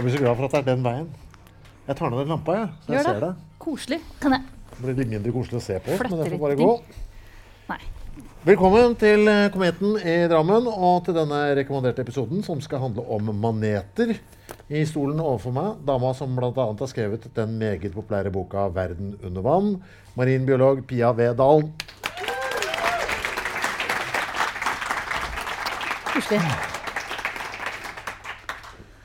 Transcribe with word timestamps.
Jeg 0.00 0.06
blir 0.06 0.14
så 0.14 0.20
glad 0.22 0.36
for 0.38 0.46
at 0.46 0.52
det 0.54 0.60
er 0.60 0.68
den 0.70 0.84
veien. 0.84 1.08
Jeg 1.84 1.96
tar 1.98 2.08
ned 2.08 2.22
den 2.22 2.30
lampa, 2.32 2.54
jeg, 2.56 2.68
så 2.72 2.88
jeg 2.88 2.94
Gjør 2.94 3.02
det. 3.04 3.10
ser 3.10 3.24
det. 3.26 3.58
Koselig. 3.60 3.98
Kan 4.22 4.32
jeg 4.32 4.46
Det 4.70 4.78
blir 4.80 4.96
litt 4.96 5.10
mindre 5.10 5.32
koselig 5.34 5.58
å 5.58 5.64
se 5.66 5.76
på, 5.84 5.96
men 6.00 6.14
det 6.22 6.28
får 6.30 6.40
bare 6.40 6.56
gå. 6.56 6.68
Nei. 7.68 7.76
Velkommen 8.48 8.96
til 8.96 9.28
eh, 9.28 9.50
Kometen 9.52 9.98
i 10.00 10.14
Drammen 10.32 10.70
og 10.72 11.04
til 11.04 11.18
denne 11.18 11.42
rekommanderte 11.60 12.00
episoden 12.00 12.40
som 12.48 12.64
skal 12.64 12.80
handle 12.86 13.04
om 13.12 13.28
maneter. 13.42 14.14
I 14.72 14.86
stolen 14.88 15.20
overfor 15.20 15.52
meg, 15.52 15.84
dama 15.84 16.14
som 16.16 16.32
bl.a. 16.32 16.48
har 16.56 16.88
skrevet 16.88 17.28
den 17.36 17.58
meget 17.60 17.92
populære 17.92 18.32
boka 18.32 18.70
'Verden 18.72 19.18
under 19.20 19.44
vann', 19.44 19.82
marinbiolog 20.16 20.86
Pia 20.88 21.12
V. 21.12 21.34
Dahl. 21.36 21.68
Koselig. 26.08 26.79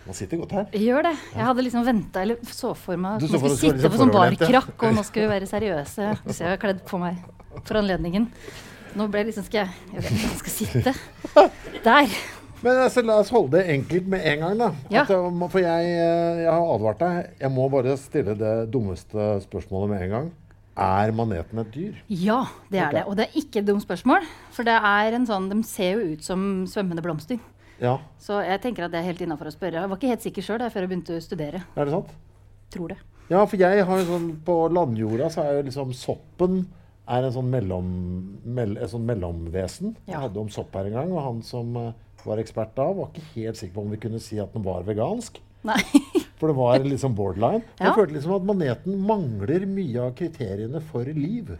Man 0.05 0.17
sitter 0.17 0.37
godt 0.37 0.53
her. 0.53 0.67
Gjør 0.77 1.07
det. 1.07 1.15
Jeg 1.33 1.47
hadde 1.47 1.65
liksom 1.65 1.85
venta 1.87 2.21
eller 2.21 2.53
så 2.53 2.75
for 2.77 2.99
meg 3.01 3.17
at 3.17 3.25
man 3.25 3.41
skulle 3.41 3.57
sitte 3.57 3.89
på 3.89 3.99
sånn 4.03 4.13
barkrakk, 4.13 4.75
og 4.77 4.95
nå 4.99 5.03
skal 5.07 5.25
vi 5.25 5.31
være 5.33 5.49
seriøse. 5.49 6.11
Så 6.29 6.37
jeg 6.43 6.51
har 6.51 6.61
kledd 6.61 6.83
på 6.85 7.01
meg 7.01 7.19
for 7.63 7.81
anledningen. 7.81 8.29
Nå 8.95 9.09
ble 9.11 9.25
jeg 9.25 9.33
liksom 9.33 9.43
Skal 9.49 9.65
jeg 9.65 9.95
Jeg 9.95 10.05
vet 10.05 10.11
ikke 10.13 10.21
hvor 10.21 10.31
jeg 10.31 10.41
skal 10.43 10.55
sitte. 10.55 10.93
Der. 11.85 12.15
Men 12.63 12.79
altså, 12.85 13.03
la 13.05 13.17
oss 13.21 13.29
holde 13.33 13.59
det 13.59 13.65
enkelt 13.75 14.07
med 14.09 14.23
en 14.25 14.45
gang, 14.45 14.55
da. 14.61 14.69
Ja. 14.93 15.03
At, 15.03 15.11
for 15.51 15.61
jeg, 15.61 15.89
eh, 15.91 16.39
jeg 16.45 16.49
har 16.49 16.71
advart 16.75 17.01
deg. 17.03 17.33
Jeg 17.43 17.53
må 17.53 17.67
bare 17.69 17.97
stille 17.99 18.33
det 18.39 18.53
dummeste 18.73 19.27
spørsmålet 19.43 19.91
med 19.91 20.05
en 20.05 20.13
gang. 20.15 20.31
Er 20.75 21.11
maneten 21.15 21.61
et 21.61 21.69
dyr? 21.71 21.99
Ja, 22.11 22.41
det 22.71 22.81
er 22.83 22.95
det. 22.95 23.03
Og 23.07 23.15
det 23.19 23.27
er 23.27 23.37
ikke 23.39 23.61
et 23.61 23.67
dumt 23.67 23.83
spørsmål. 23.85 24.25
For 24.55 24.67
det 24.67 24.75
er 24.75 25.15
en 25.15 25.27
sånn 25.27 25.45
De 25.51 25.61
ser 25.67 25.95
jo 25.95 26.15
ut 26.15 26.25
som 26.25 26.41
svømmende 26.67 27.03
blomster. 27.05 27.39
Ja, 27.81 27.97
Så 28.21 28.39
jeg 28.45 28.61
tenker 28.63 28.85
at 28.85 28.93
det 28.93 29.01
er 29.01 29.09
helt 29.09 29.21
innafor 29.25 29.49
å 29.49 29.53
spørre. 29.53 29.81
Jeg 29.81 29.91
var 29.91 29.99
ikke 29.99 30.13
helt 30.13 30.23
sikker 30.23 30.45
sjøl 30.45 30.63
før 30.71 30.85
jeg 30.85 30.91
begynte 30.91 31.17
å 31.17 31.23
studere. 31.23 31.63
er 31.75 31.85
det 31.85 31.93
sant? 31.93 32.13
Tror 32.71 32.93
det. 32.93 32.97
Ja, 33.29 33.43
for 33.45 33.57
jeg 33.57 33.85
har 33.87 33.99
jo 33.99 34.05
sånn 34.05 34.25
På 34.45 34.55
landjorda 34.69 35.31
så 35.33 35.41
er 35.41 35.55
jo 35.57 35.65
liksom 35.65 35.93
soppen 35.97 36.65
er 37.05 37.25
en 37.25 37.33
sånn, 37.35 37.49
mellom, 37.53 37.89
mell, 38.57 38.77
et 38.81 38.89
sånn 38.89 39.05
mellomvesen. 39.05 39.95
Jeg 40.09 40.21
hadde 40.23 40.41
om 40.41 40.49
sopp 40.49 40.73
her 40.73 40.89
en 40.89 40.97
gang, 40.97 41.11
og 41.13 41.21
han 41.21 41.41
som 41.45 41.75
eh, 41.77 41.91
var 42.25 42.41
ekspert 42.41 42.73
da, 42.77 42.87
var 42.97 43.11
ikke 43.11 43.27
helt 43.35 43.59
sikker 43.59 43.75
på 43.75 43.83
om 43.83 43.91
vi 43.93 43.99
kunne 44.01 44.21
si 44.23 44.39
at 44.41 44.55
den 44.55 44.65
var 44.65 44.87
vegansk. 44.87 45.37
Nei. 45.65 45.77
For 46.39 46.49
det 46.49 46.57
var 46.57 46.81
liksom 46.83 47.13
borderline. 47.17 47.61
Ja. 47.77 47.91
Jeg 47.91 47.97
følte 47.99 48.17
liksom 48.17 48.35
at 48.39 48.47
maneten 48.49 48.97
mangler 49.05 49.67
mye 49.69 50.07
av 50.07 50.15
kriteriene 50.17 50.81
for 50.83 51.07
liv. 51.07 51.53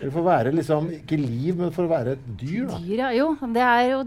Eller 0.00 0.10
for 0.10 0.24
å 0.24 0.26
være 0.26 0.50
liksom 0.54 0.88
Ikke 0.96 1.16
liv, 1.20 1.54
men 1.58 1.70
for 1.74 1.86
å 1.86 1.90
være 1.92 2.14
et 2.16 2.24
dyr, 2.40 2.64
da. 2.70 2.78
Dyr, 2.82 3.02
ja. 3.04 3.10
Jo, 3.14 3.26
det 3.54 3.62
er 3.62 3.82
jo 3.92 3.98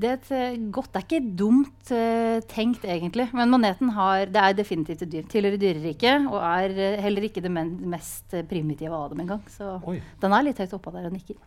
det 0.00 0.10
er 0.10 0.32
eh, 0.36 0.56
godt 0.74 0.90
Det 0.92 1.00
er 1.00 1.06
ikke 1.06 1.34
dumt 1.38 1.92
uh, 1.94 2.38
tenkt, 2.50 2.84
egentlig. 2.84 3.28
Men 3.36 3.52
maneten 3.52 3.92
har 3.96 4.24
Det 4.32 4.42
er 4.42 4.56
definitivt 4.58 5.04
et 5.06 5.12
dyr. 5.12 5.28
Tilhører 5.30 5.60
dyreriket 5.60 6.26
og 6.30 6.40
er 6.42 6.74
eh, 6.74 6.98
heller 7.04 7.28
ikke 7.28 7.44
det 7.44 7.52
mest 7.54 8.34
primitive 8.50 8.96
av 8.96 9.12
dem 9.14 9.22
engang. 9.24 9.44
Så 9.54 9.76
Oi. 9.88 10.00
den 10.22 10.34
er 10.34 10.46
litt 10.48 10.60
høyt 10.60 10.74
oppå 10.76 10.92
der 10.96 11.06
og 11.08 11.14
nikker. 11.14 11.38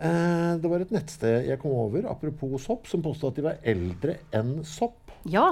Uh, 0.00 0.56
det 0.62 0.68
var 0.72 0.80
et 0.80 0.92
nettsted 0.94 1.48
jeg 1.50 1.60
kom 1.60 1.74
over, 1.76 2.06
apropos 2.08 2.62
sopp, 2.64 2.86
som 2.88 3.02
påstod 3.04 3.34
at 3.34 3.40
de 3.40 3.42
var 3.50 3.58
eldre 3.68 4.14
enn 4.32 4.60
sopp. 4.64 5.10
Ja, 5.28 5.50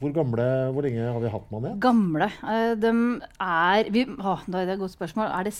Hvor 0.00 0.12
gamle, 0.14 0.46
hvor 0.72 0.86
lenge 0.86 1.04
har 1.04 1.20
vi 1.20 1.32
hatt 1.32 1.50
manet? 1.52 1.76
gamle. 1.82 2.30
Uh, 2.40 2.72
de 2.80 2.94
er 3.44 3.90
vi, 3.92 4.06
å, 4.16 4.38
Det 4.46 4.62
er 4.62 4.72
et 4.76 4.80
godt 4.80 4.94
spørsmål. 4.96 5.28
Er 5.36 5.50
det 5.50 5.52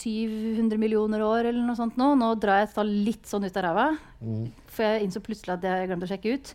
700 0.00 0.78
millioner 0.80 1.22
år 1.24 1.50
eller 1.50 1.62
noe 1.64 1.76
sånt 1.78 1.96
nå? 2.00 2.14
Nå 2.18 2.34
drar 2.40 2.60
jeg 2.60 2.68
et 2.70 2.76
tall 2.78 2.92
litt 3.08 3.26
sånn 3.28 3.44
ut 3.44 3.56
av 3.56 3.64
ræva. 3.66 3.86
For 4.70 4.86
jeg 4.86 5.02
innså 5.06 5.20
plutselig 5.24 5.56
at 5.56 5.66
jeg 5.66 5.88
glemt 5.90 6.06
å 6.06 6.10
sjekke 6.10 6.34
ut. 6.36 6.46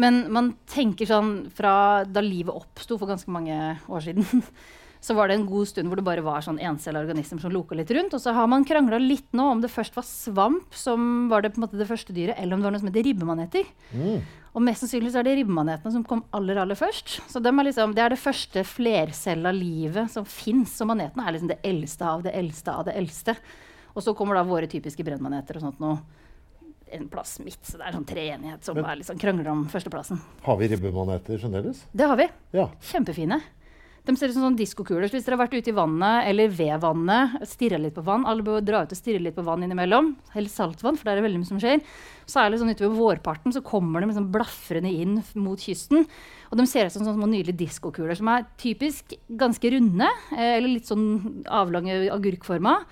Men 0.00 0.24
man 0.34 0.52
tenker 0.70 1.06
sånn 1.08 1.50
fra 1.54 2.04
da 2.06 2.20
livet 2.24 2.54
oppsto 2.54 2.98
for 2.98 3.10
ganske 3.10 3.30
mange 3.30 3.78
år 3.86 4.00
siden, 4.04 4.24
så 5.04 5.12
var 5.16 5.28
det 5.28 5.34
en 5.36 5.46
god 5.48 5.68
stund 5.68 5.90
hvor 5.90 6.00
det 6.00 6.04
bare 6.06 6.22
var 6.24 6.40
sånn 6.40 6.56
encella 6.64 7.02
organismer 7.04 7.42
som 7.42 7.52
loka 7.52 7.76
litt 7.76 7.90
rundt. 7.92 8.14
Og 8.16 8.22
så 8.24 8.32
har 8.32 8.46
man 8.48 8.64
krangla 8.64 8.96
litt 9.02 9.26
nå 9.36 9.50
om 9.52 9.60
det 9.60 9.68
først 9.72 9.96
var 9.98 10.06
svamp 10.08 10.72
som 10.80 11.26
var 11.28 11.44
det, 11.44 11.52
det 11.54 11.88
første 11.90 12.14
dyret, 12.16 12.38
eller 12.40 12.56
om 12.56 12.62
det 12.62 12.68
var 12.70 12.72
noe 12.76 12.80
som 12.80 12.88
heter 12.88 13.04
ribbemaneter. 13.10 13.68
Og 14.54 14.62
mest 14.62 14.84
sannsynlig 14.84 15.10
så 15.12 15.20
er 15.20 15.26
det 15.26 15.36
ribbemanetene 15.40 15.92
som 15.92 16.04
kom 16.08 16.22
aller 16.32 16.56
aller 16.62 16.78
først. 16.78 17.18
Så 17.28 17.42
de 17.42 17.50
er 17.52 17.66
liksom, 17.68 17.92
Det 17.94 18.02
er 18.04 18.14
det 18.14 18.20
første 18.22 18.62
flercella 18.64 19.52
livet 19.52 20.10
som 20.14 20.24
fins. 20.24 20.76
Og 20.80 20.88
manetene 20.94 21.26
er 21.26 21.32
liksom 21.36 21.50
det 21.52 21.60
eldste 21.66 22.06
av 22.06 22.22
det 22.24 22.32
eldste 22.38 22.72
av 22.72 22.84
det 22.88 22.94
eldste. 22.96 23.34
Og 23.94 24.02
så 24.02 24.14
kommer 24.16 24.38
da 24.38 24.44
våre 24.46 24.66
typiske 24.70 25.04
brennmaneter 25.06 25.58
og 25.58 25.66
sånt 25.68 25.82
noe 25.82 25.98
en 26.94 27.08
plass 27.10 27.40
midt. 27.42 27.58
Så 27.66 27.78
det 27.80 27.88
er 27.88 27.96
sånn 27.96 28.06
treenighet 28.06 28.62
som 28.64 28.76
Men- 28.76 28.84
er 28.86 28.96
liksom 29.02 29.18
krangler 29.18 29.50
om 29.50 29.66
førsteplassen. 29.66 30.20
Har 30.44 30.56
vi 30.56 30.68
ribbemaneter 30.68 31.38
fremdeles? 31.38 31.82
Det 31.92 32.06
har 32.06 32.16
vi. 32.16 32.28
Ja. 32.52 32.68
Kjempefine. 32.80 33.40
De 34.04 34.12
ser 34.20 34.28
ut 34.28 34.36
som 34.36 34.44
sånn 34.44 34.56
diskokuler. 34.58 35.08
Så 35.08 35.16
hvis 35.16 35.24
dere 35.24 35.38
har 35.38 35.46
vært 35.46 35.54
ute 35.56 35.70
i 35.72 35.76
vannet 35.76 36.26
eller 36.28 36.50
ved 36.52 36.74
vannet, 36.82 37.38
stirra 37.48 37.78
litt 37.80 37.94
på 37.96 38.02
vann 38.04 38.26
Alle 38.28 38.44
bør 38.44 38.60
dra 38.60 38.82
ut 38.84 38.92
og 38.92 38.98
stirre 38.98 39.22
litt 39.24 39.36
på 39.36 39.44
vann 39.46 39.64
innimellom. 39.64 40.10
Helst 40.34 40.60
saltvann, 40.60 40.98
for 41.00 41.08
der 41.08 41.16
er 41.16 41.22
det 41.22 41.26
veldig 41.30 41.40
mye 41.40 41.48
som 41.48 41.62
skjer. 41.62 41.80
Så 42.28 42.42
er 42.42 42.52
det 42.52 42.58
sånn 42.60 42.74
utover 42.74 42.98
vårparten 42.98 43.54
så 43.56 43.62
kommer 43.64 44.04
de 44.04 44.10
liksom 44.10 44.28
blafrende 44.34 44.92
inn 44.92 45.16
mot 45.40 45.60
kysten. 45.60 46.04
Og 46.50 46.60
de 46.60 46.66
ser 46.68 46.90
ut 46.90 46.96
som 46.96 47.06
sånne 47.06 47.16
små 47.16 47.30
nydelige 47.32 47.62
diskokuler 47.64 48.18
som 48.18 48.28
er 48.34 48.44
typisk 48.60 49.16
ganske 49.40 49.72
runde, 49.72 50.10
eh, 50.36 50.58
eller 50.58 50.74
litt 50.74 50.90
sånn 50.90 51.44
avlange 51.48 51.96
agurkforma. 52.12 52.82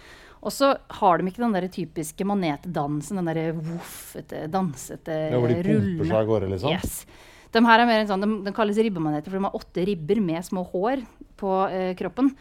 Og 0.42 0.50
så 0.50 0.72
har 0.98 1.20
de 1.20 1.28
ikke 1.28 1.44
den 1.44 1.54
der 1.54 1.68
typiske 1.70 2.24
manetdansen, 2.26 3.20
den 3.20 3.28
der 3.28 3.52
voffete, 3.54 4.46
dansete, 4.50 5.18
Ja, 5.30 5.38
hvor 5.38 5.52
de 5.52 5.60
pumper 5.60 6.08
seg 6.08 6.16
av 6.18 6.32
gårde, 6.32 6.48
liksom? 6.56 6.72
Yes. 6.72 7.04
De 7.52 7.62
her 7.66 7.82
er 7.82 7.88
mer 7.88 8.02
en 8.02 8.10
sånn, 8.10 8.24
de, 8.24 8.42
de 8.46 8.56
kalles 8.56 8.80
ribbemaneter, 8.80 9.30
for 9.30 9.38
de 9.38 9.48
har 9.48 9.56
åtte 9.58 9.86
ribber 9.88 10.20
med 10.24 10.44
små 10.46 10.64
hår 10.72 11.02
på 11.40 11.56
eh, 11.68 11.90
kroppen. 11.98 12.32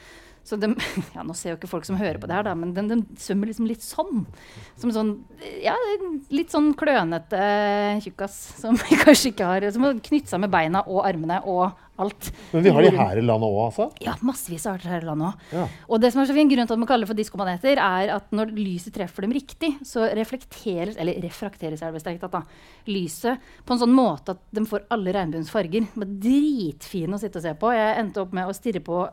Så 0.44 0.57
de, 0.57 0.72
ja, 1.16 1.23
Nå 1.25 1.35
ser 1.38 1.53
jo 1.53 1.59
ikke 1.59 1.69
folk 1.69 1.85
som 1.88 1.99
hører 1.99 2.19
på 2.22 2.29
det 2.29 2.38
her, 2.38 2.47
da, 2.47 2.55
men 2.57 2.73
de, 2.73 2.83
de 2.89 3.22
svømmer 3.22 3.51
liksom 3.51 3.67
litt 3.69 3.85
sånn. 3.85 4.25
Som 4.81 4.94
sånn 4.95 5.13
ja, 5.61 5.75
litt 6.34 6.53
sånn 6.53 6.72
klønete 6.78 7.37
eh, 7.37 8.02
tjukkas 8.03 8.37
som 8.61 8.79
kanskje 9.05 9.34
ikke 9.34 9.52
har 9.52 9.67
Som 9.73 9.87
har 9.87 10.02
knyttet 10.02 10.31
seg 10.34 10.43
med 10.43 10.53
beina 10.53 10.85
og 10.87 11.03
armene 11.05 11.41
og 11.46 11.69
alt. 12.03 12.32
Men 12.52 12.66
vi 12.66 12.74
har 12.76 12.86
de 12.86 12.92
her 12.98 13.22
i 13.22 13.26
landet 13.26 13.48
òg, 13.48 13.62
altså? 13.70 13.88
Ja, 14.03 14.16
massevis 14.26 14.68
av 14.68 14.78
arter 14.78 14.94
her 14.96 15.06
i 15.06 15.09
landet 15.09 15.30
òg. 15.32 15.48
Ja. 15.58 15.66
Og 15.88 16.03
det 16.03 16.12
som 16.14 16.24
er 16.24 16.30
så 16.30 16.36
fin 16.38 16.52
grunn 16.52 16.70
til 16.70 16.78
at 16.78 16.84
man 16.84 16.90
kaller 16.90 17.08
det 17.08 17.12
for 17.14 17.22
diskomaneter, 17.22 17.82
er 17.82 18.14
at 18.18 18.32
når 18.36 18.53
lyset 18.58 18.96
treffer 18.96 19.26
dem 19.26 19.36
riktig, 19.36 19.74
så 19.88 20.08
reflekteres 20.18 20.98
Eller 21.02 21.22
refrakteres, 21.24 21.82
er 21.82 21.94
det 21.94 22.02
strengt 22.03 22.24
tatt, 22.24 22.36
da. 22.36 22.44
Lyset 22.92 23.52
på 23.66 23.76
en 23.76 23.82
sånn 23.84 23.96
måte 23.96 24.36
at 24.36 24.42
de 24.53 24.66
får 24.68 24.88
alle 24.94 25.14
regnbuens 25.16 25.52
farger. 25.53 25.88
De 25.96 26.06
er 26.06 26.72
Dritfine 26.72 27.18
å 27.18 27.22
sitte 27.22 27.40
og 27.40 27.46
se 27.46 27.53
på. 27.59 27.72
Jeg 27.76 28.00
endte 28.00 28.24
opp 28.24 28.34
med 28.36 28.50
å 28.50 28.56
stirre 28.56 28.82
på 28.84 29.03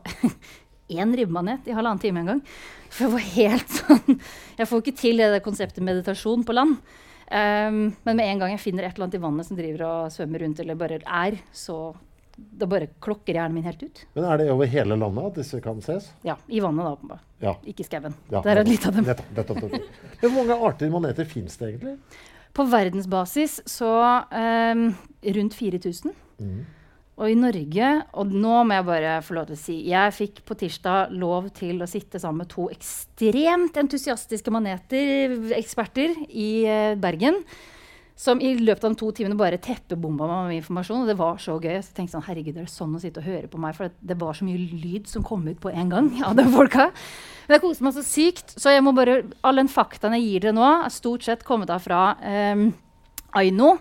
én 0.99 1.13
ribbemanet 1.15 1.67
i 1.69 1.75
halvannen 1.75 2.01
time 2.01 2.23
en 2.23 2.33
gang. 2.33 2.41
For 2.89 3.05
jeg 3.05 3.13
var 3.13 3.27
helt 3.35 3.75
sånn 3.79 4.17
Jeg 4.57 4.69
får 4.69 4.83
ikke 4.83 4.97
til 5.03 5.23
det 5.23 5.45
konseptet 5.45 5.85
meditasjon 5.85 6.45
på 6.47 6.55
land. 6.57 6.79
Um, 7.29 7.91
men 8.07 8.17
med 8.17 8.25
en 8.25 8.39
gang 8.41 8.53
jeg 8.55 8.63
finner 8.63 8.87
et 8.87 8.95
eller 8.95 9.05
annet 9.05 9.19
i 9.19 9.21
vannet 9.21 9.45
som 9.45 9.57
driver 9.57 9.83
og 9.85 10.13
svømmer 10.13 10.41
rundt, 10.41 10.61
eller 10.63 10.79
bare 10.79 10.97
er, 11.03 11.37
så 11.53 11.91
da 12.59 12.67
bare 12.69 12.89
klokker 13.03 13.37
hjernen 13.37 13.59
min 13.59 13.67
helt 13.67 13.83
ut. 13.83 14.01
Men 14.15 14.27
er 14.29 14.41
det 14.41 14.49
over 14.53 14.69
hele 14.69 14.97
landet 14.99 15.29
at 15.31 15.39
disse 15.41 15.59
kan 15.63 15.81
ses? 15.85 16.09
Ja, 16.27 16.37
I 16.47 16.61
vannet, 16.63 16.85
da. 16.85 16.95
åpenbart. 16.97 17.27
Ja. 17.43 17.53
Ikke 17.71 17.85
skauen. 17.87 18.15
ja 18.31 18.41
Der 18.45 18.57
er 18.57 18.63
det 18.63 18.73
litt 18.73 18.87
av 18.87 18.97
dem. 18.97 19.07
Nettopp, 19.07 19.29
nettopp, 19.37 19.61
nettopp. 19.63 20.17
Hvor 20.23 20.35
mange 20.35 20.59
arter 20.69 20.91
maneter 20.93 21.29
fins 21.29 21.59
det 21.59 21.71
egentlig? 21.73 21.95
På 22.55 22.65
verdensbasis 22.67 23.61
så 23.69 23.93
um, 24.33 24.89
rundt 25.37 25.55
4000. 25.55 26.15
Og 27.19 27.27
i 27.27 27.35
Norge 27.35 27.87
Og 28.15 28.29
nå 28.31 28.61
må 28.63 28.77
jeg 28.77 28.85
bare 28.87 29.15
få 29.25 29.35
lov 29.35 29.49
til 29.49 29.57
å 29.57 29.59
si 29.59 29.73
Jeg 29.89 30.13
fikk 30.15 30.37
på 30.47 30.55
tirsdag 30.61 31.11
lov 31.19 31.49
til 31.57 31.83
å 31.83 31.89
sitte 31.89 32.21
sammen 32.21 32.45
med 32.45 32.51
to 32.53 32.69
ekstremt 32.71 33.75
entusiastiske 33.81 34.53
maneter-eksperter 34.55 36.15
i 36.29 36.49
eh, 36.63 36.95
Bergen. 36.99 37.41
Som 38.19 38.41
i 38.43 38.49
løpet 38.59 38.83
av 38.83 38.91
de 38.91 38.99
to 38.99 39.13
timene 39.15 39.37
bare 39.39 39.61
teppebomba 39.63 40.27
meg 40.27 40.49
med 40.49 40.57
informasjon. 40.59 41.05
Og 41.05 41.07
det 41.07 41.15
var 41.21 41.37
så 41.39 41.55
gøy. 41.55 41.77
Så 41.79 41.93
tenkte 41.95 42.17
sånn, 42.17 42.25
herregud, 42.25 42.57
er 42.59 42.67
sånn 42.67 42.97
å 42.97 42.99
sitte 42.99 43.21
og 43.21 43.29
høre 43.29 43.47
på 43.47 43.61
meg? 43.63 43.77
For 43.77 43.87
det, 43.87 43.95
det 44.11 44.19
var 44.19 44.35
så 44.35 44.47
mye 44.47 44.59
lyd 44.59 45.07
som 45.07 45.23
kom 45.23 45.47
ut 45.47 45.61
på 45.63 45.71
en 45.71 45.93
gang 45.93 46.11
av 46.27 46.35
de 46.35 46.43
folka. 46.51 46.89
Men 47.47 47.55
jeg 47.55 47.63
koste 47.63 47.87
meg 47.87 47.95
så 47.95 48.03
sykt. 48.03 48.53
Så 48.59 48.75
jeg 48.75 48.83
må 48.83 48.91
bare, 48.97 49.21
all 49.47 49.63
den 49.63 49.71
faktaen 49.71 50.17
jeg 50.17 50.27
gir 50.27 50.47
dere 50.49 50.57
nå, 50.59 50.67
er 50.67 50.91
stort 50.91 51.23
sett 51.29 51.47
kommet 51.47 51.71
av 51.71 51.87
fra 51.87 52.03
um, 52.19 52.69
Aino. 53.39 53.77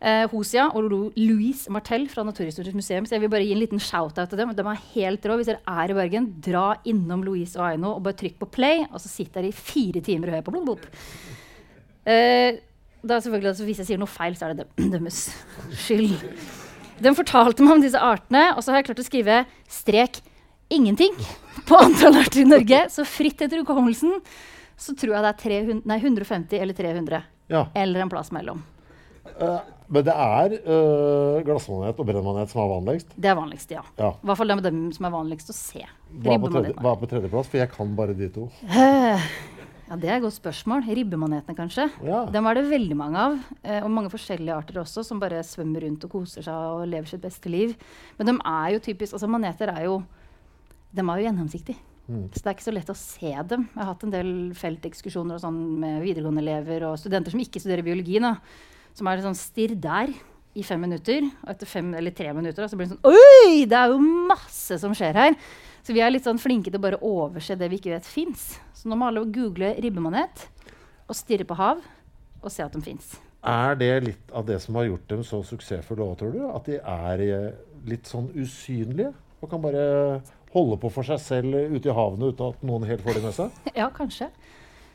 Uh, 0.00 0.24
Hosia 0.32 0.70
og 0.76 0.86
Louise 1.16 1.72
Martell 1.72 2.06
fra 2.12 2.28
Naturhistorisk 2.28 2.76
museum. 2.76 3.08
Så 3.08 3.16
jeg 3.16 3.24
vil 3.24 3.32
bare 3.32 3.48
gi 3.48 3.56
en 3.56 3.64
liten 3.64 3.80
shout-out 3.80 4.28
til 4.28 4.44
dem. 4.44 4.52
De 4.60 4.70
er 4.76 4.86
helt 4.92 5.24
rå. 5.24 5.40
Hvis 5.40 5.54
dere 5.54 5.64
er 5.80 5.88
i 5.88 5.96
Bergen, 5.96 6.32
dra 6.44 6.74
innom 6.84 7.24
Louise 7.24 7.56
og 7.56 7.70
Aino 7.72 7.96
og 7.96 8.04
bare 8.04 8.20
trykk 8.20 8.42
på 8.44 8.54
play, 8.60 8.84
og 8.90 9.00
så 9.00 9.08
sitter 9.08 9.40
dere 9.40 9.54
i 9.54 9.62
fire 9.72 10.04
timer 10.04 10.28
og 10.28 10.36
hører 10.36 10.50
på 10.50 10.58
Blom 10.58 10.68
blop. 10.68 10.90
Eh, 12.08 12.60
da 13.02 13.20
selvfølgelig, 13.20 13.52
altså, 13.52 13.66
hvis 13.68 13.82
jeg 13.82 13.90
sier 13.90 14.00
noe 14.00 14.10
feil, 14.10 14.36
så 14.38 14.48
er 14.48 14.58
det 14.58 14.66
deres 14.94 15.22
skyld. 15.84 16.16
Den 17.00 17.16
fortalte 17.16 17.64
meg 17.64 17.78
om 17.78 17.84
disse 17.84 18.00
artene, 18.00 18.50
og 18.54 18.64
så 18.64 18.72
har 18.72 18.80
jeg 18.80 18.90
klart 18.90 19.02
å 19.02 19.06
skrive 19.06 19.42
strek 19.70 20.20
ingenting 20.70 21.16
på 21.68 21.78
antall 21.80 22.20
arter 22.20 22.44
i 22.44 22.48
Norge. 22.48 22.84
Så 22.92 23.06
fritt 23.08 23.40
etter 23.40 23.62
hukommelsen 23.62 24.20
så 24.80 24.94
tror 24.96 25.16
jeg 25.16 25.24
det 25.24 25.30
er 25.30 25.40
300, 25.42 25.82
nei, 25.88 25.98
150 26.00 26.60
eller 26.60 26.76
300. 26.76 27.22
Ja. 27.52 27.66
Eller 27.76 28.04
en 28.04 28.12
plass 28.12 28.30
mellom. 28.32 28.62
Uh, 29.40 29.58
men 29.90 30.04
det 30.06 30.14
er 30.14 30.54
uh, 30.64 31.40
glassmanet 31.44 31.98
og 31.98 32.06
brennmanet 32.08 32.52
som 32.52 32.62
er 32.62 32.70
vanligst. 32.70 33.14
Det 33.16 33.30
er 33.32 33.36
vanligst, 33.36 33.72
ja. 33.74 33.82
Ja. 33.98 34.12
I 34.14 34.30
hvert 34.30 34.40
fall 34.40 34.52
det 34.52 34.58
med 34.60 34.68
dem 34.68 34.84
som 34.96 35.08
er 35.08 35.14
vanligst 35.14 35.52
å 35.52 35.56
se. 35.56 35.82
Hva 36.22 36.36
er 36.36 36.42
på, 36.42 36.52
tredje, 36.54 36.76
hva 36.78 36.94
er 36.94 37.00
på 37.00 37.10
tredjeplass? 37.10 37.50
For 37.50 37.60
jeg 37.60 37.72
kan 37.74 37.96
bare 37.98 38.16
de 38.16 38.30
to. 38.32 38.46
Ja, 39.90 39.96
Det 39.98 40.08
er 40.08 40.16
et 40.20 40.22
godt 40.22 40.38
spørsmål. 40.38 40.84
Ribbemanetene, 40.86 41.56
kanskje. 41.58 41.88
Ja. 42.06 42.22
Dem 42.30 42.46
er 42.46 42.54
det 42.54 42.70
veldig 42.70 42.96
mange 42.96 43.18
av. 43.18 43.38
Eh, 43.64 43.82
og 43.82 43.90
mange 43.90 44.12
forskjellige 44.12 44.54
arter 44.54 44.78
også, 44.84 45.02
som 45.04 45.18
bare 45.18 45.42
svømmer 45.42 45.82
rundt 45.82 46.04
og 46.06 46.12
koser 46.14 46.46
seg 46.46 46.54
og 46.54 46.86
lever 46.86 47.10
sitt 47.10 47.24
beste 47.24 47.50
liv. 47.50 47.74
Men 48.16 48.30
de 48.30 48.36
er 48.38 48.76
jo 48.76 48.84
typisk, 48.86 49.12
altså 49.18 49.26
maneter 49.26 49.72
er 49.74 49.88
jo 49.88 50.00
de 50.94 51.02
er 51.02 51.18
jo 51.20 51.26
gjennomsiktige. 51.26 51.78
Så 52.34 52.42
det 52.42 52.46
er 52.50 52.56
ikke 52.56 52.66
så 52.66 52.74
lett 52.74 52.90
å 52.90 52.96
se 52.98 53.32
dem. 53.52 53.68
Jeg 53.70 53.78
har 53.78 53.88
hatt 53.92 54.02
en 54.06 54.14
del 54.14 54.30
feltekskursjoner 54.58 55.36
og 55.36 55.42
sånn 55.44 55.58
med 55.78 56.00
videregående 56.02 56.42
elever 56.42 56.86
og 56.88 56.98
studenter 56.98 57.30
som 57.30 57.42
ikke 57.42 57.62
studerer 57.62 57.86
biologi. 57.86 58.18
Da, 58.22 58.32
som 58.98 59.06
er 59.06 59.22
sånn 59.22 59.38
stirr 59.38 59.76
der 59.78 60.10
i 60.58 60.64
fem 60.66 60.80
minutter, 60.82 61.28
og 61.44 61.52
etter 61.52 61.70
fem 61.70 61.92
eller 61.94 62.10
tre 62.10 62.32
minutter 62.34 62.64
da, 62.64 62.66
så 62.70 62.78
blir 62.78 62.88
det 62.88 62.96
sånn 62.96 63.06
Oi! 63.06 63.66
Det 63.70 63.78
er 63.78 63.92
jo 63.92 64.00
masse 64.02 64.80
som 64.82 64.94
skjer 64.98 65.14
her. 65.20 65.36
Så 65.82 65.94
vi 65.96 66.02
er 66.04 66.12
litt 66.12 66.26
sånn 66.26 66.40
flinke 66.40 66.70
til 66.70 66.80
å 66.80 66.84
bare 66.84 67.00
overse 67.06 67.56
det 67.58 67.70
vi 67.72 67.78
ikke 67.80 67.94
vet 67.94 68.08
fins. 68.08 68.52
Så 68.76 68.90
nå 68.90 68.98
må 68.98 69.08
alle 69.08 69.24
google 69.32 69.72
ribbemanet 69.80 70.46
og 71.08 71.16
stirre 71.18 71.46
på 71.48 71.56
hav 71.58 71.80
og 72.40 72.52
se 72.52 72.64
at 72.64 72.76
de 72.76 72.82
fins. 72.84 73.14
Er 73.40 73.78
det 73.80 73.92
litt 74.04 74.32
av 74.36 74.44
det 74.48 74.58
som 74.60 74.76
har 74.76 74.90
gjort 74.90 75.08
dem 75.08 75.22
så 75.24 75.40
suksessfulle 75.46 76.04
òg, 76.04 76.18
tror 76.20 76.34
du? 76.34 76.42
At 76.52 76.68
de 76.68 76.76
er 76.76 77.22
eh, 77.24 77.46
litt 77.88 78.08
sånn 78.08 78.28
usynlige? 78.36 79.14
Og 79.40 79.48
kan 79.48 79.62
bare 79.64 80.20
holde 80.52 80.76
på 80.82 80.90
for 80.92 81.06
seg 81.06 81.20
selv 81.22 81.56
ute 81.72 81.88
i 81.88 81.94
havene 81.96 82.32
uten 82.32 82.52
at 82.52 82.64
noen 82.66 82.84
helt 82.88 83.04
får 83.04 83.16
det 83.16 83.24
med 83.24 83.36
seg? 83.36 83.60
Ja, 83.80 83.88
kanskje. 83.94 84.28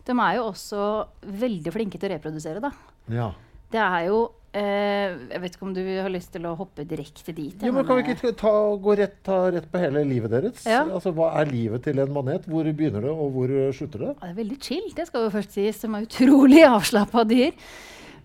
De 0.06 0.14
er 0.14 0.38
jo 0.38 0.50
også 0.52 0.82
veldig 1.26 1.74
flinke 1.74 1.98
til 1.98 2.12
å 2.12 2.14
reprodusere, 2.14 2.62
da. 2.62 2.70
Ja. 3.10 3.32
Det 3.74 3.82
er 3.82 4.12
jo 4.12 4.20
Jeg 4.56 5.42
vet 5.44 5.56
ikke 5.58 5.66
om 5.68 5.74
du 5.76 5.82
har 5.84 6.12
lyst 6.14 6.32
til 6.32 6.46
å 6.48 6.54
hoppe 6.56 6.86
direkte 6.88 7.34
dit? 7.36 7.56
Jo, 7.60 7.74
men 7.76 7.88
Kan 7.88 8.00
vi 8.00 8.14
ikke 8.14 8.32
ta, 8.40 8.54
gå 8.80 8.96
rett, 9.02 9.18
ta 9.26 9.40
rett 9.52 9.68
på 9.72 9.82
hele 9.82 10.06
livet 10.08 10.32
deres? 10.32 10.62
Ja. 10.70 10.86
Altså, 10.86 11.12
Hva 11.16 11.34
er 11.42 11.52
livet 11.52 11.84
til 11.88 12.00
en 12.00 12.14
manet? 12.16 12.48
Hvor 12.48 12.64
begynner 12.70 13.04
det, 13.04 13.12
og 13.12 13.36
hvor 13.36 13.52
slutter 13.76 14.06
det? 14.06 14.14
Ja, 14.14 14.30
det 14.30 14.32
er 14.32 14.40
veldig 14.40 14.62
chill, 14.64 14.88
det 14.96 15.10
skal 15.10 15.28
jo 15.28 15.34
først 15.34 15.58
sies. 15.58 15.82
som 15.82 15.98
er 15.98 16.08
utrolig 16.08 16.64
avslappa 16.76 17.26
dyr. 17.28 17.52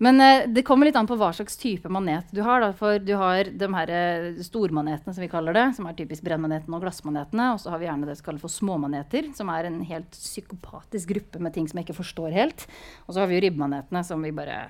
Men 0.00 0.20
eh, 0.24 0.46
det 0.48 0.62
kommer 0.64 0.88
litt 0.88 0.96
an 0.96 1.08
på 1.08 1.16
hva 1.20 1.28
slags 1.36 1.58
type 1.60 1.90
manet 1.92 2.30
du 2.32 2.40
har. 2.46 2.62
Da. 2.64 2.70
For 2.76 2.96
du 3.04 3.12
har 3.20 3.50
de 3.52 3.68
her 3.74 3.90
eh, 3.92 4.28
stormanetene, 4.46 5.12
som 5.12 5.20
vi 5.20 5.28
kaller 5.28 5.56
det, 5.56 5.66
som 5.76 5.88
er 5.90 5.96
typisk 5.98 6.24
brennmanetene 6.24 6.78
og 6.78 6.86
glassmanetene. 6.86 7.50
Og 7.52 7.60
så 7.60 7.74
har 7.74 7.82
vi 7.82 7.88
gjerne 7.90 8.08
det 8.08 8.16
som 8.16 8.30
kalles 8.30 8.44
for 8.46 8.54
småmaneter, 8.54 9.28
som 9.36 9.52
er 9.52 9.68
en 9.68 9.82
helt 9.90 10.16
psykopatisk 10.16 11.12
gruppe 11.12 11.42
med 11.44 11.52
ting 11.56 11.68
som 11.68 11.80
jeg 11.80 11.90
ikke 11.90 11.98
forstår 12.00 12.32
helt. 12.38 12.64
Og 13.04 13.12
så 13.12 13.20
har 13.20 13.28
vi 13.28 13.36
jo 13.36 13.44
ribbmanetene, 13.44 14.02
som 14.08 14.24
vi 14.24 14.32
bare 14.32 14.62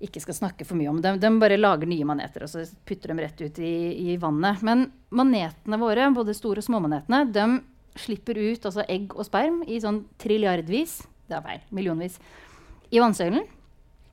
ikke 0.00 0.22
skal 0.24 0.36
snakke 0.36 0.64
for 0.64 0.78
mye 0.80 0.90
om. 0.90 1.00
De, 1.04 1.12
de 1.20 1.30
bare 1.42 1.58
lager 1.60 1.88
nye 1.90 2.06
maneter 2.08 2.46
og 2.46 2.52
så 2.52 2.64
putter 2.88 3.12
dem 3.12 3.20
rett 3.22 3.40
ut 3.40 3.60
i, 3.60 3.74
i 4.12 4.16
vannet. 4.20 4.64
Men 4.66 4.88
manetene 5.12 5.80
våre, 5.80 6.08
både 6.16 6.36
store 6.36 6.62
og 6.62 6.68
småmanetene, 6.68 7.22
de 7.34 7.46
slipper 8.00 8.38
ut 8.38 8.66
altså 8.68 8.84
egg 8.88 9.14
og 9.16 9.26
sperm 9.26 9.62
i 9.66 9.80
sånn 9.82 10.04
trilliardvis, 10.22 11.00
det 11.30 11.36
er 11.38 11.46
feil, 11.46 11.64
millionvis, 11.74 12.20
i 12.90 13.02
vannsøylen. 13.02 13.44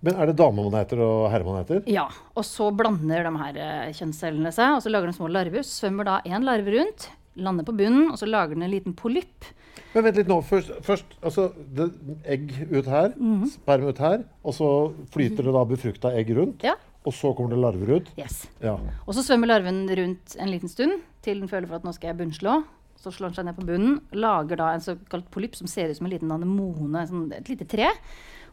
Men 0.06 0.18
er 0.22 0.30
det 0.30 0.38
damemaneter 0.38 1.00
og 1.02 1.28
herremaneter? 1.34 1.82
Ja, 1.90 2.06
og 2.38 2.46
så 2.46 2.70
blander 2.76 3.26
de 3.26 3.32
her 3.42 3.62
eh, 3.64 3.94
kjønnscellene 3.98 4.52
seg, 4.54 4.76
og 4.76 4.84
så 4.86 4.92
lager 4.94 5.10
de 5.10 5.16
små 5.18 5.30
larver. 5.32 5.66
Svømmer 5.66 6.06
da 6.06 6.18
én 6.28 6.46
larve 6.46 6.76
rundt, 6.76 7.08
lander 7.38 7.66
på 7.68 7.76
bunnen, 7.78 8.10
og 8.12 8.18
så 8.20 8.28
lager 8.30 8.56
den 8.58 8.64
en 8.68 8.72
liten 8.74 8.96
polypp. 8.98 9.46
Men 9.94 10.04
vent 10.08 10.18
litt 10.20 10.30
nå. 10.30 10.40
Først, 10.46 10.72
først 10.86 11.16
altså, 11.22 11.48
det, 11.74 11.88
egg 12.26 12.52
ut 12.72 12.86
her, 12.90 13.14
Mhm. 13.18 13.46
sperm 13.54 13.88
ut 13.88 13.98
her, 14.04 14.24
og 14.44 14.54
så 14.54 14.70
flyter 15.14 15.46
det 15.48 15.54
da 15.54 15.64
befrukta 15.66 16.12
egg 16.18 16.30
rundt. 16.36 16.64
Ja. 16.64 16.76
Og 17.08 17.14
så 17.14 17.32
kommer 17.38 17.50
det 17.54 17.60
larver 17.64 17.96
ut. 18.02 18.10
Yes. 18.20 18.48
Ja. 18.62 18.74
Og 19.08 19.14
så 19.16 19.24
svømmer 19.24 19.48
larven 19.48 19.86
rundt 19.88 20.36
en 20.38 20.50
liten 20.52 20.68
stund 20.70 21.00
til 21.24 21.40
den 21.40 21.48
føler 21.48 21.68
for 21.70 21.76
at 21.80 21.84
nå 21.88 21.94
skal 21.96 22.10
jeg 22.12 22.18
bunnslå. 22.20 22.64
Så 22.98 23.12
slår 23.14 23.30
den 23.30 23.36
seg 23.38 23.46
ned 23.46 23.56
på 23.56 23.66
bunnen, 23.66 24.00
lager 24.18 24.58
da 24.58 24.72
en 24.74 24.82
såkalt 24.82 25.30
polypp 25.32 25.56
som 25.56 25.68
ser 25.70 25.88
ut 25.92 25.96
som 26.00 26.08
en 26.08 26.12
liten 26.12 26.32
anemone, 26.34 27.06
sånn, 27.08 27.32
et 27.38 27.48
lite 27.48 27.68
tre. 27.70 27.92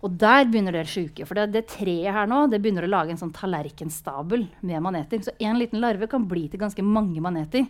Og 0.05 0.19
der 0.21 0.45
begynner 0.45 0.71
det 0.77 0.85
sjuke. 0.87 1.25
For 1.27 1.35
det, 1.35 1.47
det 1.55 1.67
treet 1.73 2.13
her 2.13 2.27
nå 2.29 2.43
det 2.53 2.61
begynner 2.63 2.85
å 2.85 2.91
lage 2.93 3.11
en 3.11 3.17
sånn 3.17 3.33
tallerkenstabel 3.33 4.47
med 4.63 4.83
maneter. 4.85 5.19
Så 5.25 5.33
en 5.41 5.59
liten 5.59 5.81
larve 5.81 6.07
kan 6.13 6.27
bli 6.29 6.47
til 6.53 6.61
ganske 6.61 6.85
mange 6.85 7.21
maneter. 7.25 7.67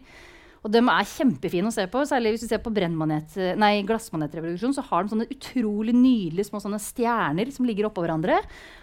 Og 0.64 0.72
de 0.72 0.80
er 0.80 1.08
kjempefine 1.10 1.68
å 1.68 1.74
se 1.74 1.84
på. 1.92 2.02
Særlig 2.08 2.34
hvis 2.34 2.46
du 2.46 2.48
ser 2.48 2.62
på 2.64 2.72
nei, 3.60 3.82
glassmanetrevolusjonen, 3.84 4.76
så 4.76 4.84
har 4.88 5.04
de 5.04 5.12
sånne 5.12 5.28
utrolig 5.28 5.92
nydelige 5.92 6.48
små 6.48 6.62
stjerner 6.80 7.50
som 7.52 7.68
ligger 7.68 7.90
oppå 7.90 8.04
hverandre. 8.04 8.38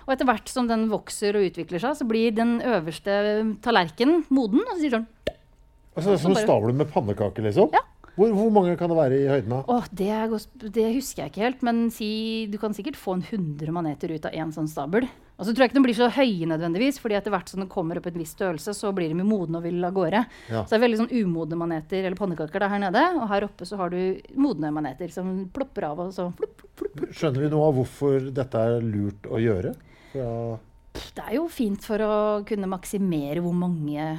Og 0.06 0.14
etter 0.14 0.30
hvert 0.30 0.52
som 0.52 0.70
den 0.70 0.88
vokser 0.92 1.36
og 1.40 1.48
utvikler 1.50 1.82
seg, 1.82 1.98
så 1.98 2.06
blir 2.08 2.36
den 2.38 2.60
øverste 2.62 3.16
tallerkenen 3.66 4.28
moden. 4.30 4.62
Og 4.62 4.76
så 4.76 4.84
sier 4.84 5.00
sånn 5.00 5.10
Altså, 5.92 6.18
som 6.22 6.32
bare- 6.32 6.46
stavler 6.46 6.74
med 6.74 6.88
pannekaker, 6.94 7.44
liksom? 7.44 7.74
Ja. 7.74 7.82
Hvor, 8.16 8.32
hvor 8.36 8.52
mange 8.52 8.78
kan 8.78 8.92
det 8.92 8.98
være 8.98 9.18
i 9.18 9.28
høyden? 9.28 9.50
da? 9.50 9.64
Åh, 9.68 9.86
det, 9.92 10.08
er 10.08 10.28
det 10.72 10.96
husker 10.96 11.24
jeg 11.24 11.32
ikke 11.32 11.44
helt, 11.46 11.62
men 11.64 11.90
si, 11.90 12.46
du 12.52 12.58
kan 12.58 12.74
sikkert 12.76 13.00
få 13.00 13.16
en 13.18 13.24
100 13.24 13.72
maneter 13.72 14.12
ut 14.12 14.26
av 14.28 14.36
én 14.36 14.52
sånn 14.52 14.68
stabel. 14.68 15.08
Og 15.42 15.48
så 15.48 15.56
tror 15.56 15.66
jeg 15.66 15.72
ikke 15.72 15.80
de 15.80 15.86
blir 15.88 15.98
så 15.98 16.08
høye 16.14 16.48
nødvendigvis, 16.52 17.00
fordi 17.02 17.16
etter 17.18 17.34
hvert 17.34 17.50
som 17.50 17.64
de 17.64 17.66
kommer 17.72 17.98
opp 17.98 18.06
i 18.06 18.14
viss 18.14 18.36
størrelse, 18.36 18.76
så 18.78 18.92
blir 18.94 19.10
de 19.10 19.26
modne 19.26 19.58
og 19.58 19.66
vil 19.66 19.82
av 19.88 19.96
gårde. 19.96 20.20
Ja. 20.52 20.60
Så 20.62 20.76
det 20.76 20.78
er 20.78 20.84
veldig 20.84 21.00
sånn 21.00 21.16
umodne 21.18 21.58
maneter 21.58 22.06
eller 22.06 22.20
pannekaker 22.20 22.62
der 22.62 22.70
her 22.76 22.84
nede, 22.84 23.02
og 23.18 23.26
her 23.32 23.48
oppe 23.48 23.66
så 23.66 23.80
har 23.82 23.90
du 23.90 24.20
modne 24.38 24.70
maneter 24.76 25.10
som 25.10 25.32
plopper 25.50 25.88
av 25.90 26.04
og 26.06 26.12
så 26.14 26.28
flupp, 26.38 26.62
flupp, 26.62 26.92
flupp. 26.94 27.16
Skjønner 27.18 27.48
vi 27.48 27.50
noe 27.56 27.72
av 27.72 27.80
hvorfor 27.80 28.30
dette 28.38 28.68
er 28.68 28.86
lurt 28.86 29.26
å 29.26 29.42
gjøre? 29.42 29.74
Ja. 30.14 30.36
Det 31.18 31.26
er 31.26 31.34
jo 31.40 31.48
fint 31.50 31.90
for 31.90 32.06
å 32.06 32.14
kunne 32.46 32.70
maksimere 32.70 33.42
hvor 33.42 33.58
mange 33.58 34.12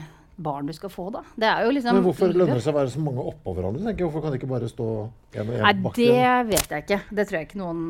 barn 0.42 0.66
du 0.66 0.74
skal 0.74 0.90
få, 0.90 1.06
da. 1.14 1.22
Det 1.38 1.46
er 1.46 1.66
jo 1.66 1.72
liksom 1.76 1.98
Men 2.00 2.06
hvorfor 2.08 2.34
lønner 2.34 2.58
det 2.58 2.64
seg 2.64 2.74
å 2.74 2.80
være 2.80 2.92
så 2.96 3.02
mange 3.04 3.30
oppå 3.30 3.54
hverandre? 3.54 3.94
Hvorfor 3.94 4.24
kan 4.24 4.34
det 4.34 4.40
ikke 4.40 4.50
bare 4.50 4.70
stå 4.70 4.86
en 4.90 5.42
og 5.46 5.56
én 5.56 5.66
en 5.70 5.82
bak 5.86 5.98
det 5.98 6.22
vet 6.50 6.72
jeg 6.74 6.86
ikke. 6.86 7.02
Det 7.12 7.28
tror 7.28 7.38
jeg 7.38 7.50
ikke 7.50 7.60
noen 7.62 7.82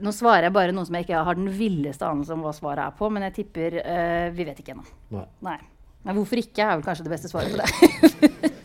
Nå 0.00 0.12
svarer 0.16 0.48
jeg 0.48 0.56
bare 0.56 0.74
noe 0.74 0.88
som 0.88 0.96
jeg 0.96 1.06
ikke 1.06 1.24
har 1.26 1.38
den 1.38 1.50
villeste 1.54 2.06
anelse 2.06 2.34
om 2.34 2.44
hva 2.46 2.54
svaret 2.56 2.86
er 2.86 2.96
på, 2.96 3.10
men 3.12 3.26
jeg 3.28 3.36
tipper 3.42 3.80
uh, 3.82 4.28
Vi 4.36 4.46
vet 4.48 4.62
ikke 4.62 4.74
ennå. 4.76 4.86
Nei. 5.16 5.26
Nei. 5.46 5.58
Men 6.06 6.16
hvorfor 6.16 6.40
ikke, 6.40 6.64
er 6.64 6.78
vel 6.78 6.84
kanskje 6.86 7.04
det 7.04 7.12
beste 7.12 7.28
svaret 7.28 7.52
på 7.52 7.60
det. 7.60 8.30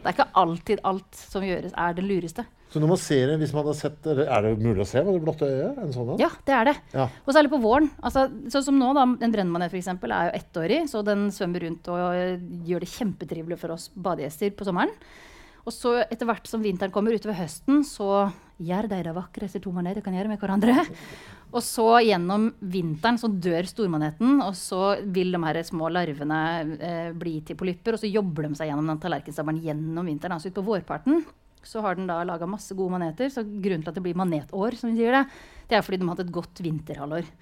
det 0.00 0.06
er 0.08 0.14
ikke 0.14 0.30
alltid 0.40 0.80
alt 0.88 1.18
som 1.18 1.44
gjøres, 1.44 1.74
er 1.76 1.98
det 1.98 2.04
lureste. 2.06 2.46
Så 2.72 2.80
når 2.80 2.90
man 2.90 3.00
ser 3.00 3.30
en, 3.32 3.40
hvis 3.40 3.52
man 3.56 3.64
har 3.64 3.76
sett, 3.76 4.06
Er 4.06 4.44
det 4.44 4.50
mulig 4.60 4.82
å 4.84 4.88
se 4.88 5.00
med 5.00 5.14
det 5.16 5.22
blotte 5.24 5.46
øyet? 5.48 5.78
En 5.80 5.92
sånn? 5.92 6.10
Ja, 6.20 6.28
det 6.44 6.56
er 6.56 6.68
det. 6.68 6.74
Ja. 6.92 7.06
Og 7.24 7.36
særlig 7.36 7.52
på 7.52 7.60
våren. 7.62 7.88
Altså, 8.04 8.26
sånn 8.52 8.66
som 8.66 8.80
nå, 8.80 8.90
da, 8.96 9.06
En 9.08 9.32
brennmanet 9.34 9.72
for 9.72 9.80
eksempel, 9.80 10.12
er 10.12 10.28
jo 10.28 10.40
ettårig, 10.40 10.82
så 10.90 11.04
den 11.06 11.28
svømmer 11.34 11.64
rundt 11.64 11.88
og 11.92 12.02
eh, 12.12 12.44
gjør 12.68 12.84
det 12.84 12.92
kjempetrivelig 12.92 13.60
for 13.60 13.76
oss 13.76 13.88
badegjester 13.96 14.52
på 14.56 14.68
sommeren. 14.68 14.92
Og 15.64 15.74
så 15.74 15.98
etter 16.04 16.28
hvert 16.28 16.48
som 16.48 16.64
vinteren 16.64 16.92
kommer 16.92 17.16
utover 17.16 17.36
høsten, 17.40 17.82
så 17.88 18.28
Gjør 18.58 18.88
de 18.90 19.00
det 19.06 19.14
vakreste 19.14 19.60
to 19.62 19.70
maneter 19.70 20.02
kan 20.02 20.16
gjøre 20.16 20.32
med 20.32 20.40
hverandre. 20.42 20.74
Og 21.54 21.62
så 21.64 22.00
gjennom 22.04 22.48
vinteren 22.58 23.16
så 23.20 23.30
dør 23.30 23.68
stormaneten, 23.70 24.40
og 24.44 24.56
så 24.58 24.98
vil 25.14 25.30
de 25.32 25.40
her 25.44 25.60
små 25.64 25.88
larvene 25.94 26.40
eh, 26.76 27.12
bli 27.16 27.38
til 27.46 27.56
polypper. 27.56 27.94
Og 27.94 28.02
så 28.02 28.10
jobber 28.10 28.48
de 28.48 28.58
seg 28.58 28.72
gjennom 28.72 28.90
den 28.90 29.00
tallerkenstabelen 29.00 29.62
gjennom 29.64 30.10
vinteren. 30.10 30.36
Altså 30.36 30.50
utpå 30.50 30.66
vårparten 30.66 31.22
så 31.64 31.82
har 31.84 31.96
den 31.98 32.08
da 32.10 32.18
laga 32.26 32.48
masse 32.50 32.74
gode 32.76 32.96
maneter. 32.96 33.30
Så 33.32 33.46
grunnen 33.46 33.86
til 33.86 33.92
at 33.92 33.96
det 33.96 34.04
blir 34.04 34.18
manetår, 34.18 34.76
som 34.78 34.90
vi 34.90 35.00
sier 35.00 35.16
det, 35.20 35.24
det 35.70 35.78
er 35.78 35.86
fordi 35.86 36.00
de 36.00 36.08
har 36.08 36.16
hatt 36.16 36.26
et 36.26 36.34
godt 36.34 36.62
vinterhalvår. 36.64 37.32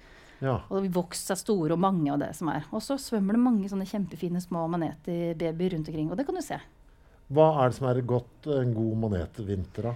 Ja. 0.45 0.59
Og 0.69 0.85
det 0.85 0.93
vokser 0.93 1.33
seg 1.33 1.41
store 1.41 1.73
og 1.73 1.81
mange 1.81 2.11
av 2.13 2.21
det 2.21 2.33
som 2.37 2.51
er. 2.53 2.67
Og 2.69 2.83
så 2.85 2.99
svømmer 3.01 3.37
det 3.37 3.43
mange 3.43 3.69
sånne 3.71 3.87
kjempefine 3.89 4.41
små 4.43 4.67
maneterbabyer 4.69 5.73
rundt 5.73 5.89
omkring. 5.89 6.11
Og 6.11 6.19
det 6.19 6.27
kan 6.27 6.37
du 6.37 6.45
se. 6.45 6.59
Hva 7.33 7.47
er 7.63 7.71
det 7.71 7.79
som 7.79 7.89
er 7.89 8.05
godt, 8.07 8.51
en 8.53 8.75
god 8.75 8.99
manetvinter, 9.07 9.89
da? 9.89 9.95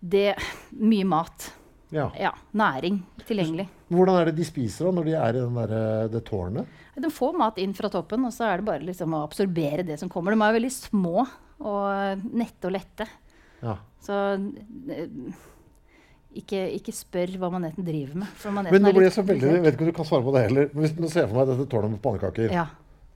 Det 0.00 0.34
Mye 0.76 1.04
mat. 1.08 1.52
Ja. 1.94 2.08
Ja. 2.18 2.32
Næring 2.58 3.00
tilgjengelig. 3.26 3.68
Hvordan 3.88 4.16
er 4.20 4.24
det 4.30 4.36
de 4.40 4.44
spiser 4.44 4.88
da, 4.88 4.90
når 4.96 5.04
de 5.06 5.12
er 5.14 5.28
i 5.36 5.40
den 5.40 5.54
der, 5.54 5.72
eh, 5.76 6.08
det 6.10 6.24
tårnet? 6.26 6.66
De 6.98 7.10
får 7.12 7.36
mat 7.38 7.58
inn 7.62 7.74
fra 7.74 7.88
toppen, 7.92 8.24
og 8.26 8.32
så 8.34 8.48
er 8.50 8.56
det 8.58 8.66
bare 8.66 8.82
liksom 8.86 9.14
å 9.14 9.22
absorbere 9.26 9.84
det 9.86 9.98
som 10.00 10.08
kommer. 10.10 10.34
De 10.34 10.42
er 10.42 10.56
veldig 10.58 10.72
små 10.74 11.26
og 11.60 12.24
nette 12.34 12.66
og 12.68 12.72
lette. 12.74 13.06
Ja. 13.62 13.76
Så 14.02 14.16
eh, 14.90 15.06
ikke, 16.36 16.64
ikke 16.76 16.92
spør 16.94 17.36
hva 17.40 17.50
maneten 17.54 17.86
driver 17.86 18.18
med. 18.24 18.32
For 18.40 18.50
Men 18.52 18.66
nå 18.82 18.92
blir 18.92 19.06
jeg 19.06 19.14
så 19.16 19.24
veldig, 19.24 19.52
jeg 19.54 19.62
vet 19.64 19.76
ikke 19.78 19.86
om 19.86 19.92
du 19.92 19.96
kan 20.00 20.08
svare 20.10 20.26
på 20.26 20.34
det 20.34 20.42
heller. 20.48 20.68
Men 20.74 20.84
hvis, 20.84 20.96
du 20.98 21.06
ser 21.08 21.30
for 21.30 21.38
meg 21.38 21.48
dette 21.52 21.68
tårnet 21.72 21.94
med 21.94 22.02
pannekaker. 22.04 22.50
Ja. 22.52 22.66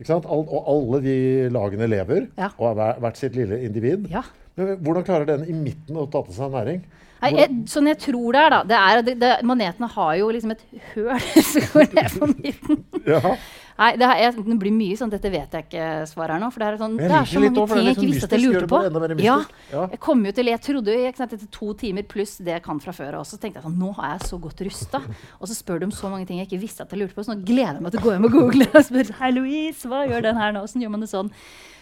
All, 0.08 0.22
og 0.48 0.60
alle 0.72 1.02
de 1.04 1.16
lagene 1.52 1.86
lever, 1.90 2.30
Ja. 2.38 2.48
og 2.56 2.70
er 2.70 2.74
hver- 2.78 3.00
hvert 3.02 3.18
sitt 3.20 3.34
lille 3.36 3.58
individ. 3.66 4.06
ja. 4.08 4.22
Men 4.60 4.80
hvordan 4.84 5.06
klarer 5.06 5.28
den 5.28 5.46
i 5.48 5.56
midten 5.56 5.98
å 5.98 6.06
ta 6.10 6.22
til 6.26 6.36
seg 6.36 6.52
næring? 6.54 6.82
Nei, 7.20 7.30
jeg, 7.36 7.56
sånn 7.68 7.88
jeg 7.90 7.98
tror 8.00 8.32
det 8.32 8.42
er, 8.42 8.52
da 8.54 8.60
det 8.64 8.76
er, 8.78 9.00
det, 9.04 9.14
det, 9.20 9.32
Manetene 9.44 9.88
har 9.92 10.14
jo 10.16 10.30
liksom 10.32 10.54
et 10.54 10.62
høl 10.94 11.26
som 11.50 11.66
går 11.74 11.90
ned 11.98 12.14
på 12.16 12.30
midten. 12.30 12.84
Ja. 13.08 13.34
Nei, 13.80 13.94
det, 13.96 14.04
er, 14.04 14.18
jeg, 14.20 14.42
det 14.44 14.56
blir 14.60 14.74
mye 14.76 14.96
sånn 14.98 15.12
Dette 15.12 15.30
vet 15.32 15.54
jeg 15.56 15.66
ikke'-svar 15.66 16.34
her 16.34 16.42
nå. 16.42 16.50
For 16.52 16.60
det 16.60 16.66
er, 16.68 16.78
sånn, 16.82 16.98
det 17.00 17.08
er 17.08 17.28
så 17.30 17.40
mange 17.40 17.54
ting 17.56 17.78
er 17.78 17.86
jeg 17.88 17.96
ikke 17.96 18.08
visste 18.10 18.26
sånn 18.26 18.28
at 18.28 18.36
jeg 18.36 18.44
lurte 18.44 18.68
på. 18.68 18.80
Ja. 19.24 19.36
Ja. 19.72 19.86
jeg 19.94 20.00
kom 20.04 20.24
jo 20.26 20.34
til, 20.36 20.50
jeg 20.52 20.62
trodde 20.66 20.96
jo 20.96 21.12
sant, 21.16 21.32
etter 21.38 21.50
to 21.54 21.70
timer 21.80 22.04
pluss 22.10 22.36
det 22.44 22.52
jeg 22.58 22.64
kan 22.66 22.82
fra 22.84 22.92
før 22.96 23.20
av, 23.22 23.24
så 23.28 23.40
tenkte 23.40 23.62
jeg 23.62 23.68
sånn 23.68 23.78
Nå 23.80 23.94
er 23.96 24.18
jeg 24.18 24.28
så 24.28 24.40
godt 24.42 24.60
rusta. 24.68 25.00
Og 25.40 25.48
så 25.48 25.56
spør 25.56 25.80
du 25.80 25.88
om 25.88 25.96
så 25.96 26.12
mange 26.12 26.28
ting 26.28 26.42
jeg 26.42 26.50
ikke 26.50 26.60
visste 26.66 26.84
at 26.84 26.92
jeg 26.92 27.00
lurte 27.00 27.16
på. 27.16 27.24
Så 27.24 27.32
nå 27.32 27.40
gleder 27.46 27.80
jeg 27.80 27.86
meg 27.86 27.96
til 27.96 28.02
å 28.02 28.06
gå 28.06 28.14
hjem 28.16 28.28
og 28.28 28.36
google 28.36 28.68
og 28.68 28.86
spørre 28.90 29.18
Hei, 29.22 29.32
Louise, 29.38 29.88
hva 29.88 30.04
gjør 30.10 30.28
den 30.28 30.40
her 30.44 30.54
nå? 30.54 30.64
Hvordan 30.66 30.84
gjør 30.84 30.96
man 30.96 31.06
det 31.06 31.12
sånn? 31.14 31.34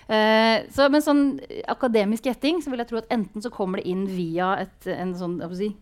Uh, 0.08 0.64
så 0.72 0.86
med 0.88 1.04
sånn 1.04 1.24
akademisk 1.68 2.30
gjetting 2.30 2.62
så 2.64 2.70
vil 2.72 2.80
jeg 2.80 2.88
tro 2.88 3.02
at 3.02 3.10
enten 3.12 3.44
så 3.44 3.50
kommer 3.52 3.82
det 3.82 3.90
inn 3.90 4.06
via 4.08 4.54
et 4.62 4.86
en 4.94 5.10
sånn, 5.18 5.34
si, 5.58 5.74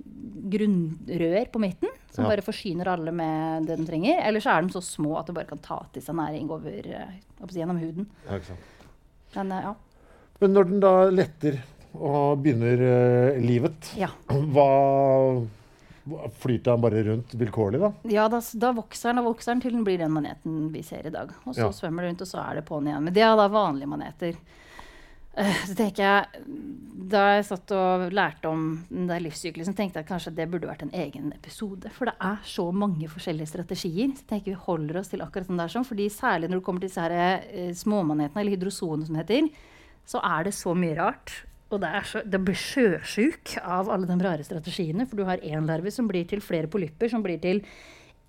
grunnrør 0.51 1.53
på 1.53 1.63
midten, 1.63 1.93
som 2.17 2.25
Ja. 2.25 2.31
bare 2.33 2.45
forsyner 2.45 2.89
alle 2.89 3.13
med 3.13 3.67
det 3.69 3.77
de 3.79 3.87
trenger. 3.87 4.23
Eller 4.25 4.41
så 4.41 4.57
er 4.57 4.63
de 4.65 4.73
så 4.73 4.83
små 4.83 5.19
at 5.21 5.29
de 5.29 5.37
bare 5.37 5.49
kan 5.51 5.61
ta 5.63 5.83
til 5.93 6.03
seg 6.03 6.17
næring 6.17 6.49
over, 6.51 6.87
eh, 6.87 7.17
gjennom 7.53 7.79
huden. 7.79 8.09
Ja, 8.27 8.39
ikke 8.39 8.53
sant. 8.55 8.73
Men 9.37 9.53
eh, 9.53 9.63
ja. 9.69 9.75
Men 10.41 10.53
når 10.53 10.65
den 10.71 10.81
da 10.81 10.95
letter 11.11 11.61
og 11.97 12.43
begynner 12.45 12.77
uh, 12.77 13.39
livet, 13.41 13.93
ja. 13.97 14.11
hva 14.53 15.47
Flyter 16.39 16.77
den 16.77 16.83
bare 16.85 17.01
rundt 17.03 17.33
vilkårlig, 17.35 17.81
da? 17.83 17.89
Ja, 18.07 18.29
da, 18.31 18.39
da 18.39 18.69
vokser 18.77 19.11
den 19.11 19.25
og 19.25 19.33
vokser 19.33 19.57
den 19.57 19.63
til 19.65 19.73
den 19.75 19.83
blir 19.83 19.99
den 19.99 20.13
maneten 20.15 20.69
vi 20.71 20.85
ser 20.87 21.09
i 21.09 21.11
dag. 21.11 21.33
Og 21.43 21.57
så 21.57 21.67
svømmer 21.75 22.05
det 22.05 22.13
rundt, 22.13 22.23
og 22.23 22.29
så 22.31 22.45
er 22.45 22.61
det 22.61 22.69
på'n 22.69 22.87
igjen. 22.87 23.09
Men 23.09 23.17
det 23.17 23.25
er 23.27 23.35
da 23.35 23.49
vanlige 23.51 23.91
maneter. 23.91 24.39
Eh, 25.37 25.59
så 25.69 25.75
tenker 25.77 26.03
jeg, 26.03 26.45
Da 27.07 27.21
jeg 27.37 27.45
satt 27.47 27.71
og 27.77 28.09
lærte 28.11 28.49
om 28.51 28.63
den 28.89 29.05
der 29.07 29.21
livssyklusen, 29.23 29.77
tenkte 29.79 30.01
jeg 30.01 30.09
kanskje 30.09 30.33
det 30.35 30.49
burde 30.51 30.67
vært 30.67 30.83
en 30.83 30.95
egen 30.97 31.29
episode. 31.37 31.91
For 31.95 32.09
det 32.09 32.17
er 32.19 32.41
så 32.43 32.65
mange 32.75 33.07
forskjellige 33.13 33.53
strategier. 33.53 34.11
Så 34.17 34.25
jeg 34.25 34.31
tenker 34.33 34.51
vi 34.51 34.65
holder 34.65 34.99
oss 34.99 35.13
til 35.13 35.23
akkurat 35.23 35.47
den 35.47 35.61
der 35.61 35.71
sånn, 35.71 35.87
fordi 35.87 36.09
Særlig 36.11 36.49
når 36.51 36.59
det 36.59 36.65
kommer 36.67 36.83
til 36.83 36.89
disse 36.89 37.05
her, 37.05 37.45
eh, 37.47 37.71
småmanetene, 37.77 38.41
eller 38.41 38.57
hydrosonene 38.57 39.07
som 39.07 39.21
heter, 39.21 39.51
så 40.07 40.23
er 40.25 40.49
det 40.49 40.55
så 40.55 40.75
mye 40.75 40.97
rart. 40.97 41.45
Og 41.71 41.81
det, 41.83 41.93
så, 42.07 42.23
det 42.25 42.41
blir 42.43 42.59
sjøsjuk 42.59 43.57
av 43.63 43.89
alle 43.91 44.07
de 44.07 44.17
rare 44.25 44.43
strategiene. 44.47 45.07
For 45.07 45.21
du 45.21 45.25
har 45.29 45.39
én 45.39 45.67
larve 45.67 45.93
som 45.93 46.09
blir 46.09 46.27
til 46.27 46.41
flere 46.41 46.67
polypper, 46.67 47.11
som 47.13 47.23
blir 47.23 47.39
til 47.43 47.63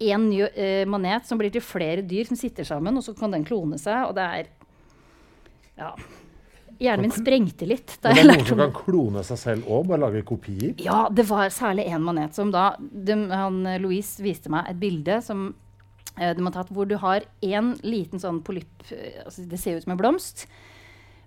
én 0.01 0.29
ny 0.29 0.43
eh, 0.53 0.85
manet, 0.85 1.25
som 1.25 1.39
blir 1.39 1.49
til 1.53 1.65
flere 1.65 2.05
dyr 2.05 2.29
som 2.29 2.37
sitter 2.37 2.67
sammen, 2.67 2.97
og 2.97 3.05
så 3.05 3.17
kan 3.17 3.33
den 3.33 3.45
klone 3.47 3.79
seg. 3.81 4.05
Og 4.09 4.15
det 4.19 4.27
er 4.27 4.53
Ja. 5.77 5.95
Hjernen 6.79 7.07
min 7.07 7.13
sprengte 7.15 7.67
litt 7.69 7.95
da 8.03 8.11
Men 8.11 8.17
det 8.17 8.23
er 8.23 8.29
noen 8.31 8.49
som 8.49 8.61
kan 8.61 8.73
klone 8.75 9.23
seg 9.25 9.39
selv 9.41 9.69
òg, 9.69 9.87
bare 9.89 10.03
lage 10.05 10.23
kopier? 10.27 10.75
ja, 10.83 11.07
det 11.09 11.25
var 11.29 11.49
særlig 11.53 11.87
én 11.89 12.03
manet 12.05 12.37
som 12.37 12.51
da 12.53 12.69
de, 12.79 13.17
han, 13.31 13.63
Louise 13.81 14.23
viste 14.23 14.51
meg 14.53 14.69
et 14.69 14.79
bilde 14.81 15.19
som 15.25 15.49
eh, 16.19 16.33
de 16.37 16.45
har 16.45 16.55
tatt 16.55 16.71
hvor 16.73 16.89
du 16.89 16.97
har 17.01 17.25
én 17.41 17.73
liten 17.85 18.21
sånn 18.21 18.43
polypp 18.45 18.91
eh, 18.93 19.23
altså 19.25 19.47
Det 19.49 19.61
ser 19.61 19.77
ut 19.77 19.87
som 19.87 19.95
en 19.95 20.01
blomst. 20.01 20.47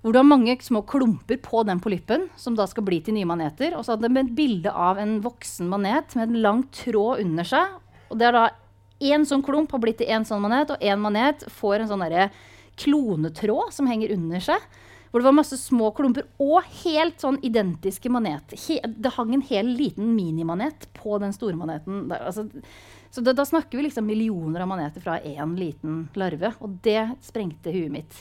Hvor 0.00 0.14
du 0.14 0.20
har 0.20 0.24
mange 0.24 0.54
små 0.64 0.80
klumper 0.88 1.36
på 1.44 1.62
den 1.68 1.80
polyppen, 1.82 2.30
som 2.40 2.54
da 2.56 2.64
skal 2.70 2.86
bli 2.86 3.02
til 3.04 3.18
nye 3.18 3.28
maneter. 3.28 3.74
Og 3.76 3.84
så 3.84 3.92
hadde 3.92 4.08
de 4.08 4.22
et 4.22 4.30
bilde 4.32 4.72
av 4.72 4.96
en 4.96 5.18
voksen 5.20 5.68
manet 5.68 6.14
med 6.16 6.30
en 6.30 6.40
lang 6.40 6.62
tråd 6.72 7.20
under 7.20 7.44
seg. 7.44 7.74
Og 8.08 8.16
det 8.16 8.30
er 8.30 8.38
da 8.38 8.46
én 9.00 9.26
sånn 9.28 9.44
klump 9.44 9.72
har 9.74 9.82
blitt 9.82 10.00
til 10.00 10.08
én 10.12 10.24
sånn 10.28 10.40
manet, 10.44 10.72
og 10.72 10.80
én 10.80 11.00
manet 11.00 11.44
får 11.52 11.82
en 11.82 11.90
sånn 11.92 12.04
derre 12.06 12.30
klonetråd 12.80 13.74
som 13.76 13.88
henger 13.90 14.14
under 14.16 14.40
seg. 14.44 14.64
Hvor 15.10 15.20
det 15.20 15.26
var 15.26 15.34
masse 15.34 15.58
små 15.58 15.90
klumper 15.96 16.28
og 16.38 16.66
helt 16.84 17.18
sånn 17.22 17.40
identiske 17.46 18.10
maneter. 18.12 18.58
He 18.68 18.78
det 18.86 19.10
hang 19.16 19.32
en 19.34 19.42
hel 19.48 19.72
liten 19.74 20.12
minimanet 20.14 20.86
på 20.94 21.18
den 21.22 21.34
store 21.34 21.58
maneten. 21.58 22.04
Der, 22.12 22.28
altså, 22.30 22.46
så 23.10 23.24
da, 23.26 23.34
da 23.34 23.46
snakker 23.46 23.78
vi 23.78 23.88
liksom 23.88 24.06
millioner 24.06 24.62
av 24.62 24.70
maneter 24.70 25.02
fra 25.02 25.18
én 25.18 25.56
liten 25.58 26.04
larve. 26.14 26.52
Og 26.62 26.78
det 26.84 27.08
sprengte 27.26 27.74
huet 27.74 27.90
mitt. 27.90 28.20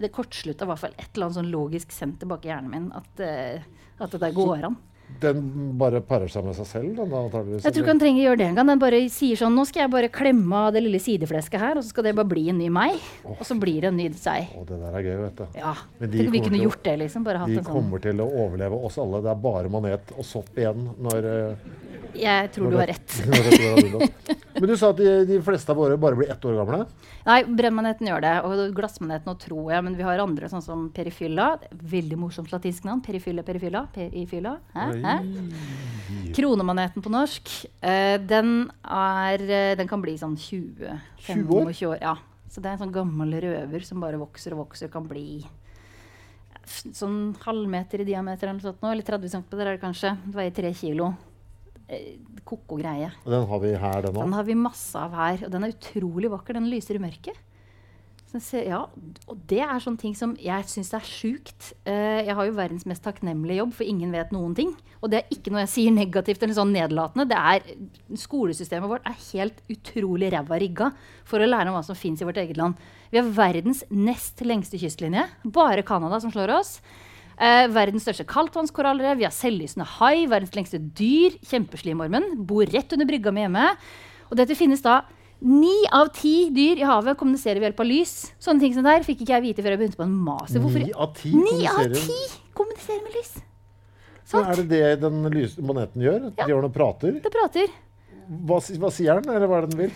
Det 0.00 0.12
kortslutta 0.14 0.64
i 0.64 0.70
hvert 0.70 0.84
fall 0.84 0.94
et 0.96 1.10
eller 1.10 1.26
annet 1.26 1.40
sånn 1.40 1.50
logisk 1.52 1.90
senter 1.92 2.30
bak 2.30 2.46
hjernen 2.46 2.70
min 2.72 2.86
at, 2.96 3.10
uh, 3.20 3.82
at 3.98 4.14
det 4.14 4.22
der 4.22 4.36
går 4.36 4.70
an. 4.70 4.78
Den 5.20 5.40
bare 5.80 6.00
parer 6.04 6.30
seg 6.32 6.44
med 6.46 6.56
seg 6.56 6.68
selv? 6.68 6.92
Den, 6.96 7.12
antageligvis, 7.12 7.64
Jeg 7.66 7.74
tror 7.74 7.84
ikke 7.84 7.92
han 7.92 8.02
trenger 8.02 8.22
å 8.22 8.26
gjøre 8.28 8.40
det 8.40 8.46
engang. 8.50 8.70
Den 8.70 8.82
bare 8.82 9.00
sier 9.12 9.40
sånn 9.40 9.56
Nå 9.56 9.66
skal 9.68 9.84
jeg 9.84 9.92
bare 9.92 10.10
klemme 10.14 10.62
av 10.68 10.72
det 10.76 10.82
lille 10.84 11.00
sideflesket 11.02 11.60
her, 11.60 11.80
og 11.80 11.84
så 11.84 11.92
skal 11.92 12.08
det 12.08 12.14
bare 12.18 12.30
bli 12.30 12.46
en 12.52 12.60
ny 12.60 12.70
meg. 12.72 12.96
Og 13.26 13.42
så 13.46 13.56
blir 13.60 13.84
det 13.84 13.90
en 13.90 13.98
ny 14.00 14.08
seg. 14.16 14.54
Å, 14.56 14.64
det 14.68 14.80
der 14.80 14.96
er 15.00 15.06
gøy, 15.08 15.16
vet 15.26 15.42
du. 15.42 15.60
Ja. 15.60 15.74
Men 16.00 16.14
de 16.14 16.26
vi 16.36 16.44
kunne 16.46 16.62
gjort 16.62 16.82
det, 16.86 16.96
liksom. 17.04 17.26
Bare 17.26 17.42
hatt 17.42 17.52
De 17.52 17.60
en 17.60 17.66
sånn 17.66 17.76
kommer 17.80 18.02
til 18.02 18.22
å 18.24 18.30
overleve 18.46 18.80
oss 18.88 18.98
alle. 19.02 19.22
Det 19.24 19.32
er 19.34 19.44
bare 19.44 19.72
manet 19.72 20.14
og 20.16 20.26
sopp 20.26 20.56
igjen 20.58 20.88
når, 21.00 21.30
eh, 21.34 21.70
Jeg 22.20 22.52
tror 22.54 22.70
når 22.70 22.76
du 22.76 22.80
har 22.80 22.92
rett. 22.94 24.20
Men 24.60 24.68
du 24.68 24.76
sa 24.76 24.90
at 24.90 24.98
de, 24.98 25.24
de 25.28 25.38
fleste 25.44 25.72
av 25.72 25.78
våre 25.78 25.96
bare 26.00 26.18
blir 26.18 26.30
ett 26.32 26.44
år 26.44 26.56
gamle. 26.58 26.82
Nei, 27.24 27.38
brennmaneten 27.44 28.08
gjør 28.08 28.24
det. 28.24 28.32
Og 28.44 28.74
glassmaneten 28.76 29.30
òg, 29.32 29.38
tror 29.40 29.70
jeg. 29.72 29.84
Men 29.86 29.96
vi 29.96 30.04
har 30.04 30.20
andre, 30.22 30.50
sånn 30.52 30.64
som 30.64 30.88
perifylla. 30.94 31.52
Er 31.70 31.78
Veldig 31.94 32.18
morsomt 32.20 32.52
latinsk 32.52 32.84
navn. 32.88 33.02
Perifylla, 33.04 33.44
perifylla. 33.46 33.84
Perifylla. 33.94 34.56
Hæ? 34.74 34.88
Hæ? 35.04 35.16
Kronemaneten 36.34 37.02
på 37.02 37.10
norsk, 37.12 37.48
eh, 37.82 38.16
den, 38.22 38.70
er, 38.84 39.42
eh, 39.42 39.74
den 39.78 39.88
kan 39.90 40.02
bli 40.02 40.16
sånn 40.18 40.36
20 40.38 41.00
20 41.26 41.54
år? 41.54 41.72
25 41.72 41.88
år. 41.90 41.98
Ja. 42.02 42.16
Så 42.50 42.62
det 42.62 42.70
er 42.70 42.76
en 42.76 42.84
sånn 42.84 42.94
gammel 42.94 43.34
røver 43.42 43.84
som 43.86 44.00
bare 44.02 44.18
vokser 44.18 44.54
og 44.56 44.64
vokser. 44.64 44.90
Kan 44.90 45.06
bli 45.10 45.44
sånn 46.66 47.34
halvmeter 47.44 48.02
i 48.02 48.08
diameter 48.08 48.48
eller 48.50 48.62
sånt 48.64 48.82
nå. 48.82 48.90
Eller 48.90 49.06
30 49.06 49.30
cm 49.30 49.44
er 49.58 49.72
det 49.72 49.82
kanskje. 49.82 50.16
Det 50.26 50.38
veier 50.38 50.56
3 50.56 50.72
kilo. 50.74 51.12
Eh, 51.88 52.18
Ko-ko 52.46 52.78
greie. 52.78 53.10
Og 53.24 53.30
Den 53.30 53.46
har 53.46 53.60
vi 53.62 53.74
her, 53.74 54.02
den 54.02 54.14
Den 54.14 54.32
har 54.32 54.44
vi 54.44 54.54
masse 54.54 54.98
av 54.98 55.14
her. 55.14 55.46
Og 55.46 55.50
den 55.50 55.64
er 55.64 55.74
utrolig 55.74 56.30
vakker. 56.30 56.54
Den 56.58 56.70
lyser 56.70 56.98
i 56.98 57.02
mørket. 57.02 57.38
Ja, 58.30 58.84
og 59.26 59.38
det 59.50 59.58
er 59.64 59.80
sånne 59.82 59.98
ting 59.98 60.12
som 60.14 60.36
jeg 60.38 60.66
syns 60.70 60.92
er 60.94 61.02
sjukt. 61.06 61.72
Eh, 61.88 62.22
jeg 62.28 62.36
har 62.38 62.46
jo 62.46 62.54
verdens 62.54 62.86
mest 62.86 63.02
takknemlige 63.02 63.58
jobb, 63.58 63.72
for 63.74 63.88
ingen 63.90 64.14
vet 64.14 64.30
noen 64.34 64.54
ting. 64.54 64.70
Og 65.02 65.10
det 65.10 65.18
er 65.20 65.34
ikke 65.34 65.50
noe 65.50 65.64
jeg 65.64 65.72
sier 65.72 65.96
negativt 65.96 66.44
eller 66.44 66.54
sånn 66.54 66.70
nedlatende. 66.74 67.26
Det 67.32 67.40
er, 67.40 67.66
skolesystemet 68.22 68.92
vårt 68.92 69.08
er 69.10 69.18
helt 69.32 69.58
utrolig 69.72 70.30
ræva 70.30 70.60
rigga 70.62 70.92
for 71.26 71.42
å 71.42 71.50
lære 71.50 71.72
om 71.72 71.78
hva 71.78 71.82
som 71.86 71.98
fins 71.98 72.22
i 72.22 72.28
vårt 72.28 72.38
eget 72.38 72.60
land. 72.60 72.78
Vi 73.10 73.18
har 73.18 73.34
verdens 73.34 73.82
nest 73.90 74.44
lengste 74.46 74.78
kystlinje. 74.78 75.26
Bare 75.50 75.86
Canada 75.86 76.22
som 76.22 76.30
slår 76.30 76.54
oss. 76.60 76.76
Eh, 77.40 77.66
verdens 77.72 78.06
største 78.06 78.28
kaldtvannskorallrev. 78.30 79.18
Vi 79.18 79.26
har 79.26 79.34
selvlysende 79.34 79.88
hai. 79.96 80.28
Verdens 80.30 80.54
lengste 80.54 80.78
dyr. 80.78 81.34
Kjempeslimormen. 81.50 82.36
Bor 82.46 82.68
rett 82.68 82.94
under 82.94 83.10
brygga 83.10 83.34
mi 83.34 83.42
hjemme. 83.42 83.72
Og 84.30 84.38
dette 84.38 84.54
finnes 84.54 84.84
da 84.84 85.00
Ni 85.40 85.72
av 85.96 86.10
ti 86.12 86.50
dyr 86.52 86.82
i 86.82 86.84
havet 86.84 87.16
kommuniserer 87.16 87.60
ved 87.62 87.70
hjelp 87.70 87.80
av 87.80 87.86
lys. 87.88 88.10
Sånne 88.42 88.60
ting 88.60 88.74
som 88.76 88.84
der 88.84 89.00
fikk 89.06 89.22
ikke 89.24 89.32
jeg 89.38 89.42
vite 89.46 89.62
før 89.64 89.72
jeg 89.72 89.80
begynte 89.80 89.96
på 90.00 90.04
en 90.04 90.12
master. 90.26 90.60
Hvorfor? 90.60 90.82
Ni 90.84 90.92
av 90.92 91.14
ti 91.16 91.32
Ni 91.32 91.66
av 91.66 91.78
kommuniserer- 91.78 92.06
ti 92.06 92.50
kommuniserer 92.54 93.02
med 93.06 93.14
lys! 93.16 93.32
Men 94.30 94.44
Sant? 94.44 94.48
er 94.52 94.62
det 94.62 94.68
det 94.68 95.00
den 95.00 95.22
lys 95.32 95.56
maneten 95.58 96.02
gjør? 96.04 96.20
Ja. 96.36 96.44
De 96.44 96.52
gjør 96.52 96.60
noe 96.62 96.70
prater? 96.74 97.16
Det 97.24 97.32
prater. 97.34 97.72
Hva, 98.30 98.60
hva 98.62 98.88
sier 98.94 99.18
den, 99.18 99.32
eller 99.34 99.48
hva 99.50 99.58
er 99.58 99.64
det 99.66 99.72
den 99.72 99.80
vil? 99.80 99.94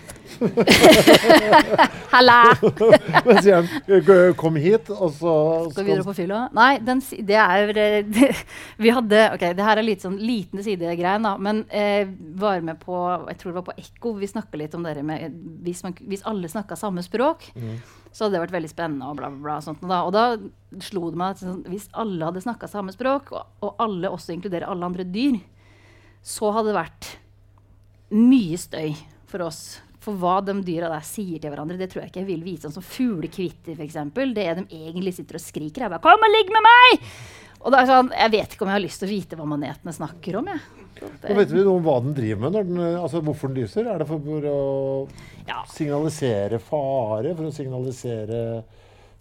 Halla! 2.14 2.38
Men 3.26 3.38
sier 3.44 3.68
den 3.86 4.34
'kom 4.34 4.58
hit', 4.58 4.90
og 4.90 5.12
så 5.14 5.34
Skal 5.70 5.84
vi 5.84 5.92
videre 5.92 6.06
på 6.08 6.16
fylla? 6.18 6.40
Nei, 6.56 6.80
den, 6.82 6.98
det 6.98 7.38
er 7.38 7.62
jo... 7.62 7.76
det, 8.16 8.32
Vi 8.82 8.90
hadde 8.90 9.22
Ok, 9.36 9.46
det 9.54 9.68
her 9.68 9.78
er 9.78 9.86
litt 9.86 10.02
sånn 10.02 10.18
liten 10.18 10.64
sidegreie, 10.66 11.22
da. 11.22 11.36
Men 11.38 11.62
eh, 11.70 12.10
var 12.34 12.58
med 12.66 12.82
på 12.82 12.98
Jeg 13.30 13.38
tror 13.38 13.52
det 13.52 13.58
var 13.60 13.68
på 13.70 13.78
Ekko. 13.78 14.16
Vi 14.18 14.32
snakka 14.34 14.58
litt 14.58 14.74
om 14.74 14.82
det 14.82 14.98
med 15.06 15.40
hvis, 15.62 15.86
man, 15.86 15.94
hvis 16.02 16.26
alle 16.26 16.50
snakka 16.50 16.76
samme 16.76 17.06
språk, 17.06 17.46
så 18.10 18.26
hadde 18.26 18.34
det 18.34 18.44
vært 18.48 18.58
veldig 18.58 18.74
spennende. 18.74 19.08
Og 19.10 19.18
bla, 19.18 19.30
bla, 19.30 19.42
bla. 19.46 19.58
Sånt, 19.62 19.82
og, 19.86 19.90
da. 19.90 20.02
og 20.02 20.12
da 20.14 20.82
slo 20.82 21.06
det 21.10 21.20
meg 21.22 21.36
at 21.36 21.44
sånn, 21.46 21.62
hvis 21.70 21.86
alle 21.94 22.26
hadde 22.26 22.42
snakka 22.42 22.66
samme 22.70 22.94
språk, 22.94 23.30
og, 23.30 23.46
og 23.62 23.84
alle 23.84 24.10
også 24.10 24.34
inkluderer 24.34 24.66
alle 24.66 24.90
andre 24.90 25.06
dyr, 25.06 25.38
så 26.24 26.50
hadde 26.56 26.72
det 26.72 26.80
vært 26.82 27.14
mye 28.10 28.58
støy 28.60 28.94
for 29.30 29.46
oss. 29.46 29.80
For 30.04 30.12
hva 30.20 30.36
de 30.44 30.52
dyra 30.60 30.90
der 30.92 31.00
sier 31.06 31.40
til 31.40 31.48
hverandre, 31.50 31.78
det 31.80 31.88
tror 31.90 32.02
jeg 32.02 32.10
ikke 32.12 32.20
jeg 32.20 32.28
vil 32.28 32.42
vite. 32.44 32.66
Sånn 32.68 32.74
som 32.76 32.84
fuglekvitter, 32.84 33.72
f.eks. 33.78 33.94
Det 34.36 34.44
er 34.44 34.54
de 34.60 34.66
egentlig 34.68 35.14
sitter 35.16 35.38
og 35.38 35.40
skriker, 35.40 35.86
er 35.86 35.88
bare 35.94 36.00
'Kom 36.04 36.20
og 36.20 36.34
ligg 36.36 36.52
med 36.52 36.62
meg!' 36.66 37.08
Og 37.64 37.72
det 37.72 37.80
er 37.80 37.86
sånn, 37.86 38.10
Jeg 38.12 38.30
vet 38.30 38.52
ikke 38.52 38.62
om 38.62 38.68
jeg 38.68 38.76
har 38.76 38.84
lyst 38.88 39.00
til 39.00 39.08
å 39.08 39.14
vite 39.16 39.36
hva 39.36 39.46
manetene 39.48 39.92
snakker 39.92 40.36
om. 40.36 40.44
jeg. 40.44 40.60
Nå 41.00 41.34
vet 41.34 41.48
vi 41.50 41.64
noe 41.64 41.76
om 41.78 41.82
hva 41.82 42.00
den 42.02 42.14
driver 42.14 42.40
med, 42.40 42.52
når 42.52 42.64
den, 42.68 42.76
altså 43.00 43.22
hvorfor 43.22 43.48
den 43.48 43.64
lyser? 43.64 43.86
Er 43.88 43.98
det 43.98 44.06
for, 44.06 44.18
for 44.20 44.40
å 44.42 45.08
Ja. 45.48 45.64
signalisere 45.64 46.60
fare? 46.60 47.34
For 47.34 47.44
å 47.44 47.52
signalisere 47.52 48.64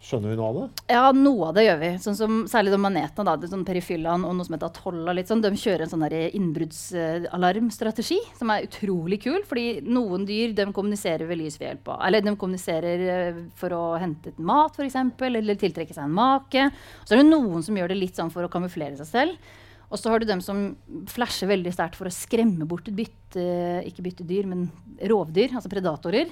Skjønner 0.03 0.33
vi 0.33 0.35
noe 0.35 0.47
av 0.49 0.57
det? 0.57 0.63
Ja, 0.91 1.03
noe 1.15 1.45
av 1.47 1.53
det 1.55 1.63
gjør 1.63 1.77
vi. 1.79 1.89
Sånn 2.03 2.17
som, 2.19 2.39
særlig 2.51 2.73
de 2.73 2.79
manetene, 2.83 3.23
da, 3.23 3.47
sånn 3.47 3.63
Perifyllaen 3.63 4.25
og 4.27 4.33
noe 4.35 4.43
som 4.43 4.57
heter 4.57 4.67
Atolla. 4.67 5.15
Sånn, 5.23 5.43
de 5.45 5.51
kjører 5.55 5.85
en 5.85 5.93
sånn 5.93 6.03
innbruddsalarmstrategi 6.39 8.17
som 8.35 8.51
er 8.51 8.67
utrolig 8.67 9.21
kul. 9.23 9.39
fordi 9.47 9.79
noen 9.87 10.27
dyr 10.27 10.51
de 10.57 10.67
kommuniserer 10.75 11.23
ved 11.29 11.39
lys 11.39 11.55
ved 11.61 11.69
hjelp 11.69 11.93
av 11.95 12.03
Eller 12.09 12.25
de 12.25 12.35
kommuniserer 12.35 13.05
eh, 13.13 13.39
for 13.55 13.71
å 13.77 13.83
hente 14.01 14.33
et 14.33 14.43
mat, 14.43 14.75
f.eks., 14.75 14.99
eller 15.23 15.55
tiltrekke 15.61 15.95
seg 15.95 16.03
en 16.03 16.17
make. 16.19 16.67
Så 17.05 17.15
er 17.15 17.23
det 17.23 17.29
noen 17.29 17.63
som 17.63 17.79
gjør 17.79 17.93
det 17.93 18.01
litt 18.01 18.19
sånn 18.19 18.33
for 18.33 18.43
å 18.43 18.51
kamuflere 18.51 18.99
seg 18.99 19.07
selv. 19.07 19.53
Og 19.87 20.01
så 20.01 20.11
har 20.11 20.19
du 20.19 20.27
dem 20.27 20.43
som 20.43 20.73
flasher 21.07 21.47
veldig 21.47 21.71
sterkt 21.71 21.95
for 21.95 22.09
å 22.09 22.13
skremme 22.13 22.67
bort 22.67 22.89
et 22.89 22.97
bytte, 22.97 23.47
ikke 23.87 24.03
byttedyr, 24.03 24.51
men 24.51 24.67
rovdyr, 24.99 25.53
altså 25.53 25.71
predatorer. 25.71 26.31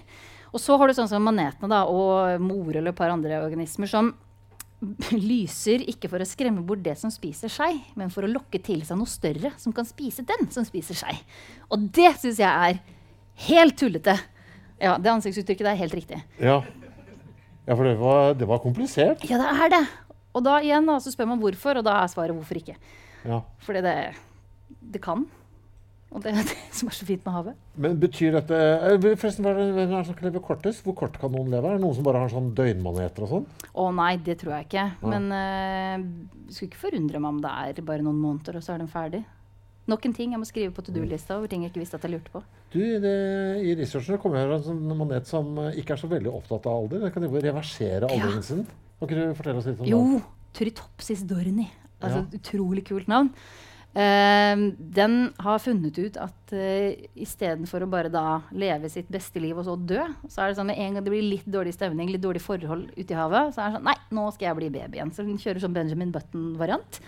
Og 0.52 0.60
så 0.60 0.76
har 0.78 0.90
du 0.90 0.96
sånn 0.96 1.10
som 1.12 1.24
manetene 1.24 1.72
da, 1.72 1.86
og 1.88 2.42
mor 2.44 2.76
eller 2.76 2.92
et 2.92 2.98
par 2.98 3.14
andre 3.14 3.40
organismer 3.46 3.90
som 3.90 4.12
lyser 5.14 5.84
ikke 5.92 6.10
for 6.10 6.24
å 6.24 6.26
skremme 6.28 6.64
bort 6.66 6.82
det 6.84 6.96
som 6.98 7.12
spiser 7.14 7.52
seg, 7.54 7.78
men 7.98 8.10
for 8.14 8.26
å 8.26 8.32
lokke 8.32 8.60
til 8.66 8.82
seg 8.86 8.98
noe 8.98 9.10
større 9.10 9.54
som 9.62 9.74
kan 9.76 9.86
spise 9.86 10.26
den 10.28 10.50
som 10.54 10.66
spiser 10.66 10.98
seg. 10.98 11.20
Og 11.70 11.86
det 11.94 12.16
syns 12.22 12.42
jeg 12.42 12.50
er 12.50 12.80
helt 13.48 13.78
tullete. 13.78 14.18
Ja, 14.82 14.96
det 14.98 15.12
ansiktsuttrykket 15.14 15.68
der 15.68 15.76
er 15.76 15.84
helt 15.84 15.94
riktig. 15.96 16.22
Ja, 16.42 16.62
ja 17.68 17.78
for 17.78 17.86
det 17.86 17.94
var, 18.02 18.34
det 18.38 18.50
var 18.50 18.64
komplisert. 18.64 19.22
Ja, 19.30 19.38
det 19.38 19.52
er 19.54 19.76
det. 19.76 19.84
Og 20.34 20.44
da 20.48 20.58
igjen 20.64 20.90
da, 20.90 20.98
så 21.04 21.14
spør 21.14 21.30
man 21.30 21.42
hvorfor, 21.44 21.78
og 21.78 21.86
da 21.86 22.00
er 22.02 22.10
svaret 22.10 22.36
hvorfor 22.36 22.58
ikke. 22.58 22.80
Ja. 23.28 23.44
Fordi 23.62 23.84
det, 23.86 23.96
det 24.96 25.04
kan. 25.04 25.28
Og 26.12 26.24
det 26.24 26.34
er 26.34 26.44
det 26.44 26.56
som 26.78 26.90
er 26.92 26.96
så 26.98 27.08
fint 27.08 27.26
med 27.26 27.36
havet. 27.38 27.60
Men 27.80 28.00
betyr 28.02 28.36
dette 28.36 28.58
eh, 28.60 29.10
Forresten, 29.20 29.48
hvem 29.48 29.80
er 29.80 29.92
det 29.94 30.06
som 30.10 30.18
kan 30.18 30.28
leve 30.28 30.44
kortest? 30.44 30.84
Hvor 30.86 30.98
kort 31.04 31.20
kan 31.22 31.32
noen 31.34 31.52
leve? 31.54 31.70
Er 31.70 31.80
det 31.80 31.86
noen 31.86 31.98
som 31.98 32.08
bare 32.08 32.24
har 32.24 32.34
sånn 32.34 32.52
døgnmaneter 32.58 33.28
og 33.28 33.36
sånn? 33.36 33.46
Å 33.72 33.90
nei, 33.96 34.16
det 34.26 34.40
tror 34.42 34.58
jeg 34.58 34.68
ikke. 34.70 34.88
Nei. 35.02 35.12
Men 35.14 35.30
uh, 35.32 36.50
skulle 36.52 36.72
ikke 36.72 36.84
forundre 36.88 37.22
meg 37.24 37.38
om 37.38 37.44
det 37.44 37.54
er 37.64 37.86
bare 37.88 38.06
noen 38.06 38.20
måneder, 38.20 38.60
og 38.60 38.66
så 38.66 38.76
er 38.76 38.84
den 38.84 38.92
ferdig. 38.92 39.24
Nok 39.90 40.06
en 40.06 40.14
ting 40.14 40.36
jeg 40.36 40.40
må 40.40 40.46
skrive 40.46 40.74
på 40.76 40.84
to 40.86 40.94
do-lista 40.94 41.40
over 41.40 41.50
ting 41.50 41.64
jeg 41.66 41.72
ikke 41.72 41.82
visste 41.82 41.98
at 41.98 42.06
jeg 42.06 42.14
lurte 42.14 42.32
på. 42.34 42.44
Du, 42.72 42.80
det, 43.02 43.16
I 43.66 43.74
researchen 43.80 44.20
kommer 44.22 44.40
jeg 44.40 44.48
over 44.48 44.60
en 44.60 44.68
sånn 44.68 45.00
manet 45.00 45.28
som 45.28 45.50
eh, 45.64 45.80
ikke 45.82 45.96
er 45.96 46.02
så 46.04 46.10
veldig 46.12 46.32
opptatt 46.32 46.68
av 46.70 46.84
alder. 46.84 47.02
Den 47.08 47.16
kan 47.16 47.26
jo 47.26 47.32
reversere 47.34 48.08
aldringen 48.12 48.46
sin. 48.46 48.62
Kan 49.00 49.10
ikke 49.10 49.18
du 49.18 49.40
fortelle 49.40 49.64
oss 49.64 49.68
litt 49.72 49.82
om 49.82 49.88
det? 49.88 49.92
Jo? 49.92 50.22
Turritopsis 50.56 51.26
dorni. 51.28 51.68
Altså 52.02 52.22
Ja. 52.22 52.28
utrolig 52.38 52.86
kult 52.88 53.10
navn. 53.10 53.34
Eh, 53.92 54.56
den 54.80 55.16
har 55.44 55.60
funnet 55.60 55.98
ut 56.00 56.18
at 56.22 56.54
uh, 56.56 56.94
istedenfor 57.20 57.84
å 57.84 57.90
bare 57.92 58.12
da 58.12 58.40
leve 58.56 58.88
sitt 58.92 59.10
beste 59.12 59.42
liv 59.44 59.58
og 59.58 59.68
så 59.68 59.76
dø, 59.76 60.06
så 60.32 60.46
er 60.46 60.52
det 60.52 60.60
sånn 60.62 60.70
med 60.72 60.80
en 60.80 60.96
gang 60.96 61.04
det 61.04 61.12
blir 61.12 61.28
litt 61.28 61.50
dårlig 61.52 61.74
stemning, 61.76 62.08
litt 62.14 62.24
dårlig 62.24 62.44
forhold 62.46 62.88
ute 62.96 63.12
i 63.12 63.20
havet, 63.20 63.52
så 63.52 63.66
er 63.66 63.68
det 63.68 63.76
sånn 63.80 63.90
Nei, 63.90 63.98
nå 64.16 64.30
skal 64.32 64.48
jeg 64.48 64.60
bli 64.62 64.72
baby 64.78 65.02
igjen. 65.02 65.12
Så 65.12 65.28
den 65.28 65.42
kjører 65.42 65.66
sånn 65.66 65.76
Benjamin 65.76 66.16
Button-variant. 66.16 67.02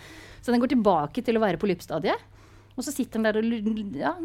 Så 0.44 0.52
den 0.52 0.60
går 0.60 0.74
tilbake 0.74 1.24
til 1.24 1.40
å 1.40 1.46
være 1.46 1.62
på 1.62 1.72
lyppstadiet. 1.72 2.30
Og 2.74 2.84
så 2.84 2.92
sitter 2.92 3.22
den 3.22 3.28
der 3.30 3.38
og 3.40 3.96
ja, 3.96 4.16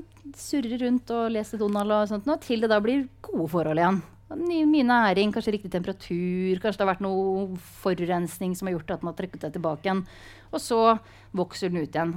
surrer 0.40 0.80
rundt 0.82 1.10
og 1.14 1.30
leser 1.34 1.60
Donald 1.60 1.94
og 1.94 2.10
sånt 2.10 2.26
noe, 2.26 2.40
til 2.42 2.64
det 2.64 2.72
da 2.72 2.80
blir 2.82 3.06
gode 3.22 3.50
forhold 3.52 3.78
igjen. 3.78 4.00
Mye 4.28 4.84
næring, 4.84 5.30
kanskje 5.32 5.54
riktig 5.54 5.70
temperatur, 5.72 6.58
kanskje 6.60 6.76
det 6.76 6.84
har 6.84 6.90
vært 6.90 7.04
noe 7.04 7.46
forurensning 7.80 8.52
som 8.58 8.68
har 8.68 8.74
gjort 8.76 8.90
at 8.92 9.00
den 9.00 9.08
har 9.08 9.16
trukket 9.16 9.46
seg 9.46 9.54
tilbake 9.54 9.88
igjen. 9.88 10.02
Og 10.52 10.60
så 10.60 10.80
vokser 11.36 11.72
den 11.72 11.84
ut 11.84 11.96
igjen. 11.96 12.12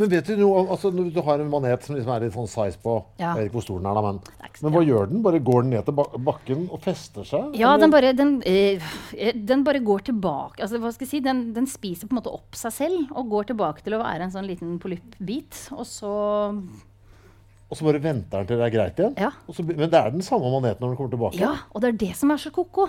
Men 0.00 0.10
vet 0.12 0.28
du 0.28 0.38
noe 0.40 0.62
altså, 0.72 0.88
Når 0.94 1.10
du 1.12 1.18
har 1.24 1.42
en 1.42 1.50
manet 1.52 1.84
som 1.84 1.96
liksom 1.96 2.12
er 2.14 2.22
litt 2.24 2.36
sånn 2.36 2.48
size 2.48 2.80
på 2.80 2.94
Ja. 3.20 3.34
Jeg 3.34 3.42
vet 3.42 3.50
ikke 3.50 3.58
hvor 3.58 3.66
stor 3.66 3.82
den 3.82 3.88
er, 3.90 3.98
da, 3.98 4.04
men, 4.06 4.20
er 4.40 4.62
men 4.64 4.74
hva 4.74 4.82
gjør 4.88 5.10
den? 5.10 5.22
Bare 5.24 5.40
går 5.48 5.64
den 5.66 5.74
ned 5.76 5.88
til 5.88 5.98
bakken 6.28 6.66
og 6.68 6.82
fester 6.84 7.28
seg? 7.28 7.56
Ja, 7.60 7.74
den 7.80 7.92
bare, 7.92 8.12
den, 8.16 8.38
eh, 8.48 8.84
den 9.36 9.64
bare 9.68 9.82
går 9.84 10.04
tilbake. 10.08 10.62
Altså, 10.64 10.80
hva 10.80 10.92
skal 10.92 11.06
jeg 11.06 11.14
si? 11.16 11.22
Den, 11.24 11.42
den 11.56 11.68
spiser 11.68 12.08
på 12.08 12.16
en 12.16 12.20
måte 12.22 12.32
opp 12.32 12.56
seg 12.56 12.76
selv 12.76 13.16
og 13.16 13.32
går 13.32 13.50
tilbake 13.52 13.84
til 13.84 13.96
å 13.96 14.02
være 14.04 14.28
en 14.28 14.36
sånn 14.36 14.48
liten 14.48 14.76
polyppbit. 14.82 15.68
Og 15.76 15.84
så 15.88 16.12
Og 17.68 17.76
så 17.76 17.84
bare 17.84 18.00
venter 18.00 18.40
den 18.40 18.48
til 18.48 18.56
det 18.60 18.64
er 18.64 18.72
greit 18.72 19.00
igjen? 19.02 19.14
Ja. 19.20 19.28
Og 19.46 19.56
så, 19.56 19.64
men 19.66 19.90
det 19.92 19.98
er 19.98 20.14
den 20.14 20.24
samme 20.24 20.48
maneten 20.54 20.80
når 20.80 20.94
den 20.94 20.96
kommer 20.96 21.12
tilbake? 21.12 21.40
Ja, 21.42 21.52
og 21.72 21.82
det 21.84 21.90
er 21.92 21.98
det 22.00 22.14
som 22.16 22.32
er 22.32 22.40
så 22.40 22.52
ko-ko. 22.54 22.86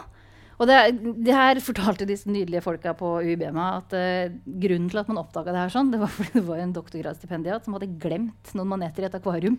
Og 0.59 0.67
det, 0.67 0.77
det 1.23 1.31
her 1.35 1.59
fortalte 1.63 2.03
disse 2.07 2.27
nydelige 2.27 2.59
folka 2.65 2.91
på 2.99 3.09
UiB 3.23 3.45
meg 3.55 3.77
at 3.77 3.93
uh, 3.95 4.33
grunnen 4.59 4.89
til 4.91 4.99
at 4.99 5.07
man 5.11 5.21
oppdaga 5.21 5.53
det 5.55 5.61
her 5.61 5.71
sånn, 5.71 5.91
det 5.93 5.99
var 6.01 6.11
fordi 6.15 6.33
det 6.35 6.43
var 6.47 6.59
en 6.63 6.73
doktorgradsstipendiat 6.75 7.63
som 7.67 7.77
hadde 7.77 7.87
glemt 8.01 8.51
noen 8.59 8.71
maneter 8.73 9.05
i 9.05 9.07
et 9.07 9.15
akvarium 9.19 9.55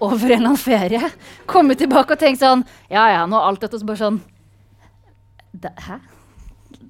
over 0.00 0.24
en 0.30 0.38
eller 0.38 0.52
annen 0.54 0.60
ferie. 0.62 1.10
Kommet 1.48 1.80
tilbake 1.84 2.16
og 2.16 2.20
tenkt 2.24 2.40
sånn 2.40 2.64
Ja 2.92 3.04
ja, 3.12 3.26
nå 3.28 3.40
alt 3.44 3.60
dette 3.64 3.80
så 3.80 3.88
bare 3.88 4.00
sånn 4.04 4.20
«Det- 5.52 5.74
Hæ? 5.84 5.98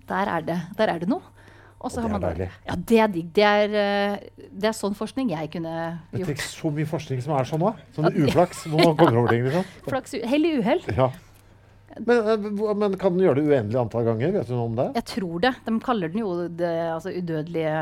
Der 0.07 0.29
er 0.37 0.43
det, 0.47 0.59
der 0.79 0.91
er 0.95 1.03
det 1.03 1.09
noe. 1.11 1.23
Og 1.83 1.91
så 1.91 2.03
har 2.03 2.09
det 2.09 2.15
man 2.15 2.23
deilig. 2.23 2.49
Ja, 2.69 2.77
det 2.93 2.99
er 3.03 3.11
digg. 3.11 3.33
Det 3.35 3.45
er, 3.49 3.75
eh, 3.83 4.47
det 4.55 4.71
er 4.71 4.77
sånn 4.79 4.95
forskning 4.95 5.33
jeg 5.35 5.51
kunne 5.51 5.75
Det 6.13 6.21
gjort. 6.23 6.29
trengs 6.31 6.49
så 6.55 6.71
mye 6.71 6.87
forskning 6.87 7.23
som 7.25 7.35
er 7.35 7.49
sånn 7.51 7.67
òg. 7.67 7.83
Sånn 7.97 8.09
uflaks. 8.23 8.65
Hvor 8.71 8.85
man 8.85 8.97
kommer 8.97 9.19
over 9.23 9.35
ting, 9.35 9.45
liksom. 9.49 9.65
Flaks, 9.91 10.15
hell 10.31 10.47
i 10.47 10.57
uhell. 10.61 10.83
Ja. 10.95 11.11
Men, 11.99 12.29
eh, 12.33 12.75
men 12.75 12.95
kan 12.97 13.17
den 13.17 13.27
gjøre 13.27 13.43
det 13.43 13.49
uendelig 13.51 13.81
antall 13.83 14.07
ganger? 14.07 14.31
Vet 14.39 14.49
du 14.49 14.55
noe 14.55 14.69
om 14.71 14.77
det? 14.79 14.87
Jeg 15.01 15.09
tror 15.11 15.43
det. 15.45 15.55
De 15.67 15.75
kaller 15.85 16.13
den 16.13 16.23
jo 16.23 16.37
det 16.49 16.71
altså, 16.93 17.13
udødelige 17.13 17.75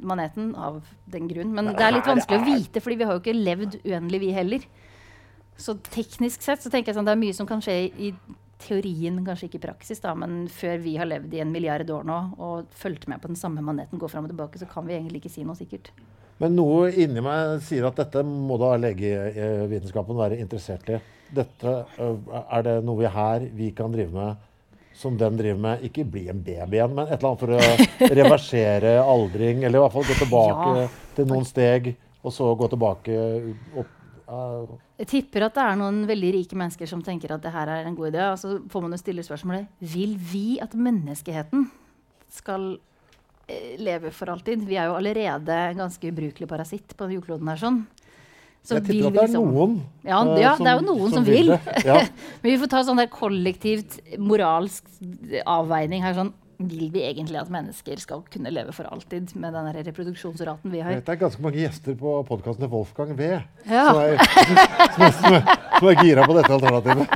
maneten 0.00 0.52
av 0.54 0.82
den 1.10 1.30
grunn. 1.30 1.54
Men 1.56 1.72
det 1.72 1.86
er 1.88 1.96
litt 1.96 2.10
vanskelig 2.10 2.42
å 2.42 2.46
vite, 2.52 2.84
fordi 2.84 3.00
vi 3.00 3.08
har 3.08 3.16
jo 3.16 3.22
ikke 3.24 3.38
levd 3.38 3.80
uendelig, 3.82 4.20
vi 4.26 4.34
heller. 4.36 4.68
Så 5.58 5.74
teknisk 5.90 6.44
sett 6.44 6.62
så 6.62 6.70
tenker 6.70 6.92
jeg 6.92 7.00
sånn 7.00 7.08
det 7.08 7.16
er 7.16 7.24
mye 7.24 7.34
som 7.34 7.48
kan 7.48 7.64
skje 7.64 7.80
i 7.98 8.12
teorien, 8.58 9.20
kanskje 9.26 9.48
ikke 9.48 9.60
i 9.60 9.66
praksis. 9.68 10.00
da, 10.00 10.14
Men 10.14 10.48
før 10.52 10.78
vi 10.82 10.96
har 10.98 11.06
levd 11.06 11.34
i 11.34 11.40
en 11.44 11.52
milliard 11.52 11.90
år 11.90 12.04
nå 12.04 12.18
og 12.38 12.66
fulgt 12.74 13.06
med 13.08 13.20
på 13.22 13.28
den 13.30 13.36
samme 13.38 13.62
maneten 13.62 13.98
gå 13.98 14.08
fram 14.10 14.24
og 14.26 14.30
tilbake, 14.32 14.58
så 14.58 14.66
kan 14.70 14.86
vi 14.86 14.94
egentlig 14.98 15.22
ikke 15.22 15.30
si 15.36 15.44
noe 15.44 15.54
sikkert. 15.58 15.90
Men 16.38 16.54
noe 16.54 16.90
inni 16.94 17.20
meg 17.24 17.60
sier 17.66 17.86
at 17.88 17.96
dette 17.98 18.22
må 18.22 18.58
da 18.62 18.76
legevitenskapen 18.78 20.18
være 20.18 20.38
interessert 20.38 20.88
i. 20.94 20.98
Dette, 21.34 21.72
øh, 22.00 22.18
er 22.50 22.62
det 22.64 22.76
noe 22.86 23.02
vi 23.02 23.08
her 23.12 23.48
vi 23.52 23.70
kan 23.76 23.92
drive 23.92 24.12
med 24.14 24.44
som 24.96 25.16
den 25.18 25.36
driver 25.38 25.58
med? 25.60 25.82
Ikke 25.84 26.06
bli 26.08 26.28
en 26.30 26.40
baby 26.42 26.78
igjen, 26.78 26.94
men 26.94 27.06
et 27.10 27.18
eller 27.18 27.34
annet 27.34 27.42
for 27.42 28.08
å 28.08 28.14
reversere 28.22 28.94
aldring. 29.02 29.64
Eller 29.64 29.78
i 29.78 29.82
hvert 29.82 29.92
fall 29.98 30.08
gå 30.08 30.16
tilbake 30.22 30.70
Ja. 30.78 30.88
til 31.18 31.26
noen 31.30 31.44
steg, 31.46 31.92
og 32.22 32.32
så 32.34 32.48
gå 32.58 32.68
tilbake 32.72 33.18
opp. 33.82 33.94
Øh, 34.28 34.76
Jeg 34.98 35.06
tipper 35.06 35.46
at 35.46 35.54
det 35.54 35.62
er 35.64 35.76
noen 35.80 36.02
veldig 36.08 36.32
rike 36.34 36.56
mennesker 36.58 36.86
som 36.90 37.02
tenker 37.02 37.32
at 37.34 37.42
det 37.42 37.52
her 37.52 37.68
er 37.68 37.86
en 37.88 37.94
god 37.96 38.12
idé. 38.12 38.24
Og 38.32 38.38
så 38.38 38.58
får 38.70 38.82
man 38.84 38.92
jo 38.92 39.00
stille 39.00 39.24
spørsmålet 39.26 39.66
Vil 39.80 40.16
vi 40.18 40.58
at 40.60 40.74
menneskeheten 40.74 41.70
skal 42.28 42.78
eh, 43.48 43.76
leve 43.78 44.10
for 44.12 44.30
alltid? 44.30 44.66
Vi 44.68 44.76
er 44.76 44.90
jo 44.90 44.98
allerede 44.98 45.48
en 45.70 45.84
ganske 45.84 46.12
ubrukelig 46.12 46.48
parasitt 46.48 46.96
på 46.96 47.08
jordkloden 47.14 47.48
her. 47.48 47.56
sånn. 47.56 47.86
Så 48.68 48.74
jeg 48.76 48.84
tipper 48.88 49.06
at 49.08 49.14
det 49.14 49.22
er 49.22 49.26
liksom- 49.28 49.52
noen 49.54 49.76
Ja, 50.04 50.18
øh, 50.24 50.40
ja, 50.40 50.56
det 50.58 50.66
er 50.66 50.80
jo 50.80 50.86
noen 50.94 51.10
som 51.12 51.24
vil. 51.24 51.48
vil 51.54 51.84
Ja. 51.86 52.02
Men 52.42 52.50
vi 52.52 52.58
får 52.58 52.68
ta 52.68 52.82
sånn 52.82 52.98
der 52.98 53.06
kollektivt 53.06 54.00
moralsk 54.18 54.84
avveining 55.46 56.02
her. 56.02 56.14
sånn, 56.14 56.32
Vil 56.58 56.88
vi 56.90 57.04
egentlig 57.06 57.38
at 57.38 57.50
mennesker 57.54 58.00
skal 58.02 58.24
kunne 58.34 58.50
leve 58.50 58.72
for 58.74 58.88
alltid 58.90 59.30
med 59.38 59.54
den 59.54 59.68
reproduksjonsraten 59.86 60.72
vi 60.74 60.80
har? 60.82 60.96
Det 60.98 61.12
er 61.14 61.20
ganske 61.20 61.42
mange 61.44 61.60
gjester 61.62 61.94
på 62.00 62.16
podkasten 62.26 62.64
til 62.64 62.72
Wolfgang 62.72 63.12
V 63.18 63.28
Ja. 63.70 63.84
som, 63.92 64.00
er, 64.02 64.18
som, 64.18 65.02
er, 65.06 65.12
som, 65.14 65.36
er, 65.38 65.42
som 65.78 65.88
er 65.92 66.00
gira 66.02 66.24
på 66.26 66.34
dette 66.34 66.56
alternativet. 66.56 67.06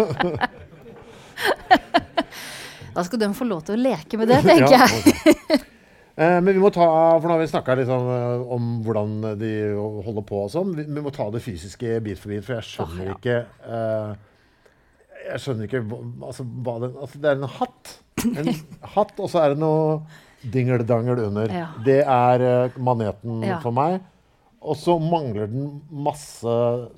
Da 2.94 3.02
skal 3.06 3.18
de 3.22 3.30
få 3.34 3.46
lov 3.48 3.62
til 3.66 3.74
å 3.78 3.82
leke 3.82 4.18
med 4.20 4.28
det, 4.30 4.42
tenker 4.44 4.74
jeg. 4.76 4.90
Eh, 6.12 6.38
men 6.44 6.52
vi 6.52 6.60
må 6.60 6.68
ta, 6.68 6.84
for 7.16 7.24
nå 7.24 7.32
har 7.38 7.40
vi 7.40 7.46
snakka 7.48 7.74
litt 7.78 7.88
om, 7.90 8.04
eh, 8.12 8.42
om 8.52 8.66
hvordan 8.84 9.14
de 9.40 9.52
holder 10.04 10.26
på 10.28 10.42
og 10.44 10.50
sånn. 10.52 10.74
Vi, 10.76 10.84
vi 10.92 11.00
må 11.06 11.08
ta 11.14 11.24
det 11.32 11.40
fysiske 11.40 11.94
bit 12.04 12.20
for 12.20 12.28
bit, 12.34 12.44
for 12.44 12.58
jeg 12.58 12.66
skjønner 12.68 13.00
Ah, 13.00 13.08
ja. 13.08 13.14
ikke 13.16 13.36
eh, 13.64 14.10
Jeg 15.28 15.40
skjønner 15.44 15.68
ikke 15.68 15.80
altså, 16.26 16.44
hva 16.64 16.74
den 16.82 16.94
Altså, 16.98 17.18
det 17.22 17.30
er 17.30 17.40
en 17.40 17.48
hatt. 17.58 17.92
En 18.26 18.50
hatt, 18.94 19.12
og 19.22 19.30
så 19.32 19.42
er 19.44 19.54
det 19.54 19.60
noe 19.62 20.00
dingeldangel 20.52 21.20
under. 21.28 21.52
Ja. 21.54 21.66
Det 21.86 22.00
er 22.02 22.46
eh, 22.48 22.78
maneten 22.82 23.42
Ja. 23.46 23.60
for 23.62 23.74
meg. 23.76 24.00
Og 24.62 24.76
så 24.78 24.94
mangler 25.02 25.48
den 25.50 25.80
masse 25.90 26.52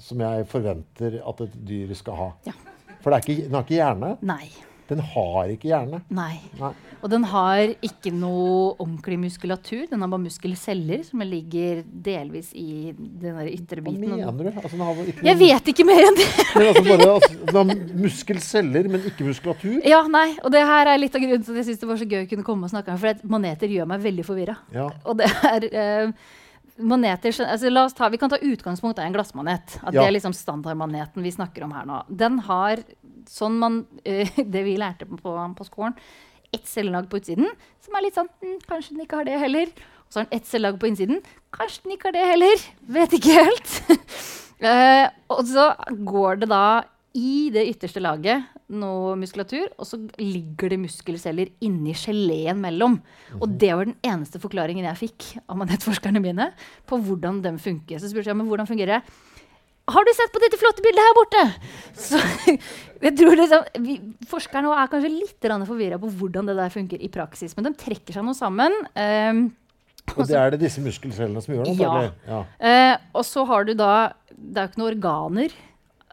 som 0.04 0.20
jeg 0.20 0.46
forventer 0.50 1.18
at 1.24 1.40
et 1.46 1.54
dyr 1.64 1.94
skal 1.96 2.18
ha. 2.18 2.26
Ja. 2.48 2.52
For 3.00 3.12
det 3.12 3.16
er 3.18 3.24
ikke, 3.28 3.46
den 3.48 3.56
har 3.56 3.64
ikke 3.64 3.78
hjerne. 3.78 4.10
Nei. 4.24 4.48
Den 4.88 5.00
har 5.00 5.52
ikke 5.52 5.70
hjerne. 5.70 6.02
Nei. 6.12 6.34
Nei. 6.60 6.72
Og 7.04 7.10
den 7.12 7.24
har 7.28 7.72
ikke 7.84 8.10
noe 8.16 8.74
ordentlig 8.78 9.18
muskulatur. 9.26 9.82
Den 9.90 10.00
har 10.00 10.10
bare 10.12 10.22
muskelceller 10.22 11.02
som 11.04 11.20
ligger 11.24 11.82
delvis 11.84 12.50
i 12.56 12.94
den 12.96 13.40
ytre 13.50 13.84
biten. 13.84 14.06
Hva 14.08 14.30
mener 14.32 14.52
du? 14.52 14.60
Altså, 14.60 14.72
den 14.72 14.84
har 14.84 15.02
ikke 15.12 15.26
Jeg 15.28 15.40
vet 15.42 15.72
ikke 15.74 15.88
mer 15.88 16.00
enn 16.06 16.20
det! 16.20 16.28
Men 16.56 16.70
altså 16.70 16.84
bare, 16.86 17.10
altså, 17.16 17.32
den 17.50 17.58
har 17.60 17.98
muskelceller, 18.04 18.88
men 18.92 19.08
ikke 19.10 19.26
muskulatur? 19.26 19.74
Ja, 19.88 20.00
nei, 20.08 20.30
og 20.44 20.52
det 20.54 20.62
her 20.68 20.92
er 20.92 21.00
litt 21.00 21.16
av 21.16 21.24
grunnen 21.24 21.44
til 21.44 21.52
at 21.52 21.60
jeg 21.60 21.68
synes 21.70 21.82
det 21.82 21.90
var 21.90 22.00
så 22.00 22.08
gøy 22.08 22.22
å 22.22 22.30
kunne 22.30 22.46
komme 22.46 22.68
og 22.68 22.72
snakke 22.72 22.94
om 22.94 23.00
For 23.02 23.28
maneter 23.34 23.72
gjør 23.74 23.90
meg 23.90 24.04
veldig 24.04 24.24
forvirra. 24.26 24.56
Ja. 24.72 24.88
Og 25.04 25.18
det 25.20 25.28
er 25.50 25.68
eh, 25.70 26.32
maneter 26.78 27.34
altså 27.46 27.88
ta, 27.94 28.08
Vi 28.08 28.18
kan 28.18 28.30
ta 28.30 28.38
utgangspunkt 28.42 28.98
i 28.98 29.02
en 29.02 29.14
glassmanet. 29.14 29.78
At 29.82 29.94
Ja. 29.94 30.00
Det 30.00 30.08
er 30.08 30.12
liksom 30.12 30.34
standardmaneten 30.34 31.22
vi 31.22 31.30
snakker 31.30 31.64
om 31.64 31.72
her 31.72 31.84
nå. 31.84 32.02
Den 32.08 32.38
har, 32.40 32.82
sånn 33.28 33.58
man, 33.58 33.86
uh, 34.06 34.30
det 34.54 34.64
vi 34.64 34.76
lærte 34.76 35.06
på, 35.06 35.54
på 35.56 35.64
skolen, 35.64 35.94
ett 36.52 36.66
cellelag 36.66 37.08
på 37.10 37.18
utsiden 37.18 37.48
som 37.82 37.96
er 37.96 38.04
litt 38.04 38.14
sånn 38.14 38.28
hm, 38.40 38.60
Kanskje 38.68 38.94
den 38.94 39.04
ikke 39.04 39.16
har 39.16 39.24
det 39.24 39.38
heller. 39.38 39.70
Og 40.06 40.12
så 40.12 40.20
har 40.20 40.26
den 40.28 40.38
ett 40.38 40.46
cellelag 40.46 40.78
på 40.80 40.86
innsiden. 40.86 41.22
Kanskje 41.54 41.84
den 41.84 41.96
ikke 41.96 42.10
har 42.10 42.16
det 42.16 42.26
heller. 42.30 42.66
Vet 42.98 43.16
ikke 43.18 43.38
helt. 43.38 43.74
uh, 44.62 45.06
og 45.34 45.46
så 45.50 45.70
går 46.06 46.42
det 46.42 46.50
da 46.52 46.66
i 47.14 47.50
det 47.54 47.62
ytterste 47.70 48.02
laget 48.02 48.48
noe 48.74 49.12
muskulatur, 49.18 49.68
og 49.78 49.86
så 49.86 50.00
ligger 50.18 50.72
det 50.72 50.80
muskelceller 50.82 51.50
inni 51.62 51.94
geleen 51.94 52.58
mellom. 52.62 52.96
Og 53.38 53.52
det 53.60 53.70
var 53.70 53.86
den 53.86 53.98
eneste 54.02 54.40
forklaringen 54.42 54.86
jeg 54.88 55.00
fikk 55.04 55.28
av 55.44 55.60
manettforskerne 55.60 56.22
mine 56.24 56.48
på 56.90 56.98
hvordan 57.06 57.38
de 57.44 57.54
funker. 57.62 58.00
Så 58.02 58.10
spurte 58.10 58.32
jeg 58.32 58.38
men 58.40 58.48
hvordan 58.50 58.68
fungerer 58.70 58.98
det. 58.98 59.20
Har 59.94 60.06
du 60.06 60.10
sett 60.16 60.32
på 60.32 60.40
dette 60.40 60.56
flotte 60.56 60.82
bildet 60.84 61.04
her 61.04 61.16
borte? 61.18 61.42
Så 62.06 62.20
jeg 63.04 63.12
tror 63.18 63.36
liksom, 63.36 63.66
vi, 63.84 63.98
Forskerne 64.30 64.72
er 64.72 64.88
kanskje 64.90 65.10
litt 65.12 65.50
forvirra 65.68 65.98
på 66.00 66.08
hvordan 66.08 66.48
det 66.48 66.56
der 66.56 66.72
funker 66.72 67.04
i 67.04 67.10
praksis. 67.12 67.52
Men 67.54 67.68
de 67.68 67.74
trekker 67.78 68.16
seg 68.16 68.24
nå 68.24 68.32
sammen. 68.34 68.72
Um, 68.96 69.44
Og 70.16 70.24
det 70.26 70.40
er 70.40 70.54
det 70.54 70.62
disse 70.64 70.82
muskelcellene 70.84 71.44
som 71.44 71.54
gjør 71.54 71.68
Noe, 71.68 71.76
Ja. 71.78 72.08
ja. 72.26 72.40
Uh, 72.58 73.06
og 73.20 73.28
så 73.28 73.44
har 73.48 73.64
du 73.64 73.72
da 73.76 73.92
Det 74.34 74.58
er 74.58 74.66
jo 74.66 74.72
ikke 74.72 74.82
noen 74.82 74.90
organer 74.96 75.54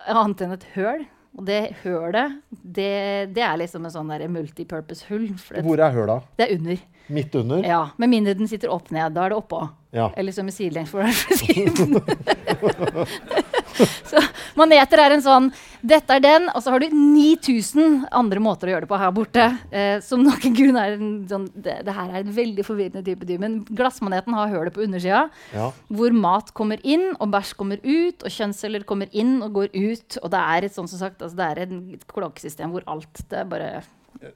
annet 0.07 0.45
enn 0.45 0.55
et 0.57 0.69
høl. 0.75 1.03
Og 1.39 1.45
det 1.47 1.59
hølet, 1.85 2.41
det, 2.51 2.89
det 3.31 3.43
er 3.45 3.59
liksom 3.61 3.85
en 3.87 3.93
sånn 3.93 4.09
multipurpose-hull. 4.33 5.29
Hvor 5.63 5.79
er 5.79 5.93
høla? 5.95 6.17
Det 6.35 6.43
er 6.47 6.57
under. 6.57 6.81
Midt 7.11 7.35
under? 7.39 7.63
Ja, 7.63 7.85
Med 7.97 8.11
mindre 8.11 8.35
den 8.35 8.51
sitter 8.51 8.71
opp 8.73 8.91
ned. 8.91 9.15
Da 9.15 9.25
er 9.25 9.31
det 9.31 9.39
oppå. 9.39 9.61
Ja. 9.95 10.09
Eller 10.19 10.35
som 10.35 10.51
i 10.51 10.55
sidelengs 10.55 10.91
for 10.91 11.07
siden. 11.39 12.01
så 14.11 14.21
maneter 14.59 14.99
er 15.03 15.15
en 15.17 15.23
sånn 15.25 15.51
Dette 15.81 16.13
er 16.13 16.21
den, 16.21 16.43
og 16.53 16.61
så 16.61 16.69
har 16.75 16.83
du 16.83 16.91
9000 16.93 18.03
andre 18.13 18.41
måter 18.43 18.69
å 18.69 18.73
gjøre 18.75 18.85
det 18.85 18.89
på 18.91 18.99
her 19.01 19.13
borte. 19.17 19.45
Eh, 19.73 19.95
som 20.05 20.21
nok 20.21 20.43
en 20.45 20.53
grunn 20.59 20.77
er 20.77 20.91
en 20.97 21.07
sånn 21.29 21.47
det, 21.55 21.79
det 21.87 21.95
her 21.95 22.11
er 22.11 22.19
en 22.21 22.35
veldig 22.35 22.65
forvirrende 22.67 23.01
type 23.07 23.25
dyr. 23.25 23.39
Men 23.41 23.55
glassmaneten 23.65 24.35
har 24.37 24.51
hølet 24.53 24.75
på 24.75 24.83
undersida 24.85 25.23
Ja. 25.55 25.71
hvor 25.89 26.13
mat 26.13 26.53
kommer 26.53 26.77
inn, 26.85 27.07
og 27.19 27.31
bæsj 27.33 27.55
kommer 27.57 27.81
ut, 27.81 28.21
og 28.21 28.29
kjønnsceller 28.29 28.85
kommer 28.85 29.09
inn 29.11 29.39
og 29.41 29.55
går 29.57 29.73
ut. 29.73 30.19
Og 30.21 30.29
det 30.35 30.43
er 30.53 30.67
et 30.69 30.75
sånn 30.77 30.89
som 30.91 31.01
sagt, 31.01 31.21
altså 31.25 31.39
det 31.41 31.49
er 31.49 31.63
et 31.65 32.05
kloakksystem 32.13 32.69
hvor 32.75 32.85
alt 32.87 33.23
det 33.29 33.41
er 33.41 33.49
bare 33.49 33.71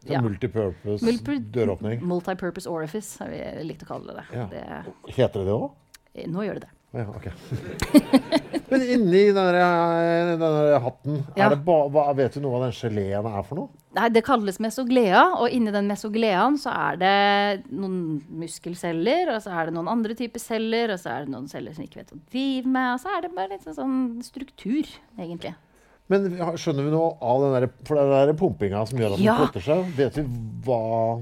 Ja. 0.09 0.21
Multipurpose 0.23 1.05
Multi- 1.05 1.37
døråpning. 1.53 2.01
Multipurpose 2.01 2.65
orifice, 2.71 3.19
har 3.21 3.29
vi 3.29 3.43
likt 3.67 3.83
å 3.85 3.91
kalle 3.93 4.15
det. 4.17 4.25
Ja. 4.33 4.47
det. 4.49 4.65
Heter 5.13 5.43
det 5.43 5.45
det 5.45 5.53
òg? 5.53 5.69
Nå 6.31 6.41
gjør 6.47 6.57
det 6.57 6.65
det. 6.65 6.74
Ja, 6.95 7.05
ok. 7.11 7.25
Men 8.69 8.81
inni 8.81 9.25
den 9.29 9.35
der, 9.35 9.55
eh, 10.73 10.79
hatten, 10.81 11.19
Ja. 11.37 11.49
det 11.51 11.59
ba, 11.67 11.75
hva, 11.91 12.05
vet 12.17 12.33
du 12.33 12.39
noe 12.41 12.55
hva 12.55 12.61
den 12.65 12.73
geleen 12.77 13.27
er 13.29 13.43
for 13.45 13.59
noe? 13.59 13.69
Nei, 13.95 14.07
det 14.11 14.23
kalles 14.27 14.57
mesoglea, 14.63 15.21
og 15.39 15.51
inni 15.53 15.71
den 15.71 15.87
mesogleaen 15.87 16.57
så 16.59 16.71
er 16.73 16.97
det 16.99 17.69
noen 17.71 18.23
muskelceller, 18.41 19.29
og 19.35 19.43
så 19.45 19.53
er 19.53 19.69
det 19.69 19.75
noen 19.77 19.91
andre 19.91 20.15
typer 20.17 20.41
celler, 20.43 20.91
og 20.95 20.99
så 21.03 21.13
er 21.13 21.25
det 21.27 21.33
noen 21.35 21.47
celler 21.51 21.75
som 21.77 21.85
ikke 21.85 22.01
vet 22.01 22.09
hva 22.11 22.17
de 22.17 22.25
driver 22.33 22.73
med, 22.73 22.89
og 22.95 23.03
så 23.05 23.13
er 23.15 23.21
det 23.27 23.31
bare 23.37 23.53
litt 23.53 23.67
sånn, 23.67 23.77
sånn 23.77 23.99
struktur, 24.25 24.89
egentlig. 25.19 25.53
Men 26.11 26.27
vi 26.29 26.37
har- 26.41 26.57
skjønner 26.61 26.83
vi 26.85 26.91
noe 26.93 27.15
av 27.21 27.41
den 27.41 27.53
der, 27.61 27.69
for 27.87 27.95
den 28.01 28.11
der 28.11 28.33
pumpinga 28.37 28.83
som 28.87 28.99
gjør 28.99 29.13
at 29.13 29.17
den 29.17 29.25
Ja. 29.25 29.37
flytter 29.45 29.61
seg? 29.61 29.95
Vet 29.95 30.15
vi 30.19 30.23
hva 30.65 31.21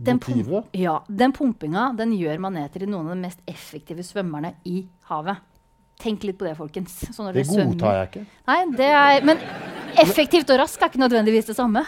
Den 0.00 0.20
motivet? 0.20 0.64
Pump, 0.64 0.76
Ja, 0.80 0.98
den 1.08 1.32
pumpinga 1.36 1.90
den 1.98 2.14
gjør 2.16 2.40
maneter 2.46 2.82
til 2.82 2.88
noen 2.90 3.10
av 3.10 3.16
de 3.16 3.24
mest 3.26 3.40
effektive 3.50 4.04
svømmerne 4.06 4.54
i 4.64 4.82
havet. 5.10 5.42
Tenk 6.00 6.22
litt 6.24 6.38
på 6.40 6.46
det, 6.48 6.54
folkens. 6.56 6.94
Det 7.12 7.44
godtar 7.50 7.98
jeg 7.98 8.08
ikke. 8.08 8.22
Nei, 8.48 8.60
det 8.78 8.88
er, 8.88 9.26
men 9.28 9.42
effektivt 10.00 10.48
og 10.54 10.62
rask 10.62 10.80
er 10.80 10.88
ikke 10.88 11.02
nødvendigvis 11.02 11.50
det 11.50 11.58
samme. 11.58 11.82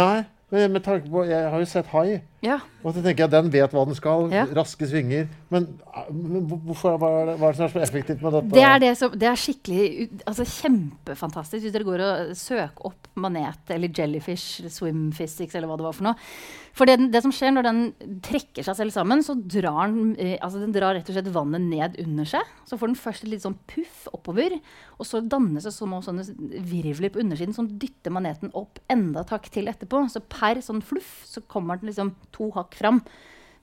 Nei, 0.00 0.24
men 0.50 0.72
med 0.72 0.80
tanke 0.80 1.10
på 1.12 1.22
Jeg 1.28 1.50
har 1.52 1.60
jo 1.60 1.68
sett 1.68 1.88
hai. 1.92 2.18
Ja. 2.42 2.56
Og 2.80 2.94
så 2.96 3.02
tenker 3.04 3.26
jeg 3.26 3.32
Den 3.34 3.50
vet 3.52 3.74
hva 3.74 3.82
den 3.84 3.96
skal. 3.98 4.30
Ja. 4.32 4.46
Raske 4.56 4.86
svinger. 4.88 5.26
Men, 5.52 5.66
eh, 5.92 6.06
men 6.14 6.46
hvorfor, 6.48 6.96
hva, 6.98 7.10
er 7.20 7.30
det, 7.30 7.34
hva 7.40 7.50
er 7.50 7.56
det 7.56 7.60
som 7.60 7.66
er 7.66 7.74
så 7.74 7.82
effektivt 7.84 8.22
med 8.24 8.36
dette? 8.38 8.54
Det 8.54 8.64
er, 8.64 8.78
det, 8.82 8.92
som, 8.98 9.12
det 9.12 9.28
er 9.28 9.42
skikkelig 9.42 10.08
altså 10.24 10.46
kjempefantastisk 10.54 11.66
hvis 11.66 11.74
dere 11.74 11.86
går 11.88 12.04
og 12.06 12.32
søker 12.38 12.88
opp 12.90 13.10
manet 13.20 13.74
eller 13.74 13.92
jellyfish, 13.92 14.64
swim 14.72 15.10
physics 15.14 15.54
eller 15.58 15.70
hva 15.70 15.78
det 15.78 15.86
var 15.90 15.98
for 15.98 16.08
noe. 16.08 16.30
For 16.78 16.86
det, 16.86 17.08
det 17.10 17.22
som 17.24 17.32
skjer 17.34 17.50
når 17.56 17.66
den 17.66 17.78
trekker 18.22 18.62
seg 18.62 18.76
selv 18.78 18.94
sammen, 18.94 19.22
så 19.26 19.34
drar 19.34 19.90
den, 19.90 20.12
eh, 20.14 20.36
altså 20.44 20.60
den 20.62 20.74
drar 20.74 20.94
rett 20.94 21.08
og 21.10 21.16
slett 21.16 21.30
vannet 21.34 21.64
ned 21.64 21.96
under 22.04 22.28
seg. 22.30 22.52
Så 22.68 22.78
får 22.78 22.92
den 22.92 23.00
først 23.00 23.24
et 23.24 23.32
litt 23.32 23.42
sånn 23.42 23.56
puff 23.70 24.04
oppover, 24.14 24.54
og 24.94 25.08
så 25.08 25.20
dannes 25.24 25.66
det 25.66 25.74
små 25.74 25.98
sånne 26.06 26.22
virvler 26.70 27.10
på 27.14 27.22
undersiden 27.24 27.56
som 27.56 27.70
dytter 27.82 28.14
maneten 28.14 28.54
opp 28.58 28.78
enda 28.92 29.24
et 29.24 29.34
hakk 29.34 29.50
til 29.54 29.70
etterpå. 29.72 30.04
Så 30.12 30.22
per 30.30 30.62
sånn 30.62 30.84
fluff 30.86 31.16
så 31.26 31.42
kommer 31.50 31.80
den 31.80 31.90
liksom 31.90 32.14
to 32.36 32.52
hakk 32.54 32.78
fram. 32.78 33.02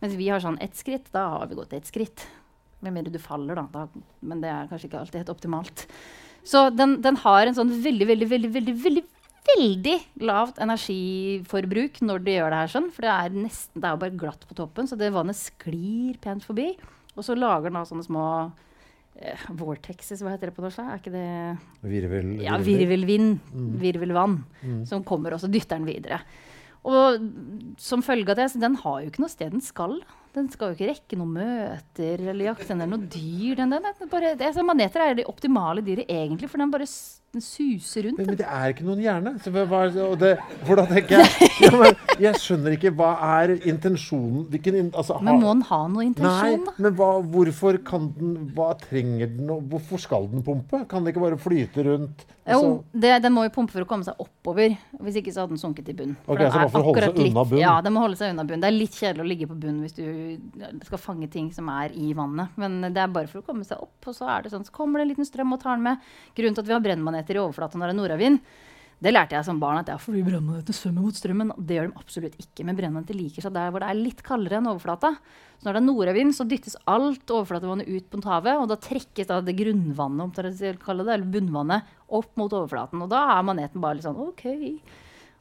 Mens 0.04 0.20
vi 0.20 0.28
har 0.28 0.44
sånn 0.44 0.60
ett 0.64 0.76
skritt, 0.76 1.08
da 1.16 1.30
har 1.38 1.48
vi 1.48 1.60
gått 1.62 1.78
ett 1.78 1.88
skritt. 1.88 2.28
Med 2.84 2.98
mindre 2.98 3.16
du 3.16 3.22
faller, 3.24 3.56
da. 3.56 3.70
da. 3.72 4.06
Men 4.28 4.44
det 4.44 4.52
er 4.52 4.68
kanskje 4.68 4.92
ikke 4.92 5.06
alltid 5.06 5.24
helt 5.24 5.36
optimalt. 5.38 5.88
Så 6.46 6.68
den, 6.76 7.00
den 7.02 7.16
har 7.24 7.48
en 7.48 7.56
sånn 7.58 7.72
veldig, 7.82 8.12
veldig, 8.12 8.28
veldig, 8.30 8.52
veldig, 8.60 8.76
veldig, 8.84 9.06
veldig 9.46 9.96
lavt 10.26 10.60
energiforbruk 10.64 12.02
når 12.06 12.26
de 12.26 12.36
gjør 12.38 12.54
det 12.54 12.62
her 12.64 12.74
sånn. 12.74 12.92
For 12.94 13.06
det 13.06 13.14
er 13.14 13.38
nesten, 13.46 13.80
det 13.80 13.90
er 13.90 13.96
jo 13.96 14.04
bare 14.04 14.20
glatt 14.26 14.46
på 14.50 14.58
toppen, 14.58 14.90
så 14.90 14.98
det 15.00 15.14
vannet 15.16 15.40
sklir 15.40 16.20
pent 16.24 16.46
forbi. 16.46 16.72
Og 17.16 17.24
så 17.26 17.38
lager 17.38 17.70
den 17.70 17.80
da 17.80 17.86
sånne 17.88 18.08
små 18.08 18.26
eh, 19.22 19.46
vortexes, 19.60 20.24
hva 20.24 20.34
heter 20.34 20.52
det 20.52 20.58
på 20.58 20.66
norsk? 20.66 20.82
Er 20.84 21.00
ikke 21.00 21.14
det 21.14 21.30
Virvel, 21.86 22.34
ja, 22.44 22.58
virvelvind. 22.60 23.40
Mm. 23.54 23.72
virvelvann, 23.80 24.42
som 24.90 25.06
kommer 25.08 25.36
og 25.36 25.44
så 25.44 25.52
dytter 25.52 25.80
den 25.80 25.90
videre. 25.90 26.20
Og 26.86 27.18
som 27.82 28.04
følge 28.06 28.30
av 28.30 28.38
det, 28.38 28.52
så 28.54 28.62
den 28.62 28.76
har 28.84 29.02
jo 29.02 29.10
ikke 29.10 29.24
noe 29.24 29.32
sted 29.32 29.56
den 29.56 29.64
skal. 29.66 29.98
Den 30.36 30.50
skal 30.54 30.72
jo 30.72 30.76
ikke 30.78 30.90
rekke 30.92 31.18
noen 31.18 31.32
møter 31.38 32.22
eller 32.22 32.50
jakte 32.52 32.76
eller 32.76 32.90
noe 32.92 33.08
dyr. 33.08 33.56
Den, 33.58 33.72
den, 33.74 33.88
den 33.88 34.12
bare, 34.12 34.36
det, 34.38 34.52
altså, 34.52 34.66
maneter 34.68 35.02
er 35.02 35.18
det 35.18 35.26
optimale 35.32 35.82
dyret 35.86 36.12
egentlig, 36.12 36.52
for 36.52 36.62
den 36.62 36.74
bare 36.74 36.86
den 37.36 37.44
suser 37.44 38.08
rundt. 38.08 38.20
Men, 38.20 38.30
men 38.32 38.40
det 38.40 38.48
er 38.48 38.74
ikke 38.74 38.86
noen 38.88 39.02
hjerne. 39.04 39.34
Så 39.44 39.54
hva, 39.54 39.82
det, 40.22 40.32
hvordan 40.68 40.90
tenker 40.92 41.22
jeg 41.22 41.50
ja, 41.66 41.72
men 41.76 41.98
Jeg 42.22 42.42
skjønner 42.42 42.76
ikke 42.78 42.94
hva 42.96 43.12
er 43.40 43.56
intensjonen 43.58 44.46
hvilken, 44.52 44.92
altså, 44.94 45.20
ha, 45.20 45.26
Men 45.26 45.42
må 45.44 45.52
den 45.52 45.66
ha 45.70 45.82
noe 45.92 46.06
intensjon, 46.08 46.56
Nei, 46.56 46.62
da? 46.66 46.76
men 46.86 46.96
hva, 47.00 47.10
hvorfor 47.36 47.82
kan 47.88 48.08
den 48.18 48.38
Hva 48.56 48.72
trenger 48.82 49.34
den, 49.36 49.52
og 49.52 49.68
hvorfor 49.72 50.02
skal 50.02 50.30
den 50.32 50.46
pumpe? 50.46 50.86
Kan 50.90 51.04
den 51.04 51.14
ikke 51.14 51.26
bare 51.26 51.42
flyte 51.42 51.86
rundt? 51.90 52.26
Jo, 52.46 52.56
Altså, 52.56 53.00
det, 53.02 53.12
den 53.24 53.34
må 53.34 53.44
jo 53.48 53.52
pumpe 53.56 53.74
for 53.74 53.82
å 53.82 53.88
komme 53.90 54.06
seg 54.06 54.20
oppover. 54.22 54.76
Hvis 55.02 55.16
ikke 55.18 55.32
så 55.34 55.42
hadde 55.44 55.56
den 55.56 55.62
sunket 55.62 55.88
i 55.90 55.96
bunnen. 55.98 56.14
Okay, 56.28 56.36
Ok, 56.36 56.42
den 56.44 56.52
så 56.54 56.60
er 56.62 56.86
holde 56.86 57.06
seg 57.08 57.22
unna 57.24 57.46
bunn? 57.50 57.62
Ja, 57.64 57.72
den 57.82 57.96
må 57.96 58.04
holde 58.04 58.20
seg 58.20 58.34
unna 58.36 58.46
bunn. 58.46 58.62
Det 58.62 58.70
er 58.70 58.76
litt 58.76 58.98
kjedelig 59.00 59.24
å 59.24 59.30
ligge 59.32 59.48
på 59.50 59.58
bunnen 59.58 59.82
hvis 59.82 59.98
du 59.98 60.84
skal 60.86 61.02
fange 61.02 61.30
ting 61.34 61.48
som 61.56 61.72
er 61.74 61.96
i 61.98 62.12
vannet. 62.18 62.54
Men 62.62 62.78
det 62.86 63.02
er 63.02 63.10
bare 63.16 63.32
for 63.32 63.42
å 63.42 63.48
komme 63.48 63.66
seg 63.66 63.82
opp. 63.82 63.98
Og 64.06 64.14
så 64.14 64.30
er 64.30 64.46
det 64.46 64.54
sånn, 64.54 64.68
så 64.68 64.76
kommer 64.76 65.02
det 65.02 65.08
en 65.08 65.14
liten 65.16 65.28
strøm 65.28 65.58
og 65.58 65.64
tar 65.64 65.80
den 65.80 65.88
med. 65.88 66.06
Grunnen 66.38 66.60
til 66.60 66.66
at 66.68 66.70
vi 66.70 66.78
har 66.78 66.86
brennmaneter 67.26 67.40
i 67.40 67.44
overflata 67.44 67.78
når 67.78 67.90
det 67.90 67.96
er 67.96 68.00
nordavind, 68.00 68.40
det 69.04 69.12
lærte 69.12 69.36
jeg 69.36 69.46
som 69.46 69.60
barn 69.60 69.82
at 69.82 69.90
er 69.92 70.00
fordi 70.00 70.24
brennmaneter 70.24 70.74
svømmer 70.74 71.04
mot 71.04 71.18
strømmen. 71.18 71.52
Det 71.60 71.76
gjør 71.76 71.90
de 71.90 72.00
absolutt 72.00 72.38
ikke. 72.40 72.64
Men 72.64 72.78
brennmaneter 72.78 73.18
liker 73.18 73.44
seg 73.44 73.54
der 73.54 73.74
hvor 73.74 73.84
det 73.84 73.90
er 73.92 74.00
litt 74.00 74.22
kaldere 74.24 74.62
enn 74.62 74.70
overflata. 74.72 75.12
Så 75.60 75.68
når 75.68 75.76
det 75.76 75.82
er 75.82 75.86
nordavind, 75.86 76.36
så 76.36 76.46
dyttes 76.48 76.78
alt 76.88 77.34
overflatevannet 77.36 77.90
ut 77.92 78.16
mot 78.16 78.28
havet, 78.32 78.56
og 78.62 78.70
da 78.72 78.80
trekkes 78.80 79.28
da 79.28 79.42
det 79.44 79.58
grunnvannet, 79.60 80.24
om 80.24 80.32
det, 80.32 80.54
eller 80.80 81.28
bunnvannet, 81.36 81.92
opp 82.08 82.32
mot 82.40 82.56
overflaten. 82.56 83.04
Og 83.04 83.12
da 83.12 83.26
er 83.36 83.46
maneten 83.46 83.84
bare 83.84 84.00
litt 84.00 84.08
sånn 84.08 84.22
OK. 84.30 84.48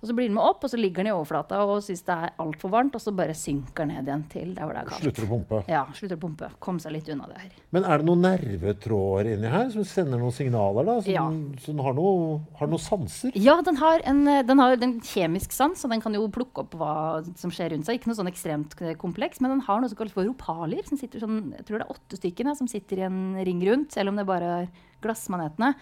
Og 0.05 0.09
så 0.11 0.15
blir 0.19 0.29
den 0.29 0.37
med 0.37 0.45
opp, 0.45 0.61
og 0.67 0.69
så 0.69 0.77
ligger 0.77 1.01
den 1.01 1.09
i 1.09 1.15
overflata 1.17 1.63
og 1.65 1.79
syns 1.87 2.03
det 2.05 2.13
er 2.13 2.33
altfor 2.45 2.69
varmt, 2.75 2.97
og 2.99 3.01
så 3.01 3.13
bare 3.17 3.33
synker 3.33 3.87
ned 3.89 4.05
igjen 4.05 4.25
til 4.29 4.51
der 4.53 4.67
hvor 4.67 4.77
det 4.77 4.83
er 4.83 4.91
kaldt. 4.91 5.07
Slutter 5.07 5.25
å 5.25 5.29
pumpe. 5.31 5.61
Ja, 5.73 5.85
slutter 5.97 6.19
å 6.19 6.23
pumpe. 6.27 6.51
Kom 6.61 6.81
seg 6.83 6.93
litt 6.93 7.09
unna 7.15 7.25
det 7.31 7.39
her. 7.41 7.55
Men 7.73 7.87
er 7.89 8.03
det 8.03 8.09
noen 8.11 8.27
nervetråder 8.27 9.31
inni 9.33 9.49
her 9.55 9.71
som 9.73 9.87
sender 9.89 10.21
noen 10.21 10.35
signaler? 10.37 10.85
da? 10.85 10.99
Som, 11.01 11.15
Ja. 11.15 11.25
som 11.65 11.81
har, 11.87 11.97
noe, 11.97 12.39
har 12.61 12.69
noen 12.69 12.85
sanser? 12.85 13.33
Ja, 13.35 13.57
den 13.65 13.81
har 13.81 14.05
en, 14.05 14.23
den 14.47 14.61
har 14.61 14.77
en 14.77 14.95
kjemisk 15.01 15.57
sans, 15.57 15.85
og 15.89 15.91
den 15.97 16.05
kan 16.05 16.13
jo 16.21 16.29
plukke 16.29 16.67
opp 16.67 16.77
hva 16.77 16.95
som 17.41 17.49
skjer 17.55 17.73
rundt 17.73 17.89
seg. 17.89 17.97
Ikke 17.97 18.13
noe 18.13 18.21
sånn 18.21 18.29
ekstremt 18.29 18.77
eh, 18.85 18.93
kompleks, 19.01 19.41
men 19.41 19.57
den 19.57 19.65
har 19.65 19.81
noe 19.81 19.89
som 19.89 19.97
kalles 19.97 20.13
for 20.13 20.29
ropaler, 20.29 20.85
Som 20.85 21.01
sitter 21.01 21.25
sånn, 21.25 21.55
jeg 21.57 21.65
tror 21.65 21.81
det 21.81 21.87
er 21.89 21.95
åtte 21.97 22.21
stykker 22.21 22.53
som 22.55 22.69
sitter 22.69 23.01
i 23.01 23.07
en 23.09 23.23
ring 23.41 23.63
rundt, 23.65 23.95
selv 23.97 24.13
om 24.13 24.21
det 24.21 24.27
bare 24.29 24.51
er 24.61 24.69
glassmanetene. 25.05 25.75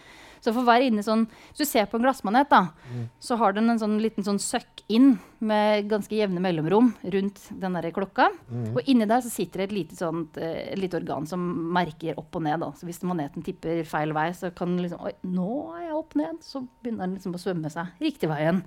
Så 0.43 0.51
for 0.51 0.67
hver 0.67 0.83
inne 0.83 1.05
sånn, 1.07 1.29
Hvis 1.53 1.63
du 1.63 1.65
ser 1.71 1.87
på 1.87 1.99
en 2.01 2.03
glassmanet, 2.03 2.49
da, 2.51 2.73
så 3.23 3.37
har 3.39 3.53
den 3.55 3.71
en 3.71 3.79
sånn 3.79 4.01
liten 4.03 4.25
sånn 4.27 4.41
søkk 4.43 4.83
inn 4.91 5.21
med 5.39 5.87
ganske 5.89 6.11
jevne 6.11 6.43
mellomrom 6.43 6.91
rundt 7.15 7.45
den 7.63 7.77
der 7.79 7.93
klokka. 7.95 8.27
Og 8.75 8.83
inni 8.91 9.07
der 9.07 9.23
så 9.23 9.31
sitter 9.31 9.63
det 9.63 9.69
et 9.71 9.77
lite, 9.77 9.97
sånt, 9.97 10.37
eh, 10.37 10.73
et 10.73 10.79
lite 10.83 10.99
organ 10.99 11.27
som 11.31 11.39
merker 11.73 12.19
opp 12.19 12.35
og 12.35 12.43
ned. 12.43 12.59
Da. 12.59 12.73
Så 12.75 12.89
hvis 12.89 13.03
maneten 13.07 13.45
tipper 13.47 13.85
feil 13.87 14.13
vei, 14.13 14.33
så 14.35 14.51
kan 14.55 14.75
den 14.75 14.83
liksom 14.83 15.01
Oi, 15.07 15.13
nå 15.23 15.77
er 15.79 15.87
jeg 15.87 15.95
opp 15.95 16.15
ned. 16.19 16.43
Så 16.43 16.67
begynner 16.83 17.07
den 17.07 17.15
liksom 17.17 17.39
å 17.39 17.43
svømme 17.43 17.71
seg 17.71 17.87
riktig 18.03 18.29
vei 18.29 18.43
igjen. 18.43 18.63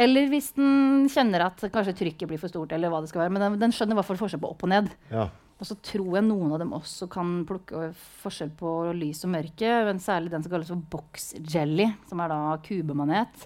Eller 0.00 0.28
hvis 0.32 0.54
den 0.56 1.06
kjenner 1.12 1.44
at 1.50 1.60
kanskje 1.60 1.98
trykket 1.98 2.28
blir 2.30 2.40
for 2.40 2.48
stort, 2.48 2.72
eller 2.72 2.88
hva 2.88 3.02
det 3.02 3.10
skal 3.12 3.26
være. 3.26 3.32
Men 3.36 3.44
den, 3.44 3.60
den 3.60 3.76
skjønner 3.76 3.92
i 3.92 4.00
hvert 4.00 4.08
fall 4.08 4.22
forskjell 4.22 4.40
på 4.40 4.54
opp 4.54 4.64
og 4.64 4.72
ned. 4.72 4.88
Ja. 5.12 5.28
Og 5.60 5.68
så 5.68 5.76
tror 5.84 6.16
jeg 6.16 6.24
noen 6.24 6.54
av 6.54 6.62
dem 6.62 6.72
også 6.72 7.04
kan 7.12 7.42
plukke 7.48 7.90
forskjell 8.22 8.52
på 8.56 8.70
lys 8.96 9.20
og 9.28 9.34
mørke. 9.34 9.72
Men 9.86 10.00
særlig 10.00 10.32
den 10.32 10.44
som 10.44 10.54
kalles 10.54 10.72
for 10.72 10.86
box 10.94 11.30
jelly, 11.52 11.90
som 12.08 12.22
er 12.24 12.32
da 12.32 12.40
kubemanet. 12.64 13.44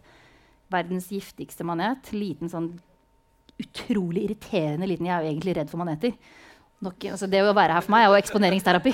Verdens 0.70 1.10
giftigste 1.10 1.66
manet. 1.66 2.12
Liten 2.14 2.52
sånn 2.52 2.70
utrolig 3.58 4.24
irriterende 4.28 4.88
liten 4.90 5.06
Jeg 5.06 5.14
er 5.14 5.26
jo 5.26 5.32
egentlig 5.32 5.56
redd 5.58 5.70
for 5.70 5.82
maneter. 5.82 6.14
Nok, 6.84 7.04
altså 7.14 7.26
det 7.30 7.40
å 7.40 7.52
være 7.56 7.78
her 7.78 7.84
for 7.84 7.94
meg 7.94 8.02
er 8.04 8.10
jo 8.10 8.16
eksponeringsterapi. 8.18 8.90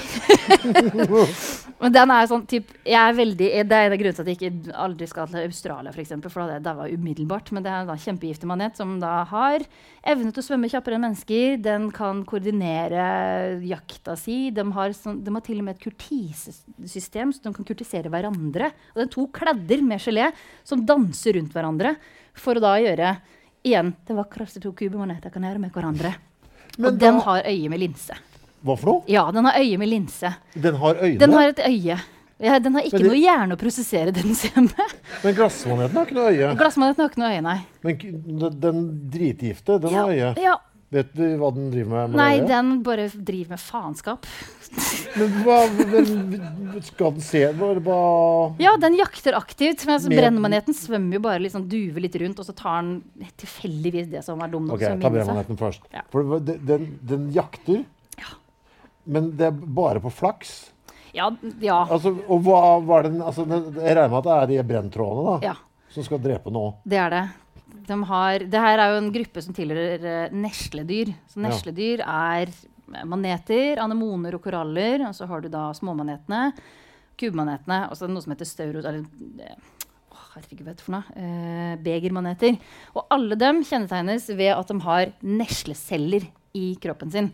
Men 1.81 1.95
den 1.95 2.13
er 2.15 2.29
sånn 2.31 2.45
typ, 2.47 2.69
jeg 2.87 2.99
er 3.01 3.17
veldig, 3.17 3.49
Det 3.67 3.75
er 3.79 3.89
en 3.89 3.95
av 3.97 3.99
grunnene 3.99 4.19
til 4.19 4.23
at 4.23 4.31
jeg 4.31 4.39
ikke 4.39 4.77
aldri 4.85 5.09
skal 5.11 5.31
til 5.33 5.41
Australia, 5.49 5.95
for, 5.95 6.03
eksempel, 6.05 6.31
for 6.31 6.43
da 6.43 6.45
hadde 6.45 6.59
jeg 6.61 6.67
daua 6.69 6.87
umiddelbart. 6.93 7.51
Men 7.57 7.67
det 7.67 7.73
er 7.73 7.83
en 7.83 7.91
da 7.91 7.97
kjempegiftig 7.99 8.51
manet 8.51 8.79
som 8.79 8.95
da 9.03 9.17
har 9.33 9.67
evne 10.13 10.31
til 10.31 10.45
å 10.45 10.47
svømme 10.47 10.71
kjappere 10.71 11.01
enn 11.01 11.07
mennesker. 11.09 11.59
Den 11.67 11.91
kan 11.97 12.23
koordinere 12.31 13.09
jakta 13.67 14.15
si. 14.21 14.39
De 14.55 14.69
har, 14.79 14.95
sånn, 14.95 15.19
de 15.27 15.35
har 15.35 15.47
til 15.51 15.59
og 15.59 15.67
med 15.67 15.75
et 15.75 15.85
kurtisesystem, 15.89 17.35
så 17.35 17.49
de 17.49 17.57
kan 17.59 17.71
kurtisere 17.73 18.13
hverandre. 18.13 18.71
Og 18.95 19.03
det 19.03 19.09
er 19.09 19.15
to 19.19 19.27
kladder 19.35 19.83
med 19.83 20.07
gelé 20.07 20.31
som 20.63 20.87
danser 20.87 21.41
rundt 21.41 21.59
hverandre 21.59 21.97
for 22.39 22.55
å 22.55 22.69
da 22.69 22.79
gjøre 22.79 23.15
igjen 23.67 23.97
det 24.07 24.17
vakreste 24.17 24.63
to 24.63 24.77
kubemaneter 24.79 25.33
kan 25.35 25.51
gjøre 25.51 25.67
med 25.67 25.75
hverandre. 25.75 26.15
Men 26.81 26.95
og 26.95 26.99
den 27.01 27.19
da- 27.21 27.25
har 27.29 27.43
øye 27.51 27.69
med 27.73 27.81
linse. 27.83 28.17
Hva 28.65 28.75
for 28.77 28.91
noe? 28.91 29.03
Ja, 29.09 29.27
den 29.33 29.45
har 29.49 29.57
øye 29.61 29.79
med 29.81 29.89
linse. 29.89 30.35
Den 30.55 30.75
har 30.81 30.95
øyne? 31.01 31.19
Den 31.21 31.33
har 31.33 31.49
et 31.55 31.61
øye. 31.67 31.99
Ja, 32.41 32.59
den 32.59 32.73
har 32.75 32.83
ikke 32.89 32.99
det- 32.99 33.07
noe 33.07 33.17
hjerne 33.21 33.53
å 33.57 33.61
prosessere 33.61 34.13
den 34.17 34.35
ser 34.35 34.61
med. 34.65 34.93
Men 35.25 35.35
glassmaneten 35.37 35.97
har 35.97 36.07
ikke 36.07 36.15
noe 36.17 36.31
øye. 36.33 36.55
Glassmaneten 36.57 37.03
har 37.05 37.11
ikke 37.11 37.21
noe 37.21 37.33
øye, 37.37 37.43
nei. 37.45 37.59
Men 37.85 37.99
den, 38.41 38.61
den 38.61 38.81
dritgifte, 39.13 39.79
den 39.81 39.93
Ja, 39.93 40.05
har 40.07 40.13
øye. 40.15 40.35
ja. 40.41 40.57
Vet 40.91 41.13
du 41.15 41.23
hva 41.39 41.53
den 41.55 41.69
driver 41.71 41.91
med? 41.93 42.11
med 42.11 42.19
Nei, 42.19 42.41
den 42.51 42.71
bare 42.83 43.05
driver 43.15 43.53
med 43.55 43.61
faenskap. 43.63 44.27
Men 45.15 45.37
hva 45.45 45.59
men, 45.77 46.41
Skal 46.83 47.15
den 47.15 47.23
se 47.23 47.45
bare, 47.59 47.83
bare 47.83 48.57
Ja, 48.63 48.73
den 48.83 48.97
jakter 48.99 49.37
aktivt. 49.39 49.85
Men 49.87 49.97
altså, 50.01 50.11
brennmaneten 50.11 50.75
svømmer 50.75 51.19
jo 51.19 51.23
bare 51.29 51.51
sånn 51.53 51.69
duver 51.71 52.03
litt 52.03 52.19
rundt, 52.19 52.43
og 52.43 52.49
så 52.49 52.55
tar 52.59 52.83
den 52.83 53.31
tilfeldigvis 53.39 54.11
det 54.11 54.25
som 54.27 54.43
er 54.43 54.51
dum 54.51 54.67
nok 54.67 54.81
Ok, 54.81 54.85
til 54.89 54.97
å 54.99 55.05
ta 55.05 55.13
brennmaneten 55.15 55.61
først. 55.61 55.87
Ja. 55.95 56.03
For 56.11 56.41
den, 56.43 56.59
den, 56.67 56.89
den 57.13 57.31
jakter, 57.39 57.85
Ja. 58.19 58.35
men 59.07 59.31
det 59.39 59.47
er 59.47 59.63
bare 59.81 60.03
på 60.03 60.11
flaks. 60.11 60.73
Ja, 61.15 61.31
ja. 61.63 61.85
Altså, 61.87 62.17
og 62.27 62.43
hva 62.47 62.81
var 62.87 63.07
den, 63.07 63.21
altså, 63.23 63.47
den- 63.47 63.75
Jeg 63.79 63.95
regner 63.97 64.11
med 64.11 64.19
at 64.19 64.25
det 64.27 64.37
er 64.43 64.47
de 64.47 64.69
brenntrådene 64.75 65.25
da, 65.27 65.39
ja. 65.47 65.55
som 65.91 66.03
skal 66.07 66.19
drepe 66.19 66.51
noe. 66.51 66.75
Det 66.87 66.99
er 66.99 67.11
det. 67.11 67.25
De 67.87 67.97
har, 68.11 68.45
det 68.53 68.63
her 68.65 68.83
er 68.83 68.93
jo 68.93 69.01
en 69.01 69.13
gruppe 69.15 69.43
som 69.45 69.57
tilhører 69.57 70.05
uh, 70.05 70.37
nesledyr. 70.37 71.13
Så 71.31 71.43
nesledyr 71.43 72.05
er 72.05 72.51
eh, 72.51 73.05
maneter, 73.09 73.81
anemoner 73.83 74.37
og 74.39 74.45
koraller. 74.45 75.07
Og 75.09 75.17
så 75.17 75.29
har 75.31 75.45
du 75.45 75.51
da 75.53 75.69
småmanetene, 75.77 76.51
kubemanetene, 77.21 77.85
og 77.89 77.97
så 77.97 78.07
er 78.07 78.11
det 78.11 78.17
noe 78.17 78.27
som 78.27 78.35
heter 78.35 78.51
stauros... 78.51 78.89
Eller, 78.89 79.07
eh, 79.45 79.87
å, 80.11 80.21
herregud, 80.35 80.67
vet 80.67 80.81
du 80.81 80.85
for 80.87 80.97
noe? 80.99 81.17
Eh, 81.17 81.73
begermaneter. 81.85 82.61
Og 82.97 83.07
alle 83.17 83.39
dem 83.39 83.65
kjennetegnes 83.67 84.31
ved 84.33 84.55
at 84.57 84.71
de 84.71 84.79
har 84.87 85.17
nesleceller 85.23 86.31
i 86.53 86.75
kroppen 86.83 87.11
sin. 87.11 87.29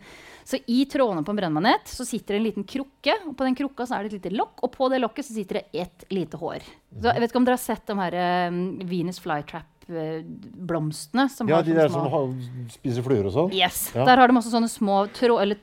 Så 0.47 0.59
i 0.71 0.85
trådene 0.85 1.25
på 1.25 1.33
en 1.33 1.39
brennmanet 1.39 1.89
så 1.91 2.05
sitter 2.07 2.35
det 2.35 2.39
en 2.39 2.45
liten 2.45 2.67
krukke, 2.67 3.15
og 3.27 3.33
på 3.35 3.47
den 3.47 3.57
krukka 3.57 3.87
så 3.87 3.97
er 3.97 4.05
det 4.05 4.13
et 4.13 4.19
lite 4.21 4.37
lokk, 4.37 4.61
og 4.63 4.71
på 4.71 4.87
det 4.93 5.01
lokket 5.01 5.27
så 5.27 5.35
sitter 5.35 5.59
det 5.59 5.81
ett 5.83 6.05
lite 6.13 6.39
hår. 6.39 6.63
Så 6.93 7.09
jeg 7.09 7.23
vet 7.23 7.33
ikke 7.33 7.41
om 7.41 7.47
dere 7.47 7.57
har 7.57 7.63
sett 7.65 7.89
de 7.89 7.97
her 7.99 8.17
um, 8.53 8.61
Venus 8.87 9.19
flytrap-blomstene? 9.23 9.76
Som 9.87 11.47
Ja, 11.49 11.55
har 11.57 11.63
de 11.63 11.73
der 11.73 11.87
små- 11.89 12.03
som 12.03 12.11
har, 12.11 12.69
spiser 12.69 13.03
fluer 13.05 13.25
og 13.25 13.33
sånn. 13.33 13.53
Yes. 13.55 13.91
Ja. 13.95 14.05
Der 14.05 14.17
har 14.17 14.27
de 14.27 14.35
også 14.37 14.51
sånne 14.51 14.69
små 14.69 15.07
trå 15.15 15.39
eller, 15.41 15.57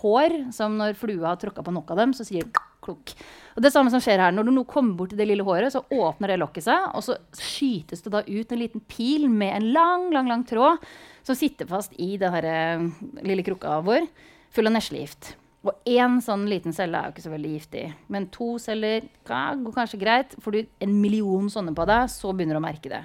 hår 0.00 0.52
som 0.52 0.76
når 0.78 0.94
flua 0.98 1.32
har 1.32 1.36
tråkka 1.36 1.64
på 1.64 1.72
nok 1.74 1.90
av 1.92 1.96
dem, 2.02 2.12
så 2.16 2.24
sier 2.26 2.44
det 2.48 2.52
klukk. 2.82 3.14
Og 3.56 3.62
det 3.62 3.72
samme 3.72 3.90
som 3.92 4.00
skjer 4.00 4.18
her, 4.18 4.32
Når 4.32 4.44
du 4.44 4.50
nå 4.50 4.64
kommer 4.66 4.96
bort 4.96 5.10
til 5.10 5.18
det 5.18 5.28
lille 5.28 5.44
håret, 5.44 5.70
så 5.72 5.84
åpner 5.92 6.28
det 6.32 6.40
lokket 6.40 6.64
seg, 6.64 6.88
og 6.94 7.02
så 7.02 7.16
skytes 7.32 8.02
det 8.02 8.10
da 8.12 8.22
ut 8.26 8.52
en 8.52 8.58
liten 8.58 8.80
pil 8.88 9.28
med 9.28 9.54
en 9.54 9.72
lang, 9.72 10.10
lang 10.12 10.26
lang 10.28 10.44
tråd 10.44 10.78
som 11.22 11.36
sitter 11.36 11.66
fast 11.66 11.92
i 11.98 12.16
den 12.16 12.32
her, 12.32 12.44
eh, 12.44 12.88
lille 13.22 13.44
krukka 13.44 13.82
vår, 13.84 14.08
full 14.50 14.66
av 14.66 14.72
neslegift. 14.72 15.34
Og 15.62 15.86
én 15.86 16.16
sånn 16.24 16.48
liten 16.50 16.74
celle 16.74 16.98
er 16.98 17.08
jo 17.08 17.14
ikke 17.14 17.24
så 17.24 17.32
veldig 17.32 17.50
giftig. 17.52 17.82
Men 18.10 18.26
to 18.34 18.56
celler 18.62 19.04
ja, 19.04 19.42
går 19.54 19.76
kanskje 19.76 20.00
greit. 20.00 20.34
Får 20.42 20.56
du 20.56 20.62
en 20.82 20.94
million 20.98 21.50
sånne 21.52 21.74
på 21.76 21.86
deg, 21.86 22.10
så 22.10 22.32
begynner 22.34 22.58
du 22.58 22.62
å 22.62 22.64
merke 22.64 22.90
det. 22.90 23.02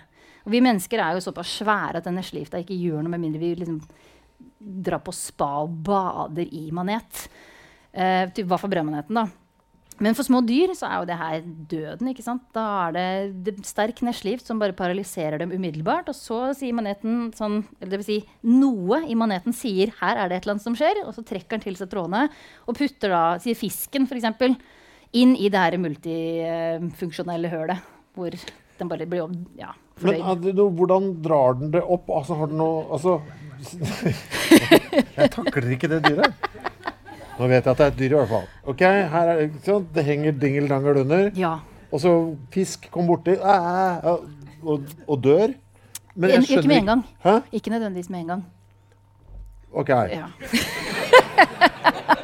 Og 0.48 0.54
vi 0.56 0.64
mennesker 0.64 1.02
er 1.04 1.18
jo 1.18 1.26
såpass 1.26 1.58
svære 1.60 2.00
at 2.00 2.08
den 2.08 2.18
neslegifta 2.18 2.62
ikke 2.64 2.78
gjør 2.80 3.04
noe 3.04 3.14
med 3.14 3.26
mindre 3.26 3.42
vi 3.44 3.52
liksom 3.60 3.82
drar 4.58 5.04
på 5.06 5.14
spa 5.14 5.52
og 5.66 5.76
bader 5.86 6.48
i 6.50 6.70
manet. 6.74 7.28
Eh, 7.92 8.26
typ, 8.34 8.48
hva 8.50 8.58
for 8.62 8.72
brødmaneten, 8.72 9.18
da? 9.18 9.28
Men 10.04 10.14
for 10.18 10.28
små 10.28 10.44
dyr 10.46 10.74
så 10.78 10.86
er 10.86 11.00
jo 11.00 11.08
det 11.10 11.18
her 11.18 11.46
døden. 11.72 12.10
ikke 12.12 12.26
sant? 12.26 12.44
Da 12.54 12.66
er 12.86 12.94
det, 12.94 13.08
det 13.48 13.54
sterk 13.66 14.04
neslegift 14.06 14.46
som 14.46 14.60
bare 14.62 14.76
paralyserer 14.78 15.42
dem 15.42 15.54
umiddelbart. 15.56 16.12
Og 16.12 16.18
så 16.18 16.40
sier 16.58 16.76
maneten 16.78 17.32
sånn, 17.38 17.64
eller 17.80 17.96
det 17.96 18.02
vil 18.04 18.10
si 18.10 18.20
noe 18.46 19.02
i 19.10 19.18
maneten 19.18 19.56
sier 19.58 19.96
her 20.02 20.22
er 20.22 20.30
det 20.30 20.38
et 20.38 20.46
eller 20.46 20.58
annet 20.58 20.68
som 20.68 20.78
skjer, 20.78 21.02
og 21.06 21.16
så 21.16 21.26
trekker 21.26 21.58
den 21.58 21.66
til 21.66 21.80
seg 21.80 21.90
trådene 21.92 22.28
og 22.68 22.78
putter 22.78 23.14
da, 23.14 23.24
sier 23.42 23.58
fisken 23.58 24.06
f.eks., 24.06 24.56
inn 25.18 25.34
i 25.40 25.50
det 25.50 25.60
her 25.64 25.78
multifunksjonelle 25.82 27.50
hølet. 27.50 27.94
Hvor 28.18 28.34
den 28.78 28.90
bare 28.92 29.06
blir 29.10 29.34
ja, 29.58 29.72
Men 30.04 30.22
er 30.22 30.40
det 30.42 30.54
noe, 30.58 30.74
hvordan 30.78 31.10
drar 31.26 31.58
den 31.58 31.74
det 31.74 31.82
opp? 31.82 32.10
Altså, 32.14 32.38
har 32.38 32.52
den 32.52 32.62
noe 32.62 32.86
altså, 32.94 33.18
Jeg 35.18 35.32
takler 35.34 35.72
ikke 35.74 35.90
det 35.90 36.04
dyret. 36.06 36.50
Nå 37.38 37.48
vet 37.48 37.66
jeg 37.66 37.72
at 37.72 37.78
det 37.78 37.86
er 37.86 37.92
et 37.92 38.00
dyr 38.00 38.14
i 38.14 38.18
hvert 38.18 38.32
fall. 38.32 38.48
Ok, 38.66 38.82
her 39.14 39.32
er, 39.34 39.48
sant? 39.66 39.90
Det 39.94 40.04
henger 40.06 40.32
dingeldangel 40.42 41.02
under. 41.04 41.30
Ja. 41.38 41.54
Og 41.92 42.02
så 42.02 42.14
fisk 42.54 42.90
kom 42.92 43.08
borti 43.08 43.38
æ, 43.38 43.58
og, 44.66 44.82
og 45.08 45.24
dør. 45.24 45.54
Men 46.16 46.30
jeg 46.34 46.44
skjønner 46.44 46.64
ikke 46.64 46.68
med 46.74 46.78
en 46.82 46.86
gang. 46.92 47.06
Hæ? 47.24 47.36
Ikke 47.52 47.70
nødvendigvis 47.70 48.10
med 48.10 48.20
en 48.20 48.28
gang. 48.28 48.46
Ok. 49.72 49.90
Ja. 49.90 50.26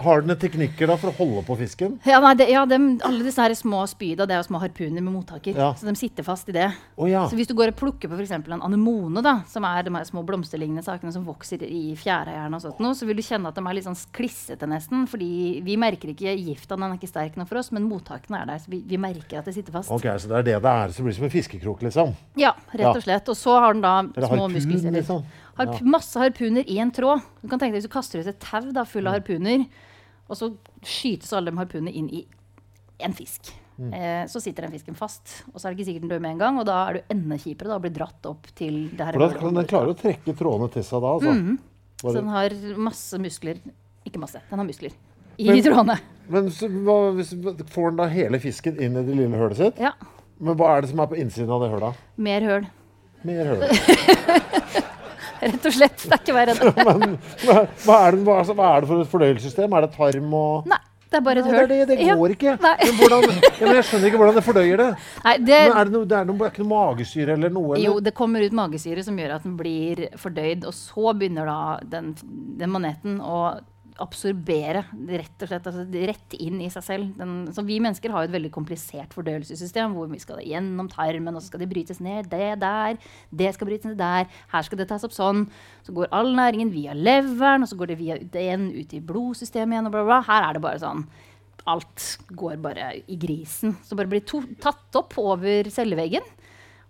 Har 0.00 0.22
den 0.24 0.36
teknikker 0.40 0.88
da 0.88 0.94
for 0.96 1.10
å 1.10 1.16
holde 1.18 1.42
på 1.44 1.56
fisken? 1.60 1.98
Ja, 2.08 2.20
nei, 2.24 2.32
det, 2.40 2.46
ja 2.48 2.62
de, 2.68 2.78
alle 3.04 3.24
disse 3.26 3.42
her 3.44 3.52
små 3.58 3.82
spyda 3.90 4.24
det 4.26 4.34
er 4.36 4.40
jo 4.40 4.46
små 4.48 4.60
harpuner 4.62 5.02
med 5.04 5.12
mottaker. 5.12 5.56
Ja. 5.60 5.70
Så 5.76 5.84
de 5.88 5.94
sitter 6.00 6.24
fast 6.24 6.48
i 6.48 6.54
det. 6.56 6.70
Oh, 6.96 7.04
ja. 7.10 7.26
Så 7.28 7.36
hvis 7.36 7.48
du 7.50 7.54
går 7.58 7.72
og 7.74 7.76
plukker 7.80 8.08
på 8.08 8.16
f.eks. 8.16 8.32
en 8.38 8.62
anemone, 8.64 9.20
da, 9.22 9.34
som 9.50 9.64
er 9.68 9.82
de 9.84 9.92
her 9.94 10.06
små 10.08 10.22
blomsterlignende 10.24 10.82
sakene 10.86 11.12
som 11.12 11.26
vokser 11.28 11.62
i 11.66 11.94
fjærheierne, 12.00 12.56
og 12.56 12.64
sånt, 12.64 12.80
noe, 12.80 12.96
så 12.96 13.04
vil 13.08 13.20
du 13.20 13.22
kjenne 13.26 13.52
at 13.52 13.58
de 13.60 13.64
er 13.66 13.76
litt 13.76 13.88
sånn 13.88 13.98
klissete 14.16 14.68
nesten. 14.70 15.04
fordi 15.10 15.60
vi 15.66 15.76
merker 15.76 16.14
ikke 16.14 16.32
gifta, 16.38 16.76
den 16.80 16.88
er 16.88 16.96
ikke 16.96 17.10
sterk 17.12 17.36
nok 17.36 17.48
for 17.52 17.60
oss, 17.60 17.70
men 17.76 17.84
mottakene 17.90 18.40
er 18.40 18.46
der. 18.54 18.62
Så 18.64 18.72
vi, 18.72 18.80
vi 18.88 18.96
merker 19.00 19.42
at 19.42 19.50
det 19.50 19.54
sitter 19.58 19.76
fast. 19.76 19.90
Ok, 19.92 20.08
Så 20.16 20.30
det 20.32 20.40
er 20.40 20.48
det 20.48 20.56
det 20.64 20.72
er. 20.72 20.88
Så 20.94 21.02
det 21.02 21.08
blir 21.10 21.18
som 21.20 21.28
en 21.28 21.34
fiskekrok, 21.36 21.82
liksom? 21.84 22.16
Ja, 22.40 22.54
rett 22.72 22.94
og 22.96 23.04
slett. 23.04 23.28
Og 23.28 23.36
så 23.36 23.58
har 23.60 23.76
den 23.76 23.84
da 23.84 23.98
små 24.30 24.48
muskelceller. 24.48 25.00
liksom? 25.02 25.22
Harp, 25.60 25.80
Masse 25.84 26.16
harpuner 26.16 26.64
i 26.72 26.78
en 26.80 26.90
tråd. 26.94 27.20
Du 27.42 27.48
kan 27.50 27.58
tenke 27.60 27.74
deg 27.76 27.82
Hvis 27.82 27.88
du 27.90 27.92
kaster 27.92 28.20
ut 28.22 28.26
et 28.30 28.38
tau 28.40 28.70
da, 28.72 28.84
full 28.88 29.02
Mm. 29.04 29.08
av 29.10 29.14
harpuner, 29.18 29.66
og 30.30 30.38
så 30.38 30.52
skytes 30.86 31.32
alle 31.36 31.50
de 31.50 31.58
harpunene 31.60 31.92
inn 31.92 32.06
i 32.14 32.22
en 33.02 33.16
fisk. 33.16 33.50
Mm. 33.80 33.92
Eh, 33.96 34.22
så 34.28 34.40
sitter 34.42 34.66
den 34.66 34.74
fisken 34.74 34.96
fast. 34.98 35.40
Og 35.54 35.58
så 35.58 35.66
er 35.66 35.72
det 35.72 35.80
ikke 35.80 35.88
sikkert 35.88 36.04
den 36.04 36.12
dør 36.12 36.22
med 36.22 36.34
en 36.36 36.42
gang, 36.42 36.60
og 36.60 36.66
da 36.68 36.78
er 36.86 36.98
du 36.98 37.14
enda 37.16 37.38
kjipere 37.40 37.72
da, 37.72 37.78
å 37.80 37.84
bli 37.84 37.92
dratt 37.96 38.28
opp 38.28 38.50
til 38.58 38.82
det 38.92 39.06
her 39.08 39.16
For 39.16 39.24
da 39.40 39.52
den 39.60 39.70
klarer 39.70 39.94
å 39.94 39.98
trekke 39.98 40.34
trådene 40.36 40.70
til 40.74 40.84
seg 40.86 41.04
da, 41.04 41.14
altså? 41.16 41.34
Mm. 41.36 41.58
Så 42.00 42.16
den 42.16 42.32
har 42.32 42.56
masse 42.80 43.20
muskler. 43.20 43.60
Ikke 44.08 44.20
masse, 44.22 44.40
den 44.48 44.60
har 44.62 44.68
muskler 44.68 44.94
i 45.40 45.48
Men- 45.48 45.62
trådene. 45.64 45.98
Men 46.30 46.50
så, 46.54 46.68
hva, 46.70 46.98
hvis, 47.16 47.32
får 47.72 47.90
den 47.90 47.96
da 47.98 48.06
hele 48.12 48.38
fisken 48.38 48.76
inn 48.80 48.96
i 48.96 49.02
det 49.02 49.16
lille 49.16 49.36
hølet 49.40 49.58
sitt? 49.58 49.80
Ja. 49.82 49.94
Men 50.38 50.56
hva 50.56 50.76
er 50.76 50.84
det 50.84 50.92
som 50.92 51.00
er 51.02 51.10
på 51.10 51.18
innsiden 51.18 51.50
av 51.50 51.64
det 51.64 51.72
hølet? 51.72 52.04
Mer 52.16 52.46
høl. 52.46 52.68
Mer 53.26 53.50
høl. 53.50 53.64
Rett 55.40 55.66
og 55.66 55.74
slett. 55.74 56.04
Det 56.04 56.14
er 56.16 56.22
ikke 56.22 56.36
verre 56.36 56.54
enn 56.54 56.62
det. 56.62 56.86
Men 57.00 57.16
hva, 57.46 57.56
hva, 57.86 57.98
er 58.06 58.16
det, 58.16 58.22
hva, 58.26 58.38
altså, 58.42 58.56
hva 58.58 58.70
er 58.76 58.84
det 58.84 58.92
for 58.92 59.04
et 59.04 59.12
fordøyelsessystem? 59.14 59.76
Er 59.76 59.86
det 59.86 59.92
tarm 59.96 60.34
og 60.36 60.70
Nei, 60.70 60.80
det 61.10 61.18
er 61.18 61.24
bare 61.26 61.42
et 61.42 61.48
høl. 61.50 61.64
det, 61.66 61.78
det, 61.88 61.96
det 61.98 62.16
går 62.20 62.34
ikke. 62.36 62.52
Men, 62.62 62.92
hvordan, 63.00 63.24
ja, 63.34 63.64
men 63.64 63.78
jeg 63.80 63.86
skjønner 63.88 64.10
ikke 64.10 64.20
hvordan 64.20 64.36
det 64.36 64.44
fordøyer 64.46 64.82
det. 64.82 64.90
Nei, 65.24 65.32
det, 65.42 65.56
Men 65.66 65.78
er 65.80 65.88
det, 65.88 65.94
noe, 65.96 66.08
det 66.12 66.18
er 66.20 66.28
noe, 66.28 66.38
er 66.44 66.52
ikke 66.52 66.62
noe 66.62 66.72
magesyre 66.74 67.34
eller 67.34 67.54
noe? 67.56 67.72
Eller? 67.74 67.86
jo, 67.88 67.96
det 68.06 68.12
kommer 68.20 68.44
ut 68.46 68.54
magesyre 68.60 69.02
som 69.06 69.18
gjør 69.18 69.34
at 69.40 69.48
den 69.48 69.56
blir 69.58 70.04
fordøyd. 70.20 70.68
Og 70.70 70.76
så 70.76 71.14
begynner 71.18 71.50
da 71.50 71.58
den, 71.96 72.12
den 72.60 72.74
maneten 72.76 73.18
å 73.24 73.40
absorbere 74.02 74.82
rett 75.10 75.44
og 75.44 75.50
slett 75.50 75.68
altså, 75.70 75.84
rett 76.10 76.36
inn 76.40 76.60
i 76.64 76.70
seg 76.72 76.84
selv. 76.86 77.12
Den, 77.18 77.34
så 77.54 77.64
vi 77.66 77.78
mennesker 77.82 78.12
har 78.14 78.24
jo 78.24 78.30
et 78.30 78.36
veldig 78.36 78.52
komplisert 78.54 79.14
fordøyelsessystem 79.16 79.96
hvor 79.96 80.10
vi 80.10 80.20
skal 80.22 80.42
gjennom 80.44 80.90
tarmen, 80.92 81.34
og 81.34 81.42
så 81.42 81.52
skal 81.52 81.64
det 81.64 81.70
brytes 81.72 82.02
ned 82.04 82.30
det 82.32 82.52
der, 82.62 82.98
det 83.30 83.54
skal 83.56 83.70
brytes 83.70 83.90
ned 83.90 83.98
der, 84.00 84.28
her 84.52 84.66
skal 84.66 84.80
det 84.80 84.88
tas 84.90 85.06
opp 85.06 85.16
sånn. 85.16 85.46
Så 85.86 85.94
går 85.96 86.12
all 86.16 86.32
næringen 86.36 86.72
via 86.74 86.96
leveren, 86.96 87.66
og 87.66 87.70
så 87.70 87.78
går 87.80 87.92
det 87.92 88.00
via 88.00 88.20
den 88.20 88.70
ut 88.74 88.94
i 88.96 89.02
blodsystemet 89.04 89.76
igjen, 89.76 89.90
og 89.90 89.96
bla, 89.96 90.06
bla. 90.08 90.22
Her 90.28 90.48
er 90.48 90.56
det 90.56 90.64
bare 90.64 90.82
sånn 90.82 91.04
alt 91.68 92.04
går 92.36 92.56
bare 92.62 92.92
i 93.10 93.16
grisen. 93.20 93.76
Så 93.84 93.98
bare 93.98 94.10
blir 94.10 94.24
tatt 94.24 94.96
opp 94.98 95.16
over 95.20 95.68
celleveggen 95.72 96.24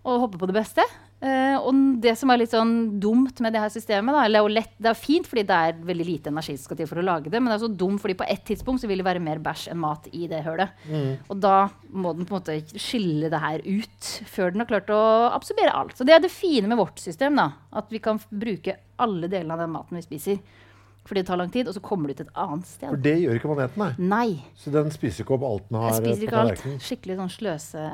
og 0.07 0.25
håper 0.25 0.41
på 0.41 0.49
det 0.49 0.57
beste. 0.57 0.85
Eh, 1.21 1.53
og 1.61 1.77
det 2.01 2.15
som 2.17 2.31
er 2.33 2.39
litt 2.41 2.49
sånn 2.49 2.99
dumt 3.01 3.37
med 3.45 3.53
det 3.53 3.59
her 3.61 3.69
systemet, 3.69 4.15
da, 4.15 4.23
eller, 4.25 4.47
lett, 4.49 4.71
det 4.81 4.89
er 4.89 4.97
fint 4.97 5.27
fordi 5.29 5.43
det 5.45 5.57
er 5.67 5.75
veldig 5.85 6.07
lite 6.07 6.31
energi 6.31 6.55
som 6.55 6.65
skal 6.65 6.79
til 6.79 6.87
for 6.89 6.97
å 6.97 7.03
lage 7.05 7.29
det, 7.29 7.37
men 7.37 7.51
det 7.51 7.59
er 7.59 7.61
så 7.67 7.69
dumt 7.83 8.01
fordi 8.01 8.15
på 8.17 8.25
et 8.25 8.41
tidspunkt 8.47 8.81
så 8.81 8.89
vil 8.89 9.03
det 9.03 9.05
være 9.05 9.21
mer 9.21 9.37
bæsj 9.45 9.67
enn 9.69 9.77
mat 9.83 10.07
i 10.17 10.23
det 10.31 10.39
hølet. 10.47 10.73
Og 11.29 11.37
da 11.43 11.67
må 11.93 12.15
den 12.17 12.25
på 12.25 12.33
en 12.33 12.39
måte 12.39 12.57
skille 12.81 13.29
det 13.29 13.43
her 13.43 13.61
ut 13.67 14.09
før 14.33 14.49
den 14.55 14.63
har 14.63 14.71
klart 14.71 14.89
å 14.89 15.03
absorbere 15.29 15.75
alt. 15.83 15.93
Så 15.93 16.07
det 16.09 16.15
er 16.17 16.25
det 16.25 16.33
fine 16.33 16.71
med 16.71 16.81
vårt 16.81 16.97
system, 17.03 17.37
da, 17.37 17.51
at 17.69 17.93
vi 17.93 18.01
kan 18.01 18.17
bruke 18.31 18.79
alle 18.97 19.29
delene 19.29 19.53
av 19.53 19.61
den 19.61 19.75
maten 19.77 20.01
vi 20.01 20.03
spiser. 20.07 20.41
Fordi 21.05 21.21
det 21.21 21.29
tar 21.29 21.37
lang 21.37 21.53
tid, 21.53 21.69
og 21.69 21.77
så 21.77 21.81
kommer 21.85 22.09
det 22.09 22.17
ut 22.17 22.25
et 22.27 22.35
annet 22.37 22.65
sted. 22.69 22.89
For 22.89 23.05
det 23.05 23.15
gjør 23.21 23.37
ikke 23.37 23.53
maneten, 23.53 23.85
nei. 23.85 23.93
Nei. 24.09 24.51
Så 24.57 24.73
den 24.73 24.89
spiser 24.93 25.25
ikke 25.25 25.37
opp 25.37 25.45
alt 25.45 25.69
den 25.69 25.79
har 25.81 26.01
på 26.01 26.17
tallerkenen. 26.33 26.81
Skikkelig 26.89 27.21
sånn 27.21 27.33
sløse... 27.37 27.85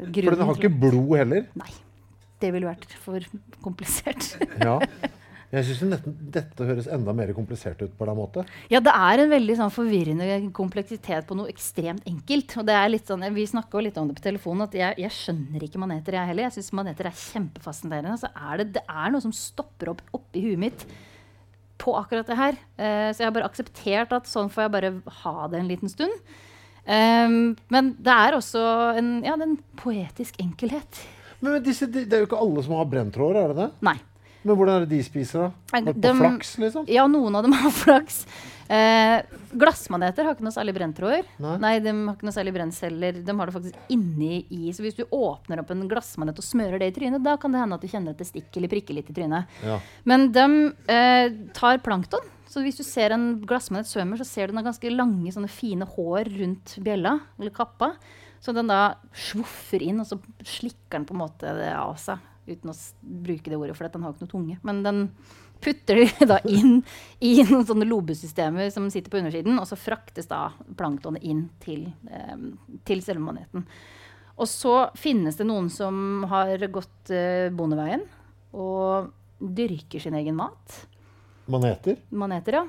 For 0.00 0.32
den 0.32 0.46
har 0.48 0.56
ikke 0.56 0.72
blod 0.80 1.10
heller. 1.12 1.48
Nei. 1.60 1.72
Det 2.40 2.52
ville 2.54 2.70
vært 2.70 2.98
for 3.04 3.24
komplisert. 3.64 4.34
Ja. 4.60 4.78
Jeg 5.50 5.66
syns 5.66 6.04
dette 6.30 6.62
høres 6.62 6.86
enda 6.94 7.10
mer 7.16 7.32
komplisert 7.34 7.80
ut 7.82 7.94
på 7.98 8.06
den 8.06 8.14
måte. 8.14 8.44
ja, 8.70 8.78
det 8.78 8.92
er 8.94 9.22
en 9.24 9.32
veldig 9.32 9.56
sånn 9.58 9.72
forvirrende 9.74 10.36
kompleksitet 10.54 11.26
på 11.26 11.34
noe 11.34 11.50
ekstremt 11.50 12.06
enkelt. 12.06 12.54
Og 12.60 12.68
det 12.68 12.76
er 12.78 12.92
litt 12.92 13.10
sånn, 13.10 13.24
Vi 13.34 13.48
snakka 13.50 13.82
litt 13.82 13.98
om 13.98 14.06
det 14.06 14.20
på 14.20 14.28
telefonen, 14.28 14.68
at 14.68 14.76
jeg, 14.78 14.94
jeg 15.02 15.16
skjønner 15.16 15.64
ikke 15.66 15.82
maneter, 15.82 16.14
jeg 16.14 16.30
heller. 16.30 16.46
Jeg 16.46 16.60
syns 16.60 16.70
maneter 16.78 17.10
er 17.10 17.18
kjempefascinerende. 17.18 18.20
Så 18.22 18.30
er 18.30 18.62
det, 18.62 18.68
det 18.78 18.84
er 18.86 19.10
noe 19.10 19.26
som 19.26 19.34
stopper 19.34 19.90
opp 19.96 20.04
oppi 20.14 20.44
huet 20.46 20.62
mitt 20.68 20.86
på 21.82 21.96
akkurat 21.98 22.30
det 22.30 22.38
her. 22.38 22.62
Uh, 22.78 23.10
så 23.10 23.24
jeg 23.24 23.26
har 23.26 23.34
bare 23.34 23.50
akseptert 23.50 24.14
at 24.14 24.30
sånn 24.30 24.52
får 24.54 24.68
jeg 24.68 24.74
bare 24.76 24.94
ha 25.24 25.36
det 25.50 25.64
en 25.64 25.70
liten 25.72 25.90
stund. 25.90 26.14
Um, 26.86 27.56
men 27.74 27.94
det 27.98 28.14
er 28.14 28.38
også 28.38 28.62
en, 29.00 29.16
ja, 29.26 29.34
en 29.34 29.58
poetisk 29.80 30.38
enkelhet. 30.42 31.02
Men 31.40 31.62
disse, 31.64 31.86
det 31.90 32.06
er 32.12 32.22
jo 32.24 32.28
ikke 32.30 32.40
alle 32.40 32.62
som 32.66 32.76
har 32.76 32.88
brenntråder, 32.90 33.40
er 33.42 33.52
det 33.54 33.60
det? 33.64 33.68
Nei. 33.86 33.96
Men 34.40 34.56
hvordan 34.56 34.78
er 34.78 34.86
det 34.86 34.94
de 34.96 35.02
spiser, 35.04 35.42
da? 35.42 35.80
De, 35.84 35.92
På 35.92 36.00
dem- 36.00 36.20
flaks, 36.22 36.54
liksom? 36.62 36.86
Ja, 36.88 37.02
noen 37.12 37.34
av 37.36 37.44
dem 37.44 37.52
har 37.60 37.72
flaks. 37.76 38.22
Eh, 38.70 39.18
glassmaneter 39.60 40.24
har 40.24 40.36
ikke 40.36 40.46
noe 40.46 40.54
særlig 40.54 40.72
brenntråder. 40.78 41.26
Nei. 41.42 41.56
Nei. 41.60 41.72
de 41.84 41.92
har 41.92 42.14
ikke 42.16 42.28
noe 42.28 42.36
særlig 42.36 42.54
brennceller. 42.54 43.18
De 43.26 43.34
har 43.36 43.50
det 43.50 43.54
faktisk 43.56 43.92
inni 43.92 44.38
i. 44.56 44.70
Så 44.72 44.84
hvis 44.86 44.96
du 44.96 45.02
åpner 45.12 45.60
opp 45.60 45.72
en 45.74 45.84
glassmanet 45.90 46.38
og 46.40 46.46
smører 46.46 46.80
det 46.80 46.88
i 46.92 46.94
trynet, 46.96 47.20
da 47.26 47.34
kan 47.40 47.52
det 47.52 47.60
hende 47.60 47.76
at 47.76 47.84
du 47.84 47.90
kjenner 47.92 48.14
at 48.14 48.22
det 48.22 48.28
stikker 48.30 48.62
eller 48.62 48.72
prikker 48.72 48.96
litt 48.96 49.10
i 49.12 49.16
trynet. 49.16 49.58
Ja. 49.66 49.76
Men 50.08 50.30
de 50.32 50.46
eh, 50.88 51.26
tar 51.56 51.82
plankton. 51.84 52.24
Så 52.50 52.64
hvis 52.64 52.80
du 52.80 52.82
ser 52.86 53.12
en 53.14 53.28
glassmanet 53.46 53.86
svømmer, 53.90 54.18
så 54.18 54.26
ser 54.26 54.48
du 54.48 54.54
den 54.54 54.62
har 54.62 54.70
ganske 54.70 54.90
lange, 54.90 55.30
sånne 55.36 55.50
fine 55.52 55.86
hår 55.86 56.32
rundt 56.40 56.78
bjella, 56.82 57.18
eller 57.38 57.52
kappa. 57.54 57.92
Så 58.40 58.54
den 58.56 58.70
da 58.70 58.96
svoffer 59.12 59.82
inn, 59.84 60.00
og 60.00 60.08
så 60.08 60.16
slikker 60.46 60.98
den 60.98 61.06
på 61.08 61.16
en 61.16 61.22
måte 61.22 61.52
det 61.58 61.70
av 61.76 61.94
seg. 62.00 62.22
Uten 62.48 62.72
å 62.72 62.76
bruke 63.00 63.52
det 63.52 63.58
ordet, 63.58 63.76
for 63.76 63.86
den 63.86 64.06
har 64.06 64.14
ikke 64.14 64.24
noe 64.24 64.32
tunge. 64.32 64.58
Men 64.66 64.82
den 64.86 65.02
putter 65.60 66.00
det 66.00 66.28
da 66.32 66.40
inn 66.48 66.80
i 67.20 67.34
noen 67.44 67.66
sånne 67.68 67.88
lobesystemer 67.88 68.72
som 68.72 68.88
sitter 68.92 69.12
på 69.12 69.20
undersiden, 69.20 69.60
og 69.60 69.68
så 69.68 69.78
fraktes 69.78 70.30
da 70.30 70.48
planktonet 70.78 71.24
inn 71.28 71.46
til, 71.62 71.90
eh, 72.08 72.46
til 72.88 73.04
selve 73.04 73.24
maneten. 73.28 73.66
Og 74.40 74.48
så 74.48 74.74
finnes 74.96 75.36
det 75.36 75.44
noen 75.44 75.68
som 75.72 76.24
har 76.30 76.64
gått 76.72 77.12
eh, 77.12 77.52
bondeveien 77.52 78.06
og 78.56 79.12
dyrker 79.40 80.00
sin 80.00 80.16
egen 80.16 80.38
mat. 80.38 80.84
Maneter? 81.50 82.00
Maneter, 82.08 82.62
ja. 82.62 82.64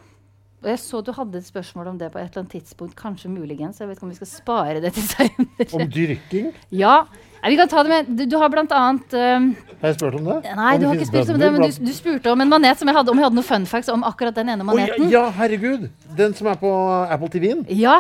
Og 0.61 0.67
jeg 0.69 0.77
så 0.77 0.99
du 1.01 1.09
hadde 1.17 1.39
et 1.41 1.45
spørsmål 1.47 1.87
om 1.89 1.95
det 1.97 2.11
på 2.13 2.19
et 2.21 2.27
eller 2.29 2.43
annet 2.43 2.51
tidspunkt. 2.53 2.93
Kanskje 2.99 3.31
muligens. 3.33 3.79
Jeg 3.81 3.87
vet 3.89 3.97
ikke 3.97 4.05
om 4.05 4.11
vi 4.13 4.17
skal 4.19 4.29
spare 4.29 4.81
det 4.83 4.91
til 4.93 5.03
seinere. 5.07 5.65
Om 5.73 5.87
dyrking? 5.89 6.51
Ja. 6.69 6.99
Nei, 7.41 7.49
vi 7.49 7.57
kan 7.57 7.67
ta 7.71 7.81
det 7.81 7.89
med 7.89 8.11
Du, 8.19 8.25
du 8.29 8.35
har 8.37 8.51
blant 8.53 8.69
annet 8.77 9.15
um, 9.17 9.47
Har 9.81 9.89
jeg 9.89 9.95
spurt 9.97 10.17
om 10.19 10.27
det? 10.29 10.35
Nei, 10.59 10.75
Om 10.75 10.81
du 10.83 10.85
har 10.85 10.99
ikke 10.99 11.07
spurt 11.09 11.31
om 11.33 11.39
det, 11.41 11.49
men 11.55 11.63
du, 11.65 11.79
du 11.87 11.93
spurte 11.97 12.29
om 12.35 12.43
en 12.45 12.51
manet 12.53 12.77
som 12.77 12.91
jeg 12.91 12.93
hadde, 12.99 13.09
om 13.09 13.17
jeg 13.17 13.25
hadde 13.25 13.39
noen 13.39 13.47
fun 13.47 13.65
facts 13.71 13.89
om 13.89 14.03
akkurat 14.05 14.37
den 14.37 14.51
ene 14.53 14.61
Å, 14.61 14.67
ja, 14.67 14.69
maneten. 14.69 15.09
ja, 15.09 15.23
herregud! 15.39 15.87
Den 16.19 16.35
som 16.37 16.51
er 16.53 16.59
på 16.61 16.69
Apple 17.09 17.31
TV-en? 17.33 17.63
Ja. 17.73 17.95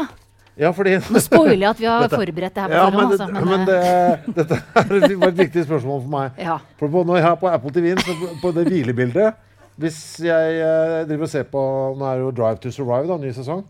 Ja, 0.61 0.69
fordi 0.77 0.99
Nå 1.01 1.19
spoiler 1.23 1.57
jeg 1.63 1.69
at 1.71 1.79
vi 1.81 1.89
har 1.89 2.01
Dette- 2.05 2.19
forberedt 2.21 2.53
det 2.53 2.61
her 2.61 2.69
på 2.69 2.77
ja, 2.77 2.85
men, 2.93 3.15
forhånd. 3.17 3.17
det, 3.17 3.17
Altså, 3.17 3.33
men, 3.33 3.49
men 3.49 3.61
eh, 3.61 4.25
det, 4.27 4.33
dette 4.37 4.61
er 5.09 5.15
var 5.23 5.31
et 5.33 5.39
viktig 5.47 5.63
spørsmål 5.65 6.03
for 6.05 6.13
meg. 6.13 6.37
ja. 6.45 6.59
For 6.77 6.93
på, 6.93 7.01
når 7.09 7.23
jeg 7.23 7.29
er 7.31 7.39
på 7.41 7.49
Apple 7.55 7.73
TV-en, 7.79 8.03
på- 8.05 8.35
på 8.43 8.51
det 8.59 8.67
hvilebildet 8.69 9.47
Hvis 9.79 9.99
jeg 10.25 10.57
eh, 10.59 11.03
driver 11.07 11.27
og 11.27 11.31
ser 11.31 11.45
på 11.49 11.61
Nå 11.97 12.07
er 12.07 12.19
det 12.19 12.25
jo 12.25 12.33
Drive 12.35 12.59
to 12.63 12.71
Survive, 12.73 13.07
da, 13.09 13.19
ny 13.21 13.31
sesong. 13.35 13.63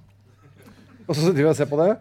Og 1.07 1.13
så 1.17 1.29
driver 1.29 1.51
jeg 1.51 1.53
og 1.53 1.59
ser 1.59 1.69
på 1.69 1.79
det. 1.81 1.91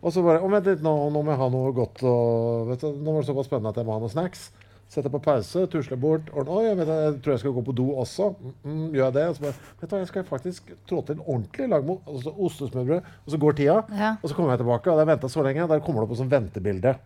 Og 0.00 0.14
så 0.14 0.24
bare 0.24 0.40
Å, 0.40 0.48
vent 0.48 0.70
litt, 0.70 0.82
nå, 0.84 0.94
nå 1.12 1.22
må 1.22 1.34
jeg 1.34 1.40
ha 1.42 1.50
noe 1.52 1.74
godt 1.76 2.02
og 2.08 2.70
vet 2.70 2.82
du, 2.84 2.90
Nå 2.96 3.12
var 3.12 3.22
det 3.22 3.28
såpass 3.28 3.50
spennende 3.50 3.72
at 3.74 3.80
jeg 3.80 3.88
må 3.88 3.96
ha 3.96 4.02
noen 4.02 4.12
snacks. 4.12 4.48
Setter 4.90 5.12
på 5.12 5.20
pause, 5.22 5.68
tusler 5.70 6.00
bort. 6.02 6.32
Og, 6.34 6.48
å, 6.50 6.62
jeg, 6.66 6.74
vet, 6.80 6.88
jeg 6.90 7.18
tror 7.22 7.36
jeg 7.36 7.42
skal 7.44 7.54
gå 7.54 7.62
på 7.68 7.74
do 7.78 7.86
også. 8.02 8.32
Mm, 8.40 8.54
mm, 8.64 8.86
gjør 8.96 9.04
jeg 9.04 9.16
det? 9.18 9.26
Og 9.28 9.36
så 9.36 9.44
bare 9.44 9.58
Vet 9.68 9.84
du 9.84 9.92
hva, 9.92 10.00
jeg 10.00 10.10
skal 10.10 10.26
faktisk 10.26 10.72
trå 10.90 11.02
til 11.06 11.20
ordentlig. 11.20 11.68
Lage 11.70 11.96
altså, 12.00 12.32
ostesmørbrød. 12.48 13.12
Og 13.22 13.34
så 13.34 13.40
går 13.44 13.58
tida. 13.60 13.76
Ja. 14.00 14.16
Og 14.18 14.26
så 14.26 14.38
kommer 14.38 14.56
jeg 14.56 14.64
tilbake, 14.64 14.90
og 14.90 14.98
jeg 14.98 15.04
har 15.04 15.12
venta 15.12 15.30
så 15.30 15.46
lenge. 15.46 15.68
Der 15.70 15.84
kommer 15.84 16.02
det 16.02 16.08
opp 16.10 16.18
sånt 16.18 16.34
ventebilde. 16.34 16.96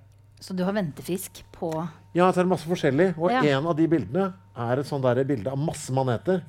Så 0.41 0.55
du 0.57 0.63
har 0.65 0.73
ventefisk 0.77 1.43
på 1.53 1.71
Ja, 2.15 2.31
så 2.31 2.41
er 2.41 2.45
det 2.45 2.51
masse 2.53 2.69
forskjellig. 2.69 3.15
Og 3.19 3.31
Ja. 3.33 3.43
en 3.59 3.67
av 3.67 3.77
de 3.77 3.87
bildene 3.89 4.35
er 4.57 4.79
et 4.79 4.87
sånt 4.87 5.03
der 5.03 5.25
bilde 5.25 5.51
av 5.51 5.59
masse 5.59 5.91
maneter. 5.93 6.43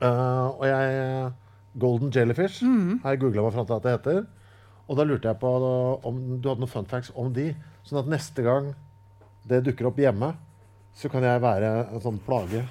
Uh, 0.00 0.48
og 0.56 0.64
jeg 0.64 1.32
Golden 1.78 2.10
Jellyfish 2.10 2.62
Mm. 2.62 3.00
har 3.02 3.12
jeg 3.14 3.20
googla 3.20 3.42
meg 3.42 3.52
fram 3.52 3.66
til 3.66 3.74
at 3.76 3.82
det 3.82 3.92
heter. 3.98 4.26
Og 4.88 4.96
da 4.96 5.04
lurte 5.04 5.28
jeg 5.28 5.38
på 5.38 5.50
om 6.04 6.40
du 6.40 6.48
hadde 6.48 6.60
noen 6.60 6.68
fun 6.68 6.84
facts 6.86 7.12
om 7.14 7.32
de. 7.32 7.54
Sånn 7.84 8.00
at 8.00 8.06
neste 8.10 8.42
gang 8.42 8.74
det 9.46 9.62
dukker 9.64 9.86
opp 9.86 9.96
hjemme, 9.96 10.34
så 10.94 11.08
kan 11.10 11.22
jeg 11.22 11.40
være 11.40 11.92
en 11.92 12.00
sånn 12.00 12.18
plage. 12.26 12.64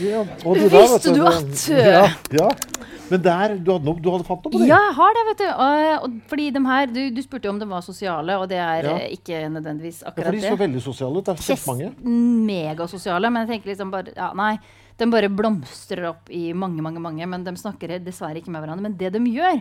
Ja, 0.00 0.22
du 0.24 0.54
der, 0.54 0.68
Visste 0.70 1.12
du 1.14 1.24
at- 1.26 1.68
Ja. 1.68 2.06
ja. 2.32 2.48
Men 3.10 3.20
der, 3.20 3.56
du 3.60 3.70
hadde, 3.72 3.84
noe, 3.84 4.00
du 4.00 4.06
hadde 4.10 4.24
fant 4.24 4.44
noe 4.46 4.52
på 4.54 4.58
det? 4.62 4.66
Ja, 4.70 4.78
jeg 4.80 4.94
har 4.96 5.12
det, 5.16 5.24
vet 5.28 5.38
du. 5.42 5.48
Og, 5.52 6.04
og 6.06 6.14
fordi 6.30 6.46
de 6.54 6.62
her, 6.64 6.86
du, 6.86 7.00
du 7.12 7.20
spurte 7.22 7.44
jo 7.44 7.52
om 7.52 7.58
de 7.60 7.66
var 7.68 7.82
sosiale, 7.84 8.38
og 8.40 8.48
det 8.48 8.56
er 8.56 8.84
Ja. 8.88 8.94
eh, 8.96 9.12
ikke 9.18 9.42
nødvendigvis 9.52 10.00
Ja, 10.02 10.08
akkurat 10.08 10.24
for 10.30 10.32
de 10.32 10.40
det. 10.40 10.50
så 10.50 10.56
veldig 10.62 10.82
sosiale 10.82 11.18
ut. 11.20 11.24
Det 11.26 11.34
er 11.34 11.42
kjempemange. 11.42 11.90
megasosiale, 12.48 13.30
men 13.30 13.44
jeg 13.46 13.50
tenker 13.60 13.72
liksom 13.74 13.90
bare 13.92 14.14
ja, 14.16 14.30
Nei, 14.34 14.54
de 14.96 15.06
bare 15.10 15.28
blomstrer 15.28 16.08
opp 16.08 16.30
i 16.30 16.52
mange, 16.56 16.80
mange, 16.80 17.00
mange, 17.02 17.26
men 17.28 17.44
de 17.44 17.52
snakker 17.58 17.98
dessverre 18.04 18.40
ikke 18.40 18.50
med 18.54 18.62
hverandre. 18.64 18.82
Men 18.88 18.96
det 18.96 19.12
de 19.12 19.18
gjør, 19.34 19.60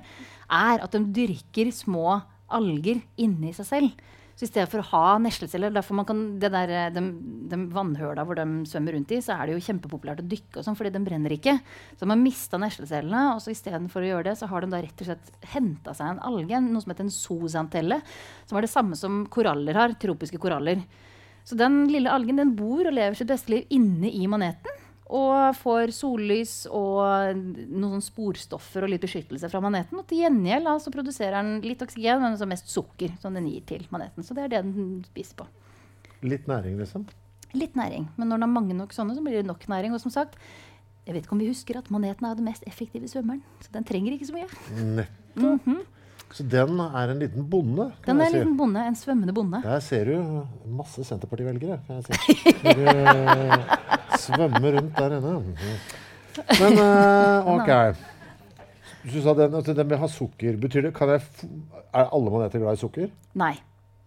er 0.53 0.83
at 0.85 0.91
de 0.95 1.03
dyrker 1.19 1.71
små 1.73 2.21
alger 2.53 3.01
inni 3.17 3.51
seg 3.53 3.65
selv. 3.65 3.91
Så 4.33 4.47
i 4.47 4.49
stedet 4.49 4.69
for 4.71 4.81
å 4.81 4.87
ha 4.89 5.17
nesleceller 5.21 5.73
derfor 5.73 5.97
man 5.99 6.07
kan, 6.09 6.21
det 6.41 6.49
der, 6.53 6.71
eh, 6.73 6.89
de, 6.93 7.03
de 7.51 7.59
vannhøla 7.73 8.25
hvor 8.25 8.39
de 8.39 8.45
svømmer 8.69 8.97
rundt 8.97 9.13
i, 9.13 9.19
så 9.21 9.35
er 9.35 9.45
det 9.45 9.55
jo 9.55 9.65
kjempepopulært 9.67 10.23
å 10.23 10.27
dykke, 10.31 10.57
og 10.57 10.65
sånn, 10.65 10.77
fordi 10.79 10.93
de 10.95 11.03
brenner 11.05 11.35
ikke. 11.35 11.53
Så 11.93 12.01
de 12.01 12.09
har 12.09 12.21
mista 12.21 12.57
neslecellene, 12.61 13.23
og 13.35 13.43
så 13.43 13.53
istedenfor 13.53 14.01
å 14.01 14.09
gjøre 14.09 14.31
det, 14.31 14.35
så 14.41 14.49
har 14.49 14.65
de 14.65 14.73
da 14.73 14.81
rett 14.81 15.05
og 15.05 15.09
slett 15.11 15.49
henta 15.53 15.93
seg 15.93 16.15
en 16.15 16.23
alge, 16.31 16.63
noe 16.65 16.81
som 16.81 16.95
heter 16.95 17.05
en 17.05 17.13
zoosantelle, 17.13 18.01
som 18.49 18.57
er 18.57 18.65
det 18.65 18.73
samme 18.73 18.97
som 18.97 19.23
koraller 19.33 19.77
har, 19.77 19.93
tropiske 20.01 20.41
koraller. 20.41 20.81
Så 21.45 21.59
den 21.59 21.83
lille 21.91 22.09
algen 22.09 22.39
den 22.39 22.55
bor 22.57 22.87
og 22.87 22.95
lever 22.95 23.19
sitt 23.19 23.29
beste 23.29 23.53
liv 23.53 23.69
inne 23.75 24.09
i 24.09 24.25
maneten. 24.31 24.82
Og 25.13 25.53
får 25.59 25.91
sollys 25.93 26.53
og 26.73 27.37
noen 27.69 28.01
sporstoffer 28.01 28.85
og 28.87 28.89
litt 28.89 29.03
beskyttelse 29.03 29.49
fra 29.51 29.61
maneten. 29.61 29.99
Og 30.01 30.07
til 30.09 30.23
gjengjeld 30.23 30.69
altså, 30.71 30.89
så 30.89 30.95
produserer 30.95 31.37
den 31.37 31.59
litt 31.67 31.83
oksygen, 31.85 32.23
men 32.23 32.33
også 32.33 32.47
mest 32.49 32.71
sukker 32.73 33.13
som 33.21 33.37
den 33.37 33.45
gir 33.51 33.61
til 33.69 33.85
maneten. 33.93 34.25
Så 34.25 34.33
det 34.33 34.47
er 34.47 34.53
det 34.55 34.63
den 34.65 35.03
spiser 35.11 35.43
på. 35.43 35.47
Litt 36.25 36.47
næring, 36.49 36.79
liksom. 36.81 37.05
Litt 37.53 37.75
næring. 37.77 38.07
Men 38.17 38.31
når 38.31 38.39
den 38.39 38.47
har 38.47 38.53
mange 38.55 38.77
nok 38.77 38.95
sånne, 38.95 39.13
så 39.13 39.21
blir 39.21 39.37
det 39.37 39.45
nok 39.45 39.67
næring. 39.69 39.93
Og 39.93 40.01
som 40.01 40.13
sagt, 40.13 40.39
jeg 41.05 41.13
vet 41.13 41.27
ikke 41.27 41.35
om 41.35 41.43
vi 41.43 41.51
husker 41.51 41.77
at 41.77 41.91
maneten 41.93 42.25
er 42.25 42.39
den 42.39 42.47
mest 42.47 42.65
effektive 42.65 43.09
svømmeren. 43.11 43.43
Så 43.61 43.73
den 43.75 43.85
trenger 43.85 44.15
ikke 44.15 44.31
så 44.31 44.37
mye. 44.39 44.49
Nett. 45.01 45.19
Mhm. 45.37 45.83
Så 46.33 46.43
den 46.49 46.79
er 46.81 47.11
en 47.13 47.19
liten 47.21 47.43
bonde? 47.49 47.91
kan 48.01 48.15
Den 48.15 48.21
er 48.23 48.25
en 48.25 48.31
si. 48.33 48.39
liten 48.39 48.55
bonde. 48.57 48.85
En 48.89 48.95
svømmende 48.97 49.33
bonde. 49.37 49.59
Der 49.61 49.83
ser 49.85 50.09
du 50.09 50.15
masse 50.79 51.03
Senterparti-velgere, 51.05 51.77
kan 51.85 51.99
jeg 51.99 52.05
si. 52.07 52.37
Når 52.65 52.81
eh, 52.89 53.75
svømmer 54.17 54.79
rundt 54.79 54.97
der 54.97 55.17
inne. 55.19 55.35
Men 56.57 56.79
eh, 56.81 57.51
OK. 57.53 57.71
Du 59.03 59.19
sa 59.21 59.33
den, 59.37 59.59
at 59.59 59.69
den 59.77 59.89
vil 59.91 60.01
ha 60.01 60.09
sukker. 60.09 60.57
Betyr 60.63 60.87
det, 60.87 60.93
kan 60.97 61.11
jeg, 61.13 61.21
er 61.93 62.09
alle 62.09 62.33
maneter 62.33 62.63
glad 62.63 62.79
i 62.79 62.81
sukker? 62.81 63.11
Nei. 63.37 63.53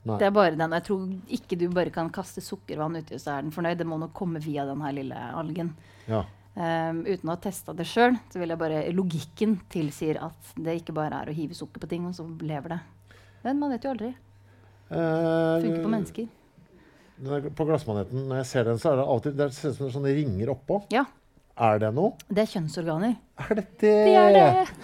Nei. 0.07 0.17
Det 0.23 0.27
er 0.29 0.35
bare 0.35 0.55
den. 0.55 0.75
Jeg 0.79 0.85
tror 0.87 1.07
ikke 1.39 1.59
du 1.59 1.67
bare 1.75 1.93
kan 1.95 2.11
kaste 2.15 2.43
sukkervann 2.43 2.99
uti, 3.01 3.19
så 3.19 3.37
er 3.37 3.47
den 3.47 3.55
fornøyd. 3.55 3.79
Det 3.81 3.87
må 3.87 3.99
nok 4.03 4.13
komme 4.17 4.43
via 4.43 4.65
den 4.69 4.83
her 4.83 4.95
lille 4.95 5.23
algen. 5.35 5.73
Ja. 6.11 6.25
Um, 6.57 7.03
uten 7.05 7.29
å 7.29 7.35
ha 7.35 7.41
testa 7.45 7.75
det 7.77 7.85
sjøl, 7.85 8.15
så 8.33 8.41
vil 8.41 8.49
jeg 8.55 8.59
bare 8.63 8.79
logikken 8.97 9.59
tilsier 9.69 10.17
at 10.25 10.41
det 10.57 10.79
ikke 10.81 10.95
bare 10.97 11.19
er 11.21 11.29
å 11.29 11.35
hive 11.37 11.53
sukker 11.59 11.81
på 11.83 11.89
ting, 11.91 12.07
og 12.09 12.15
så 12.17 12.25
lever 12.41 12.69
det. 12.73 12.79
Men 13.45 13.59
man 13.61 13.71
vet 13.75 13.85
jo 13.85 13.91
aldri. 13.93 14.09
Uh, 14.89 15.61
Funker 15.61 15.83
på 15.85 15.91
mennesker. 15.93 16.27
er- 17.27 17.51
På 17.59 17.65
glassmaneten, 17.69 18.25
når 18.31 18.37
jeg 18.41 18.47
ser 18.47 18.65
den, 18.71 18.79
så 18.81 18.93
er 18.93 18.97
det 19.03 19.07
alltid 19.07 19.37
det 19.37 19.51
ser 19.53 19.69
ut 19.71 19.77
som 19.77 19.85
det 19.87 19.91
er 19.93 19.97
sånne 19.99 20.15
ringer 20.17 20.49
oppå. 20.55 20.81
Ja, 20.97 21.05
Er 21.59 21.79
det 21.79 21.93
noe? 21.97 22.13
det 22.29 22.39
er 22.43 22.47
kjønnsorganer. 22.55 23.17
Er 23.41 23.55
det 23.55 23.67
det? 23.81 24.05
Det 24.07 24.17
er 24.17 24.33
det! 24.33 24.67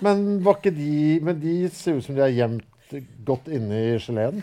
Men, 0.00 0.40
de, 0.42 1.20
men 1.22 1.40
de 1.40 1.68
ser 1.68 1.92
ut 1.98 2.04
som 2.06 2.14
de 2.16 2.22
er 2.24 2.32
gjemt 2.32 2.64
godt 3.28 3.48
inne 3.52 3.76
i 3.76 3.98
geleen. 4.00 4.38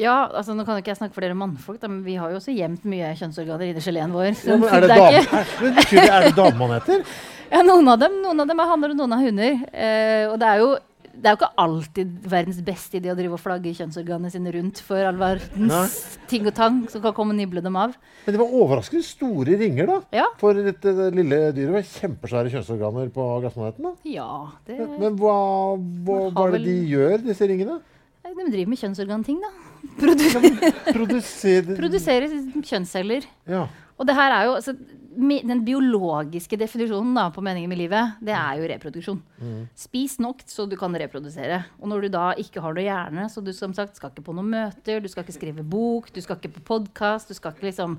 Ja, 0.00 0.16
altså 0.32 0.54
Nå 0.56 0.64
kan 0.64 0.78
jo 0.78 0.82
ikke 0.84 0.94
jeg 0.94 1.00
snakke 1.00 1.16
for 1.16 1.24
dere 1.24 1.36
mannfolk, 1.38 1.80
da, 1.82 1.90
men 1.92 2.02
vi 2.06 2.16
har 2.20 2.32
jo 2.32 2.40
også 2.40 2.54
gjemt 2.56 2.86
mye 2.88 3.12
kjønnsorganer 3.20 3.70
inni 3.70 3.84
geleen 3.84 4.14
vår. 4.14 4.30
så 4.38 4.54
Ja, 4.54 4.60
men 4.60 4.70
er 4.72 4.84
det, 4.86 4.92
det 4.92 5.00
er 5.00 5.18
er, 5.20 5.80
det, 5.90 6.04
er 6.06 6.28
det 6.28 6.36
damemaneter? 6.38 7.02
ja, 7.52 7.64
noen 7.66 7.90
av 7.92 7.98
dem 8.00 8.20
noen 8.24 8.44
av 8.44 8.48
dem 8.48 8.62
er 8.62 8.70
hanner 8.70 8.94
og 8.94 9.02
noen 9.02 9.16
er 9.16 9.26
hunder. 9.26 9.58
Eh, 9.74 10.22
og 10.30 10.38
det 10.40 10.48
er, 10.48 10.62
jo, 10.62 10.70
det 11.12 11.28
er 11.28 11.34
jo 11.34 11.40
ikke 11.40 11.50
alltid 11.64 12.14
verdens 12.32 12.60
beste 12.64 12.96
idé 13.00 13.12
å 13.12 13.16
drive 13.18 13.36
og 13.36 13.42
flagge 13.42 13.74
kjønnsorganene 13.76 14.32
sine 14.32 14.54
rundt 14.56 14.80
for 14.86 15.10
all 15.10 15.20
verdens 15.20 15.98
ting 16.30 16.48
og 16.48 16.56
tang 16.56 16.80
som 16.92 17.04
kan 17.04 17.14
komme 17.16 17.36
og 17.36 17.40
nible 17.42 17.60
dem 17.64 17.76
av. 17.76 17.92
Men 18.24 18.36
det 18.36 18.40
var 18.40 18.56
overraskende 18.62 19.04
store 19.04 19.58
ringer, 19.60 19.90
da. 19.90 20.00
Ja, 20.22 20.28
For 20.40 20.56
dette 20.56 21.10
lille 21.12 21.42
dyret 21.56 21.76
var 21.76 21.88
kjempesvære 21.92 22.54
kjønnsorganer 22.56 23.12
på 23.12 23.28
gassmaneten. 23.44 23.90
da. 23.90 23.94
ja 24.16 24.30
det, 24.64 24.80
Men, 24.96 25.20
hva, 25.20 25.36
hva, 25.76 26.22
hva 26.32 26.48
er 26.48 26.56
det 26.56 26.64
de 26.70 26.78
gjør, 26.94 27.18
disse 27.28 27.50
ringene? 27.52 27.80
De 28.30 28.46
driver 28.46 28.70
med 28.70 28.78
kjønnsorganting, 28.78 29.40
da. 29.42 29.69
Produ 30.00 30.24
Produserer 30.92 31.76
produserer 31.76 32.32
kjønnsceller. 32.64 33.26
Ja. 33.48 33.66
Og 34.00 34.06
det 34.08 34.14
her 34.16 34.32
er 34.32 34.46
jo, 34.48 34.54
altså, 34.56 34.74
mi- 35.20 35.42
Den 35.46 35.60
biologiske 35.66 36.56
definisjonen 36.56 37.14
da, 37.18 37.26
på 37.34 37.42
meningen 37.44 37.68
med 37.68 37.78
livet, 37.78 38.14
det 38.24 38.32
er 38.36 38.56
jo 38.60 38.68
reproduksjon. 38.70 39.20
Spis 39.76 40.18
nok 40.22 40.40
så 40.48 40.66
du 40.70 40.76
kan 40.80 40.94
reprodusere. 40.96 41.64
Og 41.80 41.88
når 41.90 42.06
du 42.06 42.08
da 42.14 42.30
ikke 42.40 42.62
har 42.64 42.72
noe 42.76 42.84
hjerne, 42.86 43.26
så 43.28 43.42
du 43.44 43.52
som 43.52 43.74
sagt 43.76 43.96
skal 43.96 44.10
ikke 44.14 44.24
på 44.30 44.34
noen 44.36 44.48
møter, 44.54 45.00
du 45.04 45.08
skal 45.08 45.24
ikke 45.26 45.36
skrive 45.36 45.64
bok, 45.66 46.08
du 46.14 46.20
skal 46.24 46.36
ikke 46.40 46.54
på 46.60 46.64
podkast, 46.74 47.28
du 47.28 47.34
skal 47.36 47.52
ikke 47.52 47.68
liksom 47.68 47.98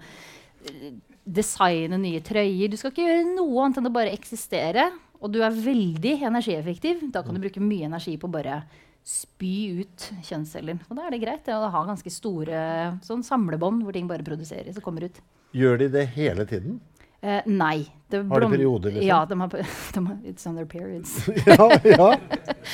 eh, 0.65 0.91
designe 1.27 1.99
nye 2.01 2.21
trøyer. 2.25 2.71
Du 2.71 2.77
skal 2.81 2.91
ikke 2.95 3.05
gjøre 3.05 3.35
noe 3.35 3.65
annet 3.67 3.77
enn 3.81 3.91
å 3.91 3.93
bare 3.93 4.15
eksistere. 4.15 4.89
Og 5.21 5.29
du 5.35 5.43
er 5.45 5.53
veldig 5.53 6.15
energieffektiv. 6.25 7.03
Da 7.13 7.21
kan 7.21 7.35
du 7.37 7.43
bruke 7.43 7.61
mye 7.61 7.85
energi 7.85 8.15
på 8.17 8.25
bare 8.33 8.63
spy 9.07 9.81
ut 9.81 10.07
kjønnsceller. 10.27 10.81
Og 10.89 10.97
da 10.97 11.07
er 11.07 11.15
det 11.15 11.21
greit 11.23 11.49
å 11.51 11.69
ha 11.73 11.83
ganske 11.87 12.13
store 12.13 12.61
sånn 13.05 13.25
samlebånd 13.25 13.85
hvor 13.85 13.95
ting 13.95 14.09
bare 14.09 14.25
produseres 14.25 14.77
og 14.77 14.85
kommer 14.85 15.07
ut. 15.09 15.21
Gjør 15.57 15.81
de 15.81 15.91
det 15.95 16.05
hele 16.15 16.45
tiden? 16.47 16.79
Eh, 17.21 17.41
nei. 17.45 17.85
Det 18.09 18.23
Har 18.27 18.43
de 18.43 18.49
perioder, 18.49 18.91
liksom? 18.95 19.07
Ja, 19.07 19.25
de 19.25 19.39
har, 19.39 19.47
de 19.95 20.05
har, 20.07 20.17
it's 20.25 20.47
on 20.47 20.57
their 20.57 20.69
periods. 20.69 21.27
ja, 21.45 21.69
ja. 21.85 22.11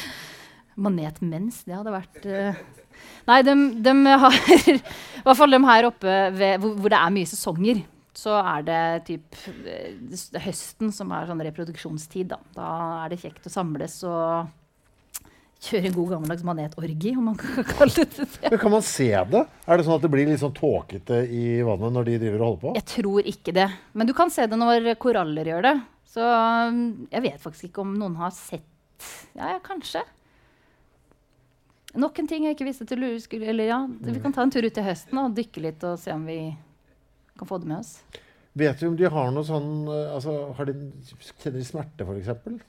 Manetmens, 0.88 1.63
det 1.65 1.73
hadde 1.73 1.93
vært 1.93 2.28
uh... 2.30 2.65
Nei, 3.28 3.41
de, 3.45 3.53
de 3.84 3.93
har 4.21 4.36
I 4.71 4.78
hvert 4.78 5.38
fall 5.38 5.53
de 5.53 5.59
her 5.67 5.88
oppe 5.89 6.13
ved, 6.34 6.61
hvor, 6.61 6.78
hvor 6.82 6.93
det 6.93 6.99
er 6.99 7.13
mye 7.13 7.30
sesonger. 7.30 7.82
Så 8.17 8.34
er 8.39 8.63
det 8.65 8.84
typ 9.09 9.36
eh, 9.69 9.97
høsten 10.41 10.93
som 10.95 11.11
er 11.13 11.28
sånn 11.30 11.43
reproduksjonstid. 11.45 12.32
Da. 12.32 12.39
da 12.55 12.69
er 13.03 13.13
det 13.13 13.19
kjekt 13.21 13.45
å 13.45 13.53
samles 13.53 13.99
og 14.07 14.47
kjøre 15.64 15.89
en 15.89 15.95
god 15.95 16.10
gammeldags 16.14 16.45
manetorgi, 16.45 17.14
om 17.18 17.30
man 17.32 17.38
kan 17.39 17.66
kalle 17.78 18.05
det 18.05 18.26
det. 18.26 18.49
Men 18.51 18.60
kan 18.62 18.74
man 18.74 18.86
se 18.86 19.10
det? 19.32 19.43
Er 19.66 19.80
det 19.80 19.86
sånn 19.88 19.97
at 19.97 20.05
det 20.05 20.12
blir 20.14 20.30
litt 20.30 20.41
sånn 20.41 20.55
tåkete 20.58 21.24
i 21.34 21.45
vannet 21.66 21.95
når 21.95 22.10
de 22.10 22.18
driver 22.24 22.43
og 22.43 22.47
holder 22.47 22.62
på? 22.66 22.74
Jeg 22.78 22.88
tror 22.93 23.32
ikke 23.34 23.55
det. 23.58 23.70
Men 23.97 24.10
du 24.10 24.14
kan 24.18 24.34
se 24.34 24.45
det 24.49 24.60
når 24.60 24.91
koraller 25.01 25.49
gjør 25.53 25.66
det. 25.70 25.78
Så 26.08 26.24
um, 26.24 26.84
jeg 27.12 27.26
vet 27.26 27.41
faktisk 27.41 27.72
ikke 27.72 27.84
om 27.84 27.97
noen 27.97 28.16
har 28.22 28.32
sett 28.36 28.66
Ja, 29.38 29.51
ja 29.53 29.58
kanskje. 29.64 30.01
Nok 31.97 32.22
en 32.22 32.30
ting 32.30 32.45
jeg 32.45 32.55
ikke 32.55 32.68
visste 32.68 32.86
til 32.89 33.01
Lure 33.01 33.20
skulle 33.22 33.49
Eller 33.51 33.70
ja, 33.72 33.82
vi 33.88 34.20
kan 34.22 34.34
ta 34.34 34.43
en 34.45 34.53
tur 34.53 34.66
ut 34.66 34.74
til 34.74 34.86
høsten 34.86 35.20
og 35.22 35.36
dykke 35.38 35.64
litt 35.66 35.84
og 35.88 35.99
se 36.01 36.14
om 36.14 36.26
vi 36.30 36.39
kan 37.38 37.49
få 37.49 37.60
det 37.62 37.70
med 37.70 37.82
oss. 37.82 37.99
Vet 38.58 38.82
vi 38.82 38.89
om 38.89 38.95
de 38.97 39.10
har 39.14 39.30
noe 39.34 39.45
sånn 39.45 39.70
eh, 39.93 40.16
altså, 40.16 40.34
har 40.58 40.70
de, 40.70 40.74
Kjenner 41.43 41.60
de 41.60 41.66
smerte, 41.68 42.08
f.eks.? 42.08 42.64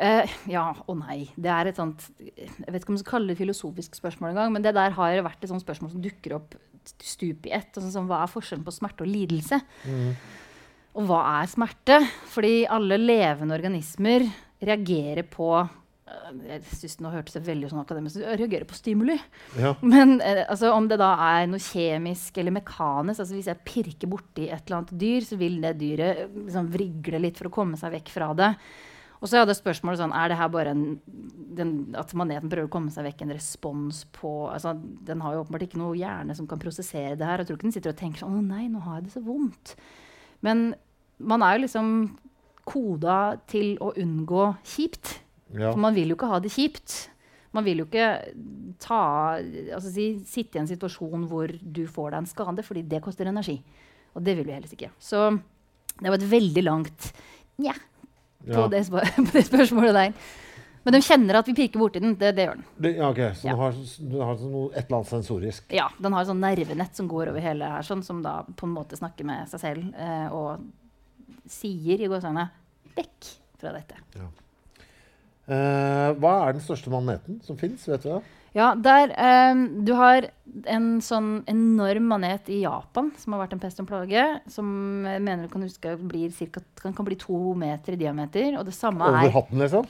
Eh, 0.00 0.34
ja 0.48 0.64
og 0.86 0.96
nei. 1.02 1.26
Det 1.36 1.50
er 1.52 1.68
et 1.68 1.76
sånt 1.76 2.06
Jeg 2.16 2.48
vet 2.64 2.78
ikke 2.78 2.88
om 2.88 2.96
man 2.96 3.02
skal 3.02 3.12
kalle 3.12 3.32
det 3.32 3.40
filosofisk 3.40 3.98
spørsmål 3.98 4.32
engang, 4.32 4.54
men 4.54 4.64
det 4.64 4.72
der 4.76 4.94
har 4.96 5.22
vært 5.26 5.44
et 5.44 5.52
sånt 5.52 5.64
spørsmål 5.64 5.92
som 5.92 6.04
dukker 6.04 6.38
opp 6.38 6.56
stup 7.04 7.48
i 7.48 7.52
ett. 7.54 7.74
Sånn, 7.76 7.92
sånn, 7.92 8.08
hva 8.08 8.22
er 8.24 8.30
forskjellen 8.32 8.64
på 8.64 8.72
smerte 8.74 9.04
og 9.04 9.10
lidelse? 9.10 9.60
Og 10.96 11.04
hva 11.06 11.20
er 11.40 11.50
smerte? 11.50 12.00
Fordi 12.32 12.64
alle 12.70 12.98
levende 13.00 13.56
organismer 13.58 14.24
reagerer 14.60 15.24
på 15.28 15.52
øh, 15.60 16.32
jeg 16.48 16.64
synes 16.72 16.98
Nå 17.00 17.12
hørtes 17.14 17.36
det 17.36 17.44
veldig 17.46 17.70
sånn 17.70 17.82
akademisk 17.82 18.18
ut. 18.18 18.26
Reagerer 18.40 18.66
på 18.68 18.76
stimuli. 18.78 19.16
Ja. 19.60 19.74
Men 19.84 20.18
eh, 20.24 20.42
altså, 20.46 20.72
om 20.74 20.88
det 20.90 20.98
da 21.00 21.12
er 21.28 21.48
noe 21.52 21.62
kjemisk 21.62 22.40
eller 22.40 22.56
mekanisk 22.58 23.22
altså 23.22 23.36
Hvis 23.36 23.52
jeg 23.52 23.64
pirker 23.68 24.10
borti 24.10 24.48
et 24.48 24.64
eller 24.64 24.80
annet 24.80 24.96
dyr, 25.04 25.26
så 25.28 25.38
vil 25.40 25.60
det 25.62 25.76
dyret 25.80 26.24
eh, 26.26 26.38
liksom, 26.46 26.72
vrigle 26.74 27.22
litt 27.22 27.40
for 27.40 27.52
å 27.52 27.58
komme 27.60 27.80
seg 27.80 27.94
vekk 28.00 28.12
fra 28.16 28.32
det. 28.40 28.54
Og 29.20 29.28
så 29.28 29.36
hadde 29.36 29.52
jeg 29.52 29.60
spørsmålet 29.60 30.00
sånn, 30.00 30.14
er 30.16 30.32
det 30.32 30.38
her 30.40 30.48
bare 30.52 30.72
en, 30.72 30.84
den, 31.56 31.72
at 31.98 32.12
maneten 32.16 32.48
prøver 32.48 32.70
å 32.70 32.72
komme 32.72 32.92
seg 32.92 33.04
vekk 33.04 33.26
en 33.26 33.34
respons 33.36 34.06
på 34.16 34.32
altså, 34.48 34.72
Den 35.06 35.20
har 35.20 35.34
jo 35.34 35.42
åpenbart 35.42 35.66
ikke 35.66 35.80
noe 35.80 35.98
hjerne 35.98 36.36
som 36.36 36.48
kan 36.48 36.60
prosessere 36.62 37.18
det 37.20 37.28
her. 37.28 37.42
Jeg 37.42 37.50
tror 37.50 37.58
ikke 37.58 37.68
den 37.68 37.76
sitter 37.76 37.92
og 37.92 38.00
tenker 38.00 38.24
sånn 38.24 38.38
Å 38.38 38.44
nei, 38.46 38.64
nå 38.72 38.80
har 38.86 38.98
jeg 38.98 39.08
det 39.08 39.14
så 39.18 39.24
vondt. 39.24 39.74
Men 40.46 40.70
man 41.20 41.44
er 41.44 41.58
jo 41.58 41.66
liksom 41.66 41.92
koda 42.70 43.18
til 43.50 43.74
å 43.84 43.92
unngå 44.00 44.46
kjipt. 44.72 45.18
Ja. 45.52 45.74
For 45.74 45.82
man 45.82 45.96
vil 45.96 46.12
jo 46.12 46.16
ikke 46.16 46.30
ha 46.30 46.40
det 46.40 46.54
kjipt. 46.54 46.96
Man 47.52 47.66
vil 47.66 47.82
jo 47.82 47.88
ikke 47.90 48.08
ta, 48.80 49.02
altså 49.42 49.90
si, 49.90 50.08
sitte 50.24 50.56
i 50.56 50.62
en 50.62 50.70
situasjon 50.70 51.28
hvor 51.28 51.50
du 51.60 51.82
får 51.90 52.14
deg 52.14 52.22
en 52.22 52.30
skade, 52.30 52.64
fordi 52.64 52.86
det 52.88 53.02
koster 53.04 53.28
energi. 53.28 53.58
Og 54.14 54.24
det 54.24 54.38
vil 54.38 54.48
vi 54.48 54.56
helst 54.56 54.78
ikke. 54.78 54.92
Så 55.02 55.28
det 55.98 56.08
var 56.08 56.16
et 56.16 56.30
veldig 56.30 56.64
langt 56.64 57.10
nja 57.60 57.74
på, 58.46 58.68
det, 58.72 58.84
på 59.26 59.32
det 59.34 59.44
spørsmålet 59.46 59.94
der. 59.94 60.12
Men 60.84 60.96
de 60.96 61.00
kjenner 61.04 61.36
at 61.36 61.48
vi 61.50 61.52
pirker 61.58 61.80
borti 61.82 62.00
den. 62.00 62.14
Det, 62.16 62.30
det 62.38 62.46
gjør 62.46 62.56
den. 62.56 62.64
Det, 62.80 62.92
ja, 62.96 63.08
ok, 63.10 63.18
Så 63.36 63.46
Ja. 63.46 63.52
den 63.52 63.60
har, 63.60 63.80
den 64.00 64.22
har 64.24 64.38
sånn 64.40 64.52
noe, 64.54 64.70
et 64.72 64.86
eller 64.86 64.96
annet 65.00 65.10
sensorisk? 65.12 65.66
Ja, 65.76 65.88
Den 66.00 66.16
har 66.16 66.24
sånn 66.24 66.40
nervenett 66.40 66.96
som 66.96 67.08
går 67.10 67.28
over 67.34 67.44
hele 67.44 67.68
her, 67.68 67.84
sånn, 67.84 68.02
som 68.06 68.22
da 68.24 68.38
på 68.56 68.64
en 68.68 68.72
måte 68.78 68.96
snakker 68.96 69.28
med 69.28 69.48
seg 69.52 69.60
selv 69.60 69.92
eh, 69.94 70.32
og 70.32 70.64
sier 71.50 72.00
i 72.00 72.08
gåseøynene 72.08 72.48
'vekk 72.96 73.28
fra 73.60 73.74
dette'. 73.76 74.00
Eh, 75.50 76.08
hva 76.22 76.32
er 76.46 76.52
den 76.54 76.62
største 76.62 76.90
maneten 76.92 77.40
som 77.44 77.56
fins? 77.58 77.84
Vet 77.88 78.04
du 78.04 78.08
det? 78.14 78.22
Ja, 78.54 78.74
der, 78.74 79.12
um, 79.52 79.84
Du 79.86 79.92
har 79.94 80.26
en 80.66 80.98
sånn 81.00 81.44
enorm 81.46 82.08
manet 82.10 82.48
i 82.50 82.62
Japan 82.64 83.12
som 83.16 83.32
har 83.36 83.44
vært 83.46 83.52
en 83.54 83.60
pest 83.62 83.78
og 83.78 83.84
en 83.84 83.90
plage. 83.92 84.24
Som 84.50 85.04
jeg 85.06 85.22
mener 85.22 85.46
du 85.46 85.52
kan 85.52 85.62
huske 85.62 85.92
blir 86.02 86.32
cirka, 86.34 86.60
kan, 86.82 86.92
kan 86.96 87.06
bli 87.06 87.14
to 87.20 87.54
meter 87.54 87.94
i 87.94 88.00
diameter. 88.00 88.56
Og 88.58 88.64
det 88.66 88.74
samme 88.74 89.06
Over 89.06 89.28
er, 89.28 89.30
hatten, 89.36 89.58
liksom? 89.62 89.86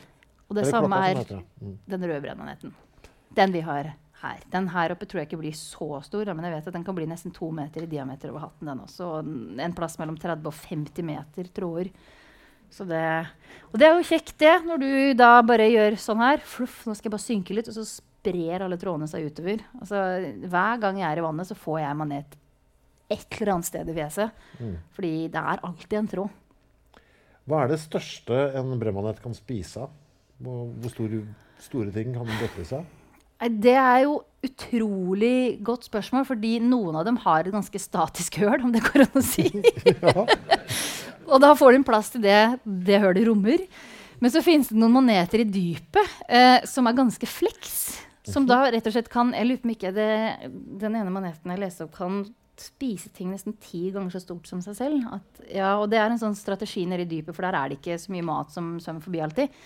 og 0.50 0.56
det 0.58 0.64
det 0.66 0.70
samme 0.74 1.00
er. 1.08 1.24
Mm. 1.62 1.78
den 1.88 2.04
rødbrennmaneten. 2.10 2.74
Den 3.34 3.52
vi 3.52 3.60
har 3.64 3.94
her. 4.20 4.38
Den 4.52 4.68
her 4.68 4.92
oppe 4.92 5.06
tror 5.08 5.22
jeg 5.22 5.30
ikke 5.30 5.40
blir 5.40 5.54
så 5.56 6.02
stor, 6.04 6.28
men 6.34 6.44
jeg 6.44 6.52
vet 6.58 6.66
at 6.68 6.74
den 6.76 6.84
kan 6.84 6.94
bli 6.98 7.06
nesten 7.08 7.32
to 7.32 7.48
meter 7.50 7.86
i 7.86 7.86
diameter 7.88 8.28
over 8.28 8.40
hatten. 8.40 8.66
den 8.68 8.80
også. 8.84 9.00
Og 9.06 9.18
en- 9.24 9.60
en 9.60 9.72
plass 9.72 9.96
mellom 9.98 10.18
30 10.18 10.46
og 10.46 10.52
50 10.52 11.02
meter 11.02 11.44
tråder. 11.54 11.88
Så 12.70 12.84
det, 12.86 13.26
og 13.72 13.78
det 13.80 13.86
er 13.88 13.96
jo 13.96 14.04
kjekt, 14.06 14.36
det, 14.38 14.62
når 14.66 14.78
du 14.78 15.14
da 15.14 15.40
bare 15.42 15.70
gjør 15.72 15.96
sånn 15.98 16.18
her. 16.18 16.38
Fluff, 16.38 16.84
nå 16.86 16.94
skal 16.94 17.10
jeg 17.10 17.16
bare 17.16 17.26
synke 17.26 17.54
litt, 17.56 17.66
og 17.68 17.74
så 17.74 18.00
sprer 18.20 18.66
alle 18.66 18.78
trådene 18.80 19.08
seg 19.10 19.30
utover. 19.30 19.64
Altså, 19.80 20.04
hver 20.52 20.80
gang 20.82 21.00
jeg 21.00 21.08
er 21.08 21.20
i 21.20 21.24
vannet, 21.24 21.48
så 21.48 21.56
får 21.58 21.80
jeg 21.82 21.98
manet 22.00 22.38
et 23.10 23.40
eller 23.40 23.56
annet 23.56 23.68
sted 23.68 23.90
i 23.90 23.96
fjeset. 23.96 24.46
Mm. 24.60 24.76
Fordi 24.94 25.14
det 25.32 25.42
er 25.42 25.66
alltid 25.66 25.98
en 25.98 26.10
tråd. 26.14 26.38
Hva 27.50 27.64
er 27.64 27.72
det 27.72 27.80
største 27.82 28.40
en 28.60 28.76
brødmanet 28.78 29.22
kan 29.24 29.34
spise 29.34 29.86
av? 29.86 29.94
Hvor, 30.40 30.70
store, 30.92 31.24
store 31.60 31.92
ting 31.94 32.14
kan 32.14 32.28
den 32.28 32.40
døtte 32.40 32.62
i 32.62 32.68
seg? 32.68 32.96
Det 33.40 33.74
er 33.74 34.02
jo 34.04 34.18
utrolig 34.44 35.60
godt 35.64 35.86
spørsmål, 35.88 36.26
fordi 36.28 36.58
noen 36.64 36.98
av 37.00 37.06
dem 37.08 37.16
har 37.24 37.42
et 37.44 37.54
ganske 37.54 37.80
statisk 37.80 38.36
høl, 38.42 38.60
om 38.64 38.72
det 38.72 38.84
går 38.84 39.06
an 39.06 39.16
å 39.16 39.24
si. 39.24 39.48
Og 41.30 41.40
da 41.40 41.54
får 41.56 41.76
de 41.76 41.86
plass 41.86 42.12
til 42.12 42.24
det 42.24 42.40
det 42.64 43.00
hølet 43.00 43.26
rommer. 43.28 43.64
Men 44.20 44.32
så 44.32 44.42
finnes 44.44 44.68
det 44.68 44.76
noen 44.76 44.98
maneter 44.98 45.40
i 45.40 45.48
dypet 45.48 46.16
eh, 46.28 46.60
som 46.68 46.88
er 46.88 46.96
ganske 46.98 47.28
fleks. 47.28 47.76
Som 48.32 48.46
da 48.48 48.62
rett 48.70 48.86
og 48.86 48.94
slett 48.94 49.10
kan 49.12 49.32
Jeg 49.36 49.48
lurer 49.48 49.62
på 49.62 49.68
om 49.68 49.74
ikke 49.74 49.94
det, 49.96 50.10
den 50.82 50.96
ene 50.98 51.12
maneten 51.14 51.52
jeg 51.52 51.62
leste 51.62 51.86
opp, 51.86 51.96
kan 51.96 52.22
spise 52.60 53.08
ting 53.16 53.30
nesten 53.32 53.54
ti 53.56 53.86
ganger 53.94 54.12
så 54.12 54.20
stort 54.22 54.48
som 54.48 54.60
seg 54.64 54.76
selv. 54.76 55.04
At, 55.16 55.44
ja, 55.48 55.74
og 55.80 55.88
det 55.92 56.00
er 56.00 56.10
en 56.10 56.20
sånn 56.20 56.36
strategi 56.36 56.84
nede 56.88 57.06
i 57.06 57.10
dypet, 57.10 57.34
for 57.36 57.46
der 57.46 57.56
er 57.56 57.70
det 57.70 57.80
ikke 57.80 57.96
så 58.00 58.12
mye 58.12 58.26
mat 58.26 58.52
som 58.52 58.74
svømmer 58.82 59.04
forbi 59.04 59.22
alltid. 59.24 59.60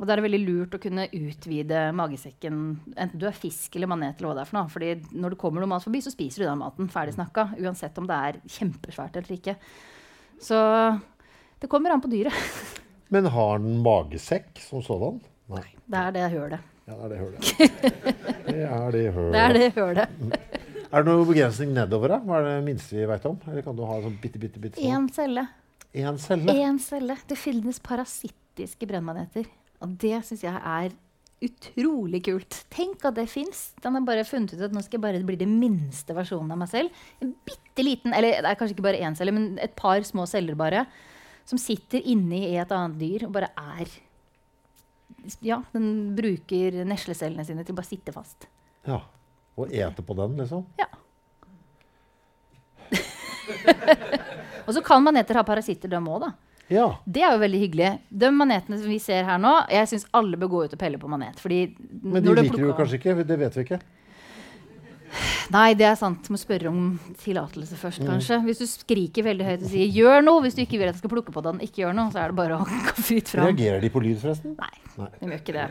Og 0.00 0.06
da 0.08 0.14
er 0.14 0.20
det 0.20 0.24
veldig 0.30 0.40
lurt 0.46 0.74
å 0.78 0.80
kunne 0.80 1.04
utvide 1.12 1.80
magesekken, 1.92 2.60
enten 2.94 3.20
du 3.20 3.26
er 3.28 3.36
fisk 3.36 3.74
eller 3.76 3.90
manet. 3.92 4.16
eller 4.16 4.30
hva 4.30 4.36
det 4.38 4.44
er 4.46 4.48
for 4.48 4.56
noe. 4.56 4.72
Fordi 4.72 4.92
når 5.12 5.34
det 5.34 5.40
kommer 5.42 5.60
noe 5.60 5.68
mat 5.74 5.84
forbi, 5.84 6.00
så 6.00 6.12
spiser 6.14 6.40
du 6.40 6.46
den 6.48 6.62
maten. 6.62 6.88
Ferdig 6.88 7.18
snakka. 7.18 7.50
Uansett 7.60 8.00
om 8.00 8.08
det 8.08 8.16
er 8.16 8.38
kjempesvært 8.48 9.18
eller 9.20 9.36
ikke. 9.36 9.58
Så 10.40 10.56
det 11.60 11.68
kommer 11.68 11.92
an 11.92 12.00
på 12.00 12.08
dyret. 12.08 12.32
Men 13.12 13.28
har 13.34 13.60
den 13.60 13.82
magesekk 13.84 14.56
som 14.64 14.80
sådan? 14.86 15.20
Nei. 15.52 15.66
Det 15.84 16.00
er 16.00 16.16
det 16.16 16.24
jeg 16.24 16.34
hører 16.38 16.56
det. 16.56 16.62
Ja, 16.90 16.96
det 16.98 17.04
er 17.04 17.12
det 17.12 17.18
hølet. 17.22 17.50
Det 18.50 18.62
er 18.66 18.94
det 18.96 19.04
hølet. 19.14 19.32
Det 19.36 19.42
er 19.44 19.54
det 19.54 19.68
hølet. 19.76 20.14
Er 20.90 21.04
det 21.04 21.06
noen 21.06 21.28
begrensning 21.28 21.70
nedover? 21.76 22.16
da? 22.16 22.16
Hva 22.26 22.40
er 22.40 22.46
det 22.48 22.54
minste 22.66 22.96
vi 22.98 23.04
vet 23.06 23.26
om? 23.30 23.36
Eller 23.46 23.62
kan 23.62 23.76
du 23.78 23.84
ha 23.86 23.98
sånn 24.02 24.16
bitte, 24.18 24.40
bitte, 24.42 24.58
bitte 24.62 24.82
Én 24.82 25.06
celle. 25.14 25.44
En 25.94 26.18
celle? 26.18 26.56
En 26.66 26.80
celle. 26.82 27.14
Det 27.30 27.38
finnes 27.38 27.78
parasittiske 27.84 28.88
brennmaneter. 28.90 29.46
Og 29.84 29.94
det 30.02 30.18
syns 30.26 30.42
jeg 30.48 30.58
er 30.58 30.90
utrolig 31.46 32.20
kult. 32.26 32.58
Tenk 32.74 33.06
at 33.06 33.16
det 33.16 33.28
fins. 33.30 33.70
Den 33.80 33.96
har 33.96 34.04
bare 34.08 34.26
funnet 34.28 34.56
ut 34.56 34.66
at 34.66 34.74
nå 34.74 34.82
skal 34.84 34.98
jeg 34.98 35.04
bare 35.06 35.22
bli 35.30 35.38
den 35.40 35.54
minste 35.62 36.16
versjonen 36.16 36.50
av 36.52 36.60
meg 36.64 36.72
selv. 36.72 37.06
En 37.22 37.32
bitte 37.46 37.86
liten, 37.86 38.12
eller 38.16 38.42
det 38.42 38.50
er 38.50 38.58
kanskje 38.60 38.76
ikke 38.76 38.88
bare 38.90 39.00
én 39.06 39.16
celle, 39.16 39.34
men 39.36 39.54
et 39.62 39.78
par 39.78 40.02
små 40.04 40.26
celler 40.28 40.58
bare. 40.58 40.84
Som 41.48 41.62
sitter 41.62 42.02
inni 42.02 42.48
i 42.50 42.58
et 42.60 42.74
annet 42.74 42.98
dyr 43.00 43.28
og 43.28 43.36
bare 43.38 43.54
er 43.78 43.94
Ja, 45.44 45.60
den 45.74 46.16
bruker 46.16 46.82
neslecellene 46.88 47.44
sine 47.46 47.64
til 47.64 47.74
å 47.74 47.80
bare 47.80 47.90
sitte 47.90 48.14
fast. 48.14 48.48
Ja. 48.88 49.02
Og 49.60 49.72
ete 49.74 50.04
på 50.06 50.16
den, 50.18 50.36
liksom? 50.40 50.64
Ja. 50.80 50.88
og 54.66 54.72
så 54.76 54.82
kan 54.84 55.04
maneter 55.04 55.38
ha 55.38 55.44
parasitter, 55.46 55.90
dem 55.92 56.08
òg, 56.08 56.24
da. 56.28 56.32
Ja. 56.70 56.86
Det 57.04 57.22
er 57.26 57.34
jo 57.34 57.40
veldig 57.42 57.60
hyggelig. 57.64 57.88
De 58.08 58.28
manetene 58.30 58.78
som 58.78 58.90
vi 58.90 59.00
ser 59.02 59.24
her 59.26 59.40
nå, 59.42 59.52
jeg 59.74 59.88
syns 59.90 60.06
alle 60.14 60.38
bør 60.38 60.52
gå 60.52 60.60
ut 60.66 60.76
og 60.76 60.80
pelle 60.80 61.00
på 61.02 61.10
manet. 61.10 61.40
Fordi 61.42 61.64
Men 61.90 62.22
de 62.22 62.36
liker 62.38 62.62
du 62.62 62.70
kanskje 62.78 63.00
ikke? 63.00 63.16
Det 63.26 63.38
vet 63.40 63.56
vi 63.58 63.64
ikke. 63.66 63.80
Nei, 65.54 65.74
det 65.78 65.86
er 65.88 65.96
sant. 65.98 66.28
Må 66.32 66.38
spørre 66.40 66.70
om 66.70 66.84
tillatelse 67.22 67.78
først, 67.80 68.04
kanskje. 68.06 68.38
Hvis 68.46 68.62
du 68.62 68.66
skriker 68.70 69.26
veldig 69.26 69.46
høyt 69.46 69.64
og 69.64 69.72
sier 69.72 69.90
'gjør 69.90 70.24
noe', 70.26 70.42
hvis 70.44 70.56
du 70.58 70.62
ikke 70.62 70.78
vil 70.78 70.88
at 70.88 70.94
jeg 70.94 71.02
skal 71.02 71.14
plukke 71.14 71.34
på 71.34 71.42
den, 71.46 71.60
ikke 71.64 71.82
gjør 71.82 71.96
noe, 71.96 72.12
så 72.14 72.22
er 72.22 72.32
det 72.32 72.38
bare 72.38 72.58
å 72.60 72.66
gå 72.90 72.94
fritt 73.08 73.32
fram. 73.32 73.50
Reagerer 73.50 73.80
de 73.82 73.90
på 73.90 74.02
lyd, 74.04 74.20
forresten? 74.22 74.54
Nei, 74.60 74.70
Nei. 75.00 75.10
de 75.18 75.32
gjør 75.32 75.42
ikke 75.42 75.56
det. 75.58 75.66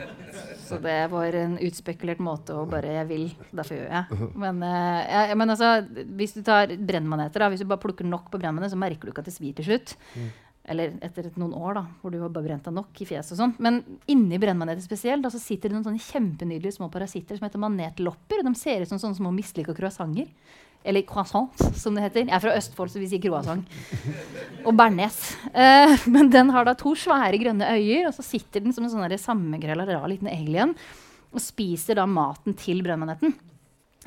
Så 0.68 0.82
det 0.84 1.00
var 1.14 1.40
en 1.44 1.56
utspekulert 1.70 2.20
måte 2.20 2.58
å 2.58 2.68
bare 2.70 2.98
'jeg 3.00 3.08
vil, 3.08 3.26
derfor 3.54 3.80
gjør 3.80 3.90
jeg'. 3.96 4.36
Men, 4.36 4.62
uh, 4.64 5.00
jeg, 5.08 5.38
men 5.38 5.56
altså, 5.56 5.72
hvis 6.20 6.36
du 6.36 6.44
tar 6.44 6.76
brennmaneter, 6.76 7.40
da, 7.40 7.50
hvis 7.50 7.64
du 7.64 7.70
bare 7.70 7.84
plukker 7.86 8.06
nok 8.06 8.30
på 8.32 8.40
brennmanet, 8.40 8.72
så 8.72 8.78
merker 8.78 9.08
du 9.08 9.14
ikke 9.14 9.26
at 9.26 9.32
det 9.32 9.38
svir 9.38 9.56
til 9.56 9.66
slutt. 9.66 9.96
Eller 10.70 10.94
etter 11.02 11.32
noen 11.40 11.56
år, 11.58 11.80
da, 11.80 11.84
hvor 12.02 12.14
du 12.14 12.20
har 12.22 12.30
bare 12.30 12.46
brent 12.46 12.68
deg 12.68 12.76
nok 12.76 13.02
i 13.02 13.08
fjeset 13.10 13.34
og 13.34 13.42
sånn. 13.42 13.54
Men 13.64 13.82
inni 14.12 14.38
brennmaneter 14.42 14.84
spesielt, 14.86 15.24
da, 15.26 15.32
så 15.34 15.42
sitter 15.42 15.72
det 15.72 15.78
noen 15.80 15.88
sånne 15.88 16.04
kjempenydelige 16.06 16.78
små 16.78 16.92
parasitter 16.94 17.40
som 17.40 17.48
heter 17.48 17.64
manetlopper. 17.64 18.44
De 18.46 18.54
ser 18.58 18.86
ut 18.86 18.92
som 18.92 19.02
sånne 19.02 19.18
små 19.18 19.34
mislykka 19.34 19.74
croissanter. 19.78 20.30
Eller 20.86 21.04
croissants, 21.04 21.82
som 21.82 21.98
det 21.98 22.06
heter. 22.06 22.28
Jeg 22.30 22.36
er 22.38 22.44
fra 22.46 22.56
Østfold, 22.56 22.94
så 22.94 23.02
vi 23.02 23.10
sier 23.12 23.24
croissant. 23.24 23.66
Og 24.64 24.72
bearnés. 24.78 25.20
Eh, 25.52 25.98
men 26.14 26.32
den 26.32 26.54
har 26.56 26.70
da 26.70 26.78
to 26.78 26.94
svære 26.96 27.42
grønne 27.42 27.74
øyer, 27.76 28.08
og 28.08 28.16
så 28.16 28.24
sitter 28.30 28.64
den 28.64 28.76
som 28.76 28.86
en 28.86 28.94
sånn 28.94 29.20
sammenkrølla 29.20 29.90
rar 29.90 30.08
liten 30.12 30.32
alien 30.32 30.78
og 31.30 31.44
spiser 31.44 32.00
da 32.00 32.08
maten 32.10 32.56
til 32.58 32.80
brennmaneten. 32.86 33.36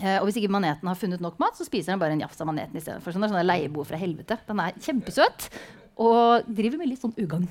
Eh, 0.00 0.16
og 0.16 0.26
hvis 0.26 0.40
ikke 0.40 0.50
maneten 0.50 0.88
har 0.88 0.98
funnet 0.98 1.22
nok 1.22 1.36
mat, 1.42 1.58
så 1.58 1.66
spiser 1.66 1.92
den 1.92 2.00
bare 2.00 2.16
en 2.16 2.24
jafs 2.24 2.40
av 2.42 2.48
maneten 2.48 2.78
istedenfor. 2.80 3.12
Så 3.12 3.20
den 3.20 3.28
er 3.28 3.34
sånn 3.34 3.46
leieboer 3.46 3.86
fra. 3.86 4.00
Den 4.48 4.62
er 4.64 4.80
kjempesøt 4.82 5.50
og 6.00 6.48
driver 6.48 6.80
med 6.80 6.92
litt 6.92 7.02
sånn 7.02 7.16
ugagn. 7.18 7.48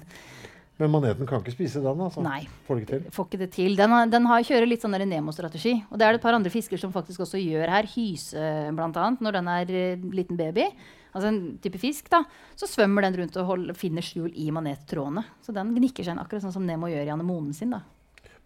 Men 0.82 0.89
maneten 0.96 1.28
kan 1.30 1.44
ikke 1.44 1.54
spise 1.54 1.82
den, 1.84 2.00
altså? 2.02 2.24
Nei. 2.26 2.48
Får 2.66 2.78
det 2.78 2.84
ikke 2.86 2.96
til? 2.96 3.12
Får 3.14 3.28
ikke 3.28 3.39
det 3.44 3.50
til. 3.54 3.76
Den, 3.78 3.92
har, 3.94 4.08
den 4.10 4.26
har, 4.26 4.46
kjører 4.48 4.70
litt 4.70 4.82
sånn 4.82 4.96
Nemo-strategi. 4.98 5.76
Og 5.92 6.00
det 6.00 6.08
er 6.08 6.16
det 6.16 6.22
et 6.22 6.24
par 6.24 6.38
andre 6.38 6.54
fisker 6.54 6.82
som 6.82 6.94
faktisk 6.96 7.22
også 7.28 7.42
gjør 7.42 7.70
her. 7.70 7.89
Hyse 7.94 8.48
bl.a. 8.74 9.06
når 9.22 9.38
den 9.38 9.52
er 9.54 9.74
eh, 9.78 10.08
liten 10.18 10.39
baby. 10.39 10.66
Altså 11.12 11.28
en 11.28 11.39
type 11.62 11.78
fisk, 11.82 12.10
da. 12.10 12.24
Så 12.58 12.70
svømmer 12.72 13.06
den 13.06 13.20
rundt 13.20 13.38
og 13.38 13.50
hold, 13.52 13.74
finner 13.78 14.06
skjul 14.06 14.32
i 14.34 14.48
manettrådene. 14.56 15.26
Så 15.46 15.54
den 15.54 15.76
gnikker 15.76 16.08
seg 16.08 16.16
inn 16.16 16.24
akkurat 16.24 16.48
sånn 16.48 16.56
som 16.56 16.66
Nemo 16.66 16.89
gjør 16.89 17.06
i 17.06 17.14
anemonen 17.14 17.54
sin. 17.54 17.76
da. 17.76 17.84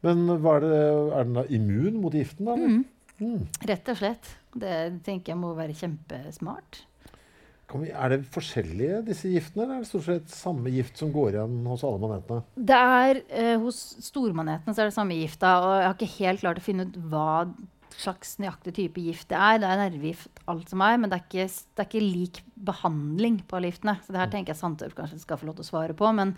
Men 0.04 0.28
er, 0.36 0.66
det, 0.66 0.74
er 0.76 1.30
den 1.30 1.40
da 1.40 1.46
immun 1.56 2.02
mot 2.02 2.14
giften, 2.14 2.50
da? 2.50 2.58
eller? 2.58 3.46
Rett 3.72 3.94
og 3.94 4.02
slett. 4.02 4.34
Det 4.52 4.76
tenker 5.06 5.34
jeg 5.34 5.40
må 5.40 5.54
være 5.56 5.78
kjempesmart. 5.78 6.84
Vi, 7.82 7.92
er 7.92 8.14
det 8.14 8.22
forskjellige, 8.34 9.04
disse 9.10 9.30
giftene? 9.32 9.66
Eller 9.66 9.78
er 9.78 9.86
det 9.86 9.90
stort 9.90 10.08
sett 10.08 10.34
samme 10.34 10.72
gift 10.74 11.00
som 11.02 11.14
går 11.14 11.38
igjen 11.38 11.62
hos 11.70 11.86
alle 11.88 12.02
manetene? 12.02 12.44
Det 12.72 12.82
er, 13.00 13.22
eh, 13.30 13.56
Hos 13.62 13.80
stormanetene 14.06 14.76
så 14.76 14.84
er 14.84 14.92
det 14.92 14.98
samme 14.98 15.18
gifta, 15.20 15.56
og 15.62 15.72
jeg 15.80 15.88
har 15.88 15.98
ikke 15.98 16.18
helt 16.20 16.44
klart 16.46 16.62
å 16.62 16.66
finne 16.66 16.88
ut 16.90 17.00
hva 17.12 17.30
slags 17.96 18.36
nøyaktig 18.42 18.76
type 18.76 19.02
gift 19.02 19.30
det 19.32 19.40
er. 19.40 19.60
Det 19.62 19.70
er 19.70 19.82
nervegift, 19.86 20.44
alt 20.52 20.72
som 20.72 20.84
er, 20.84 20.98
men 21.00 21.12
det 21.12 21.20
er 21.20 21.26
ikke, 21.26 21.48
det 21.48 21.84
er 21.84 21.90
ikke 21.90 22.06
lik 22.06 22.42
behandling 22.68 23.42
på 23.48 23.58
alle 23.58 23.72
giftene. 23.72 23.98
Så 24.04 24.16
det 24.16 24.22
her 24.22 24.32
tenker 24.34 24.54
jeg 24.54 24.62
Sandtorp 24.62 24.96
kanskje 24.98 25.22
skal 25.24 25.40
få 25.40 25.50
lov 25.50 25.60
til 25.60 25.68
å 25.68 25.72
svare 25.72 25.98
på. 25.98 26.12
Men 26.16 26.36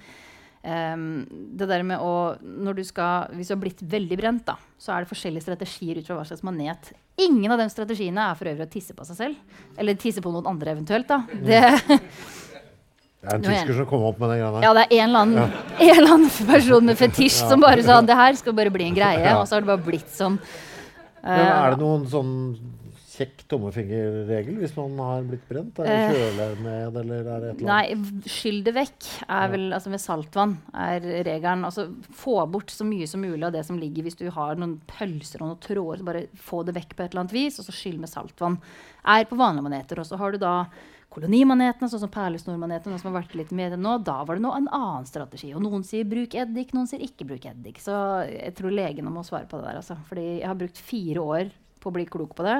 det 0.64 1.68
der 1.70 1.84
med 1.88 2.00
å 2.04 2.38
når 2.42 2.76
du 2.76 2.84
skal, 2.84 3.30
Hvis 3.38 3.48
du 3.48 3.54
har 3.56 3.62
blitt 3.62 3.82
veldig 3.82 4.18
brent, 4.20 4.46
da, 4.46 4.56
så 4.78 4.92
er 4.96 5.04
det 5.06 5.12
forskjellige 5.12 5.46
strategier 5.46 6.00
ut 6.02 6.08
fra 6.10 6.18
hva 6.18 6.26
slags 6.28 6.44
manet. 6.44 6.92
Ingen 7.18 7.52
av 7.54 7.58
de 7.62 7.70
strategiene 7.72 8.26
er 8.32 8.36
for 8.36 8.50
øvrig 8.52 8.68
å 8.68 8.72
tisse 8.74 8.94
på 8.98 9.06
seg 9.08 9.16
selv. 9.18 9.36
Eller 9.78 9.96
tisse 9.96 10.22
på 10.22 10.32
noen 10.34 10.48
andre 10.50 10.72
eventuelt. 10.76 11.08
da. 11.08 11.22
Det, 11.32 11.62
Det 13.18 13.34
er 13.34 13.40
en 13.40 13.46
er 13.46 13.50
tysker 13.50 13.74
som 13.80 13.88
kom 13.90 14.04
opp 14.08 14.20
med 14.22 14.30
den 14.30 14.38
greia 14.40 14.52
der. 14.54 14.64
Ja, 14.64 14.74
det 14.78 14.84
er 14.86 14.92
en 15.02 15.10
eller 15.10 15.24
annen, 15.26 15.56
en 15.82 15.90
eller 15.98 16.14
annen 16.14 16.30
person 16.52 16.86
med 16.86 17.00
fetisj 17.00 17.40
som 17.50 17.64
bare 17.64 17.84
sa 17.84 17.98
det 18.06 18.16
her 18.16 18.38
skal 18.40 18.54
bare 18.56 18.72
bli 18.72 18.86
en 18.92 18.96
greie, 18.96 19.24
Ja. 19.26 19.40
og 19.42 19.48
så 19.50 19.58
har 19.58 19.66
det 19.66 19.72
bare 19.72 19.84
blitt 19.88 20.12
sånn. 20.14 20.38
Men 21.26 21.48
er 21.48 21.74
det 21.74 21.80
noen 21.82 22.06
sånn 22.08 22.34
kjekk 23.18 23.44
tommefingerregel 23.50 24.60
hvis 24.62 24.76
man 24.78 24.98
har 25.02 25.26
blitt 25.28 25.46
brent? 25.50 25.80
Er 25.82 25.88
det 25.90 25.98
Eh, 25.98 26.18
kjøle 26.18 26.48
ned, 26.64 27.00
eller 27.02 27.20
er 27.20 27.24
det 27.44 27.50
et 27.52 27.62
eller 27.62 27.74
annet? 27.74 28.18
Nei, 28.22 28.30
skyll 28.30 28.60
det 28.66 28.74
vekk 28.78 29.08
er 29.28 29.48
vel, 29.54 29.66
altså 29.76 29.94
med 29.94 30.04
saltvann 30.04 30.58
er 30.74 31.08
regelen. 31.28 31.66
Altså 31.68 31.88
få 32.14 32.38
bort 32.52 32.74
så 32.74 32.86
mye 32.88 33.08
som 33.10 33.24
mulig 33.26 33.44
av 33.48 33.56
det 33.56 33.66
som 33.66 33.80
ligger 33.82 34.06
hvis 34.08 34.20
du 34.20 34.28
har 34.34 34.56
noen 34.60 34.78
pølser 34.90 35.42
og 35.42 35.54
noen 35.54 35.64
tråder. 35.64 36.02
så 36.04 36.10
Bare 36.12 36.28
få 36.38 36.64
det 36.68 36.78
vekk 36.78 36.94
på 36.96 37.04
et 37.04 37.12
eller 37.12 37.26
annet 37.26 37.38
vis, 37.38 37.58
og 37.60 37.68
så 37.68 37.76
skyll 37.76 37.98
med 38.00 38.12
saltvann. 38.12 38.60
Er 39.06 39.26
på 39.26 39.40
vanlige 39.40 39.66
maneter. 39.66 40.00
Og 40.00 40.06
så 40.06 40.20
har 40.22 40.32
du 40.32 40.38
da 40.42 40.56
kolonimanetene, 41.10 41.88
sånn 41.90 42.04
som 42.04 42.12
perlesnormanetene 42.14 42.98
som 43.00 43.10
har 43.10 43.22
vært 43.24 43.36
litt 43.40 43.54
med 43.56 43.72
det 43.74 43.80
nå. 43.82 43.96
Da 44.06 44.20
var 44.28 44.38
det 44.38 44.44
nå 44.44 44.52
en 44.54 44.68
annen 44.76 45.08
strategi. 45.08 45.54
Og 45.56 45.64
noen 45.64 45.86
sier 45.88 46.06
bruk 46.06 46.36
eddik, 46.38 46.74
noen 46.76 46.90
sier 46.90 47.02
ikke 47.02 47.26
bruk 47.30 47.48
eddik. 47.50 47.80
Så 47.82 47.96
jeg 48.28 48.54
tror 48.58 48.76
legene 48.76 49.14
må 49.14 49.24
svare 49.26 49.48
på 49.50 49.58
det 49.58 49.70
der, 49.70 49.80
altså. 49.82 49.98
Fordi 50.10 50.28
jeg 50.42 50.48
har 50.50 50.60
brukt 50.60 50.78
fire 50.78 51.24
år 51.24 51.56
på 51.82 51.90
å 51.90 51.96
bli 51.96 52.06
klok 52.12 52.36
på 52.38 52.46
det. 52.46 52.60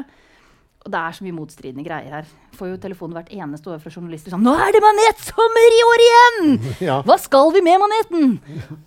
Og 0.86 0.92
det 0.94 1.00
er 1.00 1.16
så 1.18 1.26
mye 1.26 1.36
motstridende 1.36 1.84
greier 1.84 2.14
her. 2.20 2.28
Får 2.56 2.70
jo 2.72 2.78
telefonen 2.80 3.18
hvert 3.18 3.32
eneste 3.36 3.72
år 3.74 3.82
fra 3.84 3.92
journalister 3.92 4.32
sånn 4.32 4.44
'Nå 4.46 4.54
er 4.56 4.72
det 4.72 4.82
manetsommer 4.86 5.76
i 5.78 5.82
år 5.92 6.04
igjen! 6.08 6.60
Ja. 6.90 7.02
Hva 7.04 7.18
skal 7.20 7.52
vi 7.56 7.62
med 7.66 7.82
maneten?' 7.82 8.38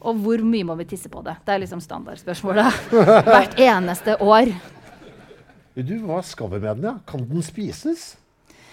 Og 0.00 0.22
hvor 0.22 0.38
mye 0.44 0.64
må 0.64 0.76
vi 0.80 0.84
tisse 0.84 1.10
på 1.12 1.22
det? 1.24 1.36
Det 1.44 1.54
er 1.54 1.60
liksom 1.64 1.82
standardspørsmålet 1.84 2.72
hvert 3.28 3.58
eneste 3.58 4.16
år. 4.20 4.54
Du, 5.76 5.94
hva 6.06 6.22
skal 6.24 6.48
vi 6.50 6.58
med 6.58 6.80
den, 6.80 6.88
ja? 6.90 6.96
Kan 7.06 7.28
den 7.28 7.42
spises? 7.42 8.16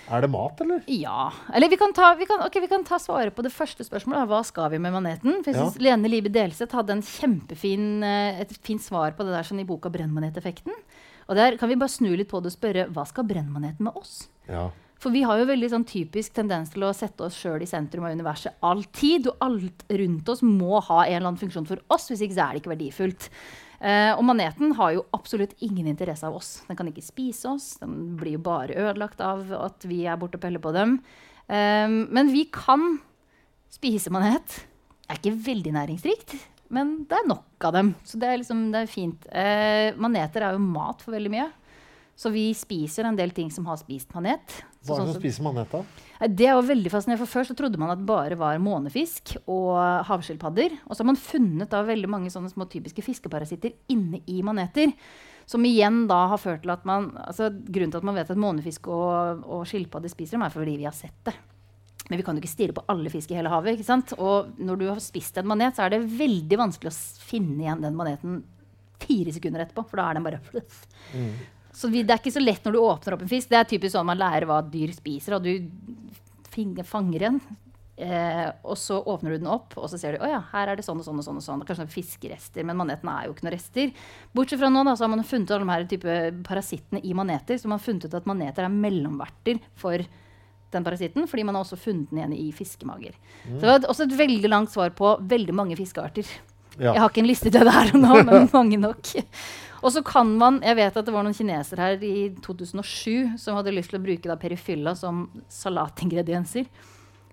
Er 0.07 0.23
det 0.23 0.29
mat, 0.31 0.61
eller? 0.63 0.83
Ja. 0.87 1.31
Eller 1.53 1.67
vi 1.69 1.75
kan 1.79 1.91
ta, 1.93 2.13
vi 2.15 2.25
kan, 2.25 2.39
okay, 2.45 2.61
vi 2.63 2.69
kan 2.71 2.83
ta 2.87 2.95
svaret 2.99 3.35
på 3.35 3.43
det 3.43 3.51
første 3.51 3.83
spørsmålet. 3.83 4.29
Hva 4.29 4.39
skal 4.47 4.69
vi 4.71 4.79
med 4.79 4.93
maneten? 4.95 5.41
For 5.43 5.51
jeg 5.51 5.55
Ja. 5.59 5.65
synes 5.67 5.81
Lene 5.83 6.07
Libe 6.07 6.31
Delseth 6.31 6.73
hadde 6.73 6.95
eh, 6.95 6.99
et 7.03 7.05
kjempefint 7.19 8.81
svar 8.81 9.11
på 9.11 9.25
det 9.27 9.35
der 9.35 9.43
sånn 9.43 9.59
i 9.59 9.65
boka 9.67 9.89
'Brennmaneteffekten'. 9.89 10.79
Og 11.27 11.37
der 11.37 11.57
kan 11.59 11.69
vi 11.71 11.79
bare 11.79 11.91
snu 11.91 12.09
litt 12.15 12.29
på 12.31 12.41
det 12.41 12.53
og 12.53 12.57
spørre 12.57 12.89
hva 12.95 13.05
skal 13.07 13.27
brennmaneten 13.27 13.87
med 13.87 13.99
oss? 13.99 14.27
Ja. 14.47 14.69
For 14.97 15.13
vi 15.13 15.21
har 15.27 15.37
jo 15.37 15.49
veldig 15.49 15.69
sånn 15.69 15.85
typisk 15.85 16.33
tendens 16.39 16.71
til 16.73 16.87
å 16.87 16.93
sette 16.95 17.27
oss 17.27 17.37
sjøl 17.37 17.61
i 17.61 17.69
sentrum 17.69 18.07
av 18.07 18.15
universet 18.17 18.57
alltid. 18.65 19.29
Og 19.29 19.45
alt 19.45 19.85
rundt 20.01 20.31
oss 20.33 20.41
må 20.45 20.81
ha 20.81 21.03
en 21.03 21.11
eller 21.11 21.29
annen 21.29 21.41
funksjon 21.41 21.69
for 21.69 21.83
oss, 21.93 22.09
hvis 22.09 22.23
ikke 22.25 22.37
så 22.37 22.47
er 22.47 22.55
det 22.55 22.63
ikke 22.63 22.73
verdifullt. 22.73 23.29
Eh, 23.77 24.09
og 24.15 24.23
maneten 24.25 24.73
har 24.79 24.95
jo 24.95 25.05
absolutt 25.13 25.53
ingen 25.61 25.89
interesse 25.91 26.25
av 26.25 26.39
oss. 26.39 26.63
Den 26.65 26.79
kan 26.79 26.89
ikke 26.89 27.05
spise 27.05 27.51
oss. 27.51 27.75
Den 27.83 28.15
blir 28.17 28.39
jo 28.39 28.45
bare 28.47 28.73
ødelagt 28.87 29.21
av 29.21 29.51
at 29.59 29.85
vi 29.85 30.03
er 30.09 30.17
borte 30.17 30.39
og 30.39 30.45
peller 30.47 30.63
på 30.63 30.73
dem. 30.73 30.97
Eh, 31.45 31.85
men 31.85 32.33
vi 32.33 32.47
kan 32.49 32.95
spise 33.69 34.13
manet. 34.13 34.63
Det 35.05 35.13
er 35.13 35.21
ikke 35.21 35.45
veldig 35.45 35.71
næringsrikt, 35.77 36.33
men 36.69 37.05
det 37.09 37.17
er 37.19 37.27
nok 37.29 37.65
av 37.69 37.73
dem. 37.77 37.93
Så 38.03 38.19
det 38.19 38.27
er, 38.29 38.37
liksom, 38.41 38.65
det 38.73 38.81
er 38.83 38.91
fint. 38.91 39.27
Eh, 39.31 39.93
maneter 39.95 40.43
er 40.43 40.57
jo 40.57 40.59
mat 40.63 41.01
for 41.01 41.15
veldig 41.15 41.31
mye. 41.31 41.47
Så 42.17 42.31
vi 42.33 42.47
spiser 42.57 43.05
en 43.05 43.15
del 43.15 43.29
ting 43.29 43.51
som 43.53 43.67
har 43.69 43.77
spist 43.77 44.09
manet. 44.15 44.41
Hva 44.87 44.95
er 44.95 44.97
sånn 44.97 45.05
det 45.05 45.13
som 45.13 45.13
som- 45.13 45.21
spiser 45.21 45.43
manet, 45.45 45.69
da? 45.69 45.83
Det 46.27 46.47
er 46.47 46.55
jo 46.55 46.63
veldig 46.65 46.89
fascinerende, 46.89 47.19
for 47.27 47.29
Før 47.29 47.45
så 47.45 47.55
trodde 47.55 47.77
man 47.77 47.91
at 47.91 47.99
det 47.99 48.07
bare 48.07 48.35
var 48.35 48.57
månefisk 48.57 49.35
og 49.47 50.03
havskilpadder. 50.07 50.79
Og 50.87 50.95
så 50.95 51.03
har 51.03 51.05
man 51.11 51.15
funnet 51.21 51.69
da 51.69 51.83
veldig 51.83 52.09
mange 52.09 52.31
sånne 52.33 52.49
små 52.49 52.65
typiske 52.67 53.03
fiskeparasitter 53.05 53.73
inne 53.93 54.21
i 54.27 54.41
maneter. 54.41 54.93
Som 55.45 55.63
igjen 55.63 56.07
da 56.09 56.27
har 56.27 56.37
ført 56.41 56.63
til 56.63 56.71
at 56.71 56.83
man 56.85 57.11
altså 57.15 57.51
Grunnen 57.53 57.91
til 57.91 57.97
at 58.01 58.03
man 58.03 58.15
vet 58.15 58.31
at 58.31 58.35
månefisk 58.37 58.87
og, 58.87 59.45
og 59.45 59.65
skilpadder 59.69 60.09
spiser 60.09 60.31
dem, 60.31 60.41
er 60.41 60.49
fordi 60.49 60.75
vi 60.75 60.83
har 60.89 60.97
sett 60.97 61.23
det. 61.23 61.35
Men 62.07 62.19
vi 62.19 62.23
kan 62.23 62.37
jo 62.37 62.43
ikke 62.43 62.51
stirre 62.51 62.75
på 62.77 62.85
alle 62.91 63.11
fisk 63.11 63.31
i 63.31 63.37
hele 63.37 63.51
havet. 63.51 63.75
ikke 63.75 63.87
sant? 63.87 64.13
Og 64.17 64.53
når 64.63 64.79
du 64.79 64.85
har 64.87 65.03
spist 65.03 65.37
en 65.39 65.49
manet, 65.49 65.75
så 65.75 65.85
er 65.85 65.95
det 65.95 66.05
veldig 66.07 66.59
vanskelig 66.59 66.93
å 66.93 66.97
finne 67.27 67.65
igjen 67.65 67.83
den 67.83 67.97
maneten 67.99 68.41
fire 69.01 69.33
sekunder 69.35 69.65
etterpå. 69.65 69.83
For 69.89 69.99
da 69.99 70.07
er 70.09 70.17
den 70.17 70.27
bare 70.27 70.41
mm. 70.41 71.29
Så 71.77 71.91
vi, 71.93 72.01
det 72.01 72.15
er 72.15 72.21
ikke 72.23 72.33
så 72.33 72.41
lett 72.41 72.63
når 72.65 72.73
du 72.73 72.81
åpner 72.81 73.15
opp 73.15 73.23
en 73.25 73.29
fisk. 73.29 73.51
Det 73.51 73.59
er 73.59 73.69
typisk 73.69 73.93
sånn 73.93 74.07
man 74.07 74.19
lærer 74.19 74.47
hva 74.49 74.63
dyr 74.65 74.95
spiser. 74.95 75.37
Og 75.37 75.45
du 75.45 76.83
fanger 76.87 77.27
en, 77.27 77.35
eh, 78.01 78.47
og 78.65 78.79
så 78.81 78.97
åpner 78.97 79.35
du 79.35 79.43
den 79.43 79.51
opp, 79.53 79.75
og 79.77 79.85
så 79.91 79.99
ser 80.01 80.15
du 80.15 80.23
oh 80.25 80.31
ja, 80.31 80.39
her 80.55 80.71
er 80.71 80.79
det 80.79 80.85
sånn 80.87 80.97
og 80.97 81.05
sånn. 81.05 81.19
og 81.21 81.27
sånn 81.27 81.37
og 81.37 81.45
sånn. 81.45 81.65
Kanskje 81.67 81.85
noen 81.85 81.93
fiskerester, 81.93 82.65
men 82.65 82.79
maneten 82.79 83.11
er 83.13 83.27
jo 83.27 83.35
ikke 83.35 83.45
noen 83.45 83.53
rester. 83.53 83.91
Bortsett 84.33 84.63
fra 84.63 84.71
nå 84.73 84.81
da, 84.87 84.95
så 84.97 85.05
har 85.05 85.13
man 85.13 85.27
funnet 85.27 85.53
alle 85.53 85.67
de 85.67 85.75
her 85.75 85.85
type 85.91 86.15
parasittene 86.47 87.03
i 87.03 87.13
maneter. 87.17 87.59
Så 87.59 87.69
man 87.69 87.77
har 87.77 87.85
funnet 87.85 88.07
ut 88.07 88.17
at 88.17 88.31
maneter 88.31 88.65
er 88.65 88.73
mellomverter 88.73 89.61
for 89.77 90.07
den 90.73 90.83
parasitten, 90.83 91.27
fordi 91.29 91.45
man 91.47 91.55
har 91.55 91.65
også 91.65 91.79
funnet 91.79 92.11
den 92.11 92.19
igjen 92.19 92.35
i 92.35 92.51
fiskemager. 92.55 93.15
Så 93.45 93.61
det 93.61 93.69
var 93.69 93.87
også 93.87 94.07
et 94.07 94.17
veldig 94.19 94.51
langt 94.51 94.73
svar 94.73 94.91
på 94.95 95.15
veldig 95.29 95.55
mange 95.55 95.77
fiskearter. 95.79 96.27
Ja. 96.77 96.91
Jeg 96.93 97.01
har 97.01 97.09
ikke 97.09 97.23
en 97.23 97.29
liste 97.29 97.49
til 97.53 97.65
det 97.65 97.73
her 97.73 97.93
og 97.93 98.01
nå, 98.03 98.19
men 98.27 98.49
mange 98.51 98.77
nok. 98.81 99.13
Og 99.85 99.93
så 99.93 100.01
kan 100.05 100.29
man, 100.37 100.59
Jeg 100.65 100.77
vet 100.79 100.97
at 100.97 101.05
det 101.05 101.13
var 101.13 101.25
noen 101.25 101.37
kinesere 101.37 101.85
her 101.85 102.03
i 102.05 102.29
2007 102.43 103.37
som 103.39 103.57
hadde 103.57 103.73
lyst 103.75 103.93
til 103.93 103.99
å 103.99 104.03
bruke 104.03 104.29
da 104.29 104.37
perifylla 104.39 104.93
som 104.97 105.27
salatingredienser. 105.53 106.67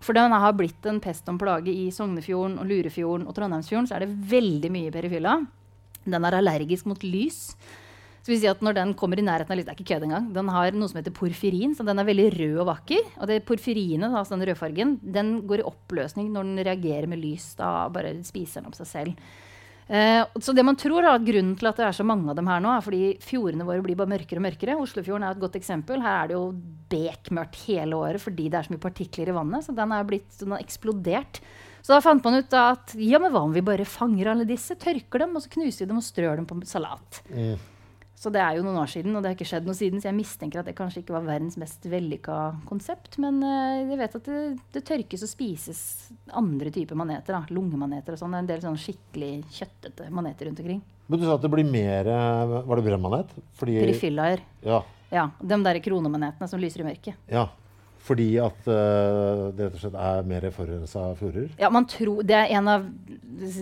For 0.05 0.16
den 0.16 0.32
har 0.37 0.57
blitt 0.57 0.85
en 0.89 1.01
pest 1.01 1.28
og 1.32 1.39
plage 1.41 1.72
i 1.72 1.89
Sognefjorden, 1.95 2.59
og 2.61 2.68
Lurefjorden 2.68 3.24
og 3.28 3.37
Trondheimsfjorden. 3.37 3.89
Så 3.89 3.97
er 3.97 4.05
det 4.05 4.16
veldig 4.30 4.70
mye 4.72 4.93
perifylla. 4.93 5.39
Den 6.05 6.28
er 6.28 6.37
allergisk 6.37 6.89
mot 6.91 7.01
lys. 7.05 7.55
Så 8.25 8.33
vil 8.33 8.41
si 8.41 8.49
at 8.49 8.62
når 8.64 8.79
den 8.79 8.93
kommer 8.97 9.20
i 9.20 9.25
nærheten 9.25 9.53
av 9.53 9.59
lyset, 9.59 9.68
det 9.68 9.75
er 9.75 9.77
ikke 9.77 9.91
kødd 9.93 10.07
engang, 10.07 10.29
den 10.33 10.49
har 10.49 10.72
noe 10.72 10.89
som 10.89 10.97
heter 10.97 11.12
porfyrin, 11.12 11.75
så 11.77 11.85
den 11.85 12.01
er 12.01 12.09
veldig 12.09 12.29
rød 12.39 12.61
og 12.62 12.68
vakker. 12.70 13.11
Og 13.18 13.29
det 13.29 13.43
porfyrinet, 13.45 14.09
altså 14.09 14.39
den 14.39 14.47
rødfargen, 14.49 14.95
den 15.05 15.35
går 15.45 15.61
i 15.61 15.66
oppløsning 15.68 16.31
når 16.33 16.49
den 16.49 16.62
reagerer 16.70 17.11
med 17.11 17.20
lys. 17.20 17.51
Da 17.59 17.91
bare 17.93 18.16
spiser 18.25 18.62
den 18.62 18.70
opp 18.70 18.79
seg 18.81 18.89
selv. 18.89 19.27
Eh, 19.85 20.22
så 20.41 20.55
det 20.57 20.64
man 20.64 20.79
tror 20.81 21.03
er 21.03 21.11
at 21.11 21.27
Grunnen 21.27 21.53
til 21.61 21.68
at 21.68 21.77
det 21.77 21.85
er 21.85 21.97
så 21.97 22.07
mange 22.09 22.31
av 22.33 22.39
dem 22.39 22.49
her 22.49 22.62
nå, 22.64 22.72
er 22.72 22.85
fordi 22.87 23.03
fjordene 23.20 23.66
våre 23.68 23.85
blir 23.85 23.99
bare 24.01 24.14
mørkere 24.14 24.41
og 24.41 24.47
mørkere. 24.47 24.79
Oslofjorden 24.81 25.27
er 25.29 25.37
et 25.37 25.43
godt 25.45 25.61
eksempel. 25.61 26.01
Her 26.01 26.22
er 26.22 26.33
det 26.33 26.39
jo 26.39 26.47
bekmørkt 26.95 27.61
hele 27.66 28.01
året 28.01 28.25
fordi 28.25 28.49
det 28.49 28.61
er 28.61 28.68
så 28.70 28.72
mye 28.72 28.87
partikler 28.87 29.35
i 29.35 29.37
vannet. 29.37 29.68
Så 29.68 29.77
den 29.77 29.93
er 29.93 30.09
blitt, 30.09 30.33
den 30.41 30.57
har 30.57 30.64
eksplodert. 30.64 31.43
Så 31.85 31.93
da 31.93 32.01
fant 32.01 32.25
man 32.25 32.41
ut 32.41 32.57
at 32.57 32.97
ja, 32.97 33.20
men 33.20 33.35
hva 33.35 33.45
om 33.45 33.53
vi 33.53 33.61
bare 33.64 33.85
fanger 33.85 34.33
alle 34.33 34.49
disse, 34.49 34.72
tørker 34.81 35.27
dem, 35.27 35.37
og 35.37 35.45
så 35.45 35.53
knuser 35.53 35.85
vi 35.85 35.91
dem 35.93 36.01
og 36.01 36.07
strør 36.07 36.41
dem 36.41 36.49
på 36.49 36.57
salat. 36.64 37.20
Så 38.25 38.31
det 38.33 38.41
er 38.41 38.57
jo 38.57 38.62
noen 38.64 38.79
år 38.81 38.89
siden, 38.89 39.12
og 39.12 39.20
det 39.20 39.29
har 39.31 39.37
ikke 39.37 39.49
skjedd 39.51 39.66
noe 39.68 39.77
siden. 39.77 40.01
Så 40.01 40.09
jeg 40.09 40.16
mistenker 40.16 40.62
at 40.62 40.68
det 40.70 40.77
kanskje 40.79 41.03
ikke 41.03 41.12
var 41.18 41.27
verdens 41.27 41.59
mest 41.61 41.85
vellykka 41.93 42.37
konsept. 42.70 43.18
Men 43.20 43.43
eh, 43.45 43.83
jeg 43.83 43.99
vet 44.01 44.16
at 44.16 44.31
det, 44.31 44.39
det 44.72 44.83
tørkes 44.89 45.27
og 45.27 45.31
spises 45.35 45.83
andre 46.33 46.72
typer 46.72 46.97
maneter. 46.97 47.37
da, 47.37 47.43
Lungemaneter 47.53 48.16
og 48.16 48.22
sånn. 48.22 48.39
En 48.39 48.49
del 48.49 48.64
sånn 48.64 48.81
skikkelig 48.81 49.43
kjøttete 49.59 50.09
maneter 50.14 50.49
rundt 50.49 50.62
omkring. 50.64 50.81
Men 51.12 51.20
du 51.20 51.27
sa 51.29 51.35
at 51.37 51.45
det 51.45 51.51
blir 51.53 51.68
mer 51.68 52.09
eh, 52.09 52.55
Var 52.64 52.81
det 52.81 52.87
brennmanet? 52.87 53.35
Fordi 53.61 53.77
Perifillaer. 53.83 54.41
Ja. 54.64 54.81
Ja, 55.12 55.29
De 55.39 55.61
der 55.68 55.79
kronemanetene 55.85 56.49
som 56.49 56.62
lyser 56.62 56.81
i 56.81 56.89
mørket. 56.89 57.20
ja. 57.29 57.45
Fordi 58.05 58.27
at 58.43 58.67
uh, 58.69 59.49
det 59.57 59.65
rett 59.65 59.77
og 59.79 59.81
slett 59.81 59.95
er 59.97 60.27
mer 60.29 60.45
forurensa 60.53 61.07
fjorder? 61.17 61.47
Ja, 61.61 61.71
man 61.73 61.87
tror, 61.89 62.21
Det 62.27 62.37
er 62.37 62.53
en 62.59 62.69
av 62.69 62.85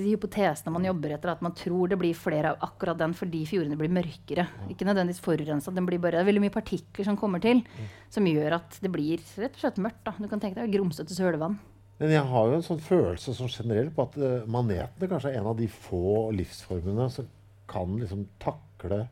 hypotesene 0.02 0.72
man 0.74 0.86
jobber 0.88 1.14
etter. 1.14 1.30
At 1.36 1.44
man 1.46 1.54
tror 1.54 1.92
det 1.92 1.98
blir 2.00 2.16
flere 2.18 2.50
av 2.50 2.64
akkurat 2.66 2.98
den 2.98 3.14
fordi 3.14 3.44
fjordene 3.46 3.78
blir 3.78 3.92
mørkere. 3.94 4.48
Ikke 4.72 4.88
nødvendigvis 4.88 5.22
forurensa. 5.22 5.70
Det 5.70 5.84
er 5.84 6.26
veldig 6.26 6.42
mye 6.42 6.54
partikler 6.54 7.06
som 7.06 7.18
kommer 7.18 7.42
til, 7.42 7.62
som 8.10 8.26
gjør 8.26 8.58
at 8.58 8.80
det 8.82 8.90
blir 8.90 9.22
rett 9.38 9.54
og 9.54 9.62
slett 9.62 9.78
mørkt. 9.82 10.02
da. 10.08 10.16
Du 10.18 10.26
kan 10.26 10.42
tenke 10.42 10.58
deg 10.58 10.74
grumsete 10.74 11.14
sølevann. 11.14 11.60
Men 12.02 12.10
jeg 12.16 12.26
har 12.32 12.48
jo 12.48 12.58
en 12.58 12.66
sånn 12.66 12.82
følelse 12.82 13.36
sånn 13.38 13.52
generelt 13.52 13.94
på 13.94 14.08
at 14.08 14.18
uh, 14.18 14.50
manetene 14.50 15.06
kanskje 15.06 15.30
er 15.30 15.38
en 15.38 15.52
av 15.52 15.58
de 15.60 15.68
få 15.70 16.32
livsformene 16.34 17.06
som 17.14 17.30
kan 17.70 17.94
liksom 18.00 18.26
takle 18.42 19.04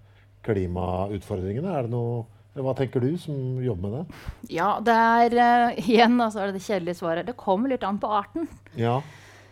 klimautfordringene. 0.43 1.71
Er 1.71 1.87
det 1.87 1.95
noe 1.95 2.25
Hva 2.65 2.75
tenker 2.79 3.05
du, 3.05 3.15
som 3.21 3.61
jobber 3.65 3.87
med 3.87 3.97
det? 3.97 4.21
Ja, 4.57 4.75
det 4.85 4.97
er 4.97 5.39
uh, 5.39 5.81
igjen 5.85 6.19
altså, 6.21 6.43
er 6.43 6.51
det 6.51 6.61
det 6.61 6.67
kjedelige 6.67 7.01
svaret. 7.01 7.29
Det 7.29 7.39
kommer 7.41 7.73
litt 7.73 7.87
an 7.87 8.01
på 8.03 8.11
arten. 8.21 8.49
Ja. 8.79 8.99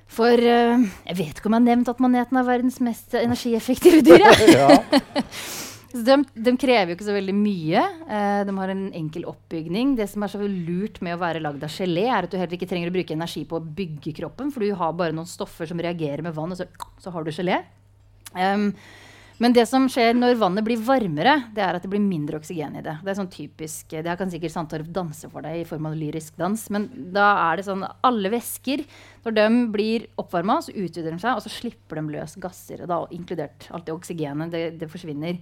For 0.09 0.40
uh, 0.40 0.84
jeg 1.09 1.18
vet 1.18 1.38
ikke 1.38 1.50
om 1.50 1.56
jeg 1.56 1.64
har 1.64 1.68
nevnt 1.70 1.92
at 1.92 2.02
maneten 2.04 2.40
er 2.40 2.48
verdens 2.48 2.78
mest 2.84 3.16
energieffektive 3.18 4.04
dyr. 4.06 4.28
ja. 4.54 4.76
Så 5.88 6.02
de, 6.04 6.18
de 6.36 6.52
krever 6.61 6.92
jo 6.92 6.98
ikke 6.98 7.06
så 7.06 7.14
veldig 7.16 7.34
mye. 7.34 7.82
Uh, 8.04 8.42
de 8.44 8.54
har 8.59 8.72
en 8.74 8.84
enkel 8.98 9.24
oppbygning. 9.30 9.94
Det 9.96 10.09
som 10.12 10.24
er 10.24 10.32
så 10.32 10.40
lurt 10.44 11.00
med 11.04 11.16
å 11.16 11.20
være 11.22 11.40
lagd 11.42 11.64
av 11.64 11.72
gelé, 11.72 12.04
er 12.11 12.26
at 12.26 12.32
du 12.32 12.36
heller 12.36 12.59
ikke 12.59 12.68
trenger 12.68 12.92
å 12.92 12.96
bruke 12.98 13.16
energi 13.16 13.44
på 13.48 13.56
å 13.56 13.64
bygge 13.80 14.12
kroppen, 14.20 14.52
for 14.52 14.64
du 14.64 14.76
har 14.76 14.96
bare 14.98 15.16
noen 15.16 15.28
stoffer 15.28 15.70
som 15.70 15.80
reagerer 15.80 16.22
med 16.26 16.36
vann, 16.36 16.52
og 16.52 16.61
så, 16.61 16.68
så 17.00 17.12
har 17.14 17.24
du 17.24 17.32
gelé. 17.32 17.62
Em, 18.36 18.68
men 19.39 19.55
det 19.55 19.64
som 19.70 19.84
skjer 19.91 20.16
når 20.18 20.39
vannet 20.41 20.66
blir 20.66 20.80
varmere, 20.82 21.34
det 21.55 21.62
er 21.62 21.76
at 21.78 21.84
det 21.84 21.91
blir 21.93 22.03
mindre 22.03 22.41
oksygen 22.41 22.74
i 22.80 22.82
det. 22.82 22.97
Det 23.05 23.12
er 23.12 23.18
sånn 23.20 23.30
typisk, 23.30 23.95
det 24.03 24.16
kan 24.18 24.32
sikkert 24.32 24.55
Sandtorp 24.55 24.89
danse 24.95 25.30
for 25.30 25.47
deg 25.47 25.61
i 25.61 25.66
form 25.68 25.86
av 25.86 25.95
lyrisk 25.95 26.34
dans. 26.41 26.64
Men 26.74 26.89
da 27.14 27.28
er 27.45 27.61
det 27.61 27.68
sånn 27.68 27.84
alle 27.86 28.32
væsker, 28.34 28.82
når 29.22 29.36
de 29.36 29.47
blir 29.74 30.09
oppvarma, 30.18 30.59
så 30.64 30.74
utvider 30.74 31.12
de 31.12 31.22
seg, 31.22 31.39
og 31.39 31.45
så 31.45 31.53
slipper 31.55 32.01
de 32.01 32.16
løs 32.16 32.34
gasser. 32.43 32.82
Da, 32.91 33.05
inkludert 33.14 33.68
alt 33.70 33.86
det 33.86 33.95
oksygenet. 33.95 34.51
Det, 34.55 34.62
det 34.80 34.91
forsvinner. 34.91 35.39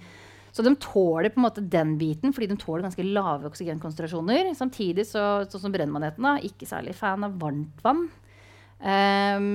Så 0.53 0.65
de 0.65 0.75
tåler 0.81 1.33
på 1.33 1.41
en 1.41 1.47
måte 1.47 1.65
den 1.65 1.95
biten, 2.01 2.35
fordi 2.37 2.51
de 2.53 2.59
tåler 2.61 2.85
ganske 2.85 3.05
lave 3.05 3.49
oksygenkonsentrasjoner. 3.49 4.53
Samtidig 4.57 5.07
så, 5.09 5.25
sånn 5.49 5.67
som 5.67 5.73
brennmaneten, 5.73 6.25
da, 6.25 6.37
ikke 6.45 6.69
særlig 6.69 6.95
fan 6.97 7.25
av 7.25 7.41
varmt 7.41 7.81
vann. 7.85 8.07
Um, 8.77 9.49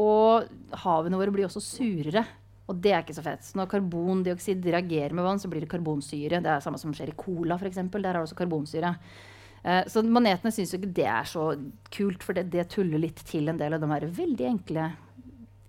og 0.00 0.48
havene 0.84 1.20
våre 1.20 1.32
blir 1.32 1.48
også 1.48 1.62
surere. 1.64 2.24
Og 2.64 2.80
det 2.80 2.94
er 2.94 3.04
ikke 3.04 3.16
så 3.16 3.24
fett. 3.24 3.44
Så 3.44 3.58
når 3.58 3.68
karbondioksid 3.74 4.64
reagerer 4.72 5.12
med 5.16 5.26
vann, 5.26 5.40
så 5.40 5.50
blir 5.52 5.64
det 5.64 5.70
karbonsyre. 5.72 6.40
Det 6.40 6.48
er 6.48 6.58
det 6.58 6.64
samme 6.64 6.80
som 6.80 6.94
skjer 6.96 7.12
i 7.12 7.16
cola, 7.18 7.58
f.eks. 7.60 7.80
Der 7.92 7.98
er 8.00 8.16
det 8.16 8.22
også 8.22 8.38
karbonsyre. 8.38 8.94
Eh, 9.64 9.82
så 9.92 10.02
manetene 10.04 10.52
syns 10.52 10.72
jo 10.72 10.80
ikke 10.80 10.94
det 10.96 11.08
er 11.08 11.28
så 11.28 11.50
kult, 11.92 12.24
for 12.24 12.36
det, 12.36 12.46
det 12.52 12.68
tuller 12.72 13.02
litt 13.04 13.20
til 13.28 13.52
en 13.52 13.60
del 13.60 13.76
av 13.76 13.84
de 13.84 13.90
her 13.92 14.08
veldig 14.20 14.48
enkle 14.48 14.88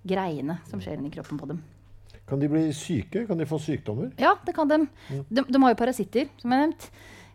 greiene 0.05 0.59
som 0.69 0.79
skjer 0.83 1.01
inni 1.01 1.11
kroppen 1.11 1.39
på 1.41 1.49
dem. 1.51 1.59
Kan 2.25 2.41
de 2.41 2.49
bli 2.49 2.69
syke? 2.73 3.25
Kan 3.27 3.41
de 3.41 3.47
få 3.49 3.59
sykdommer? 3.61 4.09
Ja, 4.21 4.33
det 4.45 4.55
kan 4.57 4.69
de. 4.69 4.79
De, 5.29 5.43
de 5.43 5.61
har 5.61 5.75
jo 5.75 5.81
parasitter, 5.83 6.31
som 6.41 6.51
jeg 6.51 6.61
har 6.61 6.69
nevnt. 6.69 6.87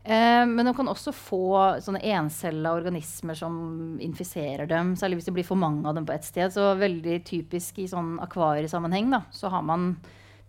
Eh, 0.02 0.46
men 0.48 0.64
de 0.64 0.72
kan 0.76 0.88
også 0.88 1.12
få 1.12 1.44
sånne 1.84 2.00
encella 2.14 2.72
organismer 2.78 3.36
som 3.36 3.98
infiserer 4.00 4.68
dem. 4.70 4.94
Særlig 4.96 5.20
hvis 5.20 5.28
det 5.28 5.34
blir 5.36 5.48
for 5.48 5.60
mange 5.60 5.84
av 5.88 5.98
dem 5.98 6.06
på 6.08 6.14
ett 6.14 6.24
sted. 6.24 6.52
Så 6.54 6.72
veldig 6.80 7.20
typisk 7.28 7.82
i 7.82 7.88
sånn 7.90 8.16
akvariesammenheng 8.24 9.12
da, 9.12 9.24
så 9.34 9.52
har 9.52 9.64
man 9.66 9.92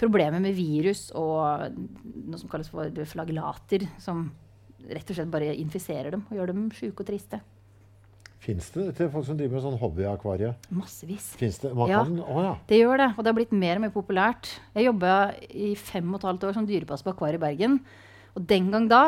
problemer 0.01 0.41
med 0.41 0.55
virus 0.57 1.09
og 1.13 1.75
noe 1.75 2.39
som 2.39 2.49
kalles 2.49 2.71
for 2.71 2.89
flagellater, 3.11 3.85
som 4.01 4.29
rett 4.89 5.11
og 5.11 5.17
slett 5.17 5.29
bare 5.29 5.51
infiserer 5.53 6.15
dem 6.15 6.23
og 6.29 6.39
gjør 6.39 6.53
dem 6.53 6.69
sjuke 6.73 7.03
og 7.03 7.11
triste. 7.11 7.41
Fins 8.41 8.71
det 8.73 8.87
til 8.97 9.09
folk 9.13 9.27
som 9.27 9.37
driver 9.37 9.59
med 9.59 9.61
sånn 9.67 9.77
hobbyakvarie? 9.77 10.55
Massevis. 10.73 11.27
Finnes 11.37 11.59
det? 11.61 11.69
Ja. 11.77 11.99
kan, 12.01 12.15
å 12.23 12.45
ja. 12.47 12.53
Det 12.71 12.79
gjør 12.79 13.03
det, 13.03 13.09
og 13.13 13.21
det 13.21 13.29
har 13.29 13.37
blitt 13.37 13.53
mer 13.53 13.77
og 13.77 13.83
mer 13.83 13.91
populært. 13.93 14.49
Jeg 14.73 14.87
jobba 14.87 15.17
i 15.53 15.75
fem 15.77 16.07
og 16.09 16.17
et 16.17 16.25
halvt 16.31 16.47
år 16.47 16.55
som 16.57 16.65
dyrepasser 16.65 17.05
på 17.05 17.13
akvariet 17.13 17.37
i 17.37 17.43
Bergen. 17.43 17.77
Og 18.33 18.47
den 18.49 18.71
gang 18.73 18.87
da 18.89 19.03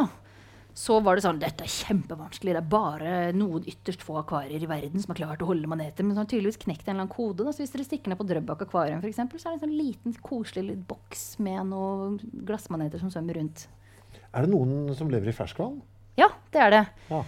så 0.74 0.98
var 1.06 1.16
det 1.16 1.24
sånn 1.26 1.42
Dette 1.42 1.66
er 1.68 1.72
kjempevanskelig. 1.72 2.56
Det 2.56 2.62
er 2.62 2.72
bare 2.72 3.14
noen 3.38 3.66
ytterst 3.70 4.02
få 4.06 4.18
akvarier 4.24 4.64
i 4.64 4.70
verden 4.70 5.04
som 5.04 5.14
har 5.14 5.20
klart 5.22 5.44
å 5.46 5.50
holde 5.52 5.70
maneter. 5.70 6.06
Men 6.06 6.16
så 6.16 6.24
har 6.24 6.32
tydeligvis 6.32 6.62
knekt 6.64 6.88
en 6.88 6.96
eller 6.96 7.06
annen 7.06 7.14
kode. 7.14 7.46
Da. 7.46 7.54
Så 7.54 7.62
hvis 7.62 7.74
dere 7.76 7.86
stikker 7.86 8.10
ned 8.10 8.20
på 8.20 8.28
Drøbak 8.30 8.66
akvarium, 8.66 9.04
for 9.04 9.12
eksempel, 9.12 9.42
så 9.42 9.50
er 9.50 9.54
det 9.54 9.62
en 9.62 9.66
sånn 9.68 9.78
liten, 9.78 10.18
koselig 10.26 10.80
boks 10.90 11.24
med 11.46 11.70
noen 11.70 12.18
glassmaneter 12.50 13.04
som 13.04 13.14
svømmer 13.14 13.38
rundt. 13.38 13.68
Er 14.34 14.46
det 14.46 14.54
noen 14.54 14.94
som 14.98 15.14
lever 15.14 15.30
i 15.30 15.38
ferskvann? 15.38 15.78
Ja, 16.18 16.32
det 16.54 16.62
er 16.62 16.74
det. 16.74 16.84
Ja. 17.10 17.24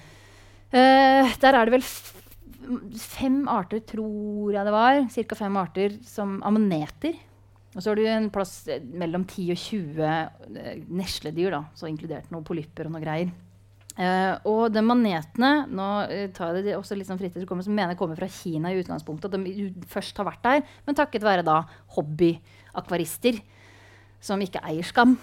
Uh, 0.75 1.35
der 1.41 1.57
er 1.59 1.69
det 1.69 1.77
vel 1.77 1.85
fem 2.97 3.43
arter, 3.51 3.81
tror 3.85 4.55
jeg 4.55 4.65
det 4.65 4.73
var. 4.73 5.03
Ca. 5.13 5.37
fem 5.37 5.61
arter 5.61 5.97
som 6.05 6.39
ammoneter. 6.45 7.17
Og 7.75 7.83
så 7.83 7.91
har 7.91 7.99
du 7.99 8.05
en 8.07 8.29
plass 8.33 8.53
eh, 8.71 8.83
mellom 8.95 9.25
10 9.27 9.51
og 9.51 9.59
20 9.59 10.05
eh, 10.07 10.77
nesledyr, 10.95 11.51
da, 11.53 11.65
så 11.75 11.89
inkludert 11.91 12.31
noen 12.31 12.45
polypper 12.47 12.87
og 12.87 12.95
noe 12.95 13.03
greier. 13.03 13.33
Uh, 13.95 14.35
og 14.51 14.73
de 14.75 14.81
manetene 14.83 15.69
Nå 15.71 15.85
tar 16.35 16.57
jeg 16.57 16.65
det 16.65 16.73
også 16.75 16.97
litt 16.99 17.07
sånn 17.07 17.15
fritt 17.15 17.37
kommer, 17.47 17.63
som 17.63 17.77
mener 17.77 17.95
kommer 17.95 18.17
fra 18.19 18.27
Kina 18.27 18.73
i 18.73 18.81
utgangspunktet. 18.81 19.31
At 19.31 19.45
de 19.45 19.85
først 19.87 20.19
har 20.19 20.27
vært 20.27 20.43
der, 20.43 20.65
men 20.83 20.97
takket 20.99 21.23
være 21.23 21.45
da 21.47 21.61
hobbyakvarister 21.95 23.39
som 24.19 24.43
ikke 24.43 24.63
eier 24.67 24.83
skam. 24.83 25.15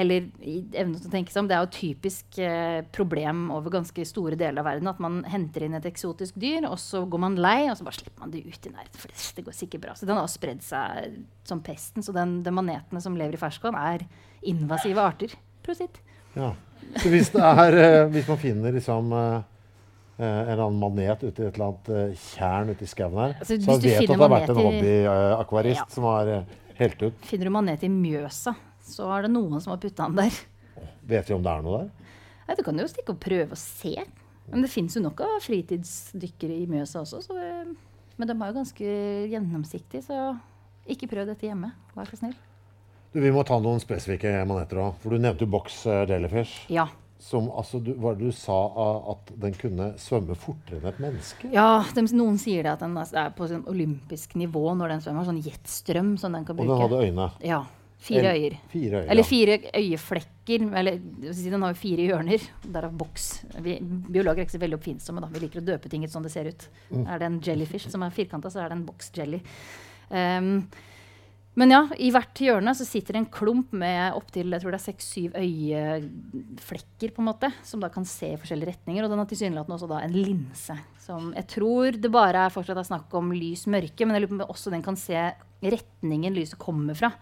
Eller 0.00 0.26
evnen 0.42 0.96
til 0.96 1.08
å 1.08 1.12
tenke 1.12 1.32
seg 1.34 1.42
om, 1.44 1.48
det 1.50 1.56
er 1.56 1.64
jo 1.66 1.70
typisk 1.76 2.38
eh, 2.42 2.80
problem 2.96 3.46
over 3.54 3.74
ganske 3.74 4.04
store 4.08 4.38
deler 4.40 4.62
av 4.62 4.68
verden 4.70 4.88
at 4.90 5.02
man 5.02 5.20
henter 5.28 5.66
inn 5.66 5.76
et 5.78 5.86
eksotisk 5.90 6.38
dyr, 6.40 6.64
og 6.68 6.78
så 6.80 7.04
går 7.10 7.22
man 7.26 7.36
lei, 7.40 7.68
og 7.70 7.76
så 7.78 7.86
bare 7.86 7.98
slipper 8.00 8.24
man 8.24 8.32
det 8.34 8.42
ut 8.46 8.66
i 8.66 8.72
nærheten. 8.72 8.98
For 9.02 9.12
det, 9.36 9.44
går 9.46 9.56
sikkert 9.60 9.84
bra. 9.84 9.94
Så 9.98 10.08
den 10.08 10.18
har 10.18 10.30
spredd 10.32 10.64
seg 10.66 11.20
som 11.48 11.62
pesten. 11.66 12.04
Så 12.06 12.14
den, 12.16 12.38
de 12.46 12.54
manetene 12.54 13.02
som 13.04 13.16
lever 13.18 13.36
i 13.38 13.42
ferskvann, 13.42 13.76
er 13.78 14.06
invasive 14.50 15.04
arter. 15.04 15.36
Prosit. 15.66 16.00
Ja. 16.34 16.52
Så 16.96 17.10
hvis, 17.12 17.28
er, 17.36 17.76
eh, 17.76 18.06
hvis 18.14 18.28
man 18.30 18.38
finner 18.40 18.72
liksom 18.74 19.12
eh, 19.12 19.36
eh, 20.16 20.24
en 20.24 20.48
eller 20.54 20.64
annen 20.66 20.80
manet 20.80 21.22
ute 21.26 21.44
i 21.44 21.46
et 21.50 21.54
eller 21.58 21.66
annet 21.68 21.90
eh, 21.92 22.24
tjern 22.32 22.72
ute 22.72 22.86
i 22.86 22.90
skauen 22.90 23.18
her, 23.20 23.36
Altså, 23.38 23.58
så 23.60 23.76
vet 23.76 23.84
du 23.84 24.08
at 24.08 24.14
det 24.14 24.18
har 24.24 24.32
vært 24.32 24.54
en 24.54 24.60
hobbyakvarist 24.64 25.82
Ja. 25.84 25.86
som 25.92 26.08
har 26.08 26.32
eh, 26.38 26.56
helt 26.80 27.02
ut. 27.04 27.22
Finner 27.28 27.50
du 27.50 27.54
manet 27.54 27.84
i 27.84 27.90
Mjøsa, 27.92 28.54
så 28.92 29.08
er 29.16 29.26
det 29.26 29.34
noen 29.34 29.60
som 29.60 29.74
har 29.74 29.82
putta 29.82 30.08
den 30.10 30.18
der. 30.22 30.40
Vet 31.10 31.30
vi 31.30 31.36
om 31.36 31.44
det 31.44 31.52
er 31.52 31.64
noe 31.66 31.82
der? 31.82 32.16
Nei, 32.48 32.56
du 32.58 32.64
kan 32.66 32.82
jo 32.82 32.88
stikke 32.90 33.14
og 33.14 33.22
prøve 33.22 33.54
og 33.54 33.60
se. 33.60 33.94
Men 34.50 34.64
det 34.64 34.72
fins 34.72 34.96
jo 34.96 35.04
nok 35.04 35.22
av 35.22 35.38
fritidsdykkere 35.44 36.56
i 36.58 36.66
Mjøsa 36.70 37.04
også. 37.04 37.22
Så 37.22 37.36
men 38.20 38.28
de 38.28 38.36
er 38.36 38.50
jo 38.50 38.58
ganske 38.58 38.94
gjennomsiktige, 39.32 40.04
så 40.04 40.16
ikke 40.92 41.08
prøv 41.08 41.30
dette 41.30 41.46
hjemme. 41.46 41.70
Vær 41.96 42.08
så 42.10 42.18
snill. 42.20 42.34
Du, 43.14 43.18
vi 43.24 43.30
må 43.32 43.42
ta 43.48 43.56
noen 43.62 43.80
spesifikke 43.80 44.34
maneter 44.46 44.82
òg. 44.82 44.98
For 45.00 45.14
du 45.14 45.22
nevnte 45.22 45.46
jo 45.46 45.50
box 45.54 45.80
eh, 45.88 46.02
jellyfish. 46.10 46.66
Ja. 46.68 46.84
Som 47.20 47.48
altså, 47.48 47.80
du, 47.84 47.94
var 48.00 48.18
det 48.18 48.28
du 48.28 48.36
sa 48.36 48.58
at 49.14 49.32
den 49.40 49.56
kunne 49.56 49.90
svømme 50.00 50.36
fortere 50.36 50.82
enn 50.82 50.90
et 50.92 51.00
menneske? 51.00 51.48
Ja, 51.52 51.80
de, 51.96 52.04
Noen 52.16 52.36
sier 52.40 52.68
det 52.68 52.74
at 52.76 52.84
den 52.84 52.96
er 53.00 53.32
på 53.36 53.48
sånn 53.48 53.64
olympisk 53.72 54.36
nivå 54.40 54.66
når 54.76 54.94
den 54.94 55.04
svømmer. 55.06 55.28
Sånn 55.30 55.40
jetstrøm 55.40 56.14
som 56.20 56.36
den 56.36 56.44
kan 56.48 56.60
bruke. 56.60 56.68
Og 56.68 56.74
den 56.76 56.84
hadde 56.84 57.02
øyne. 57.08 57.30
Ja. 57.44 57.64
Fire 58.00 58.32
øyer. 58.32 58.56
Fire 58.72 59.02
øyer, 59.02 59.10
Eller 59.12 59.26
fire 59.28 59.56
øyeflekker. 59.76 60.66
Eller 60.80 61.00
si, 61.36 61.50
den 61.52 61.62
har 61.62 61.74
jo 61.74 61.80
fire 61.80 62.06
hjørner. 62.08 62.44
Derav 62.64 62.92
boks. 62.96 63.26
Vi, 63.60 63.76
biologer 63.80 64.40
er 64.40 64.46
ikke 64.46 64.56
så 64.56 64.62
veldig 64.62 64.78
oppfinnsomme. 64.78 65.20
da. 65.20 65.28
Vi 65.34 65.42
liker 65.44 65.60
å 65.60 65.66
døpe 65.66 65.90
ting 65.92 66.06
sånn 66.08 66.24
det 66.24 66.32
ser 66.32 66.48
ut. 66.48 66.68
Mm. 66.90 67.02
Er 67.04 67.20
det 67.20 67.28
en 67.28 67.40
jellyfish 67.44 67.90
som 67.92 68.06
er 68.06 68.14
firkanta, 68.14 68.52
så 68.52 68.64
er 68.64 68.72
det 68.72 68.78
en 68.78 68.86
boks 68.88 69.12
jelly. 69.18 69.42
Um, 70.08 70.64
men 71.58 71.74
ja, 71.74 71.80
i 71.98 72.08
hvert 72.14 72.40
hjørne 72.40 72.72
så 72.78 72.86
sitter 72.86 73.16
det 73.16 73.20
en 73.24 73.32
klump 73.34 73.72
med 73.76 74.14
opptil 74.16 74.54
jeg 74.54 74.62
tror 74.62 74.72
det 74.72 74.80
seks-syv 74.84 75.34
øyeflekker, 75.36 77.10
på 77.12 77.20
en 77.20 77.26
måte, 77.26 77.50
som 77.66 77.82
da 77.82 77.90
kan 77.92 78.06
se 78.08 78.30
i 78.32 78.38
forskjellige 78.40 78.70
retninger. 78.70 79.04
Og 79.04 79.12
den 79.12 79.20
har 79.20 79.28
tilsynelatende 79.28 79.76
også 79.76 79.90
da 79.90 80.00
en 80.06 80.14
linse. 80.14 80.78
Som 81.02 81.34
jeg 81.36 81.48
tror 81.52 81.98
det 82.00 82.12
bare 82.14 82.46
er 82.46 82.54
fortsatt 82.54 82.80
er 82.80 82.88
snakk 82.88 83.12
om 83.18 83.34
lys-mørke, 83.34 84.06
men 84.06 84.16
jeg 84.16 84.24
lurer 84.24 84.32
på 84.32 84.38
om 84.38 84.54
også 84.54 84.72
den 84.72 84.86
kan 84.86 84.96
se 85.00 85.26
retningen 85.60 86.38
lyset 86.38 86.56
kommer 86.62 86.96
fra. 86.96 87.12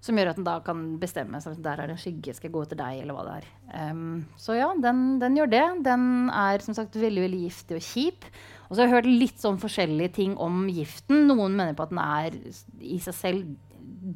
Som 0.00 0.16
gjør 0.16 0.30
at 0.30 0.38
den 0.38 0.46
da 0.46 0.56
kan 0.64 0.84
bestemme 1.00 1.42
seg. 1.44 1.58
Der 1.60 1.76
er 1.82 1.90
det 1.90 1.98
en 1.98 2.00
skygge. 2.00 2.32
Skal 2.36 2.48
jeg 2.48 2.54
gå 2.54 2.62
etter 2.64 2.78
deg, 2.80 3.02
eller 3.02 3.16
hva 3.16 3.26
det 3.26 3.34
er. 3.42 3.50
Um, 3.90 4.22
så 4.40 4.56
ja, 4.56 4.70
den, 4.80 5.18
den 5.20 5.36
gjør 5.36 5.50
det. 5.52 5.64
Den 5.84 6.06
er 6.32 6.64
som 6.64 6.76
sagt 6.76 6.96
veldig 6.96 7.26
veldig 7.26 7.40
giftig 7.44 7.76
og 7.76 7.84
kjip. 7.84 8.28
Og 8.68 8.72
så 8.72 8.80
har 8.80 8.88
jeg 8.88 8.94
hørt 8.94 9.10
litt 9.10 9.42
sånn 9.42 9.60
forskjellige 9.60 10.14
ting 10.16 10.38
om 10.40 10.64
giften. 10.72 11.26
Noen 11.28 11.58
mener 11.58 11.76
på 11.76 11.84
at 11.84 11.92
den 11.92 12.00
er 12.00 12.38
i 12.80 12.96
seg 13.04 13.18
selv 13.18 13.52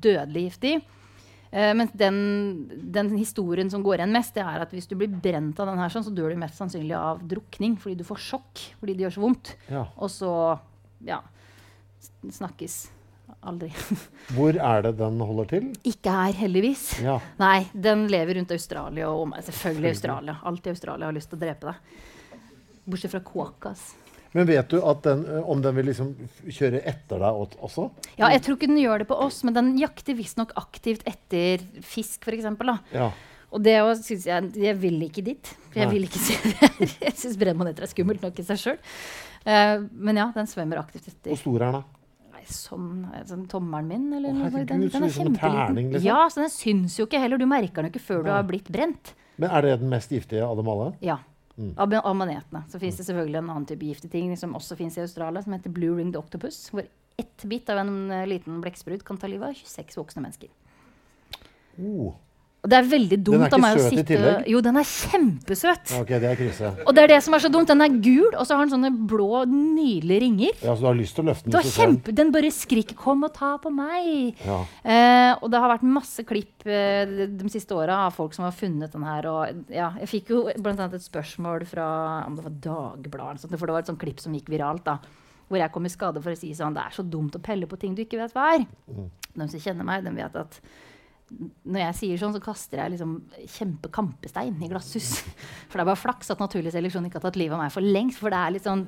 dødelig 0.06 0.46
giftig. 0.48 0.74
Uh, 1.52 1.70
mens 1.76 1.92
den, 2.00 2.16
den 2.96 3.12
historien 3.18 3.68
som 3.70 3.84
går 3.84 4.00
igjen 4.00 4.16
mest, 4.16 4.32
det 4.38 4.46
er 4.48 4.64
at 4.64 4.72
hvis 4.72 4.88
du 4.88 4.96
blir 4.96 5.12
brent 5.12 5.60
av 5.60 5.68
den 5.68 5.84
her, 5.84 5.92
sånn, 5.92 6.08
så 6.08 6.16
dør 6.16 6.32
du 6.32 6.40
mest 6.40 6.56
sannsynlig 6.58 6.96
av 6.96 7.20
drukning 7.28 7.76
fordi 7.76 8.00
du 8.00 8.08
får 8.08 8.24
sjokk 8.24 8.66
fordi 8.80 8.96
det 8.96 9.04
gjør 9.04 9.18
så 9.18 9.28
vondt. 9.28 9.54
Ja. 9.68 9.84
Og 10.00 10.10
så 10.16 10.32
ja, 11.04 11.20
snakkes 12.32 12.86
aldri. 13.50 13.70
Hvor 14.36 14.56
er 14.56 14.86
det 14.86 14.94
den 15.00 15.20
holder 15.20 15.50
til? 15.54 15.68
Ikke 15.88 16.14
her, 16.14 16.38
heldigvis. 16.44 16.86
Ja. 17.04 17.18
Nei, 17.40 17.66
den 17.72 18.06
lever 18.12 18.40
rundt 18.40 18.54
Australia 18.56 19.10
og 19.10 19.26
omegn. 19.26 19.44
Selvfølgelig 19.48 19.94
Australia. 19.94 20.38
Alt 20.50 20.66
i 20.66 20.72
Australia 20.74 21.10
har 21.10 21.16
lyst 21.16 21.32
til 21.32 21.40
å 21.40 21.44
drepe 21.44 21.70
deg. 21.72 22.00
Bortsett 22.84 23.14
fra 23.14 23.22
kåkas. 23.24 23.84
Men 24.34 24.48
vet 24.48 24.68
du 24.68 24.80
den, 25.02 25.20
eh, 25.30 25.50
om 25.50 25.60
den 25.62 25.76
vil 25.76 25.86
liksom 25.86 26.08
kjøre 26.50 26.80
etter 26.82 27.20
deg 27.22 27.36
også-? 27.62 27.90
Ja, 28.18 28.32
jeg 28.34 28.42
tror 28.42 28.56
ikke 28.58 28.66
den 28.66 28.80
gjør 28.82 29.04
det 29.04 29.06
på 29.06 29.18
oss, 29.22 29.44
men 29.46 29.54
den 29.54 29.76
jakter 29.78 30.16
visstnok 30.18 30.50
aktivt 30.58 31.06
etter 31.06 31.62
fisk, 31.86 32.26
f.eks. 32.26 32.48
Ja. 32.92 33.12
Og 33.54 33.62
det 33.62 33.76
også 33.78 34.02
synes 34.02 34.24
jeg 34.26 34.64
Jeg 34.64 34.74
vil 34.82 34.98
ikke 35.06 35.22
dit. 35.22 35.52
Jeg 35.76 35.86
Nei. 35.86 35.92
vil 35.92 36.06
ikke 36.08 36.18
se 36.18 36.34
det 36.42 36.56
her. 36.58 36.94
Jeg 37.06 37.14
syns 37.20 37.38
brennmaneter 37.38 37.86
er 37.86 37.92
skummelt 37.92 38.22
nok 38.26 38.38
i 38.38 38.46
seg 38.46 38.58
sjøl. 38.58 38.78
men 39.44 40.16
ja, 40.18 40.32
den 40.34 40.46
svømmer 40.50 40.80
aktivt 40.82 41.06
etter. 41.12 41.30
Hvor 41.30 41.38
stor 41.38 41.62
er 41.62 41.70
den? 41.70 41.78
da? 41.78 42.03
Nei, 42.44 42.54
sånn, 42.54 43.26
sånn 43.28 43.44
tommelen 43.50 43.88
min, 43.88 44.06
eller 44.12 44.30
Å, 44.30 44.36
noe. 44.36 44.48
herregud, 44.48 44.68
Den, 44.68 44.80
den 44.88 45.06
er 45.06 45.12
som 45.12 45.26
en 45.26 45.34
kjempeliten. 45.34 45.66
terning, 45.68 45.92
liksom. 45.92 46.06
Ja, 46.06 46.24
så 46.30 46.40
den 46.42 46.50
syns 46.52 46.98
jo 46.98 47.06
ikke 47.08 47.20
heller. 47.22 47.40
Du 47.40 47.46
merker 47.46 47.82
den 47.82 47.90
jo 47.90 47.94
ikke 47.94 48.04
før 48.06 48.24
du 48.24 48.30
har 48.32 48.44
blitt 48.48 48.68
brent. 48.72 49.14
Men 49.36 49.50
er 49.50 49.62
det 49.66 49.78
den 49.80 49.88
mest 49.90 50.12
giftige 50.12 50.44
av 50.46 50.56
dem 50.60 50.68
alle? 50.68 50.92
Ja. 51.04 51.18
Mm. 51.56 51.72
Av, 51.78 51.94
av 52.04 52.16
manetene. 52.18 52.64
Så 52.70 52.80
fins 52.82 52.96
det 52.98 53.06
selvfølgelig 53.06 53.38
en 53.40 53.50
annen 53.54 53.66
type 53.70 53.86
giftig 53.86 54.10
ting 54.10 54.32
som 54.36 54.54
også 54.58 54.76
fins 54.76 54.98
i 54.98 55.04
Australia, 55.04 55.42
som 55.42 55.54
heter 55.54 55.70
blue 55.74 55.96
ringed 55.98 56.16
octopus. 56.18 56.68
Hvor 56.74 56.86
ett 57.16 57.44
bit 57.46 57.70
av 57.70 57.78
en 57.78 58.10
eh, 58.10 58.26
liten 58.26 58.60
blekksprut 58.60 59.04
kan 59.06 59.18
ta 59.18 59.30
livet 59.30 59.48
av 59.52 59.54
26 59.54 59.98
voksne 60.00 60.24
mennesker. 60.24 60.50
Oh. 61.78 62.14
Og 62.64 62.70
det 62.72 62.76
er 62.78 62.86
veldig 62.88 63.16
dumt 63.20 63.36
Den 63.36 63.42
er 63.44 63.54
av 63.54 63.60
meg 63.60 63.74
ikke 63.76 63.80
å 63.80 63.84
søt 63.84 63.92
i 63.92 63.96
sitte 63.98 64.08
tillegg? 64.14 64.46
Jo, 64.48 64.60
den 64.64 64.78
er 64.80 64.86
kjempesøt. 64.88 65.90
Ok, 66.00 66.12
det 66.22 66.28
er 66.30 66.38
krise. 66.38 66.70
Og 66.86 66.94
det 66.96 67.02
er 67.04 67.10
det 67.12 67.18
som 67.26 67.34
er 67.36 67.42
så 67.44 67.50
dumt. 67.52 67.68
Den 67.68 67.84
er 67.84 67.96
gul, 68.06 68.30
og 68.32 68.46
så 68.48 68.56
har 68.56 68.64
den 68.64 68.72
sånne 68.72 68.90
blå, 69.10 69.42
nydelige 69.50 70.20
ringer. 70.24 70.54
Ja, 70.64 70.72
Så 70.72 70.80
du 70.80 70.86
har 70.88 70.96
lyst 70.96 71.14
til 71.18 71.26
å 71.26 71.28
løfte 71.28 71.44
den? 71.44 71.52
Du 71.52 71.58
har 71.58 71.66
hvis 71.66 71.74
du 71.74 71.76
ser 71.76 71.86
den? 71.90 71.98
kjempe, 71.98 72.14
Den 72.14 72.32
bare 72.32 72.50
skriker 72.50 72.96
'kom 72.96 73.24
og 73.28 73.34
ta 73.34 73.58
på 73.58 73.68
meg'. 73.68 74.34
Ja. 74.46 74.64
Eh, 74.82 75.36
og 75.42 75.50
det 75.50 75.60
har 75.60 75.68
vært 75.76 75.82
masse 75.84 76.24
klipp 76.24 76.64
eh, 76.66 77.04
de, 77.04 77.26
de 77.36 77.48
siste 77.52 77.76
åra 77.76 78.06
av 78.06 78.14
folk 78.14 78.32
som 78.32 78.44
har 78.46 78.52
funnet 78.52 78.90
den 78.92 79.02
her. 79.04 79.26
Og 79.26 79.64
ja, 79.68 79.92
jeg 80.00 80.08
fikk 80.08 80.28
jo 80.30 80.48
annet 80.48 80.94
et 80.94 81.04
spørsmål 81.04 81.66
fra 81.66 82.24
om 82.26 82.34
det 82.36 82.44
var 82.44 82.56
Dagbladet, 82.64 83.40
sånt, 83.40 83.58
for 83.58 83.66
det 83.66 83.72
var 83.76 83.80
et 83.84 83.86
sånt 83.92 84.00
klipp 84.00 84.20
som 84.20 84.32
gikk 84.32 84.48
viralt. 84.48 84.84
da, 84.84 84.98
Hvor 85.50 85.58
jeg 85.58 85.70
kom 85.70 85.84
i 85.84 85.92
skade 85.92 86.22
for 86.22 86.30
å 86.32 86.36
si 86.38 86.54
sånn 86.54 86.72
Det 86.72 86.80
er 86.82 86.90
så 86.96 87.02
dumt 87.04 87.36
å 87.36 87.42
pelle 87.42 87.66
på 87.66 87.78
ting 87.78 87.94
du 87.94 88.02
ikke 88.02 88.16
vet 88.18 88.32
hva 88.32 88.54
er. 88.54 88.66
De 89.36 89.48
som 89.48 89.60
kjenner 89.60 89.84
meg, 89.84 90.02
de 90.02 90.10
vet 90.10 90.34
at 90.34 90.60
når 91.64 91.80
jeg 91.86 91.98
sier 92.00 92.20
sånn, 92.20 92.34
så 92.36 92.42
kaster 92.42 92.82
jeg 92.82 92.94
liksom 92.94 93.16
kjempekampestein 93.56 94.60
i 94.62 94.70
glasshus. 94.70 95.16
For 95.68 95.78
det 95.78 95.84
er 95.84 95.90
bare 95.90 96.00
flaks 96.00 96.32
at 96.34 96.42
naturlig 96.42 96.74
seleksjon 96.74 97.08
ikke 97.08 97.20
har 97.20 97.26
tatt 97.28 97.40
livet 97.40 97.56
av 97.56 97.64
meg 97.64 97.74
for 97.74 97.84
lengst. 97.84 98.20
For 98.20 98.32
det 98.32 98.40
er 98.40 98.54
litt 98.54 98.68
sånn 98.68 98.86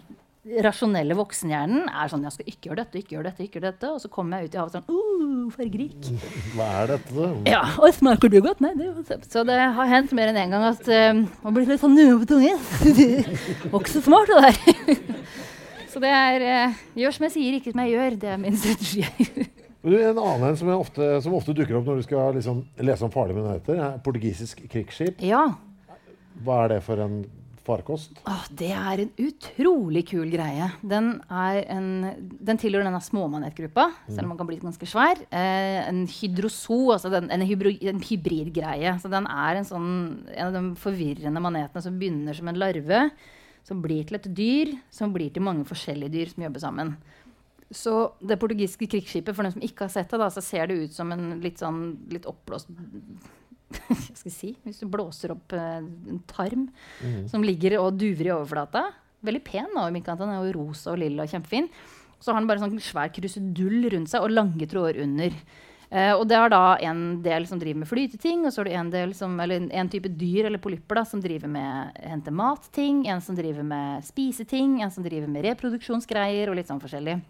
rasjonelle 0.63 1.17
voksenhjernen 1.19 1.89
er 1.91 2.11
sånn 2.11 2.23
Jeg 2.27 2.35
skal 2.37 2.51
ikke 2.51 2.69
gjøre 2.69 2.83
dette, 2.85 3.01
ikke 3.01 3.17
gjøre 3.17 3.31
dette, 3.31 3.47
ikke 3.47 3.59
gjøre 3.59 3.73
dette. 3.73 3.91
Og 3.97 4.03
så 4.03 4.11
kommer 4.13 4.39
jeg 4.39 4.51
ut 4.51 4.57
i 4.57 4.61
havet 4.61 4.77
sånn 4.77 4.87
uh, 4.93 5.49
fargerik. 5.57 6.11
Hva 6.55 6.69
er 6.83 6.95
dette? 6.95 7.17
da? 7.17 7.33
Ja, 7.51 7.65
og 7.81 7.97
smaker 7.97 8.33
du 8.33 8.39
godt? 8.45 8.63
Nei, 8.65 8.73
det 8.79 8.87
er 8.87 8.95
jo 8.95 9.21
Så 9.27 9.45
det 9.49 9.59
har 9.81 9.93
hendt 9.93 10.15
mer 10.17 10.31
enn 10.31 10.41
én 10.41 10.47
en 10.47 10.57
gang 10.57 10.69
at 10.71 10.87
um, 10.87 11.27
man 11.43 11.59
blir 11.59 11.69
litt 11.71 11.83
sånn 11.83 11.99
nue 11.99 12.21
på 12.23 12.31
tungen. 12.37 12.63
Var 13.73 13.79
ikke 13.81 13.97
så 13.97 14.05
smart, 14.07 14.31
det 14.31 14.47
der. 14.47 15.21
så 15.93 16.03
det 16.05 16.15
er 16.15 16.49
uh, 16.71 16.83
Gjør 17.03 17.19
som 17.19 17.29
jeg 17.29 17.39
sier, 17.39 17.59
ikke 17.59 17.75
som 17.75 17.87
jeg 17.87 17.97
gjør. 17.97 18.21
Det 18.23 18.35
er 18.37 18.43
min 18.43 18.61
strategi. 18.61 19.07
Men 19.87 19.95
du, 19.95 20.03
En 20.03 20.19
annen 20.19 20.49
en 20.49 20.57
som, 20.59 20.69
ofte, 20.75 21.09
som 21.23 21.35
ofte 21.39 21.55
dukker 21.55 21.79
opp 21.79 21.87
når 21.87 22.01
du 22.01 22.07
skal 22.09 22.35
liksom 22.35 22.65
lese 22.83 23.07
om 23.07 23.13
farlige 23.15 23.39
minoriteter, 23.39 23.79
er 23.79 24.01
portugisisk 24.03 24.67
krigsskip. 24.73 25.23
ja. 25.23 25.47
Hva 26.45 26.57
er 26.67 26.73
det 26.75 26.79
for 26.85 27.01
en 27.01 27.21
farkost? 27.65 28.19
Åh, 28.29 28.43
det 28.59 28.73
er 28.77 29.01
en 29.05 29.13
utrolig 29.25 30.03
kul 30.11 30.27
greie. 30.29 30.67
Den, 30.85 31.15
en, 31.31 31.87
den 32.19 32.61
tilhører 32.61 32.85
denne 32.85 33.01
småmanetgruppa, 33.01 33.87
selv 34.11 34.27
om 34.27 34.35
den 34.35 34.41
kan 34.43 34.51
bli 34.51 34.59
ganske 34.61 34.91
svær. 34.91 35.23
Eh, 35.31 35.79
en 35.87 36.03
hydroso, 36.11 36.91
altså 36.93 37.15
den, 37.15 37.31
en, 37.33 37.47
hybro, 37.49 37.73
en 37.89 38.03
hybridgreie. 38.05 38.99
Så 39.01 39.09
den 39.13 39.31
er 39.33 39.63
en, 39.63 39.71
sånn, 39.71 39.89
en 40.35 40.51
av 40.51 40.59
de 40.59 40.65
forvirrende 40.83 41.43
manetene 41.47 41.87
som 41.87 41.97
begynner 41.97 42.37
som 42.37 42.53
en 42.53 42.61
larve, 42.61 43.07
som 43.67 43.81
blir 43.83 44.05
til 44.07 44.21
et 44.21 44.29
dyr, 44.37 44.77
som 44.93 45.15
blir 45.15 45.33
til 45.33 45.47
mange 45.47 45.65
forskjellige 45.71 46.13
dyr 46.19 46.35
som 46.35 46.45
jobber 46.51 46.67
sammen. 46.69 46.97
Så 47.75 48.13
det 48.23 48.39
portugisiske 48.39 48.87
krigsskipet, 48.91 49.35
for 49.35 49.47
dem 49.47 49.57
som 49.57 49.65
ikke 49.65 49.89
har 49.89 49.93
sett 49.95 50.13
det, 50.13 50.21
da, 50.23 50.29
så 50.31 50.43
ser 50.45 50.69
det 50.71 50.79
ut 50.87 50.95
som 50.95 51.11
en 51.15 51.41
litt 51.43 51.59
sånn 51.63 51.81
litt 52.13 52.29
oppblåst 52.31 52.71
hva 53.89 53.97
skal 53.99 54.29
jeg 54.31 54.35
si, 54.37 54.53
Hvis 54.63 54.79
du 54.85 54.87
blåser 54.91 55.35
opp 55.35 55.55
eh, 55.57 55.83
en 55.83 56.23
tarm 56.31 56.69
som 57.27 57.43
ligger 57.43 57.81
og 57.81 57.99
duver 57.99 58.29
i 58.29 58.35
overflata. 58.35 58.85
Veldig 59.27 59.43
pen. 59.43 59.71
da, 59.75 59.89
annet. 59.89 60.07
Den 60.07 60.31
er 60.31 60.45
jo 60.45 60.59
rosa 60.61 60.93
og 60.95 61.01
lilla 61.03 61.27
og 61.27 61.33
kjempefin. 61.33 61.67
Så 62.23 62.33
har 62.33 62.41
den 62.41 62.49
bare 62.49 62.63
sånn 62.63 62.79
svær 62.81 63.11
krusedull 63.13 63.89
rundt 63.93 64.13
seg 64.13 64.25
og 64.25 64.33
lange 64.33 64.69
tråder 64.71 65.03
under. 65.03 65.35
Eh, 65.91 66.13
og 66.17 66.25
det 66.31 66.39
er 66.39 66.51
da 66.51 66.65
en 66.83 67.03
del 67.23 67.47
som 67.47 67.61
driver 67.63 67.83
med 67.83 67.91
flyteting, 67.91 68.47
og 68.47 68.55
så 68.55 68.63
er 68.63 68.69
det 68.69 68.79
en, 68.81 68.91
del 68.95 69.15
som, 69.15 69.37
eller 69.43 69.61
en, 69.61 69.69
en 69.71 69.91
type 69.91 70.11
dyr 70.19 70.49
eller 70.49 70.63
polypper 70.63 70.99
da, 70.99 71.05
som 71.07 71.23
driver 71.23 71.51
med 71.51 72.01
hente 72.03 72.35
matting, 72.35 73.05
en 73.11 73.23
som 73.23 73.39
driver 73.39 73.67
med 73.67 74.07
spiseting, 74.07 74.81
en 74.83 74.95
som 74.95 75.07
driver 75.07 75.31
med 75.31 75.47
reproduksjonsgreier 75.47 76.51
og 76.51 76.59
litt 76.59 76.71
sånn 76.71 76.83
forskjellig. 76.83 77.21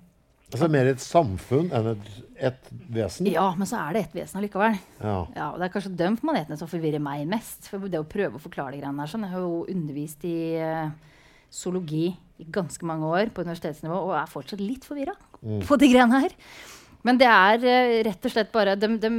Altså 0.54 0.68
Mer 0.70 0.86
et 0.92 1.02
samfunn 1.02 1.72
enn 1.74 1.88
et, 1.90 2.10
et 2.52 2.68
vesen? 2.94 3.26
Ja, 3.32 3.48
men 3.58 3.66
så 3.66 3.80
er 3.80 3.96
det 3.96 4.02
ett 4.04 4.14
vesen 4.20 4.38
allikevel. 4.38 4.76
Ja. 5.00 5.16
Ja, 5.34 5.48
og 5.50 5.58
Det 5.58 5.66
er 5.66 5.72
kanskje 5.74 5.96
de 5.98 6.10
manetene 6.22 6.58
som 6.60 6.70
forvirrer 6.70 7.02
meg 7.02 7.24
mest. 7.30 7.66
For 7.66 7.82
det 7.90 7.98
å 7.98 8.06
prøve 8.06 8.38
å 8.38 8.44
forklare 8.44 8.76
de 8.76 8.84
greiene 8.84 9.02
her, 9.02 9.10
sånn. 9.10 9.26
Jeg 9.26 9.34
har 9.34 9.42
jo 9.42 9.64
undervist 9.72 10.26
i 10.28 10.36
uh, 10.62 10.92
zoologi 11.50 12.06
i 12.14 12.46
ganske 12.52 12.86
mange 12.86 13.10
år 13.10 13.34
på 13.34 13.42
universitetsnivå 13.42 13.98
og 14.06 14.14
er 14.20 14.30
fortsatt 14.30 14.62
litt 14.62 14.86
forvirra 14.86 15.16
på 15.40 15.78
de 15.82 15.90
greiene 15.90 16.22
her. 16.26 16.38
Men 17.06 17.18
det 17.18 17.30
er 17.32 17.66
uh, 17.66 17.98
rett 18.06 18.30
og 18.30 18.36
slett 18.36 18.54
bare 18.54 18.78
de, 18.78 18.92
de, 19.02 19.12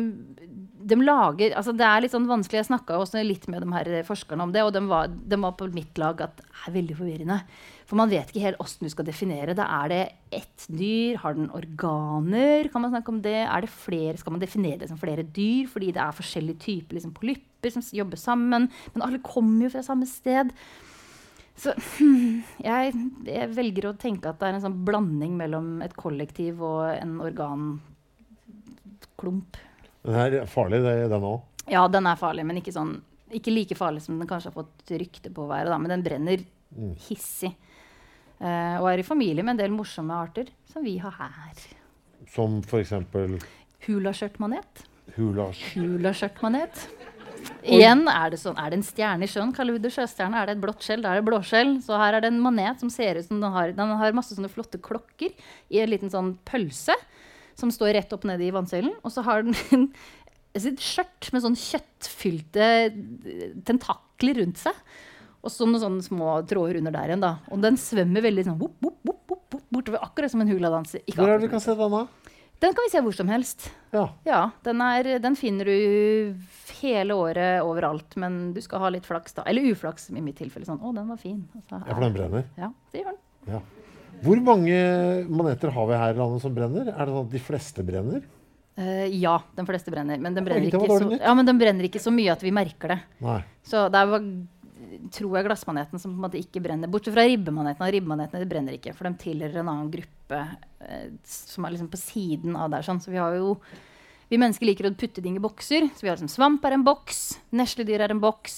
de 0.87 0.97
lager 1.01 1.55
altså 1.59 1.73
Det 1.75 1.87
er 1.87 2.05
litt 2.05 2.15
sånn 2.15 2.29
vanskelig. 2.29 2.63
Jeg 2.63 2.71
snakka 2.71 3.01
også 3.01 3.23
litt 3.25 3.49
med 3.51 3.67
de 3.67 3.75
her 3.75 3.97
forskerne 4.07 4.47
om 4.47 4.55
det, 4.55 4.63
og 4.63 4.71
de 4.75 4.87
var, 4.87 5.11
de 5.11 5.43
var 5.43 5.59
på 5.59 5.67
mitt 5.75 5.99
lag 5.99 6.23
at 6.23 6.39
det 6.39 6.47
er 6.63 6.77
veldig 6.79 7.03
forvirrende. 7.03 7.41
For 7.87 7.95
man 7.95 8.09
vet 8.11 8.27
ikke 8.33 8.43
helt 8.43 8.59
åssen 8.59 8.83
du 8.83 8.91
skal 8.91 9.05
definere 9.07 9.53
det. 9.55 9.63
Er 9.63 9.87
det 9.91 10.01
ett 10.35 10.65
dyr? 10.67 11.15
Har 11.21 11.37
den 11.37 11.47
organer? 11.55 12.67
Kan 12.71 12.83
man 12.83 12.91
snakke 12.91 13.13
om 13.13 13.21
det? 13.23 13.39
Er 13.45 13.63
det 13.63 13.71
flere? 13.71 14.17
Skal 14.19 14.33
man 14.35 14.43
definere 14.43 14.81
det 14.81 14.89
som 14.91 14.99
flere 14.99 15.23
dyr 15.23 15.69
fordi 15.71 15.93
det 15.95 16.01
er 16.03 16.17
forskjellige 16.17 16.59
typer 16.65 16.97
liksom, 16.97 17.13
polypper 17.15 17.71
som 17.71 17.85
jobber 17.95 18.19
sammen? 18.19 18.67
Men 18.91 19.05
alle 19.05 19.23
kommer 19.23 19.63
jo 19.65 19.71
fra 19.71 19.83
samme 19.87 20.05
sted. 20.09 20.51
Så 21.57 21.71
jeg, 22.67 22.91
jeg, 23.25 23.49
velger 23.55 23.87
å 23.89 23.95
tenke 23.97 24.29
at 24.29 24.39
det 24.41 24.47
er 24.49 24.55
en 24.57 24.65
sånn 24.67 24.83
blanding 24.87 25.33
mellom 25.39 25.81
et 25.85 25.95
kollektiv 25.97 26.59
og 26.61 26.91
en 26.91 27.13
organklump. 27.23 27.81
Den 30.03 30.15
er 30.21 30.45
farlig, 30.51 30.83
den 30.83 31.23
òg? 31.23 31.39
Ja, 31.71 31.87
den 31.91 32.05
er 32.07 32.19
farlig, 32.19 32.43
men 32.47 32.59
ikke, 32.59 32.75
sånn, 32.75 32.93
ikke, 33.31 33.51
like 33.55 33.75
farlig 33.79 34.03
som 34.03 34.19
den 34.19 34.29
kanskje 34.29 34.51
har 34.51 34.59
fått 34.59 34.91
rykte 34.91 35.31
på 35.31 35.47
å 35.47 35.49
være. 35.49 35.71
Da. 35.71 35.79
Men 35.81 35.91
den 35.95 36.05
brenner 36.05 36.39
mm. 36.43 36.93
Uh, 38.37 38.77
og 38.81 38.91
er 38.91 39.01
i 39.01 39.07
familie 39.07 39.45
med 39.45 39.55
en 39.55 39.63
del 39.63 39.73
morsomme 39.73 40.13
arter 40.13 40.51
som 40.69 40.85
vi 40.85 40.97
har 41.01 41.15
her. 41.17 41.63
Som 42.29 42.59
f.eks.? 42.61 42.93
Hulaskjørtmanet. 43.87 44.83
Hulaskjørtmanet. 45.17 46.83
Igjen 47.67 48.05
er 48.09 48.31
det 48.31 48.39
sånn, 48.41 48.57
er 48.59 48.71
det 48.71 48.79
en 48.79 48.85
stjerne 48.85 49.27
i 49.27 49.31
sjøen, 49.31 49.53
kaller 49.55 49.75
vi 49.75 49.81
det 49.83 49.91
sjøstjerne. 49.95 50.39
Er 50.39 50.49
det 50.49 50.57
et 50.57 50.63
blått 50.63 50.85
skjell, 50.85 51.03
da 51.03 51.13
er 51.13 51.21
det 51.21 51.27
blåskjell. 51.27 51.73
Så 51.83 51.97
her 51.99 52.17
er 52.17 52.23
det 52.23 52.31
en 52.31 52.41
manet 52.43 52.81
som 52.81 52.91
ser 52.93 53.19
ut 53.19 53.27
som 53.27 53.41
den 53.41 53.53
har, 53.53 53.73
den 53.75 53.93
har 53.99 54.15
masse 54.17 54.35
sånne 54.37 54.51
flotte 54.51 54.79
klokker 54.83 55.33
i 55.73 55.81
en 55.83 55.91
liten 55.91 56.11
sånn 56.13 56.35
pølse 56.47 56.95
som 57.57 57.71
står 57.73 57.95
rett 57.97 58.13
opp 58.13 58.27
nede 58.29 58.45
i 58.45 58.53
vannsøylen. 58.53 58.93
Og 59.03 59.13
så 59.13 59.23
har 59.25 59.45
den 59.47 59.89
et 60.57 60.83
skjørt 60.83 61.31
med 61.33 61.43
sånn 61.45 61.59
kjøttfylte 61.59 62.69
tentakler 63.67 64.41
rundt 64.43 64.61
seg. 64.61 64.83
Og 65.45 65.53
så 65.53 65.67
noen 65.67 65.83
sånne 65.83 66.05
små 66.05 66.37
tråder 66.49 66.79
under 66.81 66.95
der 66.95 67.11
igjen. 67.11 67.23
da. 67.23 67.37
Og 67.53 67.61
den 67.63 67.77
svømmer 67.79 68.25
veldig 68.25 68.47
sånn 68.49 68.57
bop, 68.59 68.73
bop, 68.81 68.97
bop, 69.05 69.21
bop, 69.29 69.61
bortover, 69.73 70.01
akkurat 70.03 70.33
som 70.33 70.43
en 70.43 70.51
huladanser. 70.51 71.03
Hvor 71.13 71.29
er 71.29 71.37
det 71.37 71.47
vi 71.47 71.53
kan 71.53 71.63
se 71.63 71.75
den 71.77 71.93
da? 71.93 72.05
Den 72.57 72.73
kan 72.73 72.87
vi 72.87 72.89
se 72.89 73.01
hvor 73.05 73.13
som 73.13 73.29
helst. 73.29 73.67
Ja. 73.93 74.07
ja 74.25 74.39
den, 74.65 74.81
er, 74.81 75.11
den, 75.21 75.35
finner 75.37 75.69
du 75.69 76.37
hele 76.79 77.17
året 77.17 77.61
overalt, 77.61 78.17
men 78.17 78.51
du 78.55 78.61
skal 78.65 78.81
ha 78.81 78.89
litt 78.93 79.05
flaks, 79.05 79.37
da. 79.37 79.45
Eller 79.49 79.67
uflaks, 79.69 80.09
i 80.09 80.23
mitt 80.23 80.39
tilfelle. 80.41 80.65
Sånn, 80.65 80.81
'Å, 80.81 80.93
den 80.95 81.11
var 81.11 81.21
fin'. 81.21 81.43
Altså, 81.53 81.83
ja, 81.83 81.91
for 81.91 82.07
den 82.07 82.17
brenner? 82.17 82.47
Ja, 82.57 82.71
det 82.91 83.03
gjør 83.03 83.13
den. 83.13 83.21
Ja. 83.53 83.61
Hvor 84.25 84.41
mange 84.41 84.79
maneter 85.29 85.69
har 85.75 85.85
vi 85.91 86.01
her 86.01 86.15
i 86.15 86.17
landet 86.17 86.41
som 86.41 86.55
brenner? 86.55 86.89
Er 86.89 87.05
det 87.05 87.13
sånn 87.13 87.27
at 87.27 87.35
de 87.35 87.43
fleste 87.45 87.85
brenner? 87.85 88.25
Uh, 88.77 89.05
ja, 89.09 89.39
de 89.57 89.65
fleste 89.65 89.93
brenner. 89.93 90.19
Men 90.21 90.35
den 90.37 90.45
brenner, 90.45 90.73
så, 90.73 91.17
ja, 91.17 91.33
men 91.37 91.45
den 91.45 91.61
brenner, 91.61 91.85
ikke 91.85 92.01
så, 92.01 92.13
mye 92.13 92.33
at 92.33 92.43
vi 92.45 92.53
merker 92.53 92.93
det. 92.93 92.97
Nei. 93.25 93.39
Så 93.65 93.87
det 93.93 94.01
er 94.01 94.11
tror 95.13 95.37
jeg 95.37 95.47
glassmaneten 95.47 96.01
som 96.01 96.13
på 96.13 96.19
en 96.19 96.25
måte 96.27 96.39
ikke 96.39 96.61
brenner. 96.63 96.89
Bortsett 96.91 97.15
fra 97.15 97.25
ribbemanetene. 97.27 97.91
Ribbemanetene 97.95 98.49
brenner 98.49 98.77
ikke, 98.77 98.93
for 98.97 99.09
de 99.09 99.21
tilhører 99.21 99.61
en 99.61 99.71
annen 99.73 99.91
gruppe 99.93 100.41
eh, 100.83 101.11
som 101.27 101.67
er 101.67 101.75
liksom 101.75 101.91
på 101.93 101.99
siden 102.01 102.57
av 102.59 102.71
der. 102.73 102.85
Sånn. 102.85 103.01
Så 103.03 103.13
vi 103.13 103.21
har 103.21 103.37
jo 103.37 103.55
vi 104.27 104.39
mennesker 104.39 104.67
liker 104.67 104.89
å 104.89 104.95
putte 104.97 105.23
ting 105.23 105.37
i 105.39 105.43
bokser. 105.43 105.87
Så 105.95 106.03
vi 106.03 106.11
har 106.11 106.19
liksom 106.19 106.31
Svamp 106.31 106.65
er 106.67 106.75
en 106.75 106.85
boks, 106.87 107.39
nesledyr 107.55 108.03
er 108.03 108.11
en 108.11 108.21
boks, 108.23 108.57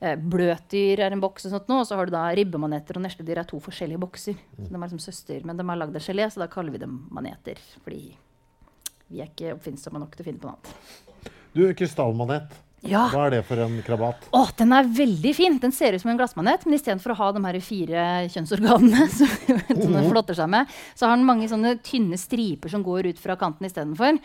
eh, 0.00 0.16
bløtdyr 0.16 1.04
er 1.04 1.12
en 1.12 1.22
boks. 1.22 1.46
Og 1.46 1.54
sånt 1.56 1.68
nå, 1.68 1.82
og 1.82 1.88
så 1.88 1.98
har 1.98 2.08
du 2.08 2.14
da 2.16 2.24
ribbemaneter 2.32 2.96
og 2.96 3.04
nesledyr 3.04 3.42
er 3.42 3.48
to 3.48 3.60
forskjellige 3.60 4.00
bokser. 4.00 4.40
Så 4.56 4.68
de 4.70 4.74
er 4.74 4.84
liksom 4.86 5.02
søster, 5.04 5.44
Men 5.44 5.56
de 5.56 5.68
har 5.68 5.76
lagd 5.76 5.96
av 5.96 6.02
gelé, 6.02 6.30
så 6.30 6.40
da 6.40 6.48
kaller 6.48 6.72
vi 6.72 6.78
dem 6.78 7.06
maneter. 7.10 7.60
Fordi 7.84 8.16
vi 9.10 9.20
er 9.20 9.28
ikke 9.28 9.54
oppfinnsomme 9.58 10.00
nok 10.00 10.16
til 10.16 10.24
å 10.24 10.28
finne 10.30 10.40
på 10.40 10.48
noe 10.48 10.56
annet. 10.56 11.32
Du, 11.52 11.74
krystallmanet. 11.74 12.54
Ja. 12.82 13.04
Hva 13.12 13.28
er 13.28 13.36
det 13.36 13.42
for 13.46 13.60
en 13.62 13.76
krabat? 13.86 14.24
Å, 14.34 14.42
den 14.58 14.72
er 14.74 14.88
veldig 14.90 15.32
fin. 15.38 15.58
Den 15.62 15.74
ser 15.74 15.94
ut 15.94 16.02
som 16.02 16.10
en 16.10 16.18
glassmanet, 16.18 16.64
men 16.66 16.74
istedenfor 16.74 17.14
å 17.14 17.18
ha 17.20 17.28
de 17.34 17.42
her 17.44 17.58
fire 17.62 18.06
kjønnsorganene, 18.34 19.04
som, 19.18 19.36
som 19.70 19.94
den 19.94 20.08
flotter 20.08 20.38
seg 20.38 20.50
med, 20.50 20.72
så 20.98 21.06
har 21.06 21.18
den 21.18 21.28
mange 21.28 21.46
sånne 21.50 21.76
tynne 21.86 22.18
striper 22.18 22.72
som 22.72 22.82
går 22.86 23.12
ut 23.12 23.22
fra 23.22 23.38
kanten 23.38 23.68
istedenfor. 23.68 24.18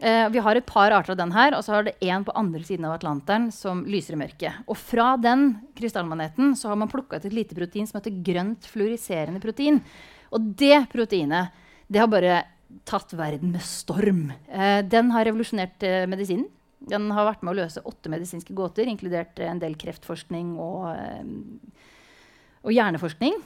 Uh, 0.00 0.30
vi 0.32 0.40
har 0.40 0.56
et 0.56 0.64
par 0.64 0.94
arter 0.96 1.12
av 1.12 1.18
den 1.20 1.34
her, 1.34 1.52
og 1.52 1.64
så 1.66 1.74
har 1.74 1.84
det 1.84 1.98
en 2.08 2.24
på 2.24 2.32
andre 2.40 2.62
siden 2.64 2.86
av 2.88 2.94
Atlanteren 2.96 3.50
som 3.52 3.82
lyser 3.84 4.16
i 4.16 4.20
mørket. 4.22 4.62
Og 4.64 4.78
fra 4.80 5.10
den 5.20 5.50
krystallmaneten 5.76 6.54
så 6.56 6.70
har 6.70 6.80
man 6.80 6.88
plukka 6.88 7.20
ut 7.20 7.26
et 7.28 7.36
lite 7.36 7.58
protein 7.58 7.88
som 7.88 8.00
heter 8.00 8.16
grønt 8.24 8.64
fluoriserende 8.70 9.42
protein. 9.44 9.82
Og 10.32 10.54
det 10.56 10.86
proteinet 10.94 11.52
det 11.90 12.00
har 12.00 12.08
bare 12.08 12.38
tatt 12.88 13.12
verden 13.18 13.52
med 13.52 13.66
storm. 13.66 14.30
Uh, 14.48 14.80
den 14.88 15.12
har 15.12 15.28
revolusjonert 15.28 15.84
uh, 15.84 16.08
medisinen. 16.08 16.48
Den 16.88 17.10
har 17.12 17.28
vært 17.28 17.42
med 17.44 17.52
å 17.52 17.58
løse 17.60 17.82
åtte 17.84 18.10
medisinske 18.12 18.54
gåter, 18.56 18.88
inkludert 18.88 19.38
en 19.44 19.60
del 19.60 19.76
kreftforskning 19.78 20.54
og, 20.56 20.86
og 22.64 22.72
hjerneforskning. 22.72 23.36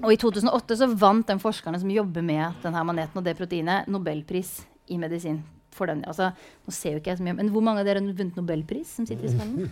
Og 0.00 0.12
i 0.14 0.18
2008 0.22 0.76
så 0.78 0.90
vant 0.94 1.26
den 1.26 1.42
forskerne 1.42 1.80
som 1.82 1.90
jobber 1.90 2.22
med 2.22 2.60
denne 2.62 2.84
maneten 2.86 3.18
og 3.18 3.26
det 3.26 3.34
proteinet, 3.38 3.90
nobelpris 3.90 4.60
i 4.90 5.00
medisin 5.02 5.42
den. 5.78 6.02
Altså, 6.08 6.30
nå 6.66 6.74
ser 6.74 6.96
jo 6.96 7.00
ikke 7.00 7.12
jeg 7.12 7.20
så 7.20 7.24
mye, 7.24 7.36
men 7.38 7.50
Hvor 7.54 7.62
mange 7.64 7.80
av 7.80 7.86
dere 7.88 8.02
har 8.02 8.16
vunnet 8.16 8.36
nobelpris? 8.36 8.96
som 8.96 9.06
sitter 9.06 9.24
i 9.24 9.32
salen? 9.32 9.70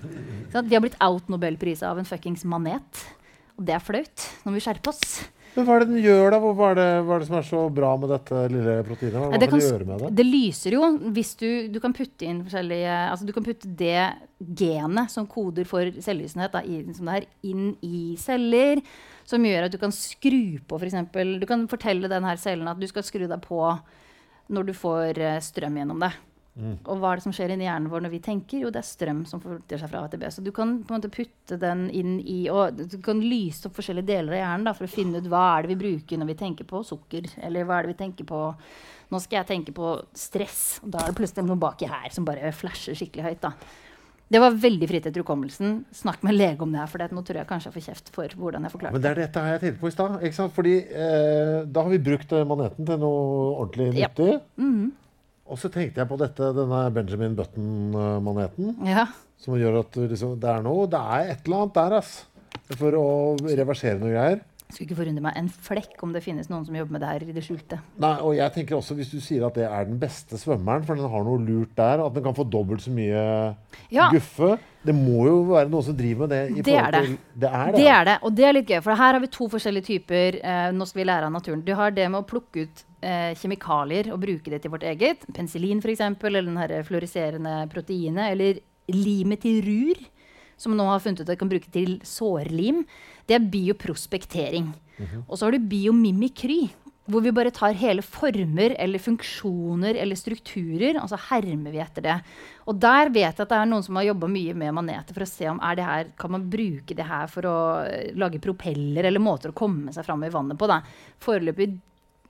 Vi 0.48 0.62
de 0.70 0.74
har 0.74 0.80
blitt 0.80 0.98
out 1.04 1.28
nobelpris 1.28 1.82
av 1.82 1.98
en 1.98 2.08
fuckings 2.08 2.44
manet. 2.44 3.02
Og 3.58 3.66
det 3.66 3.74
er 3.74 3.82
flaut. 3.82 4.28
Nå 4.44 4.52
må 4.52 4.58
vi 4.58 4.64
skjerpe 4.64 4.92
oss. 4.92 5.18
Men 5.54 5.66
Hva 5.66 5.74
er 5.74 5.82
det 5.82 5.88
den 5.90 6.02
gjør, 6.04 6.26
da? 6.34 6.38
Hva 6.42 6.70
er 6.70 6.78
det, 6.78 6.86
hva 7.06 7.14
er 7.16 7.22
det 7.22 7.28
som 7.28 7.36
er 7.38 7.46
så 7.48 7.62
bra 7.74 7.90
med 8.00 8.12
dette 8.12 8.42
lille 8.52 8.74
proteinet? 8.86 9.16
Hva, 9.18 9.30
kan 9.32 9.42
det 9.42 9.60
gjøre 9.64 9.88
med 9.88 10.04
det? 10.04 10.10
Det 10.20 10.26
lyser 10.28 10.76
jo 10.76 10.90
hvis 11.16 11.32
du, 11.40 11.48
du 11.72 11.78
kan 11.82 11.94
putte 11.96 12.28
inn 12.28 12.42
forskjellige 12.46 12.96
Altså 13.08 13.28
du 13.28 13.32
kan 13.36 13.46
putte 13.46 13.70
det 13.80 14.04
genet 14.38 15.12
som 15.12 15.26
koder 15.30 15.66
for 15.68 15.98
selvlysenhet 16.04 16.54
da, 16.54 16.62
i, 16.62 16.80
som 16.94 17.10
det 17.10 17.16
er, 17.20 17.28
inn 17.50 17.70
i 17.82 18.02
celler. 18.20 18.82
Som 19.28 19.44
gjør 19.44 19.66
at 19.66 19.74
du 19.74 19.80
kan 19.80 19.94
skru 19.94 20.60
på 20.68 20.78
f.eks. 20.78 21.00
Du 21.42 21.48
kan 21.48 21.66
fortelle 21.70 22.10
denne 22.10 22.36
cellen 22.40 22.70
at 22.70 22.80
du 22.80 22.86
skal 22.90 23.06
skru 23.06 23.26
deg 23.26 23.40
på 23.44 23.62
når 24.48 24.70
du 24.70 24.72
får 24.76 25.20
uh, 25.20 25.36
strøm 25.44 25.76
gjennom 25.76 26.00
det. 26.00 26.14
Mm. 26.58 26.74
Og 26.90 26.98
hva 26.98 27.12
er 27.12 27.20
det 27.20 27.24
som 27.28 27.34
skjer 27.34 27.54
inni 27.54 27.68
hjernen 27.68 27.90
vår 27.92 28.02
når 28.04 28.12
vi 28.16 28.20
tenker? 28.24 28.62
Jo, 28.64 28.72
det 28.74 28.80
er 28.82 28.88
strøm 28.88 29.22
som 29.30 29.42
forflytter 29.42 29.78
seg 29.78 29.92
fra 29.92 30.02
A 30.02 30.10
til 30.10 30.22
B. 30.22 30.30
Så 30.34 30.42
du 30.42 30.50
kan 30.54 30.76
på 30.82 30.94
en 30.94 30.98
måte 30.98 31.12
putte 31.14 31.58
den 31.60 31.86
inn 31.94 32.18
i 32.20 32.38
Og 32.50 32.78
du 32.78 32.98
kan 33.04 33.22
lyse 33.22 33.68
opp 33.68 33.78
forskjellige 33.78 34.10
deler 34.10 34.34
av 34.34 34.40
hjernen 34.42 34.68
da, 34.68 34.76
for 34.76 34.88
å 34.88 34.92
finne 34.92 35.22
ut 35.22 35.30
hva 35.30 35.44
er 35.54 35.66
det 35.66 35.74
vi 35.76 35.80
bruker 35.84 36.20
når 36.20 36.32
vi 36.32 36.38
tenker 36.42 36.68
på 36.68 36.82
sukker. 36.86 37.30
Eller 37.46 37.68
hva 37.68 37.78
er 37.78 37.86
det 37.86 37.94
vi 37.94 38.00
tenker 38.04 38.28
på 38.28 38.44
Nå 39.08 39.16
skal 39.24 39.38
jeg 39.38 39.48
tenke 39.48 39.72
på 39.72 39.94
stress. 40.12 40.82
Og 40.82 40.90
da 40.92 41.00
er 41.00 41.12
det 41.12 41.16
plutselig 41.16 41.46
noe 41.48 41.60
baki 41.60 41.86
her 41.88 42.10
som 42.12 42.26
bare 42.28 42.50
flasher 42.52 42.98
skikkelig 42.98 43.30
høyt. 43.30 43.46
da. 43.46 43.54
Det 44.28 44.40
var 44.42 44.56
veldig 44.60 44.88
fritt 44.90 45.06
etter 45.08 45.22
hukommelsen. 45.24 45.78
Snakk 45.96 46.20
med 46.26 46.36
lege 46.36 46.60
om 46.60 46.72
det 46.74 46.82
her, 46.82 46.90
for 46.92 47.00
nå 47.16 47.22
tror 47.24 47.40
jeg 47.40 47.48
kanskje 47.48 47.70
jeg 47.70 47.76
får 47.78 47.86
kjeft 47.86 48.10
for 48.12 48.34
hvordan 48.36 48.66
jeg 48.66 48.74
forklarte 48.74 48.92
det. 48.92 48.98
Men 48.98 49.04
det 49.06 49.12
er 49.14 49.20
dette 49.22 49.44
jeg 49.46 49.62
tenkte 49.62 49.80
på 49.80 49.88
i 49.88 49.94
stad. 49.94 50.52
Fordi 50.58 50.74
eh, 50.84 51.54
da 51.64 51.84
har 51.86 51.94
vi 51.94 52.00
brukt 52.10 52.34
eh, 52.36 52.44
maneten 52.48 52.88
til 52.90 53.00
noe 53.00 53.22
ordentlig 53.54 53.94
nyttig. 53.94 54.32
Ja. 54.34 54.40
Mm 54.60 54.74
-hmm. 54.74 54.90
Og 55.48 55.56
så 55.60 55.70
tenkte 55.72 56.02
jeg 56.02 56.10
på 56.10 56.18
dette, 56.20 56.50
denne 56.56 56.82
Benjamin 56.92 57.36
Button-maneten. 57.38 58.74
Ja. 58.86 59.06
Som 59.40 59.56
gjør 59.56 59.80
at 59.80 59.96
liksom, 59.96 60.36
det 60.40 60.50
er 60.50 60.64
noe 60.64 60.88
Det 60.90 60.98
er 60.98 61.32
et 61.32 61.46
eller 61.46 61.64
annet 61.64 61.78
der, 61.78 61.98
ass. 62.02 62.14
For 62.76 62.94
å 62.98 63.08
reversere 63.48 64.00
noe 64.00 64.12
greier. 64.12 64.42
Skulle 64.68 64.90
ikke 64.90 64.98
forundre 64.98 65.24
meg 65.24 65.36
en 65.40 65.46
flekk 65.48 66.02
om 66.04 66.10
det 66.12 66.20
finnes 66.20 66.50
noen 66.50 66.66
som 66.66 66.74
jobber 66.76 66.98
med 66.98 67.00
det 67.00 67.08
her 67.08 67.22
i 67.24 67.32
det 67.32 67.44
skjulte. 67.46 67.78
Nei, 68.04 68.12
og 68.20 68.34
jeg 68.36 68.52
tenker 68.52 68.76
også 68.76 68.98
Hvis 68.98 69.12
du 69.14 69.16
sier 69.24 69.46
at 69.46 69.56
det 69.56 69.64
er 69.64 69.86
den 69.88 69.96
beste 70.00 70.36
svømmeren, 70.40 70.84
for 70.84 71.00
den 71.00 71.08
har 71.08 71.24
noe 71.24 71.40
lurt 71.40 71.72
der, 71.78 72.02
at 72.04 72.16
den 72.16 72.26
kan 72.26 72.36
få 72.36 72.44
dobbelt 72.44 72.84
så 72.84 72.92
mye 72.92 73.22
ja. 73.88 74.10
guffe 74.12 74.58
Det 74.88 74.94
må 74.96 75.26
jo 75.26 75.38
være 75.50 75.68
noen 75.68 75.84
som 75.84 75.96
driver 75.96 76.24
med 76.24 76.32
det. 76.32 76.64
det, 76.64 76.76
er 76.80 76.94
det. 76.94 77.00
Til, 77.04 77.16
det 77.42 77.48
er 77.48 77.72
det. 77.72 77.80
Det 77.80 77.88
er 77.92 78.06
det. 78.08 78.16
Og 78.24 78.36
det 78.38 78.46
er 78.48 78.54
litt 78.56 78.70
gøy, 78.70 78.78
for 78.86 78.96
her 78.96 79.16
har 79.16 79.20
vi 79.20 79.30
to 79.34 79.48
forskjellige 79.52 79.88
typer. 79.90 80.38
Eh, 80.40 80.68
nå 80.72 80.86
skal 80.88 81.02
vi 81.02 81.08
lære 81.10 81.28
av 81.28 81.34
naturen. 81.34 81.64
Du 81.66 81.74
har 81.76 81.92
det 81.92 82.06
med 82.08 82.22
å 82.22 82.28
plukke 82.28 82.64
ut 82.64 82.84
eh, 83.04 83.34
kjemikalier 83.36 84.08
og 84.14 84.22
bruke 84.22 84.54
det 84.54 84.62
til 84.64 84.72
vårt 84.72 84.86
eget. 84.88 85.26
Penicillin, 85.36 85.82
f.eks., 85.84 86.04
eller 86.30 86.48
den 86.48 86.88
fluoriserende 86.88 87.58
proteinet. 87.72 88.32
Eller 88.32 88.62
limet 88.94 89.44
til 89.44 89.60
rur, 89.66 90.02
som 90.58 90.76
nå 90.76 90.88
har 90.88 91.04
funnet 91.04 91.20
ut 91.20 91.26
at 91.26 91.34
de 91.34 91.40
kan 91.42 91.52
bruke 91.52 91.72
til 91.74 91.98
sårlim. 92.06 92.84
Det 93.28 93.36
er 93.36 93.50
bioprospektering. 93.52 94.72
Mm 94.98 95.06
-hmm. 95.06 95.22
Og 95.28 95.38
så 95.38 95.46
har 95.46 95.52
du 95.52 95.58
biomimikry. 95.58 96.70
Hvor 97.08 97.24
vi 97.24 97.32
bare 97.32 97.52
tar 97.54 97.76
hele 97.80 98.02
former 98.04 98.74
eller 98.76 99.00
funksjoner 99.00 99.96
eller 99.96 100.18
strukturer, 100.18 100.98
og 101.00 101.08
så 101.08 101.16
hermer 101.30 101.72
vi 101.72 101.80
etter 101.80 102.04
det. 102.04 102.16
Og 102.68 102.76
der 102.76 103.08
vet 103.08 103.30
jeg 103.30 103.46
at 103.46 103.48
det 103.48 103.58
er 103.58 103.70
noen 103.70 103.86
som 103.86 103.96
har 103.96 104.10
jobba 104.10 104.28
mye 104.28 104.56
med 104.58 104.76
maneter 104.76 105.16
for 105.16 105.24
å 105.24 105.30
se 105.30 105.48
om 105.48 105.60
er 105.64 105.78
det 105.78 105.88
her, 105.88 106.12
kan 106.20 106.34
man 106.36 106.44
bruke 106.52 106.96
det 106.96 107.08
her 107.08 107.30
for 107.32 107.48
å 107.48 107.58
eh, 107.88 108.10
lage 108.18 108.42
propeller 108.44 109.08
eller 109.08 109.24
måter 109.24 109.54
å 109.54 109.56
komme 109.56 109.94
seg 109.96 110.04
fram 110.04 110.26
i 110.26 110.32
vannet 110.34 110.60
på. 110.60 110.68
Da. 110.68 110.82
Foreløpig 111.24 111.70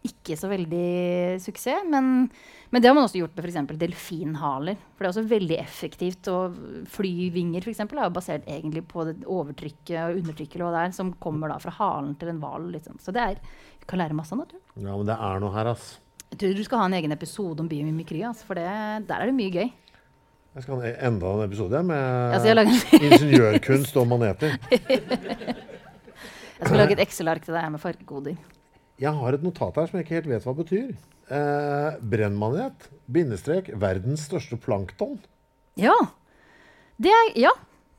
ikke 0.07 0.37
så 0.39 0.49
veldig 0.51 1.39
suksess. 1.43 1.87
Men, 1.91 2.29
men 2.71 2.83
det 2.83 2.91
har 2.91 2.97
man 2.97 3.07
også 3.09 3.21
gjort 3.21 3.37
med 3.37 3.49
f.eks. 3.49 3.79
delfinhaler. 3.81 4.79
For 4.95 5.05
det 5.05 5.09
er 5.09 5.15
også 5.15 5.27
veldig 5.33 5.59
effektivt. 5.59 6.31
Og 6.33 6.59
flyvinger 6.95 7.69
eksempel, 7.71 8.01
er 8.03 8.15
basert 8.15 8.47
egentlig 8.49 8.85
på 8.91 9.07
det 9.09 9.19
overtrykket 9.27 9.97
og 10.05 10.21
undertrykket 10.23 10.67
der, 10.79 10.95
som 10.97 11.15
kommer 11.23 11.53
da 11.53 11.59
fra 11.63 11.75
halen 11.81 12.15
til 12.21 12.33
en 12.33 12.43
hval. 12.43 12.71
Liksom. 12.75 13.01
Så 13.03 13.15
det 13.15 13.25
er, 13.25 13.43
kan 13.89 13.99
lære 14.03 14.17
masse 14.17 14.35
av 14.37 14.43
naturen. 14.45 14.63
Ja, 14.77 14.95
men 14.97 15.09
det 15.09 15.17
er 15.17 15.41
noe 15.43 15.53
her, 15.55 15.71
ass. 15.73 15.99
Jeg 16.29 16.39
tror 16.43 16.57
du 16.59 16.65
skal 16.67 16.83
ha 16.83 16.89
en 16.91 16.97
egen 16.99 17.15
episode 17.15 17.63
om 17.65 17.69
biomimikry, 17.71 18.21
ass, 18.29 18.43
for 18.45 18.59
det, 18.59 18.67
der 19.09 19.23
er 19.25 19.31
det 19.31 19.37
mye 19.39 19.53
gøy. 19.55 19.71
Jeg 20.59 20.65
skal 20.65 20.81
ha 20.83 20.91
enda 21.07 21.31
en 21.39 21.45
episode 21.47 21.81
med 21.87 22.35
Ja, 22.35 22.39
så 22.43 22.49
jeg 22.51 22.57
lager- 22.59 22.95
ingeniørkunst 22.99 23.97
og 24.01 24.09
maneter. 24.11 24.57
Jeg 26.59 26.67
skal 26.67 26.81
lage 26.81 26.95
et 26.97 27.03
Excel-ark 27.05 27.45
til 27.47 27.55
deg 27.55 27.69
med 27.71 27.79
fargekoder. 27.79 28.39
Jeg 28.99 29.13
har 29.15 29.37
et 29.37 29.45
notat 29.47 29.77
her 29.79 29.87
som 29.87 29.99
jeg 30.01 30.07
ikke 30.09 30.17
helt 30.17 30.31
vet 30.33 30.43
hva 30.49 30.55
det 30.57 30.65
betyr. 30.65 30.89
Eh, 31.31 31.99
brennmanet, 32.15 32.89
bindestrek, 33.15 33.69
verdens 33.79 34.25
største 34.27 34.59
plankton. 34.59 35.21
Ja. 35.79 35.95
Det 36.99 37.13
er 37.15 37.31
Ja, 37.39 37.53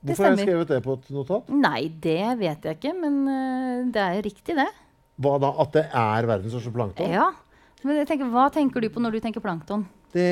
det 0.03 0.17
Hvorfor 0.17 0.27
har 0.27 0.35
jeg 0.35 0.49
skrevet 0.49 0.67
det 0.73 0.81
på 0.83 0.97
et 0.99 1.07
notat? 1.15 1.47
Nei, 1.55 1.87
det 2.03 2.19
vet 2.41 2.67
jeg 2.67 2.75
ikke, 2.81 2.93
men 2.99 3.15
eh, 3.31 3.87
det 3.95 4.03
er 4.03 4.21
riktig, 4.27 4.57
det. 4.59 4.67
Hva 5.19 5.35
da? 5.41 5.51
At 5.59 5.75
det 5.75 5.85
er 5.91 6.27
verdens 6.29 6.53
største 6.55 6.73
plankton? 6.75 7.11
Ja. 7.11 7.29
Men 7.83 8.01
jeg 8.01 8.09
tenker, 8.09 8.29
hva 8.31 8.47
tenker 8.51 8.83
du 8.83 8.89
på 8.91 9.03
når 9.03 9.15
du 9.15 9.23
tenker 9.23 9.43
plankton? 9.43 9.85
Det 10.15 10.25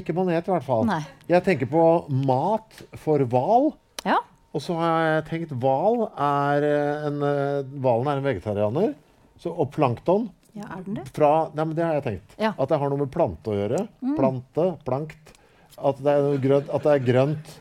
ikke 0.00 0.14
manet, 0.16 0.48
i 0.48 0.52
hvert 0.52 0.66
fall. 0.66 0.82
Nei. 0.88 1.02
Jeg 1.30 1.44
tenker 1.46 1.68
på 1.70 1.84
mat 2.26 2.82
for 3.00 3.22
hval. 3.30 3.70
Ja. 4.04 4.18
Og 4.50 4.64
så 4.64 4.74
har 4.80 5.06
jeg 5.06 5.26
tenkt 5.28 5.54
hval 5.62 6.08
er 6.10 6.66
eh, 6.66 7.06
en 7.06 7.20
eh, 7.22 7.70
Hvalen 7.70 8.10
er 8.10 8.18
en 8.18 8.26
vegetarianer. 8.26 8.92
Så, 9.40 9.52
og 9.52 9.70
plankton 9.72 10.26
ja, 10.56 10.66
er 10.66 10.82
den 10.84 10.98
det? 10.98 11.06
fra 11.14 11.30
Nei, 11.54 11.64
men 11.64 11.76
det 11.78 11.84
har 11.86 11.98
jeg 12.00 12.06
tenkt. 12.08 12.34
Ja. 12.34 12.50
Mm. 12.50 12.62
At 12.64 12.72
det 12.72 12.80
har 12.82 12.92
noe 12.92 13.04
med 13.04 13.12
plante 13.14 13.52
å 13.52 13.56
gjøre. 13.56 13.84
Plante, 14.18 14.66
plankt. 14.88 15.34
At 15.78 16.02
det 16.02 16.16
er 16.16 16.42
grønt. 16.42 16.72
At 16.74 16.88
det 16.88 16.96
er 16.96 17.06
grønt. 17.06 17.54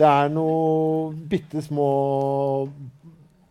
Det 0.00 0.08
er 0.08 0.32
noe 0.32 1.12
bitte 1.30 1.62
små 1.62 1.88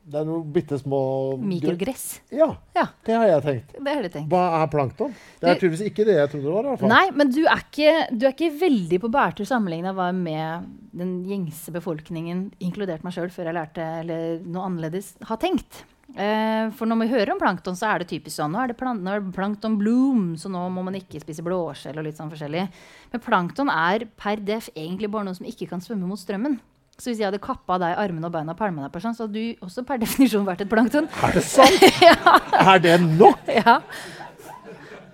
Det 0.04 0.18
er 0.18 0.26
noen 0.26 0.48
bitte 0.52 0.80
små 0.82 1.00
Mikrogress. 1.38 2.22
Ja, 2.34 2.48
Ja, 2.76 2.88
det 3.06 3.14
har 3.16 3.28
jeg 3.28 3.44
tenkt. 3.44 3.76
det 3.84 3.94
har 3.94 4.02
du 4.02 4.10
tenkt. 4.10 4.30
Hva 4.32 4.64
er 4.64 4.68
plankton? 4.68 5.14
Det 5.40 5.48
er 5.50 5.54
Du- 5.54 5.60
tydeligvis 5.68 5.86
ikke 5.92 6.06
det 6.06 6.16
jeg 6.18 6.30
trodde 6.32 6.44
det 6.44 6.54
var. 6.54 6.64
i 6.64 6.68
hvert 6.72 6.80
fall. 6.80 6.90
Nei, 6.90 7.12
men 7.12 7.30
du 7.32 7.42
er 7.46 7.58
ikke, 7.62 8.18
du 8.18 8.26
er 8.26 8.32
ikke 8.34 8.60
veldig 8.60 9.00
på 9.00 9.12
bærtur 9.12 9.46
sammenligna 9.46 9.94
med 10.14 10.66
den 10.98 11.24
gjengse 11.26 11.72
befolkningen, 11.72 12.52
inkludert 12.60 13.04
meg 13.04 13.14
sjøl, 13.14 13.30
før 13.30 13.46
jeg 13.46 13.54
lærte 13.56 13.78
eller 14.02 14.40
noe 14.44 14.66
annerledes, 14.66 15.14
har 15.24 15.38
tenkt. 15.38 15.84
Eh, 16.18 16.70
for 16.72 16.86
når 16.88 17.00
vi 17.00 17.08
hører 17.08 17.32
om 17.32 17.40
plankton, 17.40 17.74
så 17.78 17.88
er 17.96 18.00
det 18.00 18.10
typisk 18.10 18.36
sånn. 18.42 18.52
Nå 18.52 18.60
er 18.64 18.68
det, 18.68 18.78
plan 18.78 19.00
nå 19.02 19.08
er 19.16 19.22
det 19.22 19.34
plankton 19.34 19.78
bloom, 19.78 20.36
så 20.36 20.50
nå 20.52 20.70
må 20.70 20.84
man 20.84 20.96
ikke 20.96 21.22
spise 21.22 21.42
blåskjell 21.42 21.98
og 21.98 22.04
litt 22.04 22.18
sånn 22.18 22.30
forskjellig. 22.30 22.68
Men 23.14 23.22
plankton 23.22 23.70
er 23.70 24.06
per 24.18 24.36
def 24.38 24.68
egentlig 24.76 25.10
bare 25.10 25.24
noe 25.26 25.36
som 25.36 25.46
ikke 25.46 25.70
kan 25.70 25.80
svømme 25.80 26.08
mot 26.10 26.20
strømmen. 26.20 26.60
Så 27.02 27.10
hvis 27.10 27.18
jeg 27.24 27.32
hadde 27.32 27.42
kappa 27.42 27.80
deg 27.82 27.96
armene 27.98 28.28
og 28.30 28.34
beina 28.36 28.54
og 28.54 28.60
pælma 28.60 28.84
deg 28.86 28.92
på 28.94 29.00
sånn, 29.02 29.16
så 29.18 29.26
hadde 29.26 29.42
du 29.42 29.64
også 29.66 29.82
per 29.88 29.98
definisjon 30.04 30.44
vært 30.46 30.62
et 30.66 30.70
plankton. 30.70 31.08
Er 31.26 31.34
det 31.38 31.42
sant? 31.48 31.86
Er 32.74 32.82
det 32.84 32.98
nok? 33.18 33.40
Ja. 33.50 33.80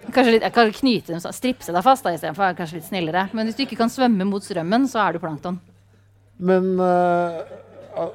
Kanskje 0.07 0.33
litt, 0.37 0.43
jeg 0.43 0.53
kan 0.55 0.73
knyte 0.75 1.13
dem, 1.13 1.21
stripse 1.35 1.73
deg 1.75 1.83
fast 1.85 2.03
da, 2.03 2.11
istedenfor. 2.15 2.55
Kanskje 2.57 2.79
litt 2.81 2.89
snillere. 2.89 3.25
Men 3.35 3.47
hvis 3.47 3.57
du 3.59 3.63
ikke 3.65 3.79
kan 3.79 3.91
svømme 3.91 4.27
mot 4.27 4.43
strømmen, 4.43 4.87
så 4.91 5.01
er 5.05 5.15
du 5.15 5.21
plankton. 5.23 5.57
Men 6.37 6.73
uh, 6.79 7.39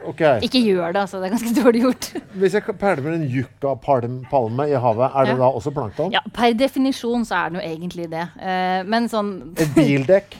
OK. 0.08 0.20
Ikke 0.46 0.60
gjør 0.62 0.92
det, 0.94 1.02
altså. 1.06 1.20
Det 1.20 1.28
er 1.30 1.34
ganske 1.36 1.54
dårlig 1.58 1.82
gjort. 1.86 2.10
Hvis 2.44 2.54
jeg 2.56 2.76
pælmer 2.80 3.16
en 3.16 3.24
yucca-palme 3.26 4.68
i 4.70 4.76
havet, 4.84 5.08
er 5.08 5.26
det 5.30 5.34
Ja. 5.34 5.40
da 5.42 5.48
også 5.58 5.72
plankton? 5.74 6.12
Ja, 6.14 6.22
Per 6.32 6.54
definisjon 6.60 7.24
så 7.28 7.40
er 7.40 7.50
den 7.52 7.60
jo 7.60 7.66
egentlig 7.72 8.08
det. 8.12 8.28
Uh, 8.36 8.80
men 8.88 9.08
sånn 9.12 9.32
Et 9.56 9.72
bildekk? 9.76 10.36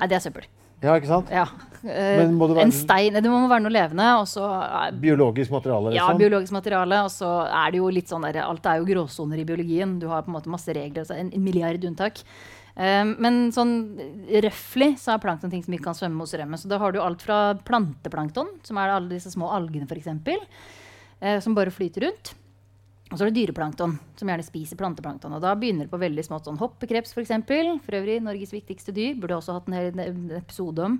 Nei, 0.00 0.08
det 0.10 0.18
er 0.18 0.24
søppel. 0.26 0.48
Ja, 0.84 0.94
ikke 1.00 1.08
sant? 1.10 1.30
Ja. 1.32 1.46
Eh, 1.84 2.16
Men 2.20 2.34
må 2.38 2.46
det 2.48 2.56
være- 2.56 2.64
En 2.64 2.72
stein 2.72 3.12
Det 3.12 3.28
må 3.28 3.42
være 3.48 3.62
noe 3.64 3.72
levende, 3.72 4.06
og 4.20 4.26
så 4.28 4.44
eh, 4.64 4.90
Biologisk 5.00 5.50
materiale, 5.52 5.92
Ja, 5.94 6.06
liksom? 6.08 6.18
biologisk 6.20 6.52
materiale. 6.52 7.02
Og 7.04 7.10
så 7.12 7.30
er 7.48 7.70
det 7.72 7.78
jo 7.80 7.88
litt 7.92 8.08
sånn 8.08 8.24
der, 8.24 8.42
Alt 8.44 8.64
er 8.66 8.78
jo 8.80 8.84
gråsoner 8.88 9.38
i 9.40 9.44
biologien. 9.44 9.98
Du 10.00 10.08
har 10.08 10.22
på 10.22 10.28
en 10.32 10.36
måte 10.40 10.52
masse 10.52 10.72
regler. 10.72 11.04
En, 11.12 11.30
en 11.32 11.44
milliard 11.44 11.82
unntak. 11.84 12.22
Um, 12.76 13.14
men 13.22 13.52
sånn 13.54 13.74
røftlig 14.42 14.96
så 14.98 15.14
er 15.14 15.20
plankton 15.22 15.50
ting 15.52 15.62
som 15.62 15.72
ikke 15.76 15.84
kan 15.84 15.94
svømme 15.94 16.18
hos 16.24 16.32
strømmen. 16.34 16.58
Så 16.58 16.66
da 16.68 16.78
har 16.78 16.90
du 16.90 17.00
alt 17.00 17.22
fra 17.22 17.54
planteplankton, 17.54 18.48
som 18.66 18.78
er 18.82 18.90
alle 18.90 19.08
disse 19.12 19.30
små 19.30 19.46
algene 19.54 19.86
f.eks., 19.86 20.08
uh, 21.22 21.38
som 21.40 21.54
bare 21.54 21.70
flyter 21.70 22.08
rundt. 22.08 22.34
Og 23.12 23.18
så 23.18 23.26
er 23.26 23.30
det 23.30 23.36
dyreplankton, 23.36 23.98
som 24.16 24.30
gjerne 24.30 24.46
spiser 24.46 24.78
planteplankton. 24.80 25.34
Og 25.36 25.42
da 25.44 25.52
begynner 25.58 25.86
det 25.86 25.92
på 25.92 26.00
veldig 26.00 26.24
smått 26.24 26.48
sånn 26.48 26.58
hoppekreps 26.58 27.12
f.eks. 27.12 27.14
For, 27.14 27.22
eksempel. 27.26 27.74
for 27.84 27.98
øvrig 28.00 28.16
Norges 28.24 28.54
viktigste 28.54 28.94
dyr. 28.96 29.18
Burde 29.20 29.36
også 29.36 29.58
hatt 29.58 29.68
en, 29.68 29.76
hel- 29.76 30.38
episode 30.40 30.86
om. 30.88 30.96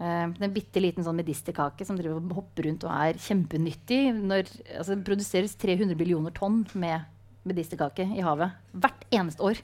Uh, 0.00 0.28
en 0.28 0.52
bitte 0.52 0.80
liten 0.80 1.04
sånn 1.04 1.16
medisterkake 1.16 1.84
som 1.88 1.96
driver 1.96 2.18
og 2.18 2.32
hopper 2.40 2.66
rundt 2.68 2.84
og 2.88 2.92
er 2.92 3.20
kjempenyttig. 3.20 4.00
Når, 4.16 4.48
altså, 4.78 4.96
det 4.96 5.06
produseres 5.06 5.54
300 5.60 5.96
millioner 5.96 6.34
tonn 6.36 6.64
med 6.76 7.04
medisterkake 7.46 8.08
i 8.16 8.24
havet 8.26 8.56
hvert 8.74 9.04
eneste 9.14 9.44
år. 9.46 9.60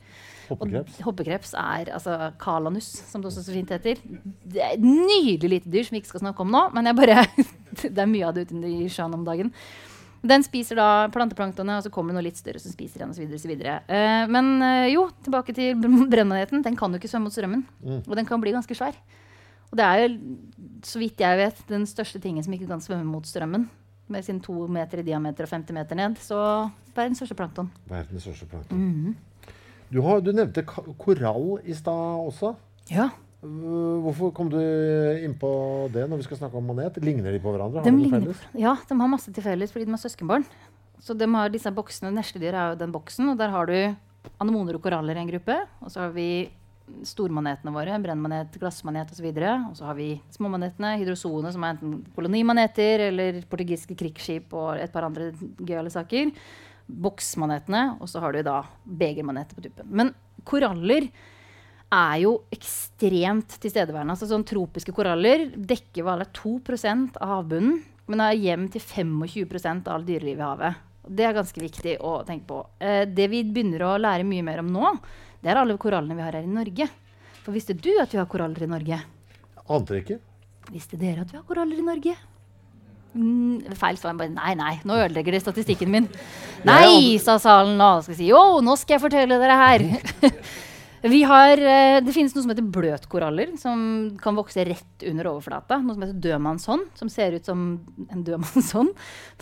Hoppekreps? 0.52 0.98
Og 1.00 1.08
hoppekreps 1.08 1.54
er 1.58 1.90
altså 1.96 2.16
kalanus, 2.40 2.88
som 3.08 3.22
det 3.22 3.32
også 3.32 3.42
så 3.46 3.54
fint 3.56 3.72
heter. 3.74 3.98
Det 4.44 4.62
er 4.62 4.76
et 4.76 4.84
nydelig 4.84 5.56
lite 5.56 5.72
dyr 5.72 5.88
som 5.88 5.96
vi 5.96 6.02
ikke 6.02 6.12
skal 6.12 6.26
snakke 6.26 6.44
om 6.44 6.52
nå, 6.52 6.66
men 6.76 6.90
jeg 6.90 6.98
bare, 7.00 7.24
det 7.96 8.04
er 8.04 8.12
mye 8.12 8.28
av 8.28 8.36
det 8.36 8.46
ute 8.46 8.60
i 8.68 8.86
sjøen 8.92 9.16
om 9.18 9.26
dagen. 9.26 9.50
Den 10.22 10.44
spiser 10.46 10.78
da 10.78 10.88
planteplanktonet, 11.10 11.80
og 11.80 11.86
så 11.86 11.90
kommer 11.90 12.12
det 12.12 12.20
noe 12.20 12.26
litt 12.28 12.38
større 12.38 12.60
som 12.62 12.70
spiser 12.70 13.02
igjen 13.02 13.10
osv. 13.10 13.54
Uh, 13.90 14.28
men 14.30 14.52
uh, 14.62 14.86
jo, 14.92 15.08
tilbake 15.26 15.54
til 15.56 15.74
br- 15.82 16.06
brennmaneten. 16.12 16.62
Den 16.62 16.76
kan 16.78 16.94
jo 16.94 17.00
ikke 17.00 17.10
svømme 17.10 17.26
mot 17.30 17.34
strømmen. 17.34 17.64
Og 18.06 18.14
den 18.18 18.28
kan 18.28 18.40
bli 18.42 18.54
ganske 18.54 18.76
svær. 18.78 18.94
Og 19.72 19.78
det 19.80 19.86
er 19.88 20.02
jo, 20.04 20.36
så 20.84 21.00
vidt 21.00 21.20
jeg 21.24 21.38
vet, 21.40 21.62
den 21.70 21.86
største 21.88 22.20
tingen 22.22 22.44
som 22.44 22.52
ikke 22.54 22.68
kan 22.70 22.82
svømme 22.84 23.08
mot 23.08 23.26
strømmen. 23.26 23.66
Med 24.12 24.24
sin 24.26 24.38
to 24.44 24.66
meter 24.68 25.00
i 25.00 25.06
diameter 25.06 25.46
og 25.46 25.54
50 25.56 25.72
meter 25.74 25.96
ned. 25.98 26.18
Så 26.20 26.38
verdens 26.94 27.22
største 27.22 27.38
plankton. 27.38 27.70
Verdens 27.90 28.26
største 28.26 28.46
plankton. 28.50 28.78
Mhm. 28.78 29.14
Du, 29.92 29.98
har, 30.06 30.22
du 30.24 30.30
nevnte 30.32 30.62
korall 30.64 31.58
i 31.68 31.74
stad 31.76 32.22
også. 32.28 32.54
Ja. 32.88 33.10
Hvorfor 33.42 34.30
kom 34.36 34.52
du 34.52 34.60
inn 34.60 35.34
på 35.34 35.50
det 35.90 36.04
når 36.06 36.20
vi 36.20 36.26
skal 36.28 36.38
snakke 36.44 36.60
om 36.60 36.68
manet? 36.70 37.00
Ligner 37.02 37.34
de 37.34 37.40
på 37.42 37.50
hverandre? 37.50 37.82
De 37.82 37.90
ligner, 37.90 38.44
ja, 38.54 38.76
de 38.86 38.98
har 39.00 39.10
masse 39.10 39.34
til 39.34 39.42
felles 39.42 39.74
fordi 39.74 39.88
de 39.88 39.96
har 39.96 40.02
søskenbarn. 40.02 40.46
Så 41.02 41.16
de 41.18 41.26
har 41.26 41.50
disse 41.50 41.70
boksene, 41.74 42.12
Nesledyr 42.14 42.54
er 42.54 42.72
jo 42.72 42.80
den 42.84 42.92
boksen, 42.94 43.32
og 43.32 43.40
der 43.40 43.50
har 43.50 43.66
du 43.66 43.74
anemoner 44.38 44.78
og 44.78 44.84
koraller 44.84 45.18
i 45.18 45.24
en 45.24 45.32
gruppe. 45.32 45.56
Og 45.82 45.90
så 45.90 46.04
har 46.04 46.14
vi 46.14 46.28
stormanetene 47.08 47.72
våre, 47.74 47.98
brennmanet, 48.04 48.54
glassmanet 48.62 49.10
osv. 49.10 49.26
Og 49.32 49.74
så 49.78 49.88
har 49.88 49.98
vi 49.98 50.12
småmanetene, 50.34 50.94
hydrozoene, 51.00 51.50
som 51.54 51.66
er 51.66 51.74
enten 51.74 51.98
kolonimaneter 52.14 53.08
eller 53.08 53.42
portugisiske 53.50 53.98
krigsskip 53.98 54.54
og 54.54 54.76
et 54.78 54.94
par 54.94 55.08
andre 55.08 55.32
gøyale 55.58 55.90
saker. 55.90 56.30
Boksmanetene, 56.86 57.96
og 57.98 58.10
så 58.10 58.22
har 58.22 58.34
du 58.34 58.42
da 58.46 58.60
begermaneter 58.86 59.58
på 59.58 59.66
tuppen. 59.66 59.90
Men 59.90 60.14
koraller 60.46 61.10
er 61.92 62.20
jo 62.22 62.32
ekstremt 62.52 63.58
tilstedeværende. 63.60 64.14
Altså 64.14 64.28
sånn 64.30 64.46
Tropiske 64.48 64.94
koraller 64.96 65.50
dekker 65.56 66.06
hva, 66.06 66.16
eller 66.16 66.30
2 66.34 66.56
av 67.20 67.28
havbunnen, 67.28 67.82
men 68.10 68.24
er 68.24 68.38
hjem 68.38 68.66
til 68.72 68.82
25% 68.82 69.86
av 69.88 69.98
alt 69.98 70.08
dyrelivet 70.08 70.40
i 70.40 70.48
havet. 70.48 70.80
Det 71.02 71.26
er 71.26 71.36
ganske 71.36 71.60
viktig 71.60 71.96
å 72.06 72.20
tenke 72.26 72.46
på. 72.48 72.60
Eh, 72.78 73.04
det 73.10 73.28
vi 73.30 73.42
begynner 73.44 73.84
å 73.86 73.98
lære 74.00 74.26
mye 74.26 74.44
mer 74.46 74.62
om 74.62 74.70
nå, 74.72 74.92
det 75.42 75.50
er 75.50 75.60
alle 75.60 75.78
korallene 75.80 76.16
vi 76.18 76.24
har 76.24 76.36
her 76.38 76.46
i 76.46 76.50
Norge. 76.50 76.88
For 77.42 77.54
visste 77.54 77.74
du 77.74 77.90
at 78.00 78.12
vi 78.12 78.20
har 78.20 78.28
koraller 78.30 78.62
i 78.62 78.70
Norge? 78.70 79.00
Ante 79.72 79.98
ikke. 79.98 80.20
Visste 80.70 80.98
dere 80.98 81.24
at 81.24 81.32
vi 81.32 81.40
har 81.40 81.46
koraller 81.46 81.78
i 81.78 81.86
Norge? 81.86 82.14
Mm, 83.12 83.74
feil 83.76 83.98
svar. 84.00 84.14
Bare 84.16 84.32
nei, 84.32 84.54
nei, 84.56 84.76
nå 84.88 84.96
ødelegger 85.02 85.34
det 85.34 85.42
statistikken 85.42 85.90
min. 85.92 86.06
Nei, 86.68 87.18
sa 87.20 87.34
salen 87.42 87.74
nå. 87.76 87.96
Skal 88.06 88.16
si, 88.16 88.28
jo, 88.30 88.60
nå 88.64 88.76
skal 88.78 88.96
jeg 88.96 89.02
fortelle 89.02 89.40
dere 89.42 89.58
her. 89.58 89.88
Vi 91.02 91.24
har, 91.26 91.58
eh, 91.58 91.98
det 91.98 92.12
finnes 92.14 92.30
noe 92.30 92.44
som 92.44 92.50
heter 92.52 92.62
bløtkoraller, 92.62 93.56
som 93.58 93.80
kan 94.22 94.36
vokse 94.38 94.62
rett 94.68 95.02
under 95.10 95.26
overflata. 95.32 95.80
Noe 95.82 95.96
som 95.96 96.04
heter 96.04 96.20
dødmannshånd, 96.22 96.92
som 96.94 97.10
ser 97.10 97.34
ut 97.34 97.44
som 97.44 97.64
en 98.06 98.22
dødmannshånd. 98.22 98.92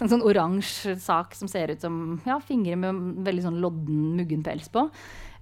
En 0.01 0.09
sånn 0.09 0.25
oransje 0.25 0.97
sak 0.97 1.37
som 1.37 1.51
ser 1.53 1.75
ut 1.75 1.85
som 1.85 2.17
ja, 2.25 2.39
fingre 2.41 2.79
med 2.81 3.21
veldig 3.27 3.45
sånn 3.45 3.61
lodden, 3.61 4.17
muggen 4.17 4.43
pels 4.47 4.73
på. 4.73 4.87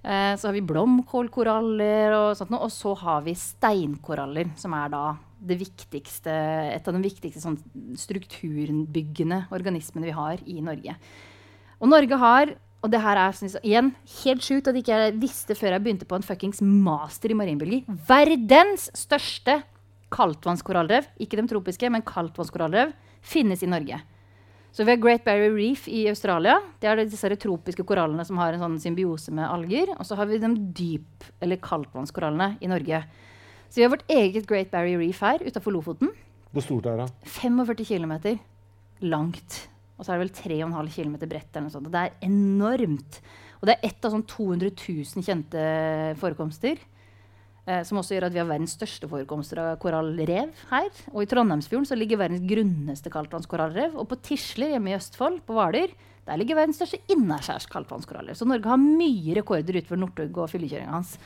Eh, 0.03 0.35
så 0.35 0.49
har 0.49 0.57
vi 0.57 0.65
blomkålkoraller 0.67 2.11
og 2.17 2.35
sånt 2.35 2.51
noe. 2.51 2.67
Og 2.67 2.75
så 2.75 2.97
har 2.99 3.23
vi 3.23 3.39
steinkoraller, 3.39 4.51
som 4.59 4.75
er 4.75 4.91
da 4.91 5.03
viktigste, 5.39 6.35
et 6.75 6.83
av 6.83 6.99
de 6.99 7.03
viktigste 7.07 7.39
sånn 7.39 7.61
strukturbyggende 7.95 9.45
organismene 9.55 10.11
vi 10.11 10.19
har 10.19 10.43
i 10.51 10.59
Norge. 10.59 10.99
Og 11.79 11.87
Norge 11.87 12.19
har, 12.19 12.57
og 12.79 12.91
det 12.93 13.01
her 13.03 13.19
er 13.19 13.35
synes 13.35 13.57
igjen 13.59 13.91
helt 14.21 14.45
sjukt 14.45 14.69
at 14.71 14.77
ikke 14.79 14.95
jeg 14.95 15.17
visste 15.19 15.55
før 15.57 15.75
jeg 15.75 15.83
begynte 15.83 16.07
på 16.07 16.15
en 16.19 16.23
fuckings 16.23 16.61
master 16.63 17.33
i 17.33 17.37
marinbiologi, 17.37 17.83
verdens 18.07 18.87
største 18.95 19.59
kaldtvannskorallrev, 20.13 21.09
ikke 21.21 21.37
de 21.37 21.45
tropiske, 21.51 21.89
men 21.91 22.05
kaldtvannskorallrev, 22.07 22.95
finnes 23.21 23.61
i 23.65 23.69
Norge. 23.69 23.99
Så 24.71 24.85
vi 24.85 24.93
har 24.93 25.01
Great 25.01 25.25
Barrier 25.25 25.51
Reef 25.55 25.87
i 25.89 26.03
Australia. 26.11 26.59
Det 26.79 26.87
er 26.89 27.01
disse 27.01 27.29
tropiske 27.41 27.83
korallene 27.83 28.23
som 28.25 28.37
har 28.39 28.53
en 28.53 28.61
sånn 28.61 28.77
symbiose 28.81 29.33
med 29.33 29.49
alger. 29.49 29.95
Og 29.97 30.05
så 30.05 30.17
har 30.19 30.29
vi 30.29 30.37
de 30.41 30.51
dyp- 30.77 31.29
eller 31.41 31.57
kaldtvannskorallene 31.63 32.51
i 32.61 32.69
Norge. 32.69 33.01
Så 33.69 33.81
vi 33.81 33.85
har 33.85 33.91
vårt 33.93 34.05
eget 34.13 34.47
Great 34.49 34.69
Barrier 34.71 35.01
Reef 35.01 35.23
her 35.25 35.41
utafor 35.41 35.73
Lofoten. 35.73 36.13
Hvor 36.53 36.65
stort 36.65 36.87
er 36.89 37.01
det? 37.01 37.09
45 37.25 37.85
km 37.89 38.13
langt. 39.01 39.65
Og 39.99 40.05
så 40.05 40.13
er 40.13 40.19
det 40.19 40.29
vel 40.29 40.63
3,5 40.63 40.93
km 40.95 41.17
bredt. 41.27 41.51
eller 41.51 41.67
noe 41.67 41.73
sånt. 41.75 41.89
Og 41.89 41.93
det 41.93 42.05
er 42.05 42.15
enormt. 42.23 43.19
Og 43.59 43.67
det 43.67 43.75
er 43.75 43.89
ett 43.89 44.07
av 44.07 44.15
sånn 44.15 44.23
200 44.23 44.71
000 44.71 45.27
kjente 45.27 45.65
forekomster. 46.21 46.79
Eh, 47.69 47.83
som 47.85 47.99
også 47.99 48.15
gjør 48.15 48.29
at 48.29 48.33
vi 48.33 48.39
har 48.41 48.47
verdens 48.49 48.73
største 48.77 49.09
forekomster 49.11 49.59
av 49.61 49.73
korallrev 49.83 50.53
her. 50.71 50.87
Og 51.11 51.21
i 51.21 51.29
Trondheimsfjorden 51.29 51.89
så 51.89 51.97
ligger 51.99 52.21
verdens 52.21 52.45
grunneste 52.47 53.11
kaldtvannskorallrev. 53.13 53.97
Og 53.99 54.07
på 54.09 54.17
Tisler 54.25 54.73
hjemme 54.73 54.93
i 54.93 54.97
Østfold, 54.97 55.43
på 55.45 55.57
Hvaler, 55.57 55.93
der 56.25 56.39
ligger 56.39 56.57
verdens 56.57 56.79
største 56.79 57.01
innaskjærs 57.11 57.67
kaldtvannskorallrev. 57.69 58.37
Så 58.39 58.47
Norge 58.47 58.71
har 58.71 58.81
mye 58.81 59.35
rekorder 59.37 59.81
utover 59.81 60.01
Northug 60.01 60.39
og 60.39 60.49
fyllekjøringa 60.53 60.95
hans. 60.95 61.17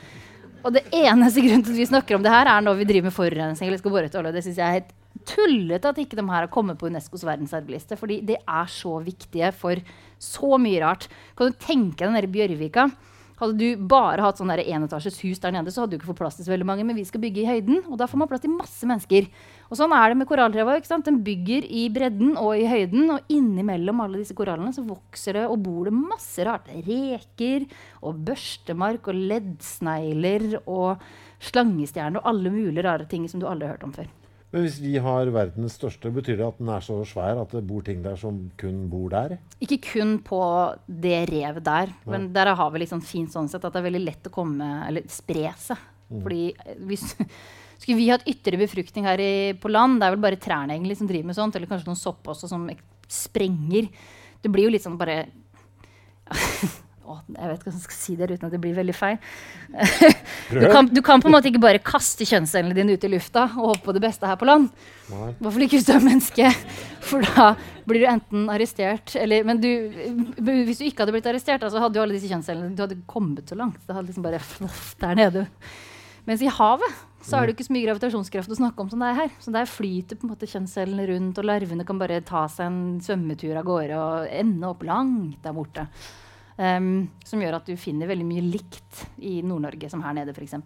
Og 0.64 0.72
det 0.76 0.84
eneste 0.96 1.44
grunnen 1.44 1.64
til 1.68 1.76
at 1.76 1.82
vi 1.84 1.88
snakker 1.92 2.18
om 2.18 2.26
det 2.26 2.32
her, 2.32 2.50
er 2.50 2.64
når 2.64 2.78
vi 2.80 2.90
driver 2.90 3.10
med 3.10 3.16
forurensning. 3.16 3.70
eller 3.70 3.80
skal 3.80 3.94
bore 3.94 4.08
etter 4.08 4.24
olje. 4.24 4.36
Det 4.36 4.44
synes 4.46 4.60
jeg 4.60 4.68
er 4.68 4.80
helt 4.80 4.94
tullete 5.30 5.92
at 5.92 6.02
ikke 6.02 6.18
de 6.20 6.26
her 6.28 6.46
har 6.46 6.52
kommet 6.52 6.80
på 6.80 6.90
Unescos 6.90 7.26
verdensarvliste. 7.28 7.98
Fordi 8.00 8.22
de 8.26 8.38
er 8.42 8.70
så 8.72 8.98
viktige 9.04 9.54
for 9.56 9.82
så 10.22 10.60
mye 10.62 10.84
rart. 10.84 11.10
Kan 11.38 11.52
du 11.52 11.60
tenke 11.62 12.06
deg 12.06 12.24
den 12.26 12.34
Bjørvika? 12.34 12.90
Hadde 13.44 13.58
du 13.58 13.82
bare 13.90 14.24
hatt 14.24 14.38
sånn 14.40 14.52
enetasjes 14.54 15.18
hus 15.24 15.42
der 15.42 15.52
nede, 15.56 15.72
så 15.74 15.84
hadde 15.84 15.96
du 15.96 15.98
ikke 15.98 16.12
fått 16.12 16.20
plass 16.22 16.38
til 16.38 16.46
så 16.46 16.54
veldig 16.54 16.68
mange. 16.70 16.86
Men 16.88 16.96
vi 16.96 17.04
skal 17.08 17.20
bygge 17.24 17.42
i 17.42 17.48
høyden, 17.50 17.82
og 17.90 17.98
da 18.00 18.08
får 18.08 18.22
man 18.22 18.30
plass 18.30 18.44
til 18.46 18.54
masse 18.54 18.88
mennesker. 18.88 19.28
Og 19.68 19.80
sånn 19.80 19.96
er 19.98 20.14
det 20.14 20.20
med 20.22 20.30
korallrev. 20.30 20.72
Den 20.94 21.20
bygger 21.26 21.68
i 21.68 21.88
bredden 21.92 22.38
og 22.40 22.54
i 22.62 22.70
høyden. 22.70 23.10
Og 23.16 23.34
innimellom 23.34 24.04
alle 24.06 24.22
disse 24.22 24.38
korallene 24.38 24.72
så 24.76 24.86
vokser 24.86 25.42
det 25.42 25.46
og 25.50 25.60
bor 25.66 25.90
det 25.90 25.96
masse 25.98 26.46
rart. 26.48 26.72
Reker 26.88 27.68
og 28.06 28.24
børstemark 28.30 29.12
og 29.12 29.24
leddsnegler 29.34 30.62
og 30.64 31.04
slangestjerner 31.44 32.22
og 32.22 32.36
alle 32.36 32.54
mulige 32.54 32.86
rare 32.86 33.10
ting 33.10 33.28
som 33.28 33.42
du 33.42 33.50
aldri 33.50 33.68
har 33.68 33.76
hørt 33.76 33.90
om 33.90 33.98
før. 33.98 34.08
Men 34.54 34.68
hvis 34.68 34.76
vi 34.84 34.94
har 35.02 35.32
verdens 35.34 35.80
største, 35.80 36.12
betyr 36.14 36.38
det 36.38 36.46
at 36.46 36.60
den 36.62 36.70
er 36.70 36.84
så 36.86 37.00
svær 37.10 37.40
at 37.42 37.56
det 37.56 37.64
bor 37.66 37.82
ting 37.86 38.04
der 38.04 38.20
som 38.22 38.38
kun 38.62 38.84
bor 38.92 39.10
der? 39.10 39.40
Ikke 39.66 39.80
kun 39.82 40.20
på 40.22 40.42
det 40.86 41.24
revet 41.32 41.66
der, 41.66 41.96
men 42.06 42.30
der 42.36 42.54
har 42.54 42.70
vi 42.74 42.84
liksom 42.84 43.02
fint 43.02 43.34
sånn 43.34 43.50
sett 43.50 43.66
at 43.66 43.74
det 43.74 43.82
er 43.82 43.88
veldig 43.90 44.04
lett 44.04 44.30
å 44.30 44.34
komme, 44.36 44.70
eller 44.86 45.10
spre 45.10 45.50
seg. 45.58 45.82
Mm. 46.14 46.22
Fordi 46.22 46.44
hvis 46.86 47.08
skulle 47.84 47.98
vi 47.98 48.12
hatt 48.12 48.30
ytre 48.30 48.60
befruktning 48.62 49.10
her 49.10 49.20
i, 49.20 49.34
på 49.60 49.72
land, 49.72 49.98
det 50.00 50.08
er 50.08 50.16
vel 50.16 50.24
bare 50.24 50.40
trærne 50.40 50.78
egentlig 50.78 51.00
som 51.02 51.10
driver 51.10 51.32
med 51.32 51.38
sånt, 51.40 51.58
eller 51.58 51.72
kanskje 51.72 51.90
noen 51.90 52.00
sopp 52.00 52.30
også 52.32 52.48
som 52.52 52.70
sprenger. 53.12 53.90
Det 54.44 54.52
blir 54.54 54.70
jo 54.70 54.76
litt 54.76 54.86
sånn 54.86 55.00
bare 55.02 55.26
å, 57.04 57.18
jeg 57.28 57.50
vet 57.50 57.58
ikke 57.58 57.68
hvordan 57.68 57.80
jeg 57.80 57.86
skal 57.86 57.98
si 58.00 58.16
det 58.20 58.30
uten 58.32 58.48
at 58.48 58.56
det 58.56 58.62
blir 58.64 58.76
veldig 58.78 58.96
feil. 58.96 59.20
du, 60.50 60.66
kan, 60.72 60.90
du, 60.90 61.02
kan, 61.06 61.24
på 61.24 61.30
en 61.30 61.36
måte 61.36 61.52
ikke 61.52 61.62
bare 61.64 61.84
kaste 61.84 62.28
kjønnscellene 62.28 62.78
dine 62.78 62.96
ut 62.96 63.08
i 63.08 63.12
lufta 63.12 63.46
og 63.52 63.74
håpe 63.74 63.86
på 63.88 63.96
det 63.98 64.04
beste 64.06 64.30
her 64.30 64.40
på 64.40 64.48
land. 64.50 64.70
I 65.10 65.20
hvert 65.20 65.56
fall 65.56 65.68
ikke 65.68 65.80
hvis 65.80 65.88
du 65.90 65.94
er 65.96 66.06
menneske, 66.06 66.52
for 67.04 67.26
da 67.36 67.54
blir 67.88 68.04
du 68.04 68.10
enten 68.10 68.46
arrestert 68.52 69.16
eller 69.20 69.44
Men 69.44 69.60
du, 69.60 69.68
hvis 70.40 70.80
du 70.80 70.86
ikke 70.88 71.04
hadde 71.04 71.16
blitt 71.16 71.28
arrestert, 71.28 71.66
så 71.68 71.82
hadde 71.84 72.00
jo 72.00 72.06
alle 72.06 72.16
disse 72.16 72.30
kjønnscellene 72.32 72.78
Du 72.78 72.86
hadde 72.86 73.02
kommet 73.10 73.50
så 73.50 73.58
langt. 73.60 73.82
Det 73.84 73.96
hadde 73.96 74.08
liksom 74.08 74.26
bare 74.26 74.40
floff 74.44 74.94
der 75.04 75.20
nede. 75.20 75.48
Mens 76.24 76.44
i 76.44 76.52
havet 76.52 77.02
så 77.24 77.40
er 77.40 77.48
det 77.48 77.56
ikke 77.56 77.66
så 77.68 77.74
mye 77.76 77.86
gravitasjonskraft 77.86 78.52
å 78.52 78.58
snakke 78.58 78.84
om 78.84 78.90
som 78.92 79.04
det 79.04 79.10
er 79.12 79.20
her. 79.22 79.32
Så 79.44 79.52
der 79.56 79.70
flyter 79.70 80.20
på 80.20 80.28
en 80.28 80.34
måte 80.34 80.48
kjønnscellene 80.50 81.08
rundt, 81.08 81.40
og 81.40 81.48
larvene 81.48 81.86
kan 81.88 82.00
bare 82.00 82.20
ta 82.28 82.46
seg 82.52 82.68
en 82.68 82.82
svømmetur 83.04 83.56
av 83.60 83.68
gårde 83.68 84.00
og 84.00 84.34
ende 84.42 84.70
opp 84.70 84.84
langt 84.88 85.40
der 85.44 85.56
borte. 85.56 85.88
Um, 86.54 87.10
som 87.26 87.42
gjør 87.42 87.58
at 87.58 87.70
du 87.70 87.78
finner 87.80 88.10
veldig 88.10 88.26
mye 88.28 88.44
likt 88.46 89.06
i 89.26 89.40
Nord-Norge 89.42 89.90
som 89.90 90.04
her 90.06 90.14
nede, 90.20 90.36
f.eks. 90.36 90.60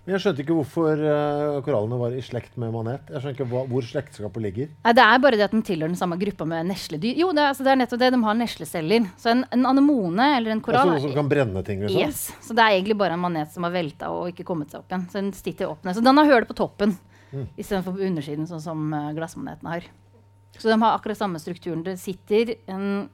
Men 0.00 0.14
jeg 0.14 0.22
skjønte 0.24 0.40
ikke 0.40 0.54
hvorfor 0.56 1.00
uh, 1.04 1.58
korallene 1.60 1.98
var 2.00 2.14
i 2.16 2.22
slekt 2.24 2.54
med 2.60 2.72
manet. 2.72 3.10
Jeg 3.12 3.20
skjønner 3.20 3.34
ikke 3.36 3.46
hva, 3.50 3.64
Hvor 3.68 3.84
slektskapet 3.84 4.42
ligger. 4.46 4.70
Nei, 4.86 4.94
det 4.96 5.04
er 5.04 5.20
bare 5.20 5.36
det 5.36 5.44
at 5.44 5.52
den 5.52 5.64
tilhører 5.66 5.92
den 5.92 6.00
samme 6.00 6.16
gruppa 6.20 6.46
med 6.48 6.70
nesledyr. 6.70 7.20
Jo, 7.20 7.28
det 7.36 7.42
er, 7.42 7.50
altså, 7.52 7.66
det 7.66 7.74
er 7.74 7.80
nettopp 7.82 8.00
det. 8.00 8.10
De 8.14 8.20
har 8.24 8.38
nesleceller. 8.38 9.10
Så 9.20 9.32
en, 9.34 9.44
en, 9.52 9.66
anemone 9.68 10.30
eller 10.38 10.54
en 10.54 10.62
korall 10.64 10.94
altså, 10.94 11.10
Som 11.10 11.18
kan 11.18 11.28
brenne 11.28 11.62
ting? 11.66 11.84
Liksom. 11.84 12.00
Yes. 12.00 12.22
Så 12.46 12.56
det 12.56 12.64
er 12.64 12.78
egentlig 12.78 12.96
bare 13.02 13.18
en 13.18 13.24
manet 13.26 13.52
som 13.52 13.68
har 13.68 13.76
velta 13.76 14.08
og 14.14 14.32
ikke 14.32 14.48
kommet 14.48 14.72
seg 14.72 14.80
opp 14.80 14.88
igjen. 14.88 15.04
Så 15.12 15.20
den 15.20 15.32
sitter 15.36 15.68
opp 15.68 15.84
ned. 15.84 15.98
Så 15.98 16.04
den 16.06 16.22
har 16.22 16.32
høl 16.32 16.48
på 16.48 16.56
toppen 16.56 16.96
mm. 17.34 17.50
istedenfor 17.60 17.98
på 17.98 18.06
undersiden, 18.08 18.48
sånn 18.48 18.64
som 18.64 18.88
uh, 18.96 19.10
glassmanetene 19.18 19.76
har. 19.76 19.90
Så 20.56 20.72
de 20.72 20.80
har 20.80 20.96
akkurat 20.96 21.20
samme 21.20 21.44
strukturen. 21.44 21.84
Det 21.84 21.98
sitter 22.00 22.56
en 22.72 23.04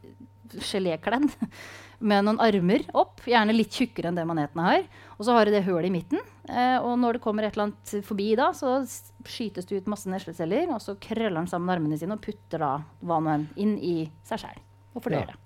gelékledd 0.54 1.28
med 1.98 2.26
noen 2.26 2.40
armer 2.42 2.84
opp, 2.96 3.22
gjerne 3.28 3.54
litt 3.56 3.74
tjukkere 3.74 4.10
enn 4.10 4.18
det 4.18 4.26
manetene 4.28 4.66
har. 4.66 4.86
Og 5.16 5.26
så 5.26 5.36
har 5.36 5.48
du 5.48 5.54
det 5.54 5.64
hullet 5.66 5.88
i 5.88 5.94
midten. 5.94 6.20
Eh, 6.48 6.76
og 6.78 6.98
når 7.00 7.16
det 7.16 7.24
kommer 7.24 7.46
et 7.46 7.56
eller 7.56 7.70
annet 7.70 8.06
forbi 8.06 8.28
da, 8.38 8.50
så 8.56 8.78
skytes 9.26 9.68
det 9.68 9.80
ut 9.80 9.90
masse 9.90 10.10
nesleceller, 10.12 10.68
og 10.74 10.82
så 10.84 10.96
krøller 11.00 11.38
den 11.38 11.50
sammen 11.50 11.72
armene 11.72 11.98
sine 11.98 12.18
og 12.18 12.24
putter 12.24 12.62
da 12.62 12.72
hva 13.00 13.20
nå 13.22 13.34
enn 13.34 13.46
inn 13.56 13.76
i 13.80 13.96
seg 14.26 14.44
sjæl 14.44 14.62
og 14.96 15.04
fordøyer 15.04 15.32
ja. 15.32 15.34
det. 15.34 15.42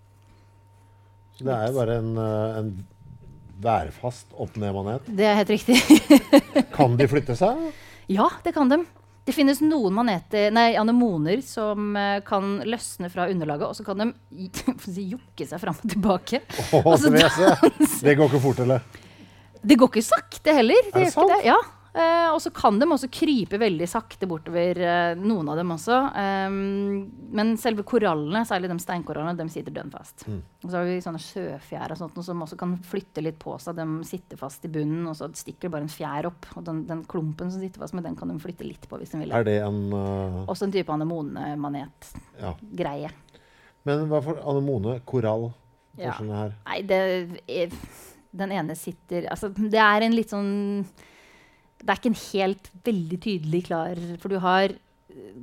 Så 1.38 1.46
det 1.46 1.54
er 1.56 1.70
jo 1.70 1.78
bare 1.78 2.00
en, 2.02 2.10
eh, 2.20 2.58
en 2.60 2.72
værfast 3.60 4.34
opp-ned-manet? 4.40 5.08
Det 5.08 5.26
er 5.28 5.38
helt 5.40 5.52
riktig. 5.54 5.78
kan 6.76 6.96
de 6.98 7.08
flytte 7.10 7.36
seg? 7.38 7.70
Ja, 8.10 8.28
det 8.44 8.54
kan 8.56 8.72
de. 8.72 8.82
Det 9.26 9.34
finnes 9.36 9.60
noen 9.62 9.94
maneter, 9.94 10.48
nei, 10.54 10.72
anemoner 10.80 11.42
som 11.44 11.92
uh, 11.96 12.22
kan 12.26 12.56
løsne 12.66 13.10
fra 13.12 13.28
underlaget, 13.30 13.68
og 13.68 13.76
så 13.76 13.84
kan 13.86 14.00
de 14.00 15.04
jokke 15.14 15.46
seg 15.46 15.60
fram 15.60 15.76
og 15.76 15.92
tilbake. 15.92 16.40
Oh, 16.72 16.94
altså, 16.94 17.12
det 17.12 18.16
går 18.16 18.30
ikke 18.30 18.42
fort, 18.42 18.64
eller? 18.64 18.86
Det 19.60 19.76
går 19.76 19.92
ikke 19.92 20.06
sakte 20.06 20.56
heller. 20.56 20.88
Det 20.88 20.96
er 20.96 21.04
det 21.04 21.12
sant? 21.12 21.34
Det. 21.34 21.44
Ja. 21.50 21.58
Uh, 21.90 22.30
og 22.30 22.38
så 22.38 22.52
kan 22.54 22.76
de 22.78 22.86
også 22.86 23.08
krype 23.10 23.58
veldig 23.58 23.86
sakte 23.90 24.22
bortover, 24.30 24.78
uh, 24.78 25.18
noen 25.18 25.48
av 25.50 25.58
dem 25.58 25.72
også. 25.74 25.96
Men 26.50 27.56
selve 27.60 27.82
korallene, 27.86 28.44
særlig 28.46 28.70
de 28.70 28.78
steinkorallene, 28.82 29.38
de 29.38 29.48
sitter 29.50 29.72
dønn 29.74 29.90
fast. 29.92 30.26
Mm. 30.28 30.42
Og 30.62 30.68
så 30.68 30.76
har 30.76 30.84
vi 30.86 31.02
sånne 31.02 31.22
sjøfjær 31.24 31.92
og 31.94 31.98
sånt, 31.98 32.24
som 32.26 32.42
også 32.46 32.56
kan 32.60 32.72
flytte 32.86 33.20
litt 33.24 33.38
på 33.42 33.52
seg. 33.62 33.72
De 33.80 33.86
sitter 34.06 34.36
fast 34.40 34.64
i 34.66 34.72
bunnen, 34.72 35.08
og 35.10 35.14
så 35.18 35.24
stikker 35.34 35.64
det 35.66 35.74
bare 35.74 35.86
en 35.88 35.96
fjær 35.96 36.24
opp. 36.30 36.42
Og 36.54 36.60
den, 36.68 36.78
den, 36.90 37.00
klumpen 37.10 37.48
som 37.50 37.60
sitter 37.62 37.80
fast 37.82 37.94
med, 37.96 38.04
den 38.06 38.18
kan 38.18 38.28
de 38.30 38.36
flytte 38.42 38.64
litt 38.66 38.84
på 38.90 38.94
hvis 39.00 39.12
de 39.14 39.18
vil. 39.24 39.32
Er 39.34 39.44
det 39.46 39.58
en 39.64 39.80
uh... 39.90 40.50
Også 40.50 40.64
en 40.68 40.74
type 40.74 40.90
anemone-manet-greie. 40.94 43.10
Ja. 43.10 43.12
Men 43.88 43.96
hva 44.10 44.18
for 44.24 44.36
anemone? 44.44 44.92
Korall? 45.08 45.44
Ja. 45.98 46.14
Her? 46.20 46.50
Nei, 46.68 46.78
det 46.86 47.00
den 48.30 48.52
ene 48.54 48.76
sitter 48.78 49.26
Altså, 49.30 49.48
det 49.50 49.80
er 49.82 50.00
en 50.06 50.14
litt 50.14 50.30
sånn 50.32 50.84
det 51.80 51.88
er 51.88 51.98
ikke 51.98 52.12
en 52.12 52.22
helt 52.22 52.70
veldig 52.84 53.18
tydelig 53.24 53.60
klar 53.70 54.00
For 54.20 54.32
du 54.32 54.38
har 54.42 54.74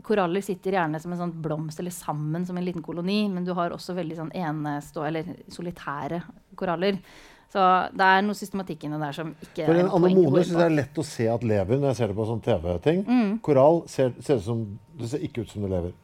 Koraller 0.06 0.44
sitter 0.46 0.78
gjerne 0.78 1.00
som 1.02 1.12
en 1.12 1.20
sånn 1.20 1.34
blomst 1.44 1.82
eller 1.82 1.92
sammen 1.92 2.46
som 2.48 2.58
en 2.58 2.64
liten 2.64 2.84
koloni, 2.86 3.26
men 3.32 3.44
du 3.46 3.52
har 3.58 3.74
også 3.76 3.96
veldig 3.98 4.16
sånn 4.16 4.30
enestå, 4.38 5.04
eller 5.04 5.28
solitære 5.52 6.22
koraller. 6.58 7.00
Så 7.52 7.64
det 7.96 8.08
er 8.08 8.24
noe 8.26 8.36
systematikk 8.36 8.86
inni 8.88 9.00
der 9.00 9.16
som 9.16 9.30
ikke 9.34 9.68
For 9.70 9.80
En 9.80 9.92
anemone 9.98 10.44
syns 10.44 10.58
jeg 10.58 10.70
er 10.70 10.76
lett 10.76 11.00
å 11.00 11.06
se 11.08 11.28
at 11.32 11.46
lever 11.48 11.80
når 11.80 11.92
jeg 11.92 12.00
ser 12.00 12.12
det 12.12 12.18
på 12.18 12.28
sånn 12.28 12.44
TV-ting. 12.44 13.04
Mm. 13.08 13.30
Korall 13.44 13.82
ser, 13.92 14.12
ser, 14.24 14.42
som, 14.44 14.66
det 15.00 15.12
ser 15.12 15.24
ikke 15.28 15.44
ut 15.46 15.54
som 15.54 15.64
det 15.64 15.72
lever. 15.72 15.96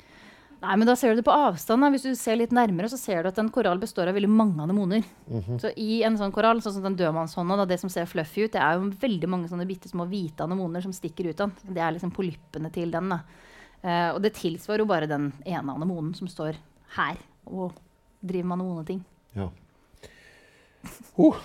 Nei, 0.63 0.75
men 0.79 0.87
da 0.87 0.95
ser 0.95 1.11
du 1.11 1.19
det 1.19 1.25
på 1.27 1.33
avstand. 1.35 1.83
Da. 1.83 1.89
Hvis 1.91 2.05
du 2.07 2.13
ser 2.15 2.37
litt 2.39 2.53
nærmere, 2.55 2.87
så 2.91 2.97
ser 2.99 3.23
du 3.23 3.29
at 3.29 3.39
en 3.41 3.51
korall 3.51 3.81
består 3.81 4.07
av 4.07 4.15
veldig 4.15 4.31
mange 4.31 4.63
anemoner. 4.63 5.03
Mm 5.27 5.41
-hmm. 5.41 5.59
Så 5.59 5.71
i 5.75 6.03
en 6.03 6.17
sånn 6.17 6.31
korall, 6.31 6.61
sånn 6.61 6.73
som 6.73 6.83
den 6.83 6.95
dødmannshånda, 6.95 7.67
det 7.67 7.79
som 7.79 7.89
ser 7.89 8.05
fluffy 8.05 8.45
ut, 8.45 8.51
det 8.51 8.61
er 8.61 8.75
jo 8.75 8.89
veldig 8.89 9.29
mange 9.29 9.49
sånne 9.49 9.67
bitte 9.67 9.89
små 9.89 10.05
hvite 10.05 10.43
anemoner 10.43 10.81
som 10.81 10.93
stikker 10.93 11.25
ut 11.25 11.41
av 11.41 11.49
den. 11.49 11.73
Det 11.73 11.81
er 11.81 11.91
liksom 11.91 12.11
polyppene 12.11 12.71
til 12.71 12.91
den. 12.91 13.09
da. 13.09 13.19
Uh, 13.83 14.15
og 14.15 14.21
det 14.21 14.33
tilsvarer 14.33 14.79
jo 14.79 14.85
bare 14.85 15.07
den 15.07 15.33
ene 15.45 15.73
anemonen 15.73 16.15
som 16.15 16.27
står 16.27 16.55
her 16.95 17.17
og 17.45 17.73
driver 18.21 18.45
med 18.45 18.59
anemoneting. 18.59 19.03
Ja. 19.35 19.49
Oh. 21.17 21.35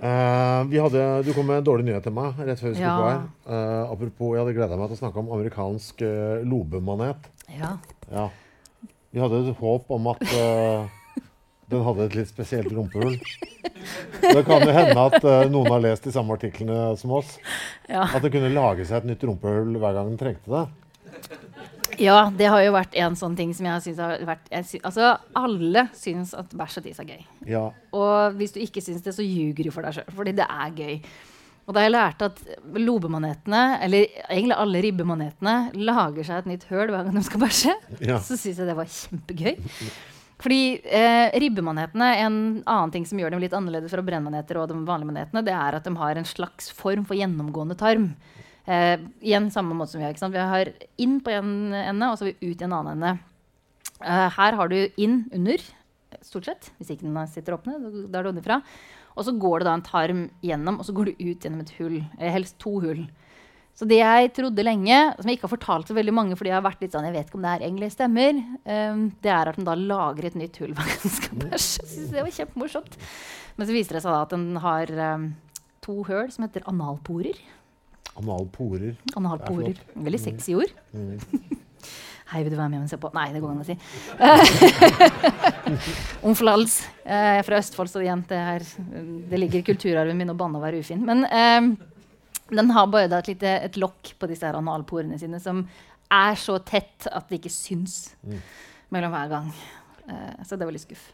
Uh, 0.00 0.64
hadde, 0.80 1.00
du 1.26 1.34
kom 1.36 1.44
med 1.44 1.58
en 1.60 1.66
dårlig 1.66 1.84
nyhet 1.84 2.06
til 2.06 2.14
meg 2.16 2.38
rett 2.40 2.60
før 2.60 2.70
vi 2.70 2.78
skulle 2.78 2.86
ja. 2.88 2.94
på 2.96 3.08
her. 3.10 3.24
Uh, 3.44 3.90
apropos, 3.92 4.30
jeg 4.32 4.40
hadde 4.40 4.54
gleda 4.56 4.78
meg 4.80 4.88
til 4.88 4.96
å 4.96 5.00
snakke 5.02 5.20
om 5.20 5.28
amerikansk 5.36 6.04
uh, 6.06 6.40
lobemanet. 6.48 7.28
Ja. 7.52 7.74
ja. 8.08 8.24
Vi 9.12 9.20
hadde 9.20 9.42
et 9.44 9.60
håp 9.60 9.92
om 9.92 10.08
at 10.14 10.24
den 11.70 11.84
hadde 11.84 12.06
et 12.06 12.16
litt 12.16 12.30
spesielt 12.30 12.70
rumpehull. 12.72 13.18
Det 14.22 14.44
kan 14.46 14.62
jo 14.64 14.72
hende 14.74 15.02
at 15.02 15.24
noen 15.50 15.68
har 15.74 15.82
lest 15.82 16.06
de 16.06 16.12
samme 16.14 16.36
artiklene 16.38 16.94
som 17.00 17.12
oss. 17.18 17.34
Ja. 17.90 18.06
At 18.06 18.22
det 18.22 18.30
kunne 18.32 18.52
lage 18.54 18.86
seg 18.86 19.02
et 19.02 19.10
nytt 19.10 19.26
rumpehull 19.26 19.74
hver 19.82 19.98
gang 19.98 20.12
den 20.12 20.20
trengte 20.20 20.54
det. 20.54 21.40
Ja, 22.00 22.30
det 22.32 22.48
har 22.48 22.62
jo 22.64 22.74
vært 22.74 22.94
en 22.98 23.16
sånn 23.18 23.34
ting 23.36 23.50
som 23.56 23.66
jeg 23.68 23.84
syns 23.84 23.98
har 24.00 24.22
vært 24.28 24.46
sy 24.66 24.80
Altså, 24.80 25.12
alle 25.36 25.86
syns 25.96 26.32
at 26.38 26.54
bæsj 26.56 26.80
og 26.80 26.86
tiss 26.86 27.02
er 27.02 27.10
gøy. 27.10 27.26
Ja. 27.50 27.64
Og 27.96 28.38
hvis 28.38 28.54
du 28.56 28.62
ikke 28.62 28.82
syns 28.84 29.04
det, 29.04 29.12
så 29.16 29.26
ljuger 29.26 29.68
du 29.68 29.74
for 29.74 29.84
deg 29.84 29.98
sjøl. 29.98 30.14
Fordi 30.16 30.34
det 30.38 30.46
er 30.46 30.78
gøy. 30.78 30.94
Og 31.68 31.76
da 31.76 31.84
jeg 31.84 31.92
lærte 31.92 32.30
at 32.30 32.40
lobemanetene, 32.82 33.64
eller 33.84 34.06
egentlig 34.24 34.56
alle 34.58 34.80
ribbemanetene, 34.82 35.56
lager 35.78 36.26
seg 36.26 36.40
et 36.40 36.48
nytt 36.50 36.64
høl 36.70 36.88
hver 36.90 37.04
gang 37.06 37.14
de 37.14 37.22
skal 37.26 37.44
bæsje, 37.44 37.76
ja. 38.02 38.16
så 38.18 38.38
syns 38.38 38.58
jeg 38.58 38.66
det 38.66 38.78
var 38.78 38.90
kjempegøy. 38.90 39.60
Fordi 40.40 40.60
eh, 40.88 41.28
ribbemanetene, 41.42 42.08
en 42.24 42.36
annen 42.64 42.94
ting 42.94 43.04
som 43.06 43.20
gjør 43.20 43.34
dem 43.34 43.42
litt 43.44 43.54
annerledes 43.54 43.92
fra 43.92 44.02
brennmaneter 44.02 44.58
og 44.58 44.70
de 44.70 44.78
vanlige 44.88 45.12
manetene, 45.12 45.44
det 45.46 45.54
er 45.54 45.76
at 45.76 45.86
de 45.86 45.92
har 46.00 46.18
en 46.18 46.28
slags 46.28 46.72
form 46.74 47.04
for 47.06 47.18
gjennomgående 47.18 47.76
tarm. 47.78 48.14
Eh, 48.66 48.96
igjen 49.24 49.50
samme 49.52 49.76
måte 49.76 49.94
som 49.94 50.00
vi 50.00 50.06
har. 50.06 50.14
ikke 50.14 50.24
sant? 50.24 50.36
Vi 50.36 50.52
har 50.52 50.72
inn 51.00 51.18
på 51.24 51.32
en 51.34 51.72
ende, 51.74 52.10
og 52.10 52.18
så 52.18 52.26
har 52.26 52.32
vi 52.32 52.50
ut 52.52 52.60
i 52.60 52.66
en 52.66 52.76
annen 52.76 52.96
ende. 52.96 53.18
Eh, 54.00 54.28
her 54.36 54.56
har 54.58 54.68
du 54.68 54.78
inn 54.96 55.22
under, 55.32 55.64
stort 56.26 56.48
sett. 56.50 56.70
Hvis 56.78 56.92
ikke 56.92 57.08
den 57.08 57.18
sitter 57.30 57.56
åpne, 57.56 57.78
da 58.10 58.20
er 58.20 58.28
det 58.28 58.34
underfra. 58.34 58.60
Og 59.16 59.26
så 59.26 59.34
går 59.36 59.60
det 59.60 59.68
da 59.68 59.74
en 59.76 59.86
tarm 59.86 60.22
gjennom, 60.44 60.78
og 60.80 60.86
så 60.86 60.94
går 60.96 61.10
du 61.10 61.24
ut 61.24 61.42
gjennom 61.42 61.64
et 61.64 61.74
hull. 61.80 61.98
Eller 62.18 62.36
helst 62.36 62.58
to 62.62 62.78
hull. 62.82 63.04
Så 63.76 63.86
det 63.88 64.00
jeg 64.00 64.32
trodde 64.36 64.64
lenge, 64.66 64.96
som 65.16 65.28
jeg 65.30 65.38
ikke 65.38 65.46
har 65.46 65.54
fortalt 65.54 65.88
til 65.88 65.96
veldig 65.96 66.12
mange, 66.12 66.36
fordi 66.36 66.50
jeg 66.50 66.58
har 66.58 66.66
vært 66.66 66.82
litt 66.84 66.92
sånn, 66.92 67.06
jeg 67.08 67.14
vet 67.14 67.30
ikke 67.30 67.38
om 67.38 67.44
det 67.46 67.52
her 67.54 67.62
egentlig 67.64 67.88
stemmer, 67.94 68.40
um, 68.66 69.04
det 69.24 69.30
er 69.32 69.50
at 69.50 69.56
den 69.56 69.68
da 69.68 69.76
lager 69.78 70.26
et 70.28 70.36
nytt 70.36 70.58
hull 70.60 70.74
hver 70.76 70.90
gang 70.90 70.98
den 71.04 71.14
skal. 71.14 71.38
Det 72.10 72.24
var 72.26 72.34
kjempemorsomt. 72.34 72.98
Men 73.56 73.68
så 73.68 73.76
viser 73.76 73.96
det 73.96 74.02
seg 74.04 74.12
da 74.12 74.20
at 74.26 74.34
den 74.34 74.60
har 74.60 74.92
um, 75.14 75.24
to 75.86 75.96
høl 76.10 76.28
som 76.34 76.44
heter 76.44 76.66
analporer. 76.68 77.40
Analporer. 78.18 78.96
Analporer. 79.16 79.74
Er. 79.76 80.02
Veldig 80.06 80.20
sexy 80.20 80.54
ord. 80.58 80.72
Mm. 80.92 81.18
Hei, 82.30 82.44
vil 82.46 82.52
du 82.52 82.56
være 82.60 82.70
med 82.70 82.84
og 82.84 82.90
se 82.90 82.98
på? 83.02 83.08
Nei, 83.16 83.24
det 83.34 83.40
går 83.42 83.50
an 83.50 83.62
å 83.62 83.66
si. 83.66 83.74
Omflals. 86.26 86.76
Jeg 87.02 87.40
er 87.40 87.46
fra 87.46 87.58
Østfold, 87.58 87.90
så 87.90 88.02
igjen, 88.04 88.22
det, 88.30 88.38
her, 88.38 88.66
det 89.30 89.40
ligger 89.40 89.58
i 89.62 89.66
kulturarven 89.66 90.18
min 90.18 90.30
å 90.30 90.36
banne 90.38 90.60
og 90.60 90.62
være 90.62 90.82
ufin. 90.84 91.02
Men 91.06 91.24
um, 91.26 91.72
den 92.54 92.70
har 92.76 92.86
bare 92.92 93.10
et 93.18 93.30
lite 93.32 93.50
et 93.66 93.78
lokk 93.82 94.12
på 94.20 94.28
disse 94.30 94.46
her 94.46 94.58
analporene 94.58 95.18
sine 95.18 95.40
som 95.42 95.64
er 96.10 96.38
så 96.38 96.58
tett 96.66 97.06
at 97.10 97.28
det 97.30 97.40
ikke 97.40 97.52
syns 97.54 97.98
Mm. 98.26 98.38
mellom 98.94 99.12
hver 99.14 99.28
gang. 99.32 99.50
Uh, 100.06 100.32
så 100.46 100.54
det 100.58 100.66
var 100.68 100.74
litt 100.76 100.86
skuff. 100.86 101.08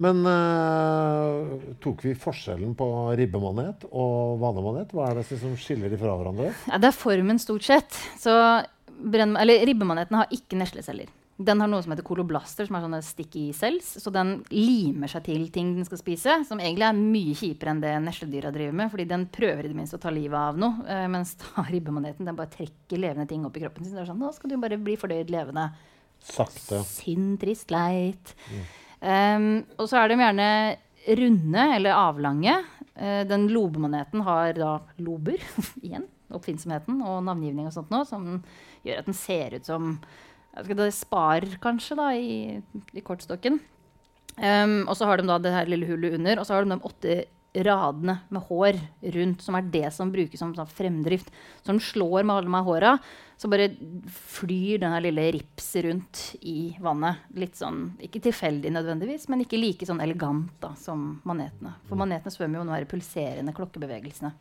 Men 0.00 0.24
uh, 0.24 1.74
tok 1.84 2.06
vi 2.06 2.16
forskjellen 2.16 2.72
på 2.78 2.86
ribbemanet 3.20 3.84
og 3.90 4.40
vanemanet? 4.40 4.94
Hva 4.96 5.10
er 5.10 5.20
det 5.20 5.26
som 5.28 5.52
skiller 5.60 5.92
de 5.92 5.98
fra 6.00 6.14
hverandre? 6.16 6.54
Ja, 6.70 6.80
det 6.80 6.88
er 6.88 6.96
formen, 6.96 7.40
stort 7.42 7.66
sett. 7.68 7.98
Så 8.20 8.32
brenn, 9.00 9.36
eller 9.36 9.66
Ribbemaneten 9.68 10.16
har 10.16 10.32
ikke 10.32 10.56
nesleceller. 10.60 11.10
Den 11.40 11.60
har 11.62 11.70
noe 11.72 11.80
som 11.80 11.92
heter 11.94 12.04
koloblaster, 12.04 12.66
som 12.68 12.76
er 12.76 12.82
sånne 12.84 13.00
sticky 13.04 13.46
cells. 13.56 13.94
Så 14.02 14.12
den 14.12 14.34
limer 14.52 15.08
seg 15.08 15.24
til 15.28 15.46
ting 15.52 15.74
den 15.76 15.88
skal 15.88 16.00
spise, 16.00 16.34
som 16.48 16.60
egentlig 16.60 16.88
er 16.88 16.98
mye 16.98 17.36
kjipere 17.36 17.72
enn 17.72 17.84
det 17.84 17.94
nesledyra 18.04 18.52
driver 18.56 18.76
med. 18.80 18.90
fordi 18.92 19.08
den 19.08 19.28
prøver 19.32 19.64
i 19.64 19.70
det 19.72 19.78
minste 19.78 19.96
å 19.96 20.02
ta 20.02 20.12
livet 20.12 20.36
av 20.40 20.60
noe. 20.60 20.84
Uh, 20.88 21.06
mens 21.12 21.36
da 21.40 21.64
ribbemaneten 21.72 22.28
den 22.28 22.40
bare 22.40 22.52
trekker 22.56 23.00
levende 23.00 23.28
ting 23.28 23.44
opp 23.48 23.56
i 23.56 23.64
kroppen 23.64 23.84
sin. 23.84 23.96
Det 23.96 24.04
er 24.04 24.12
sånn, 24.12 24.20
nå 24.20 24.32
skal 24.36 24.52
du 24.52 24.60
bare 24.60 24.80
bli 24.80 24.96
fordøyd 25.00 25.32
levende. 25.32 25.70
Sakte. 26.20 26.82
Synd, 26.84 27.38
trist, 27.40 27.72
leit. 27.72 28.36
Um, 29.00 29.64
og 29.80 29.86
så 29.88 30.02
er 30.02 30.10
de 30.10 30.20
gjerne 30.20 30.48
runde 31.20 31.66
eller 31.76 31.96
avlange. 31.96 32.56
Uh, 32.94 33.22
den 33.28 33.48
lobemaneten 33.52 34.24
har 34.26 34.54
da 34.58 34.72
lober, 35.00 35.40
igjen, 35.86 36.06
oppfinnsomheten 36.30 37.00
og 37.00 37.22
navngivning 37.26 37.70
og 37.70 37.74
sånt 37.74 37.92
nå, 37.92 38.04
som 38.08 38.42
gjør 38.86 39.02
at 39.02 39.08
den 39.08 39.16
ser 39.16 39.56
ut 39.56 39.68
som 39.68 39.94
det 40.66 40.90
spar, 40.96 41.46
kanskje, 41.62 41.96
da, 41.98 42.08
i, 42.16 42.58
i 42.96 43.02
kortstokken. 43.06 43.60
Um, 44.40 44.82
og 44.88 44.94
så 44.98 45.06
har 45.08 45.20
de 45.20 45.28
da 45.28 45.36
det 45.42 45.52
her 45.54 45.68
lille 45.70 45.88
hullet 45.88 46.16
under, 46.18 46.40
og 46.40 46.48
så 46.48 46.56
har 46.56 46.66
de 46.66 46.74
de 46.74 46.88
åtte 46.90 47.16
radene 47.54 48.16
med 48.30 48.42
hår 48.46 48.78
rundt, 49.16 49.42
som 49.42 49.56
er 49.58 49.66
det 49.72 49.88
som 49.94 50.12
brukes 50.12 50.38
som 50.38 50.52
sånn 50.54 50.70
fremdrift. 50.70 51.32
Så 51.62 51.72
den 51.72 51.80
slår 51.82 52.22
med 52.22 52.36
alle 52.36 52.50
de 52.50 52.62
håra, 52.68 52.92
så 53.40 53.50
bare 53.50 53.70
flyr 54.12 54.82
den 54.82 54.94
lille 55.02 55.26
ripset 55.34 55.84
rundt 55.86 56.22
i 56.46 56.76
vannet. 56.80 57.24
Litt 57.34 57.58
sånn, 57.58 57.96
ikke 58.02 58.22
tilfeldig 58.28 58.72
nødvendigvis, 58.76 59.26
men 59.32 59.42
ikke 59.44 59.60
like 59.60 59.88
sånn 59.88 60.02
elegant 60.04 60.52
da, 60.62 60.74
som 60.78 61.16
manetene. 61.26 61.74
For 61.88 61.98
manetene 61.98 62.34
svømmer 62.34 62.60
jo 62.60 62.66
under 62.66 62.84
de 62.84 62.90
pulserende 62.90 63.56
klokkebevegelsene. 63.56 64.34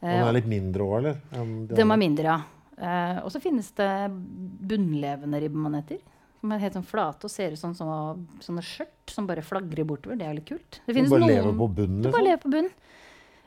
Og 0.00 0.08
den 0.08 0.30
er 0.30 0.38
litt 0.38 0.48
mindre 0.48 0.86
òg, 0.86 0.94
eller? 1.02 1.20
de 1.34 1.76
De 1.76 1.84
er 1.84 2.00
mindre, 2.00 2.32
ja. 2.32 2.38
Eh, 2.80 3.18
og 3.20 3.28
så 3.34 3.42
finnes 3.42 3.68
det 3.76 3.90
bunnlevende 4.70 5.42
ribbemaneter. 5.42 6.00
Som 6.40 6.52
er 6.56 6.58
helt 6.62 6.72
sånn 6.78 6.86
flate 6.88 7.26
og 7.28 7.30
ser 7.32 7.52
ut 7.52 7.60
som 7.60 7.74
sånne, 7.76 8.24
sånne 8.40 8.62
skjørt 8.64 9.12
som 9.12 9.26
bare 9.28 9.42
flagrer 9.44 9.84
bortover. 9.84 10.16
Det 10.16 10.26
er 10.26 10.34
litt 10.38 10.46
kult. 10.48 10.78
Det 10.86 10.86
De 10.86 10.94
finnes 10.96 11.10
bare 11.12 11.20
noen- 11.20 11.34
lever 11.34 11.58
på 11.58 11.68
bunnen, 11.76 12.02
Du 12.02 12.08
bare 12.08 12.22
liksom? 12.22 12.28
lever 12.30 12.42
på 12.46 12.52
bunnen. 12.54 12.70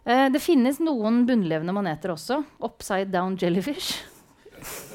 Uh, 0.06 0.30
det 0.30 0.42
finnes 0.44 0.80
noen 0.84 1.26
bunnlevende 1.26 1.74
maneter 1.74 2.12
også. 2.14 2.44
Upside 2.62 3.10
down 3.12 3.38
jellyfish. 3.40 4.04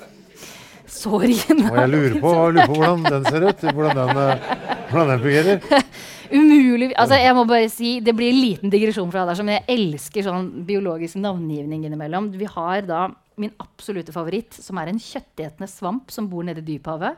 Sorry. 0.89 1.35
originalt. 1.35 1.73
Og 1.73 1.79
jeg 1.79 1.91
lurer 1.93 2.15
på, 2.23 2.31
jeg 2.33 2.55
lurer 2.57 2.71
på 2.71 2.77
hvordan 2.79 3.03
den 3.13 3.25
ser 3.29 3.45
ut. 3.49 3.65
Hvordan 3.77 3.99
den, 3.99 4.21
eh, 4.23 4.53
hvordan 4.91 5.11
den 5.13 5.21
fungerer. 5.27 5.85
Umulig 6.39 6.91
Altså, 7.01 7.17
jeg 7.17 7.33
må 7.37 7.45
bare 7.49 7.69
si 7.73 7.91
Det 8.05 8.13
blir 8.17 8.29
en 8.35 8.41
liten 8.43 8.73
digresjon 8.73 9.09
fra 9.13 9.23
deg, 9.29 9.39
men 9.45 9.55
jeg 9.59 9.65
elsker 9.79 10.27
sånn 10.27 10.49
biologisk 10.69 11.17
navngivning 11.21 11.87
innimellom. 11.89 12.31
Vi 12.37 12.49
har 12.53 12.83
da 12.89 13.07
min 13.43 13.55
absolutte 13.63 14.15
favoritt, 14.15 14.57
som 14.59 14.79
er 14.81 14.91
en 14.91 15.01
kjøttetende 15.03 15.69
svamp 15.71 16.13
som 16.15 16.29
bor 16.31 16.47
nede 16.47 16.63
i 16.65 16.67
dyphavet. 16.67 17.17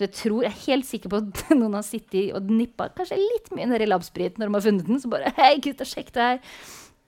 Jeg, 0.00 0.12
tror, 0.16 0.44
jeg 0.46 0.52
er 0.52 0.62
helt 0.66 0.88
sikker 0.88 1.12
på 1.12 1.20
at 1.22 1.42
noen 1.60 1.78
har 1.78 1.86
sittet 1.86 2.34
og 2.36 2.50
nippa 2.50 2.88
kanskje 2.96 3.18
litt 3.20 3.50
mye 3.56 3.68
nedi 3.70 3.88
labsprit 3.88 4.38
når 4.40 4.48
de 4.50 4.58
har 4.58 4.66
funnet 4.68 4.86
den. 4.90 5.00
Så 5.02 5.10
bare 5.12 5.32
Hei, 5.38 5.56
gutta, 5.62 5.86
sjekk 5.88 6.14
det 6.16 6.28
her. 6.28 6.44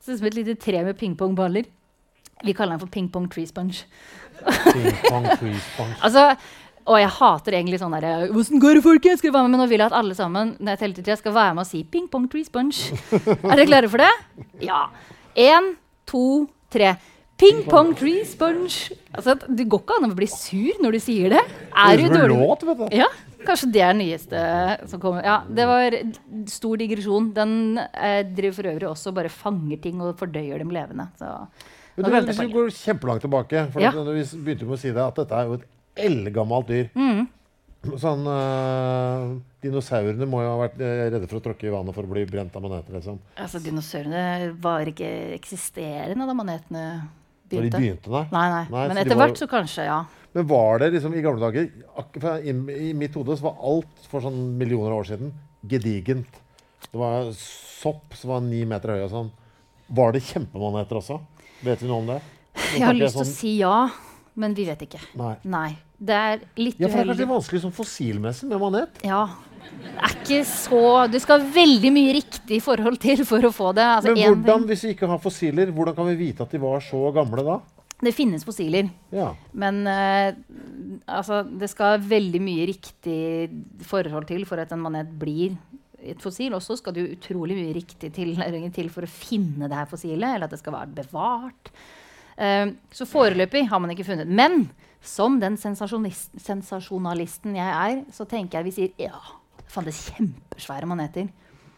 Ser 0.02 0.16
ut 0.16 0.22
som 0.22 0.28
et 0.32 0.40
lite 0.40 0.58
tre 0.58 0.82
med 0.86 0.98
pingpongballer. 0.98 1.68
Vi 2.42 2.54
kaller 2.58 2.74
den 2.74 2.82
for 2.82 2.90
ping-pong 2.90 3.28
tree 3.30 3.46
sponge. 3.46 3.84
Ping 4.42 5.28
tree 5.38 5.58
sponge. 5.68 5.94
Altså, 6.02 6.32
og 6.82 6.98
jeg 6.98 7.12
hater 7.14 7.54
egentlig 7.54 7.78
sånn 7.78 7.94
derre 7.94 8.26
Åssen 8.34 8.58
går 8.62 8.78
det, 8.78 8.82
folkens? 8.82 9.20
Skal 9.22 9.30
du 9.30 9.36
være 9.36 9.46
med? 9.46 9.54
Men 9.54 9.62
nå 9.62 9.68
vil 9.70 9.78
jeg 9.84 9.86
at 9.92 9.94
alle 9.94 10.16
sammen 10.18 10.56
når 10.58 10.74
jeg 10.74 10.80
teller 10.80 10.98
til 10.98 11.06
tre, 11.06 11.16
skal 11.20 11.36
være 11.36 11.54
med 11.54 11.62
og 11.62 11.68
si 11.70 11.84
ping 11.86 12.08
pong 12.10 12.26
tree 12.32 12.46
sponge. 12.48 12.98
er 13.14 13.54
dere 13.54 13.68
klare 13.70 13.90
for 13.92 14.02
det? 14.02 14.10
Ja. 14.70 14.80
Én, 15.38 15.72
to, 16.10 16.24
tre. 16.72 16.96
Ping 17.42 17.60
pong 17.66 17.92
tree 17.98 18.22
sponge. 18.28 18.94
Altså, 19.12 19.34
det 19.48 19.66
går 19.68 19.82
ikke 19.82 19.98
an 19.98 20.08
å 20.12 20.16
bli 20.16 20.28
sur 20.30 20.78
når 20.84 20.96
du 20.96 21.00
sier 21.02 21.34
det. 21.34 21.42
Er 21.74 21.96
Det 21.98 22.08
du 22.08 22.16
dårlig? 22.16 22.38
låt, 22.38 22.62
vet 22.70 22.80
du. 22.82 22.96
Ja, 22.96 23.08
kanskje 23.44 23.68
det 23.74 23.82
er 23.82 23.92
det 23.96 24.00
nyeste 24.04 24.44
som 24.92 25.02
kommer. 25.02 25.24
Ja, 25.26 25.40
Det 25.48 25.66
var 25.66 25.96
stor 26.52 26.76
digresjon. 26.80 27.32
Den 27.34 27.54
eh, 27.82 28.22
driver 28.30 28.58
for 28.60 28.70
øvrig 28.72 28.88
også 28.94 29.10
og 29.12 29.18
bare 29.18 29.28
fanger 29.34 29.82
ting 29.82 30.00
og 30.00 30.14
fordøyer 30.20 30.62
dem 30.62 30.70
levende. 30.70 31.08
Så 31.18 31.32
Men 31.96 32.06
du, 32.08 32.18
hvis 32.30 32.40
vi 32.40 32.52
går 32.54 32.70
kjempelangt 32.78 33.20
tilbake 33.26 33.66
for 33.74 33.82
Ja. 33.82 33.90
Vi 33.92 34.24
begynte 34.46 34.64
med 34.64 34.78
å 34.78 34.80
si 34.80 34.90
det, 34.94 35.02
at 35.02 35.18
dette 35.18 35.34
er 35.34 35.44
jo 35.50 35.58
et 35.60 35.66
eldgammelt 36.06 36.68
dyr. 36.70 36.88
Mm. 36.96 37.26
Sånn, 37.98 38.22
øh, 38.30 39.40
dinosaurene 39.64 40.26
må 40.30 40.40
jo 40.44 40.52
ha 40.52 40.58
vært 40.68 40.78
eh, 40.80 41.00
redde 41.10 41.26
for 41.26 41.40
å 41.40 41.42
tråkke 41.42 41.66
i 41.66 41.72
vannet 41.74 41.92
for 41.96 42.06
å 42.06 42.12
bli 42.12 42.22
brent 42.30 42.54
av 42.54 42.62
maneter. 42.62 42.94
Liksom. 42.94 43.18
Altså, 43.36 43.58
Dinosaurene 43.64 44.52
var 44.62 44.86
ikke 44.86 45.10
eksisterende 45.34 46.28
da 46.30 46.36
manetene 46.38 46.84
Når 47.52 47.62
de 47.62 47.70
begynte. 47.70 47.80
begynte, 47.80 48.10
nei. 48.10 48.24
Nei, 48.32 48.48
nei. 48.50 48.64
Nei, 48.70 48.88
Men 48.88 48.96
etter 49.02 49.16
var- 49.16 49.28
hvert 49.28 49.38
så 49.42 49.48
kanskje, 49.48 49.84
ja. 49.84 50.04
Men 50.34 50.46
var 50.48 50.78
det 50.78 50.92
liksom 50.94 51.14
i 51.14 51.20
gamle 51.20 51.40
dager 51.40 51.68
I, 52.40 52.50
I 52.88 52.92
mitt 52.94 53.12
hode 53.14 53.36
så 53.36 53.42
var 53.42 53.56
alt 53.62 54.06
for 54.08 54.20
sånn 54.24 54.56
millioner 54.56 54.90
av 54.94 55.02
år 55.02 55.04
siden 55.10 55.32
gedigent. 55.68 56.40
Det 56.90 56.98
var 56.98 57.30
sopp 57.36 58.14
som 58.14 58.30
var 58.30 58.40
ni 58.40 58.64
meter 58.64 58.88
høy 58.96 59.04
og 59.04 59.10
sånn. 59.10 59.30
Var 59.92 60.12
det 60.12 60.22
kjempemaneter 60.22 60.96
også? 61.02 61.20
Vet 61.62 61.80
vi 61.82 61.88
noe 61.88 61.98
om 62.00 62.06
det? 62.06 62.20
Nå 62.54 62.78
Jeg 62.78 62.82
har 62.86 62.94
lyst 62.94 63.12
til 63.16 63.20
å 63.22 63.24
sånn- 63.24 63.34
si 63.36 63.56
ja, 63.58 63.90
men 64.36 64.54
vi 64.54 64.64
vet 64.64 64.80
ikke. 64.88 65.00
Nei. 65.16 65.36
Nei. 65.44 65.78
Det 66.02 66.14
er 66.14 66.40
litt 66.56 66.80
Ja, 66.80 66.88
for 66.88 67.04
det 67.04 67.10
er 67.10 67.14
kanskje 67.14 67.28
vanskelig 67.30 67.60
sånn 67.62 67.72
fossilmessig 67.76 68.48
med 68.48 68.58
manet. 68.60 68.88
Ja. 69.04 69.28
Er 69.92 70.14
ikke 70.16 70.40
så 70.48 71.06
Du 71.10 71.18
skal 71.22 71.44
veldig 71.54 71.90
mye 71.94 72.14
riktig 72.16 72.58
forhold 72.64 72.98
til 73.02 73.22
for 73.28 73.44
å 73.44 73.52
få 73.54 73.70
det. 73.76 73.84
Altså, 73.98 74.14
Men 74.16 74.40
hvordan, 74.40 74.66
hvis 74.70 74.86
vi 74.86 74.94
ikke 74.96 75.10
har 75.10 75.20
fossiler, 75.22 75.70
hvordan 75.74 75.96
kan 75.96 76.08
vi 76.10 76.18
vite 76.26 76.46
at 76.46 76.54
de 76.54 76.60
var 76.62 76.82
så 76.84 77.10
gamle 77.14 77.46
da? 77.46 77.60
det 78.02 78.14
finnes 78.16 78.42
fossiler. 78.42 78.88
Ja. 79.14 79.30
Men 79.54 79.84
uh, 79.86 80.34
altså, 81.06 81.42
det 81.46 81.70
skal 81.70 82.02
veldig 82.02 82.40
mye 82.42 82.66
riktig 82.72 83.22
forhold 83.86 84.26
til 84.30 84.46
for 84.48 84.62
at 84.62 84.72
en 84.74 84.82
manet 84.82 85.12
blir 85.20 85.54
et 86.02 86.22
fossil. 86.22 86.50
Og 86.56 86.64
så 86.64 86.76
skal 86.78 86.96
det 86.96 87.04
jo 87.04 87.16
utrolig 87.16 87.58
mye 87.60 87.76
riktig 87.76 88.10
tilnærming 88.16 88.72
til 88.74 88.90
for 88.92 89.06
å 89.06 89.10
finne 89.10 89.70
det 89.70 89.78
her 89.78 89.90
fossilet, 89.90 90.34
eller 90.34 90.48
at 90.48 90.54
det 90.54 90.62
skal 90.62 90.74
være 90.80 90.96
bevart. 90.98 91.70
Uh, 92.34 92.74
så 92.90 93.06
foreløpig 93.06 93.68
har 93.70 93.82
man 93.82 93.94
ikke 93.94 94.08
funnet. 94.10 94.26
Men 94.30 94.66
som 95.02 95.38
den 95.42 95.54
sensasjonalisten 95.58 97.56
jeg 97.58 97.78
er, 97.86 98.02
så 98.14 98.26
tenker 98.26 98.60
jeg 98.60 98.66
vi 98.66 98.74
sier 98.74 99.06
ja, 99.10 99.22
fantes 99.72 100.04
kjempesvære 100.10 100.88
maneter. 100.88 101.30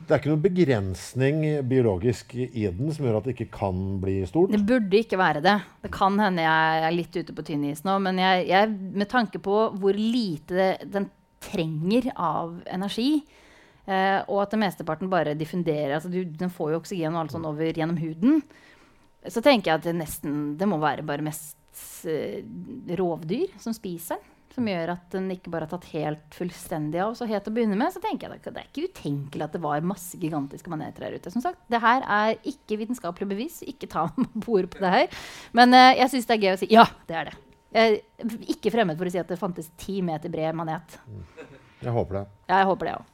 Det 0.05 0.13
er 0.13 0.21
ikke 0.21 0.33
noen 0.35 0.45
begrensning 0.45 1.45
biologisk 1.69 2.35
i 2.37 2.67
den 2.67 2.93
som 2.93 3.07
gjør 3.07 3.23
at 3.23 3.29
det 3.29 3.35
ikke 3.39 3.55
kan 3.57 3.79
bli 4.03 4.19
stort. 4.29 4.53
Det 4.53 4.67
burde 4.69 5.01
ikke 5.01 5.17
være 5.17 5.41
det. 5.45 5.55
Det 5.87 5.91
kan 5.95 6.19
hende 6.21 6.45
jeg 6.45 6.83
er 6.85 6.93
litt 6.93 7.17
ute 7.17 7.37
på 7.37 7.45
tynn 7.47 7.65
is 7.71 7.85
nå, 7.87 7.97
men 8.05 8.21
jeg, 8.21 8.45
jeg, 8.51 8.75
med 9.01 9.09
tanke 9.09 9.41
på 9.45 9.63
hvor 9.81 9.97
lite 9.97 10.75
den 10.85 11.09
trenger 11.45 12.11
av 12.21 12.59
energi, 12.73 13.23
eh, 13.87 14.21
og 14.27 14.43
at 14.43 14.53
det 14.53 14.61
mesteparten 14.61 15.13
bare 15.13 15.37
diffunderer 15.37 15.97
altså 15.97 16.13
du, 16.13 16.23
Den 16.25 16.53
får 16.53 16.75
jo 16.75 16.83
oksygen 16.83 17.17
og 17.17 17.25
alt 17.25 17.37
sånn 17.37 17.49
over 17.49 17.73
gjennom 17.73 18.01
huden. 18.01 18.43
Så 19.25 19.41
tenker 19.41 19.71
jeg 19.71 19.81
at 19.81 19.87
det 19.87 19.97
nesten 19.97 20.59
Det 20.61 20.67
må 20.69 20.77
være 20.83 21.05
bare 21.07 21.25
mest 21.25 22.05
eh, 22.05 22.45
rovdyr 23.01 23.57
som 23.63 23.77
spiser 23.77 24.21
den. 24.21 24.34
Som 24.55 24.69
gjør 24.71 24.93
at 24.93 25.07
den 25.11 25.27
ikke 25.35 25.51
bare 25.51 25.67
har 25.67 25.73
tatt 25.73 25.89
helt 25.91 26.37
fullstendig 26.37 27.01
av. 27.03 27.17
Så 27.19 27.27
helt 27.27 27.49
å 27.51 27.53
begynne 27.55 27.79
med, 27.79 27.91
så 27.91 28.03
tenker 28.03 28.29
jeg 28.29 28.39
at 28.39 28.53
det 28.55 28.63
er 28.63 28.69
ikke 28.69 28.91
utenkelig 28.93 29.47
at 29.49 29.57
det 29.57 29.61
var 29.65 29.87
masse 29.87 30.19
gigantiske 30.21 30.71
maneter 30.71 31.09
her 31.09 31.17
ute. 31.19 31.33
Som 31.35 31.43
sagt, 31.43 31.59
det 31.73 31.81
her 31.83 32.05
er 32.07 32.37
ikke 32.47 32.79
vitenskapelig 32.85 33.27
bevis. 33.33 33.57
Ikke 33.67 33.91
ta 33.91 34.07
meg 34.21 34.37
på 34.45 34.61
ordet 34.61 34.71
på 34.71 34.85
det 34.85 34.93
her. 34.95 35.25
Men 35.59 35.75
uh, 35.75 35.91
jeg 35.99 36.13
syns 36.13 36.31
det 36.31 36.37
er 36.37 36.45
gøy 36.47 36.53
å 36.53 36.61
si 36.63 36.71
ja, 36.71 36.87
det 37.11 37.19
er 37.19 37.33
det. 37.33 37.41
Jeg 37.75 37.97
er 38.23 38.37
ikke 38.55 38.71
fremmed 38.71 39.01
for 39.01 39.11
å 39.11 39.13
si 39.17 39.19
at 39.19 39.35
det 39.35 39.41
fantes 39.41 39.73
ti 39.83 39.99
meter 40.07 40.31
bred 40.31 40.55
manet. 40.55 40.95
Jeg 41.83 41.95
håper 41.97 42.21
det. 42.21 42.25
Ja, 42.47 42.61
jeg 42.61 42.71
håper 42.71 42.91
det 42.91 42.95
òg. 43.01 43.11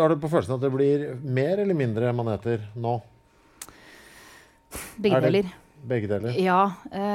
Har 0.00 0.12
du 0.12 0.18
på 0.20 0.30
følelsen 0.32 0.56
at 0.56 0.64
det 0.64 0.72
blir 0.72 1.04
mer 1.20 1.60
eller 1.60 1.76
mindre 1.76 2.12
maneter 2.16 2.64
nå? 2.80 2.96
Begge 5.00 5.20
Er 5.20 5.28
deler. 5.28 5.52
Begge 5.86 6.08
deler. 6.10 6.40
Ja. 6.40 6.62
Hva 6.88 7.14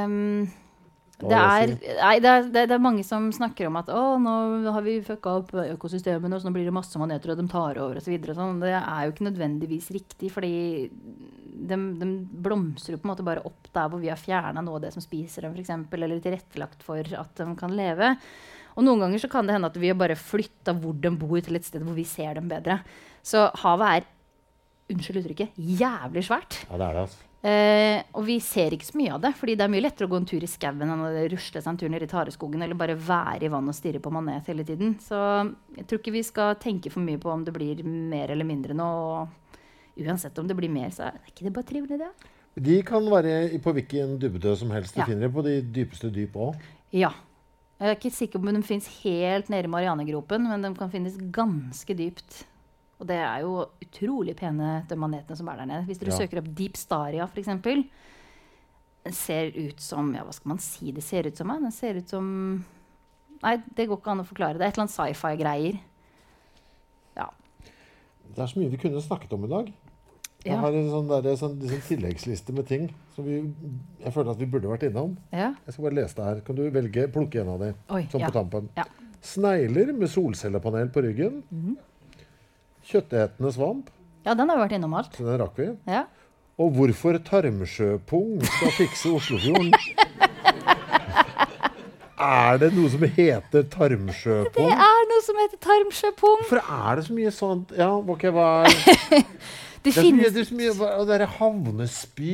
det, 1.22 1.38
er, 1.38 1.72
nei, 2.02 2.14
det, 2.24 2.30
er, 2.32 2.48
det, 2.54 2.64
er- 2.72 2.82
mange 2.82 3.04
som 3.06 3.28
snakker 3.36 3.68
om 3.70 3.78
at 3.80 3.90
å, 3.94 4.02
nå 4.22 4.34
har 4.74 4.86
vi 4.86 4.98
fucka 5.06 5.36
opp 5.42 5.52
økosystemene, 5.64 6.36
og 6.36 6.42
så 6.42 6.50
nå 6.50 6.56
blir 6.56 6.66
det 6.70 6.74
masse 6.76 6.98
maneter, 7.02 7.34
og 7.34 7.42
de 7.42 7.46
tar 7.52 7.80
over 7.84 8.00
osv. 8.02 8.16
Sånn. 8.34 8.62
Det 8.64 8.72
er 8.78 9.04
jo 9.06 9.14
ikke 9.14 9.28
nødvendigvis 9.30 9.92
riktig, 9.96 10.32
fordi 10.34 10.54
de, 10.92 11.78
de 12.02 12.08
blomstrer 12.46 12.98
på 12.98 13.06
en 13.06 13.14
måte 13.14 13.26
bare 13.28 13.44
opp 13.48 13.70
der 13.76 13.92
hvor 13.92 14.02
vi 14.02 14.10
har 14.12 14.20
fjerna 14.20 14.64
noe 14.66 14.80
av 14.80 14.86
det 14.88 14.94
som 14.96 15.04
spiser 15.04 15.46
dem, 15.46 15.54
f.eks., 15.58 15.74
eller 16.00 16.24
tilrettelagt 16.24 16.82
for 16.88 17.00
at 17.22 17.38
de 17.44 17.50
kan 17.60 17.76
leve. 17.78 18.16
Og 18.80 18.86
noen 18.88 19.04
ganger 19.04 19.20
så 19.22 19.30
kan 19.32 19.46
det 19.48 19.58
hende 19.58 19.68
at 19.68 19.78
vi 19.80 19.90
har 19.92 19.98
bare 20.00 20.16
flytta 20.18 20.74
hvor 20.80 20.96
de 20.98 21.12
bor, 21.20 21.38
til 21.44 21.60
et 21.60 21.68
sted 21.68 21.84
hvor 21.86 21.98
vi 21.98 22.08
ser 22.08 22.38
dem 22.40 22.48
bedre. 22.52 22.80
Så 23.22 23.50
havet 23.66 23.98
er, 24.00 24.08
unnskyld 24.92 25.22
uttrykket, 25.22 25.60
jævlig 25.82 26.24
svært. 26.28 26.64
Ja, 26.70 26.80
det 26.80 26.88
er 26.88 26.96
det, 26.98 27.04
altså. 27.10 27.28
Eh, 27.42 28.04
og 28.14 28.26
vi 28.28 28.36
ser 28.40 28.76
ikke 28.76 28.86
så 28.86 28.98
mye 29.00 29.14
av 29.16 29.22
det, 29.24 29.32
fordi 29.34 29.56
det 29.58 29.66
er 29.66 29.72
mye 29.74 29.82
lettere 29.82 30.06
å 30.06 30.12
gå 30.12 30.18
en 30.22 30.28
tur 30.30 30.44
i 30.46 30.50
skauen 30.50 30.84
enn 30.86 31.00
å 31.02 31.10
rusle 31.32 31.58
seg 31.62 31.72
en 31.72 31.80
tur 31.82 31.90
ned 31.90 32.04
i 32.06 32.10
tareskogen 32.12 32.62
eller 32.62 32.78
bare 32.78 32.94
være 32.94 33.48
i 33.48 33.50
vann 33.50 33.72
og 33.72 33.74
stirre 33.74 34.02
på 34.04 34.12
manet 34.14 34.46
hele 34.52 34.66
tiden. 34.68 34.94
Så 35.02 35.18
jeg 35.76 35.88
tror 35.90 36.02
ikke 36.04 36.14
vi 36.14 36.22
skal 36.28 36.54
tenke 36.62 36.92
for 36.94 37.02
mye 37.02 37.18
på 37.22 37.32
om 37.34 37.42
det 37.48 37.56
blir 37.56 37.82
mer 37.88 38.30
eller 38.36 38.46
mindre 38.46 38.78
nå. 38.78 38.86
Og 39.98 40.06
uansett 40.06 40.38
om 40.38 40.48
det 40.48 40.56
blir 40.60 40.70
mer, 40.70 40.94
så 40.94 41.08
er 41.10 41.18
det 41.18 41.34
ikke 41.34 41.48
det 41.48 41.56
bare 41.58 41.70
trivelig, 41.72 41.98
det? 42.04 42.12
De 42.62 42.78
kan 42.86 43.10
være 43.10 43.34
på 43.64 43.74
hvilken 43.74 44.18
dybde 44.22 44.54
som 44.60 44.70
helst. 44.76 44.94
De 44.94 45.02
Ja. 45.02 45.06
finner 45.10 45.30
på 45.34 45.42
de 45.44 45.62
dypeste 45.62 46.12
dyp 46.14 46.34
òg. 46.36 46.56
Ja. 46.92 47.12
Jeg 47.80 47.90
er 47.90 47.96
ikke 47.98 48.12
sikker 48.14 48.38
på 48.40 48.48
om 48.48 48.54
de 48.54 48.62
finnes 48.62 48.86
helt 49.02 49.50
nede 49.50 49.66
i 49.66 49.68
Marianegropen, 49.72 50.44
men 50.48 50.62
de 50.62 50.76
kan 50.78 50.92
finnes 50.92 51.18
ganske 51.18 51.96
dypt. 51.98 52.44
Og 53.02 53.08
det 53.10 53.18
er 53.18 53.42
jo 53.42 53.66
utrolig 53.82 54.36
pene, 54.38 54.86
de 54.88 54.96
manetene 54.96 55.36
som 55.40 55.48
er 55.50 55.58
der 55.64 55.66
nede. 55.72 55.86
Hvis 55.90 55.98
dere 56.02 56.12
Ja. 56.14 56.18
søker 56.22 56.38
opp 56.44 56.52
Deep 56.56 56.78
Staria, 56.78 57.26
f.eks. 57.26 57.48
Den 59.04 59.14
ser 59.18 59.50
ut 59.58 59.80
som 59.82 60.14
Ja, 60.14 60.22
hva 60.24 60.34
skal 60.34 60.50
man 60.50 60.60
si 60.62 60.92
det 60.94 61.02
ser 61.04 61.26
ut 61.26 61.36
som? 61.38 61.48
Den 61.50 61.72
ser 61.74 61.96
ut 61.98 62.08
som 62.10 62.64
Nei, 63.42 63.56
det 63.74 63.88
går 63.90 63.98
ikke 63.98 64.12
an 64.12 64.20
å 64.22 64.26
forklare. 64.28 64.54
Det 64.60 64.62
er 64.62 64.68
et 64.70 64.78
eller 64.78 64.84
annet 64.86 64.94
sci-fi-greier. 64.94 65.80
Ja. 67.18 67.26
Det 68.36 68.38
er 68.44 68.46
så 68.52 68.60
mye 68.62 68.70
vi 68.70 68.78
kunne 68.78 69.02
snakket 69.02 69.34
om 69.34 69.46
i 69.46 69.48
dag. 69.48 69.72
Jeg 70.46 70.54
Ja. 70.54 70.60
har 70.60 70.70
en 70.74 70.90
sånn, 70.90 71.08
der, 71.24 71.36
sånn, 71.36 71.58
sånn 71.60 71.82
tilleggsliste 71.88 72.54
med 72.54 72.68
ting 72.68 72.94
som 73.16 73.26
vi, 73.26 73.42
jeg 74.04 74.14
føler 74.14 74.30
at 74.32 74.38
vi 74.38 74.46
burde 74.46 74.70
vært 74.70 74.84
innom. 74.92 75.18
ja. 75.34 75.56
Jeg 75.66 75.74
skal 75.74 75.84
bare 75.86 75.94
lese 75.96 76.16
det 76.16 76.24
her. 76.26 76.42
Kan 76.42 76.56
du 76.56 76.70
velge, 76.70 77.08
plukke 77.12 77.42
en 77.42 77.48
av 77.50 77.60
de? 77.60 77.74
Oi, 77.90 78.04
sånn 78.12 78.22
ja. 78.22 78.30
på 78.30 78.34
tampen. 78.34 78.70
Ja. 78.78 78.84
Snegler 79.22 79.92
med 79.98 80.08
solcellepanel 80.10 80.90
på 80.92 81.02
ryggen. 81.02 81.42
Mhm. 81.52 81.78
Kjøttetende 82.90 83.52
svamp. 83.54 83.90
ja, 84.26 84.34
den 84.34 84.50
har 84.50 84.58
vi 84.58 84.64
vært 84.66 84.76
innom 84.80 84.94
alt. 84.98 85.14
Så 85.18 85.26
den 85.26 85.40
rakk 85.42 85.58
vi. 85.58 85.70
Ja. 85.88 86.06
Og 86.62 86.74
hvorfor 86.76 87.18
tarmsjøpung 87.26 88.42
skal 88.46 88.72
fikse 88.78 89.10
Oslofjorden. 89.18 89.72
er 92.22 92.60
det 92.62 92.70
noe 92.76 92.90
som 92.94 93.02
heter 93.16 93.64
tarmsjøpung? 93.74 94.70
Det 94.70 94.78
er 94.86 95.08
noe 95.10 95.24
som 95.26 95.40
heter 95.42 95.62
tarmsjøpung. 95.66 96.44
For 96.50 96.62
er 96.62 97.00
det 97.00 97.08
så 97.08 97.16
mye 97.18 97.32
sånt 97.34 97.74
Ja, 97.78 97.90
ok, 97.98 98.28
hva 98.36 98.50
er 98.68 98.78
Det 99.82 99.90
Det 99.90 99.98
er 99.98 100.04
så 100.06 100.12
mye, 100.14 100.30
det 100.30 100.42
er 100.44 100.46
så 100.46 100.54
mye 100.60 100.74
hva- 100.78 101.06
det 101.10 101.16
er 101.18 101.24
havnespy, 101.40 102.34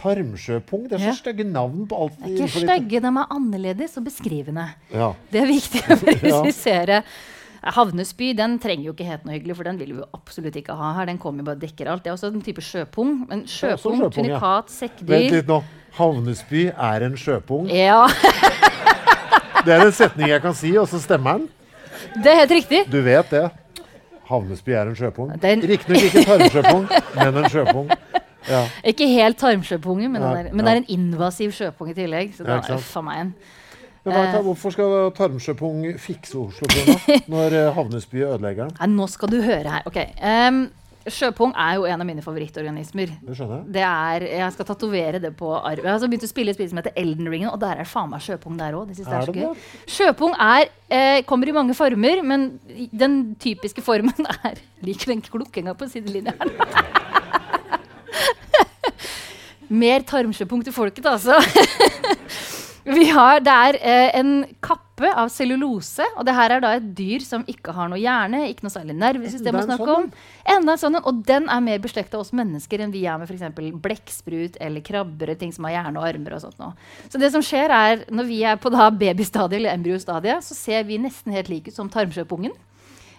tarmsjøpung 0.00 0.88
Det 0.88 0.96
er 0.98 1.04
så 1.04 1.12
Ja. 1.12 1.18
stygge 1.20 1.44
navn 1.46 1.84
på 1.86 1.94
alt. 2.02 2.16
Det 2.18 2.32
er 2.32 2.48
ikke 2.48 2.64
stygge, 2.66 3.00
de 3.04 3.12
er 3.22 3.28
annerledes 3.36 3.94
og 4.00 4.04
beskrivende. 4.08 4.64
Ja. 4.90 5.12
Det 5.30 5.44
er 5.44 5.46
viktig 5.46 5.84
å 5.86 5.98
presisere. 6.02 7.04
Havnespy 7.62 8.32
den 8.38 8.58
trenger 8.62 8.88
jo 8.90 8.94
ikke 8.94 9.06
hete 9.08 9.26
noe 9.26 9.34
hyggelig, 9.34 9.56
for 9.58 9.68
den 9.68 9.78
vil 9.80 9.92
vi 9.96 10.02
jo 10.02 10.08
absolutt 10.14 10.56
ikke 10.60 10.76
ha 10.78 10.92
her. 10.98 11.08
Den 11.10 11.18
kommer 11.22 11.46
bare 11.46 11.58
og 11.58 11.64
dekker 11.64 11.90
alt. 11.90 12.04
Det 12.04 12.12
er 12.12 12.16
også 12.16 12.30
en 12.30 12.44
type 12.44 12.62
sjøpung. 12.64 13.14
Men 13.28 13.44
sjøpung, 13.50 13.98
sjøpung, 13.98 14.14
tunikat, 14.14 14.70
ja. 14.70 14.76
sekkdyr 14.82 15.14
Vent 15.14 15.36
litt 15.36 15.50
nå. 15.50 15.62
Havnesby 15.98 16.68
er 16.70 17.06
en 17.08 17.16
sjøpung. 17.18 17.70
Ja, 17.74 18.04
Det 19.66 19.74
er 19.74 19.82
en 19.84 19.92
setning 19.92 20.30
jeg 20.30 20.40
kan 20.40 20.54
si, 20.56 20.70
og 20.78 20.86
så 20.88 21.00
stemmer 21.02 21.40
den. 21.40 21.48
det 22.22 22.30
er 22.30 22.38
helt 22.44 22.54
riktig. 22.54 22.84
Du 22.88 23.00
vet 23.04 23.30
det. 23.34 23.48
Havnesby 24.28 24.72
er 24.76 24.90
en 24.90 24.96
sjøpung. 24.96 25.32
Det 25.40 25.50
er 25.50 25.68
Riktignok 25.68 26.04
ikke 26.08 26.24
tarmsjøpung, 26.28 26.88
men 27.16 27.38
en 27.42 27.48
sjøpung. 27.50 27.92
Ja. 28.48 28.62
Ikke 28.86 29.08
helt 29.10 29.38
tarmsjøpunge, 29.40 30.08
men, 30.08 30.22
Nei, 30.22 30.28
den 30.36 30.46
er, 30.46 30.52
men 30.52 30.64
ja. 30.64 30.70
det 30.70 30.74
er 30.74 30.82
en 30.82 30.90
invasiv 30.94 31.52
sjøpung 31.56 31.90
i 31.90 31.96
tillegg. 31.96 32.34
Så 32.36 32.46
den 32.46 32.54
er 32.54 33.02
meg 33.04 33.22
en. 33.24 33.32
Men 34.06 34.14
hva, 34.14 34.42
hvorfor 34.46 34.72
skal 34.74 34.92
tarmsjøpung 35.16 35.86
fikse 36.00 36.38
Oslofjorden 36.38 37.24
når 37.34 37.56
Havnesby 37.76 38.22
ødelegger 38.24 38.68
den? 38.68 38.76
Nei, 38.78 38.90
nå 38.94 39.08
skal 39.10 39.32
du 39.32 39.40
høre 39.42 39.78
her. 39.78 39.88
Ok. 39.88 39.98
Um, 40.22 40.66
sjøpung 41.12 41.52
er 41.56 41.76
jo 41.78 41.86
en 41.88 42.02
av 42.02 42.06
mine 42.08 42.22
favorittorganismer. 42.24 43.12
Det 43.24 43.36
skjønner 43.36 43.60
jeg. 43.60 43.72
Det 43.76 43.84
er, 43.84 44.26
Jeg 44.38 44.54
skal 44.54 44.68
tatovere 44.70 45.20
det 45.22 45.32
på 45.38 45.50
arvet. 45.56 45.82
Jeg 45.82 45.88
har 45.88 45.96
altså 45.96 46.10
begynt 46.10 46.26
å 46.28 46.30
spille 46.30 46.52
et 46.52 46.58
spill 46.58 46.70
som 46.72 46.80
heter 46.80 46.96
Elden 47.00 47.30
Ring, 47.32 47.46
og 47.50 47.58
der 47.62 47.82
er 47.82 47.88
faen 47.88 48.10
meg 48.12 48.24
sjøpung 48.24 48.58
der 48.60 48.76
òg. 48.78 48.92
Sjøpung 49.88 50.36
er, 50.36 50.68
eh, 50.92 51.20
kommer 51.28 51.50
i 51.50 51.56
mange 51.56 51.76
former, 51.78 52.22
men 52.26 52.48
den 52.92 53.18
typiske 53.40 53.84
formen 53.84 54.28
er 54.48 54.60
Liker 54.84 55.10
den 55.14 55.24
klukkinga 55.24 55.74
på 55.78 55.88
sidelinja 55.90 56.36
her. 56.38 56.48
Mer 59.68 60.04
tarmsjøpung 60.08 60.62
til 60.64 60.72
folket, 60.72 61.04
altså. 61.04 61.36
Vi 62.88 63.08
har, 63.12 63.40
det 63.44 63.52
er 63.52 63.76
eh, 63.78 64.10
en 64.16 64.30
kappe 64.64 65.10
av 65.12 65.28
cellulose, 65.30 66.04
og 66.16 66.24
det 66.26 66.34
her 66.34 66.54
er 66.54 66.62
da 66.64 66.70
et 66.78 66.86
dyr 66.96 67.22
som 67.24 67.44
ikke 67.50 67.74
har 67.76 67.90
noe 67.90 68.00
hjerne, 68.00 68.46
ikke 68.48 68.64
noe 68.64 68.72
særlig 68.72 68.96
nervesystem 68.98 69.58
å 69.58 69.64
snakke 69.66 69.88
sånn, 69.88 70.06
om. 70.08 70.22
Enda 70.56 70.74
en 70.74 70.80
sånn 70.80 71.00
og 71.00 71.20
den 71.28 71.50
er 71.52 71.64
mer 71.64 71.82
beslekta 71.84 72.20
oss 72.20 72.32
mennesker 72.36 72.82
enn 72.82 72.94
vi 72.94 73.04
er 73.06 73.20
med 73.20 73.28
f.eks. 73.28 73.44
blekksprut 73.84 74.56
eller 74.64 74.84
krabber, 74.84 75.34
ting 75.38 75.52
som 75.54 75.68
har 75.68 75.76
hjerne 75.76 76.00
og 76.00 76.08
armer 76.08 76.38
og 76.38 76.44
sånt 76.46 76.62
noe. 76.62 76.72
Så 77.12 77.20
det 77.20 77.30
som 77.34 77.44
skjer 77.44 77.74
er, 77.74 78.06
når 78.08 78.30
vi 78.30 78.40
er 78.48 78.58
på 78.60 78.72
da 78.74 78.88
babystadiet 78.90 79.60
eller 79.60 79.76
embryostadiet, 79.76 80.46
så 80.48 80.56
ser 80.56 80.88
vi 80.88 81.00
nesten 81.02 81.36
helt 81.36 81.52
like 81.52 81.70
ut 81.70 81.78
som 81.78 81.92
tarmsjøpungen. 81.92 82.56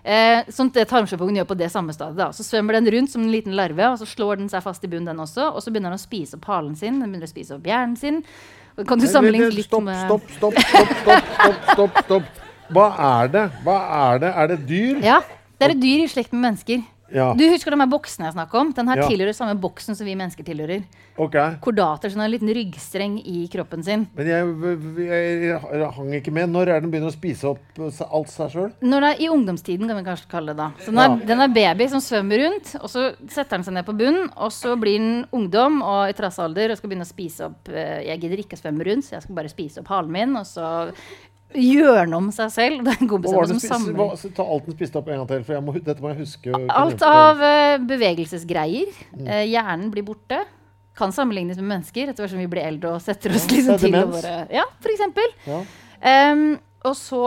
Eh, 0.03 0.47
sånn 0.53 0.71
det 0.73 0.85
tarmsjøpungen 0.89 1.41
gjør 1.41 1.49
på 1.49 1.57
det 1.59 1.67
samme 1.73 1.93
stadiet. 1.95 2.19
Da. 2.19 2.29
Så 2.35 2.45
svømmer 2.47 2.77
den 2.77 2.87
rundt 2.95 3.11
som 3.11 3.23
en 3.23 3.33
liten 3.33 3.55
larve, 3.57 3.91
og 3.91 3.99
så 3.99 4.07
slår 4.07 4.39
den 4.39 4.51
seg 4.51 4.63
fast 4.65 4.85
i 4.85 4.89
bunnen, 4.91 5.11
den 5.11 5.25
også. 5.25 5.51
Og 5.51 5.63
så 5.63 5.73
begynner 5.73 5.93
den 5.93 5.99
å 5.99 6.07
spise 6.07 6.39
opp 6.39 6.47
halen 6.49 6.77
sin, 6.79 7.01
den 7.01 7.11
begynner 7.11 7.29
å 7.29 7.33
spise 7.33 7.57
opp 7.57 7.67
hjernen 7.67 7.99
sin. 7.99 8.23
Kan 8.87 9.01
du 9.01 9.07
sammenligne 9.09 9.49
litt 9.51 9.67
stopp, 9.67 9.83
med 9.83 10.05
stopp, 10.05 10.29
stopp, 10.37 10.59
stopp, 10.59 10.93
stopp, 11.01 11.33
stopp, 11.33 11.73
stopp, 11.73 11.99
stopp. 12.05 12.45
Hva 12.69 12.85
er 13.09 13.31
det? 13.33 13.43
Hva 13.65 13.77
er 13.97 14.21
det? 14.23 14.29
Er 14.43 14.51
det 14.51 14.59
dyr? 14.69 15.01
Ja, 15.03 15.19
det 15.59 15.67
er 15.67 15.73
et 15.75 15.81
dyr 15.81 16.03
i 16.05 16.07
slekt 16.11 16.35
med 16.35 16.45
mennesker. 16.45 16.83
Ja. 17.13 17.33
Du 17.33 17.43
husker 17.49 17.73
den 17.75 17.89
boksen 17.89 18.25
jeg 18.25 18.35
snakker 18.35 18.59
om? 18.59 18.71
Den 18.75 18.87
her 18.87 18.97
Ja. 18.97 19.07
tilhører 19.07 19.33
samme 19.35 19.55
boksen 19.59 19.95
som 19.95 20.05
vi 20.05 20.15
mennesker 20.15 20.43
tilhører. 20.45 20.83
Okay. 21.17 21.55
Kordater, 21.61 22.09
sånn 22.09 22.23
en 22.23 22.31
liten 22.31 22.47
ryggstreng 22.47 23.17
i 23.25 23.47
kroppen 23.51 23.83
sin. 23.83 24.07
Men 24.15 24.27
jeg, 24.27 24.53
jeg, 24.97 25.59
jeg 25.59 25.91
hang 25.97 26.13
ikke 26.13 26.31
med. 26.31 26.49
Når 26.49 26.69
er 26.69 26.81
den 26.81 26.91
begynner 26.91 27.11
å 27.11 27.15
spise 27.15 27.49
opp 27.49 27.79
eh, 27.79 28.01
alt 28.09 28.29
seg 28.29 28.53
sjøl? 28.53 28.71
I 29.19 29.27
ungdomstiden, 29.27 29.87
kan 29.89 29.97
vi 29.99 30.05
kanskje 30.07 30.29
kalle 30.31 30.53
det 30.53 30.57
da. 30.61 30.71
Så 30.79 30.91
den 30.93 30.99
er, 30.99 31.09
Ja. 31.09 31.25
den 31.25 31.41
er 31.41 31.47
baby 31.47 31.87
som 31.91 31.99
svømmer 31.99 32.39
rundt, 32.45 32.75
og 32.81 32.89
så 32.89 33.09
setter 33.27 33.57
den 33.57 33.63
seg 33.63 33.73
ned 33.73 33.85
på 33.85 33.97
bunnen, 33.97 34.29
og 34.37 34.51
så 34.51 34.75
blir 34.79 34.97
den 34.99 35.25
ungdom 35.33 35.81
og 35.81 36.09
i 36.09 36.13
trassealder 36.13 36.71
og 36.71 36.77
skal 36.77 36.89
begynne 36.89 37.07
å 37.07 37.11
spise 37.13 37.45
opp 37.49 37.69
eh, 37.69 38.05
Jeg 38.07 38.21
gidder 38.21 38.37
ikke 38.45 38.55
å 38.55 38.61
svømme 38.63 38.85
rundt, 38.87 39.05
så 39.05 39.17
jeg 39.17 39.23
skal 39.23 39.35
bare 39.35 39.49
spise 39.51 39.79
opp 39.81 39.87
halen 39.91 40.11
min, 40.11 40.35
og 40.39 40.45
så 40.47 40.91
gjør 41.55 42.03
den 42.03 42.15
om 42.17 42.29
seg 42.33 42.51
selv. 42.53 42.79
Det 42.85 42.93
er 42.93 43.03
en 43.03 43.09
god 43.09 43.25
bestemmelse 43.25 43.59
som 43.65 43.83
samler 43.87 44.15
så 44.19 44.31
ta 44.35 44.45
alt 44.45 44.69
den 44.69 44.77
spiste 44.77 45.01
opp 45.01 45.09
en 45.09 45.21
gang 45.21 45.27
til, 45.31 45.43
for 45.47 45.65
må, 45.65 45.75
dette 45.79 46.03
må 46.03 46.13
jeg 46.13 46.21
huske. 46.21 46.61
Alt 46.69 47.03
av 47.05 47.41
uh, 47.41 47.75
bevegelsesgreier. 47.89 48.95
Mm. 49.15 49.27
Uh, 49.27 49.43
hjernen 49.49 49.91
blir 49.93 50.05
borte. 50.07 50.41
Kan 50.99 51.13
sammenlignes 51.15 51.59
med 51.61 51.69
mennesker 51.71 52.09
etter 52.09 52.25
hvert 52.25 52.33
som 52.33 52.41
vi 52.41 52.49
blir 52.51 52.65
eldre 52.65 52.97
og 52.97 53.03
setter 53.03 53.31
oss 53.31 53.45
Ja, 53.47 53.53
liksom 53.55 53.77
til 53.79 53.95
våre 53.95 54.33
Ja, 54.51 54.65
for 54.83 54.91
eksempel. 54.91 55.31
Ja. 55.47 55.61
Um, 56.33 56.49
og 56.87 56.95
så 56.95 57.23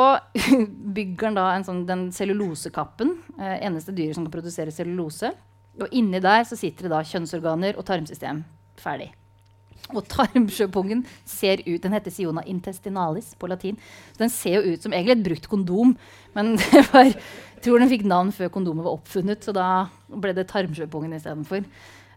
bygger 0.97 1.29
den 1.29 1.41
da 1.41 1.49
en 1.57 1.67
sånn, 1.67 1.87
den 1.89 2.07
cellulosekappen. 2.15 3.17
Uh, 3.41 3.57
eneste 3.59 3.95
dyret 3.97 4.19
som 4.19 4.29
kan 4.29 4.37
produsere 4.37 4.75
cellulose. 4.75 5.33
Og 5.81 5.89
inni 5.97 6.21
der 6.21 6.45
så 6.45 6.59
sitter 6.59 6.87
det 6.87 6.93
da 6.93 7.03
kjønnsorganer 7.07 7.81
og 7.81 7.89
tarmsystem. 7.89 8.45
Ferdig. 8.81 9.13
Og 9.91 10.05
tarmsjøpungen 10.09 11.03
ser 11.29 11.61
ut 11.67 11.83
Den 11.83 11.97
heter 11.97 12.15
Siona 12.15 12.45
intestinalis 12.49 13.33
på 13.39 13.51
latin. 13.51 13.79
Så 14.15 14.23
den 14.23 14.33
ser 14.33 14.61
jo 14.61 14.75
ut 14.75 14.85
som 14.85 14.95
egentlig 14.95 15.19
et 15.19 15.25
brukt 15.27 15.49
kondom. 15.51 15.97
Men 16.37 16.55
det 16.61 16.85
var, 16.93 17.11
jeg 17.11 17.65
tror 17.65 17.83
den 17.83 17.91
fikk 17.91 18.07
navn 18.09 18.31
før 18.35 18.53
kondomet 18.55 18.87
var 18.87 18.97
oppfunnet, 18.97 19.43
så 19.45 19.55
da 19.57 19.67
ble 20.09 20.33
det 20.37 20.49
tarmsjøpungen 20.53 21.19
istedenfor. 21.19 21.67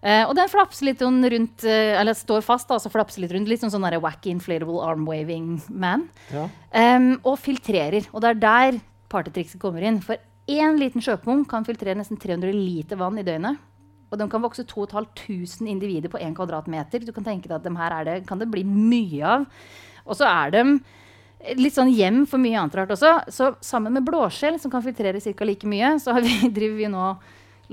Eh, 0.06 0.22
og 0.28 0.36
den 0.38 0.52
flapser 0.52 0.86
litt 0.86 1.02
sånn 1.02 1.18
rundt 1.34 1.64
eh, 1.66 1.96
Eller 1.98 2.14
står 2.14 2.44
fast, 2.46 2.68
da, 2.70 2.78
så 2.78 2.92
flapser 2.94 3.24
litt 3.24 3.34
rundt. 3.34 3.50
Litt 3.50 3.64
sånn 3.64 3.74
sånn 3.74 3.88
wacky 4.04 4.30
inflatable 4.34 4.84
arm 4.86 5.08
waving 5.10 5.56
man. 5.70 6.06
Ja. 6.34 6.46
Um, 6.70 7.16
og 7.26 7.40
filtrerer. 7.42 8.06
Og 8.14 8.22
det 8.22 8.36
er 8.36 8.44
der 8.44 8.82
partytrikset 9.12 9.62
kommer 9.62 9.86
inn. 9.86 10.02
For 10.06 10.22
én 10.52 10.78
liten 10.78 11.02
sjøpung 11.02 11.46
kan 11.50 11.66
filtrere 11.66 11.98
nesten 11.98 12.22
300 12.22 12.54
liter 12.54 13.02
vann 13.02 13.18
i 13.18 13.26
døgnet. 13.26 13.58
Og 14.12 14.20
de 14.22 14.28
kan 14.32 14.44
vokse 14.44 14.66
2500 14.70 15.72
individer 15.72 16.12
på 16.12 16.22
1 16.22 16.36
kvadratmeter. 16.38 17.06
Du 17.06 17.14
kan 17.16 17.26
tenke 17.26 17.50
deg 17.50 17.58
at 17.58 17.66
dem 17.66 17.80
her 17.80 17.96
er 17.98 18.08
det, 18.08 18.20
kan 18.30 18.40
det 18.42 18.52
bli 18.52 18.64
mye 18.68 19.24
av. 19.26 19.48
Og 20.06 20.20
så 20.20 20.28
er 20.30 20.54
de 20.54 20.64
litt 21.60 21.76
sånn 21.76 21.92
hjem 21.94 22.24
for 22.30 22.42
mye 22.42 22.58
annet 22.62 22.78
rart 22.80 22.94
også. 22.96 23.12
Så 23.34 23.52
sammen 23.66 23.94
med 23.96 24.06
blåskjell, 24.08 24.60
som 24.62 24.74
kan 24.74 24.84
filtrere 24.86 25.22
ca. 25.22 25.46
like 25.46 25.68
mye, 25.70 25.96
så 26.02 26.16
vi, 26.22 26.38
driver 26.58 26.78
vi 26.80 26.92
nå 26.94 27.10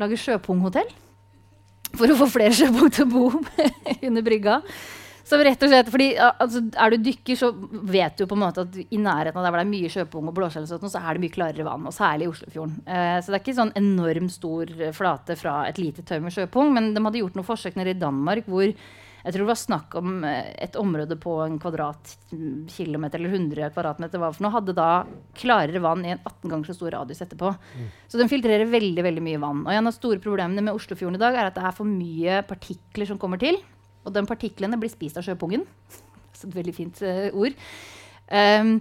lager 0.01 0.21
sjøpunghotell. 0.21 0.91
for 1.93 2.09
å 2.09 2.17
få 2.17 2.27
flere 2.33 2.57
sjøfolk 2.57 2.95
til 2.97 3.05
å 3.05 3.13
bo 3.13 3.25
under 4.09 4.25
brygga. 4.25 4.63
Så 5.29 5.39
rett 5.39 5.63
og 5.63 5.71
slett, 5.71 5.91
fordi 5.93 6.09
altså, 6.19 6.65
Er 6.75 6.93
du 6.93 7.05
dykker, 7.07 7.39
så 7.39 7.53
vet 7.55 8.19
du 8.19 8.27
på 8.27 8.39
en 8.39 8.43
måte 8.43 8.67
at 8.67 8.81
i 8.83 8.99
nærheten 9.01 9.39
av 9.39 9.47
der 9.47 9.55
hvor 9.55 9.61
det 9.61 9.67
er 9.67 9.75
mye 9.75 9.93
sjøpung 9.93 10.31
og 10.31 10.37
blåskjell, 10.37 10.67
så 10.67 10.81
er 10.81 11.15
det 11.15 11.23
mye 11.23 11.37
klarere 11.37 11.69
vann. 11.69 11.87
og 11.87 11.95
Særlig 11.95 12.27
i 12.27 12.33
Oslofjorden. 12.33 12.81
Eh, 12.87 13.21
så 13.21 13.31
det 13.31 13.39
er 13.39 13.45
ikke 13.45 13.61
sånn 13.61 13.77
enormt 13.79 14.35
stor 14.35 14.75
flate 14.97 15.39
fra 15.39 15.63
et 15.69 15.81
lite 15.81 16.05
tau 16.07 16.19
med 16.25 16.35
sjøpung. 16.35 16.75
Men 16.75 16.93
de 16.97 17.05
hadde 17.07 17.23
gjort 17.23 17.39
noen 17.39 17.49
forsøk 17.49 17.79
nede 17.79 17.95
i 17.97 18.03
Danmark 18.03 18.51
hvor 18.51 18.71
jeg 19.23 19.35
tror 19.35 19.45
det 19.45 19.51
var 19.53 19.59
snakk 19.61 19.95
om 20.01 20.25
eh, 20.27 20.49
et 20.65 20.77
område 20.79 21.17
på 21.23 21.37
en 21.45 21.59
kvadratkilometer 21.63 23.21
eller 23.21 23.37
100 23.39 23.71
kvadratmeter 23.75 24.19
hva 24.19 24.33
for 24.35 24.45
noe, 24.45 24.55
hadde 24.57 24.75
da 24.75 24.89
klarere 25.39 25.83
vann 25.83 26.03
i 26.07 26.15
en 26.15 26.19
18 26.19 26.51
ganger 26.51 26.71
så 26.71 26.77
stor 26.77 26.97
radius 26.97 27.23
etterpå. 27.23 27.53
Mm. 27.53 27.93
Så 28.11 28.19
den 28.19 28.31
filtrerer 28.33 28.71
veldig 28.71 29.07
veldig 29.07 29.23
mye 29.23 29.43
vann. 29.43 29.63
Og 29.63 29.77
en 29.77 29.91
av 29.91 29.95
store 29.95 30.23
problemene 30.23 30.65
med 30.67 30.75
Oslofjorden 30.75 31.21
i 31.21 31.23
dag 31.23 31.39
er 31.39 31.53
at 31.53 31.59
det 31.59 31.63
er 31.69 31.77
for 31.77 31.89
mye 31.89 32.43
partikler 32.49 33.11
som 33.13 33.21
kommer 33.23 33.39
til. 33.43 33.61
Og 34.03 34.15
de 34.15 34.25
partiklene 34.29 34.79
blir 34.81 34.93
spist 34.93 35.19
av 35.21 35.27
sjøpungen. 35.27 35.67
Så 36.39 36.49
et 36.49 36.59
veldig 36.59 36.75
fint 36.75 37.03
uh, 37.05 37.29
ord. 37.39 37.57
Um, 38.33 38.77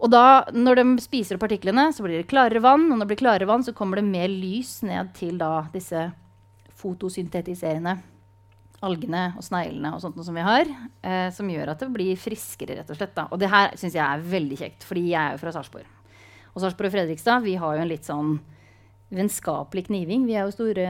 og 0.00 0.12
da, 0.14 0.24
når 0.54 0.80
de 0.80 0.84
spiser 1.04 1.36
opp 1.36 1.42
partiklene, 1.44 1.90
så 1.92 2.04
blir 2.04 2.22
det 2.22 2.30
klarere 2.30 2.62
vann. 2.64 2.86
Og 2.88 2.94
når 2.94 3.04
det 3.04 3.10
blir 3.12 3.20
klarere 3.20 3.48
vann, 3.50 3.64
så 3.66 3.74
kommer 3.76 4.00
det 4.00 4.08
mer 4.08 4.30
lys 4.32 4.78
ned 4.86 5.12
til 5.18 5.36
da 5.40 5.66
disse 5.74 6.06
fotosyntetiserende 6.80 7.98
algene 8.86 9.26
og 9.36 9.44
sneglene 9.44 9.92
og 9.92 10.00
sånt 10.00 10.16
som 10.24 10.36
vi 10.36 10.44
har. 10.44 10.68
Eh, 11.04 11.28
som 11.36 11.48
gjør 11.52 11.74
at 11.74 11.82
det 11.84 11.90
blir 11.92 12.20
friskere, 12.20 12.78
rett 12.78 12.92
og 12.92 12.96
slett. 12.96 13.12
Da. 13.16 13.26
Og 13.28 13.40
det 13.42 13.50
her 13.52 13.74
syns 13.80 13.96
jeg 13.96 14.04
er 14.04 14.24
veldig 14.32 14.60
kjekt, 14.62 14.86
fordi 14.88 15.10
jeg 15.10 15.20
er 15.20 15.36
jo 15.36 15.42
fra 15.42 15.52
Sarpsborg. 15.56 15.90
Og 16.54 16.62
Sarpsborg 16.62 16.90
og 16.90 16.96
Fredrikstad 16.96 17.44
vi 17.44 17.58
har 17.60 17.76
jo 17.76 17.84
en 17.84 17.92
litt 17.92 18.08
sånn 18.08 18.38
vennskapelig 19.14 19.88
kniving. 19.88 20.26
Vi 20.28 20.36
er 20.38 20.46
jo 20.46 20.54
store 20.54 20.86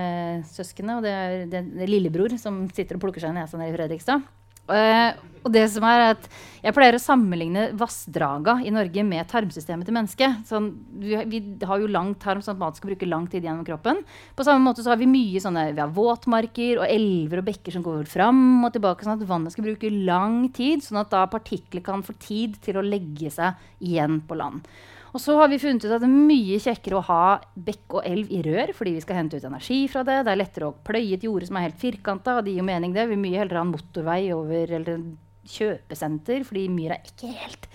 søskne, 0.51 0.99
og 0.99 1.07
det 1.07 1.15
er, 1.15 1.39
det 1.51 1.65
er 1.65 1.91
lillebror 1.91 2.37
som 2.41 2.67
sitter 2.75 2.99
og 2.99 3.07
plukker 3.07 3.25
seg 3.25 3.35
i 3.35 3.41
nesa 3.41 3.61
nede 3.61 3.73
i 3.73 3.79
Fredrikstad. 3.79 4.29
Uh, 4.71 5.17
og 5.41 5.51
det 5.51 5.65
som 5.73 5.83
er 5.89 6.13
at 6.13 6.27
Jeg 6.61 6.75
pleier 6.77 6.95
å 6.95 7.01
sammenligne 7.01 7.63
vassdraga 7.81 8.59
i 8.63 8.71
Norge 8.71 9.03
med 9.09 9.27
tarmsystemet 9.31 9.89
til 9.89 9.97
mennesket. 9.97 10.43
Sånn, 10.47 10.69
vi, 11.01 11.17
vi, 11.33 11.41
har 11.65 11.81
jo 11.81 11.89
lang 11.91 12.13
tarm, 12.21 12.43
sånn 12.45 12.59
at 12.59 12.61
mat 12.61 12.77
skal 12.77 12.93
bruke 12.93 13.09
lang 13.09 13.25
tid 13.33 13.49
gjennom 13.49 13.65
kroppen. 13.67 14.03
På 14.37 14.45
samme 14.47 14.63
måte 14.63 14.85
så 14.85 14.93
har 14.93 15.01
vi 15.01 15.09
mye 15.11 15.41
sånne, 15.43 15.71
vi 15.73 15.81
har 15.81 15.97
våtmarker 15.97 16.83
og 16.83 16.87
elver 16.87 17.41
og 17.41 17.49
bekker 17.49 17.75
som 17.75 17.87
går 17.87 18.05
fram 18.13 18.61
og 18.69 18.75
tilbake, 18.77 19.07
sånn 19.07 19.17
at 19.17 19.27
vannet 19.33 19.57
skal 19.57 19.67
bruke 19.71 19.91
lang 19.97 20.43
tid, 20.55 20.85
sånn 20.85 21.01
at 21.01 21.11
da 21.17 21.25
partikler 21.33 21.83
kan 21.89 22.05
få 22.05 22.15
tid 22.21 22.61
til 22.63 22.79
å 22.79 22.85
legge 22.85 23.33
seg 23.33 23.57
igjen 23.81 24.21
på 24.29 24.39
land. 24.39 24.69
Og 25.11 25.19
så 25.19 25.35
har 25.41 25.49
vi 25.51 25.59
funnet 25.59 25.83
ut 25.85 25.91
at 25.91 26.03
det 26.03 26.07
er 26.07 26.29
mye 26.31 26.59
kjekkere 26.63 26.99
å 27.01 27.07
ha 27.09 27.25
bekk 27.59 27.97
og 27.99 28.07
elv 28.07 28.31
i 28.31 28.43
rør, 28.47 28.71
fordi 28.77 28.93
vi 28.95 29.03
skal 29.03 29.19
hente 29.19 29.41
ut 29.41 29.47
energi 29.49 29.81
fra 29.91 30.05
det. 30.07 30.21
Det 30.27 30.33
er 30.33 30.39
lettere 30.39 30.69
å 30.71 30.77
pløye 30.87 31.17
et 31.17 31.27
jorde 31.27 31.49
som 31.49 31.59
er 31.59 31.67
helt 31.67 31.81
firkanta, 31.81 32.37
og 32.39 32.47
det 32.47 32.55
gir 32.55 32.63
jo 32.63 32.69
mening 32.69 32.95
det. 32.95 33.09
Vi 33.09 33.17
vil 33.17 33.25
mye 33.25 33.41
heller 33.43 33.59
ha 33.59 33.65
en 33.67 33.73
motorvei 33.73 34.21
over 34.37 34.77
eller 34.79 34.95
en 34.95 35.09
kjøpesenter, 35.51 36.45
fordi 36.47 36.69
myra 36.71 37.01
er 37.01 37.11
ikke 37.11 37.33
helt 37.41 37.67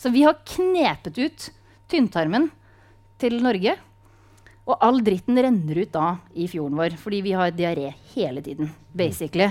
Så 0.00 0.08
vi 0.14 0.22
har 0.24 0.40
knepet 0.48 1.18
ut 1.20 1.50
tynntarmen 1.92 2.48
til 3.20 3.36
Norge. 3.44 3.76
Og 4.70 4.78
all 4.86 5.02
dritten 5.04 5.36
renner 5.36 5.82
ut 5.82 5.92
da 5.92 6.14
i 6.32 6.46
fjorden 6.48 6.78
vår, 6.78 6.96
fordi 7.00 7.20
vi 7.26 7.34
har 7.36 7.52
diaré 7.52 7.90
hele 8.14 8.40
tiden. 8.40 8.70
basically. 8.94 9.50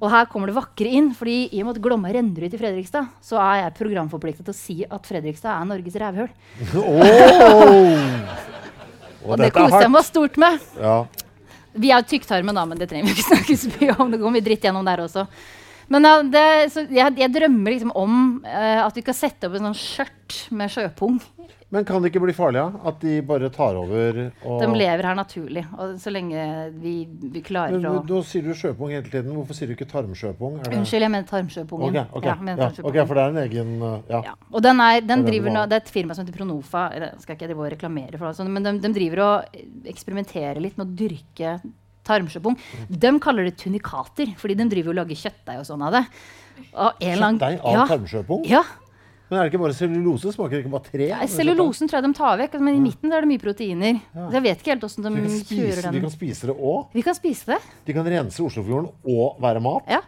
Og 0.00 0.08
her 0.08 0.28
kommer 0.32 0.48
det 0.48 0.56
vakre 0.56 0.88
inn, 0.88 1.10
fordi 1.16 1.50
i 1.52 1.60
og 1.60 1.68
med 1.68 1.76
at 1.76 1.82
Glomma 1.84 2.08
renner 2.14 2.46
ut 2.46 2.54
i 2.56 2.60
Fredrikstad, 2.60 3.10
så 3.24 3.36
er 3.44 3.66
jeg 3.66 3.74
programforpliktet 3.76 4.46
til 4.46 4.54
å 4.54 4.56
si 4.56 4.76
at 4.88 5.08
Fredrikstad 5.08 5.52
er 5.52 5.66
Norges 5.68 5.98
rævhull. 6.00 6.30
Oh! 6.80 7.98
og, 9.26 9.34
det 9.42 9.50
koste 9.52 9.82
jeg 9.84 9.92
meg 9.92 10.06
stort 10.08 10.40
med. 10.40 10.56
Ja. 10.80 10.96
Vi 11.84 11.92
er 11.92 12.06
tykktarmen, 12.08 12.56
da, 12.56 12.64
men 12.66 12.80
det 12.80 12.88
trenger 12.88 13.10
vi 13.10 13.18
ikke 13.18 13.28
snakke 13.28 13.58
så 13.60 13.72
mye 13.76 13.96
om. 14.00 14.08
Det 14.10 14.22
går 14.22 14.34
mye 14.38 14.46
dritt 14.48 14.64
gjennom 14.64 14.88
der 14.88 15.04
også. 15.04 15.26
Men 15.90 16.06
ja, 16.06 16.14
det, 16.22 16.46
jeg, 16.94 17.16
jeg, 17.18 17.32
drømmer 17.34 17.74
liksom 17.74 17.94
om 17.98 18.16
uh, 18.44 18.80
at 18.86 18.96
vi 18.96 19.02
kan 19.06 19.16
sette 19.16 19.48
opp 19.48 19.56
en 19.58 19.70
sånn 19.70 19.80
skjørt 19.80 20.36
med 20.54 20.70
sjøpung 20.70 21.18
men 21.70 21.84
kan 21.86 22.02
det 22.02 22.10
ikke 22.10 22.22
bli 22.24 22.32
farlig? 22.34 22.58
Ja? 22.58 22.86
At 22.90 22.98
de 23.02 23.12
bare 23.22 23.48
tar 23.54 23.76
over? 23.78 24.16
og 24.42 24.62
de 24.62 24.68
lever 24.74 25.06
her 25.06 25.14
naturlig. 25.14 25.62
Og 25.78 25.92
så 26.02 26.10
lenge 26.10 26.42
vi, 26.82 26.94
vi 27.06 27.42
klarer 27.46 27.76
Men, 27.76 27.86
å 27.86 28.02
Da 28.06 28.22
sier 28.26 28.42
du 28.42 28.50
sjøpung 28.58 28.90
hele 28.90 29.06
tiden. 29.06 29.30
Hvorfor 29.36 29.54
sier 29.54 29.70
du 29.70 29.76
ikke 29.76 29.86
tarmsjøpung? 29.92 30.58
Unnskyld, 30.66 31.06
jeg 31.06 31.12
mener 31.14 31.28
tarmsjøpungen. 31.30 31.94
Okay, 31.94 32.10
okay. 32.10 32.32
Ja, 32.32 32.36
mener 32.42 32.64
tarmsjøpungen. 32.64 32.98
ok, 32.98 33.06
for 33.06 33.20
det 33.20 33.22
er 33.22 33.36
en 33.36 33.42
egen 33.44 33.70
uh, 33.84 33.92
ja. 34.10 34.22
ja. 34.32 34.34
Og 34.50 34.66
den 34.66 34.82
er, 34.82 34.98
den 35.12 35.22
driver 35.28 35.54
nå, 35.54 35.64
Det 35.70 35.78
er 35.78 35.84
et 35.84 35.94
firma 35.94 36.16
som 36.16 36.26
heter 36.26 36.40
Pronofa. 36.40 36.84
Det 37.04 37.12
skal 37.22 37.38
ikke 37.38 37.52
jeg 37.52 37.74
reklamere 37.76 38.18
for, 38.18 38.32
altså, 38.32 38.48
men 38.50 38.66
de, 38.66 38.74
de, 38.82 38.92
driver 38.98 39.24
og 39.28 39.62
eksperimenterer 39.94 40.58
litt 40.64 40.80
med 40.80 40.88
å 40.88 40.98
dyrke 41.04 41.54
tarmsjøpung. 42.06 42.58
De 42.88 43.14
kaller 43.22 43.48
det 43.48 43.56
tunikater, 43.60 44.34
fordi 44.40 44.56
de 44.58 44.68
driver 44.72 44.94
og 44.94 45.00
lager 45.02 45.24
kjøttdeig 45.24 45.62
og 45.62 45.66
sånn 45.68 45.82
av 45.86 45.98
det. 45.98 46.04
Kjøttdeig 46.70 47.58
av 47.58 47.76
ja, 47.76 47.88
tarmsjøpung? 47.90 48.46
Ja. 48.48 48.64
Men 49.30 49.38
er 49.38 49.46
det 49.46 49.52
ikke 49.52 49.62
bare 49.62 49.76
cellulose? 49.78 50.32
Smaker 50.34 50.56
det 50.56 50.60
ikke 50.64 50.72
bare 50.72 50.88
tre? 50.90 51.06
Ja, 51.12 51.18
cellulosen 51.30 51.86
tror 51.90 52.00
jeg 52.00 52.08
de 52.08 52.16
tar 52.18 52.38
vekk, 52.40 52.56
men 52.66 52.80
i 52.80 52.82
midten 52.82 53.12
er 53.14 53.22
det 53.22 53.30
mye 53.30 53.42
proteiner. 53.42 54.00
Ja. 54.10 54.24
Jeg 54.34 54.42
vet 54.48 54.64
ikke 54.64 54.72
helt 54.72 54.86
hvordan 54.88 55.18
de, 55.20 55.26
de 55.28 55.42
kjører 55.46 55.84
den. 55.86 55.94
De 55.94 56.02
kan 56.02 56.14
spise 56.16 56.48
det 56.50 56.56
òg? 56.56 56.80
Vi 56.96 57.04
kan 57.06 57.14
spise 57.14 57.52
det. 57.52 57.60
De 57.86 57.94
kan 57.94 58.10
rense 58.10 58.42
Oslofjorden 58.42 58.90
og 59.14 59.38
være 59.44 59.62
mat? 59.62 59.86
Ja. 59.86 60.00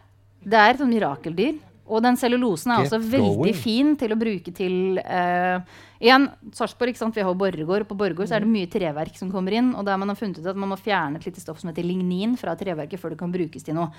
Det 0.43 0.59
er 0.59 0.75
et 0.75 0.83
sånt 0.83 0.91
mirakeldyr. 0.91 1.61
Og 1.91 2.03
den 2.05 2.17
cellulosen 2.17 2.71
er 2.73 2.85
Get 2.85 2.93
også 2.93 3.01
veldig 3.13 3.39
going. 3.41 3.57
fin 3.59 3.89
til 3.99 4.15
å 4.15 4.19
bruke 4.21 4.53
til 4.55 5.01
uh, 5.03 5.81
Igjen, 6.03 6.29
Sarpsborg, 6.55 6.95
vi 7.15 7.25
har 7.27 7.35
Borregaard. 7.39 7.87
På 7.89 7.97
Borregaard 7.99 8.31
mm. 8.31 8.37
er 8.37 8.45
det 8.45 8.53
mye 8.53 8.71
treverk 8.71 9.19
som 9.19 9.33
kommer 9.35 9.57
inn. 9.59 9.73
Og 9.75 9.87
der 9.87 9.99
man 10.01 10.13
har 10.13 10.19
funnet 10.19 10.39
ut 10.39 10.47
at 10.47 10.59
man 10.59 10.71
må 10.73 10.79
fjerne 10.79 11.19
et 11.19 11.27
lite 11.27 11.43
stoff 11.43 11.61
som 11.61 11.73
heter 11.73 11.87
lignin 11.87 12.39
fra 12.41 12.55
treverket 12.59 13.03
før 13.03 13.15
det 13.15 13.21
kan 13.21 13.35
brukes 13.35 13.67
til 13.67 13.77
noe. 13.79 13.91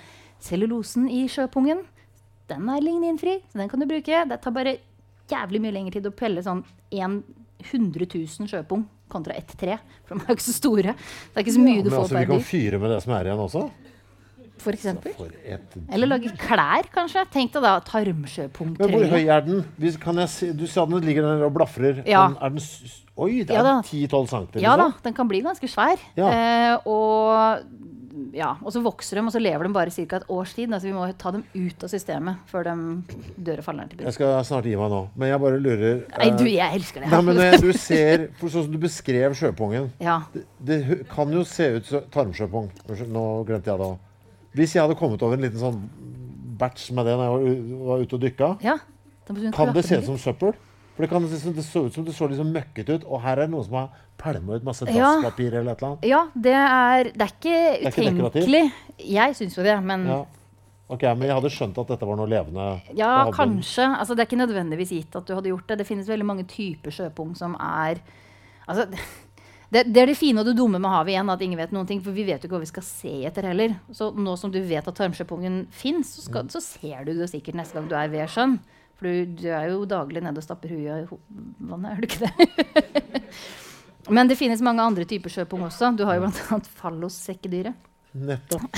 Cellulosen 0.44 1.10
i 1.12 1.26
sjøpungen 1.32 1.84
den 2.52 2.68
er 2.70 2.84
ligninfri, 2.84 3.38
så 3.52 3.62
den 3.62 3.70
kan 3.72 3.80
du 3.80 3.88
bruke. 3.88 4.26
Det 4.28 4.40
tar 4.44 4.56
bare 4.56 4.76
jævlig 5.32 5.62
mye 5.64 5.76
lengre 5.78 5.96
tid 5.96 6.10
å 6.10 6.16
pelle 6.16 6.44
sånn 6.44 6.64
100 6.92 7.24
000 7.72 8.52
sjøpung 8.52 8.84
kontra 9.12 9.38
ett 9.38 9.54
tre. 9.60 9.78
For 10.08 10.18
de 10.18 10.26
er 10.26 10.34
jo 10.34 10.38
ikke 10.40 10.50
så 10.50 10.58
store. 10.58 10.96
Det 10.98 11.40
er 11.40 11.46
ikke 11.46 11.56
så 11.56 11.64
mye 11.64 11.78
ja, 11.78 11.86
du 11.86 11.92
får 11.94 12.02
altså, 12.02 12.16
per 12.16 12.26
dyr. 12.26 12.28
Vi 12.28 12.34
kan 12.34 12.46
fyre 12.50 12.82
med 12.82 12.94
det 12.94 13.00
som 13.06 13.16
er 13.16 13.30
igjen 13.30 13.44
også? 13.44 13.64
For 14.64 14.76
eksempel. 14.76 15.14
For 15.18 15.31
Eller 15.94 16.10
lage 16.10 16.34
klær, 16.40 16.90
kanskje. 16.94 17.26
Tenk 17.34 17.53
deg 17.56 17.65
da 17.65 17.76
tarmsjøpungtrøye. 17.88 18.91
Hvor 18.94 19.07
høy 19.14 19.23
er 19.27 19.45
den? 19.48 19.64
Se, 20.31 20.52
du 20.56 20.65
sa 20.72 20.88
den 20.90 21.03
ligger 21.06 21.27
der 21.27 21.48
og 21.48 21.56
blafrer. 21.56 22.03
Ja. 22.07 22.27
Den, 22.31 22.57
den, 22.57 22.94
oi, 23.19 23.31
det 23.44 23.56
er 23.56 23.68
ja, 23.68 23.80
10-12 23.84 24.30
cm? 24.31 24.61
Ja 24.64 24.77
da, 24.80 24.91
den 25.03 25.15
kan 25.18 25.30
bli 25.30 25.44
ganske 25.45 25.69
svær. 25.72 26.02
Ja. 26.18 26.30
Eh, 26.31 26.88
og 26.90 27.84
ja, 28.34 28.52
og 28.61 28.73
så 28.73 28.81
vokser 28.84 29.18
de, 29.18 29.23
og 29.26 29.34
så 29.34 29.41
lever 29.41 29.68
de 29.68 29.73
bare 29.73 29.94
ca. 29.94 30.18
et 30.19 30.30
års 30.31 30.53
tid. 30.53 30.72
Altså 30.72 30.88
vi 30.88 30.94
må 30.95 31.06
ta 31.19 31.31
dem 31.34 31.44
ut 31.53 31.85
av 31.85 31.91
systemet 31.91 32.45
før 32.49 32.68
de 32.69 32.76
dør 33.38 33.61
og 33.61 33.68
faller 33.68 33.84
ned 33.84 33.91
til 33.91 33.99
bunnen. 33.99 34.10
Jeg 34.10 34.18
skal 34.18 34.45
snart 34.48 34.69
gi 34.69 34.76
meg 34.80 34.94
nå, 34.94 35.02
men 35.18 35.31
jeg 35.31 35.44
bare 35.44 35.60
lurer 35.61 36.02
Nei, 36.18 36.30
du, 36.38 36.45
eh, 36.45 36.56
jeg 36.57 36.80
elsker 36.80 37.03
det. 37.03 37.11
Nei, 37.14 37.22
men 37.27 37.40
når 37.40 37.60
du 37.64 37.69
ser, 37.88 38.27
for 38.40 38.53
Sånn 38.53 38.68
som 38.68 38.73
du 38.73 38.80
beskrev 38.81 39.34
sjøpungen 39.38 39.88
ja. 40.03 40.19
det, 40.34 40.44
det, 40.68 40.80
kan 41.10 41.31
jo 41.34 41.41
se 41.48 41.72
ut 41.80 41.90
som 41.90 42.10
tarmsjøpung. 42.14 42.69
Nå 43.10 43.27
glemte 43.48 43.72
jeg 43.72 43.81
det 43.81 43.88
òg. 43.88 44.02
Hvis 44.54 44.76
jeg 44.76 44.84
hadde 44.84 44.98
kommet 45.00 45.24
over 45.26 45.38
en 45.38 45.46
liten 45.46 45.62
sånn 45.62 45.80
batch 46.60 46.92
med 46.94 47.08
det 47.10 47.16
når 47.18 47.48
jeg 47.48 47.80
var 47.88 48.04
ute 48.04 48.18
og 48.18 48.22
dykka, 48.22 48.52
ja. 48.64 48.78
kan 49.56 49.74
det 49.74 49.86
se 49.88 50.00
ut 50.02 50.08
som 50.12 50.20
søppel? 50.22 50.54
For 50.94 51.02
det, 51.02 51.10
kan, 51.10 51.24
det 51.26 51.66
så 51.66 51.88
ut 51.88 51.96
som 51.96 52.06
det 52.06 52.14
så 52.14 52.28
liksom 52.30 52.52
møkkete 52.54 53.00
ut. 53.00 53.06
Og 53.10 53.24
her 53.24 53.40
er 53.40 53.48
det 53.48 53.54
noen 53.56 53.66
som 53.66 53.80
har 53.80 54.04
pælma 54.22 54.60
ut 54.60 54.68
masse 54.68 54.86
dasspapir 54.86 55.56
eller 55.56 55.74
et 55.74 55.82
eller 55.82 55.90
annet. 55.90 56.06
Ja, 56.06 56.22
det 56.38 56.54
er, 56.54 57.10
det 57.10 57.26
er 57.26 57.34
ikke 57.34 57.58
utenkelig. 57.90 58.64
Jeg 59.02 59.38
syns 59.40 59.58
jo 59.58 59.66
det, 59.66 59.74
men 59.82 60.06
ja. 60.12 60.22
Ok, 60.92 61.04
Men 61.16 61.26
jeg 61.26 61.38
hadde 61.38 61.50
skjønt 61.50 61.78
at 61.80 61.90
dette 61.94 62.06
var 62.06 62.18
noe 62.20 62.30
levende? 62.30 62.64
Ja, 62.94 63.24
kanskje. 63.34 63.88
Altså, 63.88 64.14
det 64.14 64.22
er 64.22 64.28
ikke 64.28 64.42
nødvendigvis 64.44 64.92
gitt 64.94 65.16
at 65.18 65.26
du 65.26 65.34
hadde 65.34 65.50
gjort 65.50 65.72
det. 65.72 65.80
Det 65.80 65.88
finnes 65.88 66.10
veldig 66.12 66.28
mange 66.28 66.46
typer 66.50 66.94
sjøpung 66.94 67.32
som 67.40 67.56
er 67.58 68.04
altså, 68.68 68.86
det, 69.74 69.88
det, 69.90 70.04
er 70.04 70.12
det 70.12 70.18
fine 70.20 70.44
og 70.44 70.48
det 70.48 70.56
dumme 70.58 70.78
med 70.82 70.91
havet 70.94 71.16
igjen, 71.16 71.32
at 71.34 71.41
ingen 71.41 71.60
vet 71.60 71.74
noen 71.74 71.90
ting. 71.90 72.02
For 72.04 72.16
vi 72.16 72.26
vet 72.28 72.44
jo 72.44 72.50
ikke 72.50 72.60
hva 72.60 72.64
vi 72.64 72.70
skal 72.70 72.86
se 72.86 73.14
etter 73.30 73.48
heller. 73.50 73.74
Så 73.95 74.12
nå 74.14 74.36
som 74.40 74.54
du 74.54 74.60
vet 74.62 74.86
at 74.86 75.00
tarmsjøpungen 75.00 75.64
fins, 75.74 76.16
så, 76.20 76.30
mm. 76.30 76.52
så, 76.54 76.62
ser 76.62 77.08
du 77.08 77.16
det 77.18 77.32
sikkert 77.32 77.58
neste 77.58 77.80
gang 77.80 77.90
du 77.90 77.98
er 77.98 78.12
ved 78.14 78.30
sjøen. 78.30 78.60
For 79.00 79.10
du, 79.10 79.34
du, 79.41 79.48
er 79.50 79.72
jo 79.72 79.88
daglig 79.90 80.22
nede 80.22 80.40
og 80.40 80.45
stapper 80.45 80.76
huet 80.76 81.08
i 81.08 81.18
vannet, 81.72 81.90
er 81.90 81.98
du 81.98 82.08
ikke 82.08 82.28
det? 82.28 83.24
Men 84.14 84.30
det 84.30 84.38
finnes 84.38 84.62
mange 84.62 84.84
andre 84.84 85.08
typer 85.10 85.32
sjøpung 85.34 85.66
også. 85.66 85.94
Du 85.98 86.06
har 86.06 86.20
jo 86.20 86.28
bl.a. 86.28 86.60
fallossekkedyret. 86.84 87.90
Nettopp. 88.14 88.78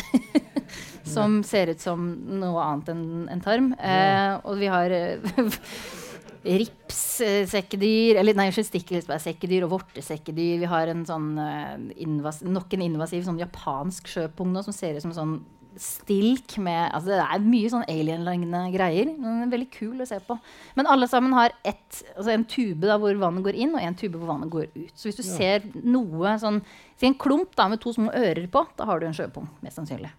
som 1.16 1.42
ser 1.44 1.74
ut 1.74 1.82
som 1.82 2.08
noe 2.40 2.62
annet 2.64 2.92
enn 2.94 3.06
en 3.34 3.44
tarm. 3.44 3.74
Eh, 3.76 4.38
og 4.46 4.62
vi 4.62 4.70
har 4.72 4.96
ripssekkedyr 6.46 8.20
Eller 8.22 8.38
nei, 8.38 8.48
stikkelsbærsekkedyr 8.54 9.66
og 9.66 9.74
vortesekkedyr. 9.80 10.62
Vi 10.62 10.70
har 10.70 10.92
en 10.92 11.04
sånn, 11.08 11.34
uh, 11.40 11.76
invas, 12.02 12.44
nok 12.46 12.74
en 12.78 12.86
invasiv 12.86 13.26
sånn 13.26 13.42
japansk 13.42 14.10
sjøpung 14.12 14.54
nå 14.54 14.64
som 14.66 14.76
ser 14.76 14.98
ut 14.98 15.06
som 15.06 15.16
sånn 15.16 15.36
stilk 15.82 16.56
med 16.64 16.88
altså 16.96 17.12
Det 17.12 17.24
er 17.24 17.44
mye 17.44 17.70
sånn 17.72 17.86
alien-lignende 17.92 18.72
greier. 18.74 19.10
Den 19.12 19.44
er 19.44 19.52
veldig 19.52 19.70
kul 19.74 20.04
å 20.04 20.08
se 20.08 20.20
på. 20.24 20.38
Men 20.78 20.90
alle 20.92 21.08
sammen 21.12 21.36
har 21.36 21.56
ett, 21.68 22.02
altså 22.16 22.32
en 22.32 22.46
tube 22.48 22.88
da, 22.88 22.98
hvor 23.02 23.18
vannet 23.20 23.46
går 23.46 23.58
inn, 23.60 23.76
og 23.76 23.84
en 23.84 23.98
tube 23.98 24.20
hvor 24.20 24.32
vannet 24.32 24.52
går 24.54 24.70
ut. 24.72 24.94
Så 24.96 25.10
hvis 25.10 25.20
du 25.20 25.26
ja. 25.26 25.34
ser 25.36 25.70
noe 25.84 26.38
sånn 26.42 26.64
Si 26.96 27.04
en 27.10 27.18
klump 27.20 27.52
da, 27.60 27.66
med 27.68 27.82
to 27.84 27.92
små 27.92 28.08
ører 28.16 28.46
på, 28.48 28.62
da 28.80 28.86
har 28.88 29.02
du 29.02 29.10
en 29.10 29.16
sjøpung. 29.16 29.50
Mest 29.60 29.76
sannsynlig. 29.82 30.14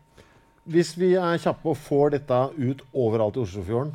Hvis 0.69 0.91
vi 0.99 1.15
er 1.17 1.39
kjappe 1.41 1.71
og 1.73 1.79
får 1.81 2.19
dette 2.19 2.41
ut 2.59 2.83
overalt 2.93 3.39
i 3.39 3.41
Oslofjorden, 3.41 3.95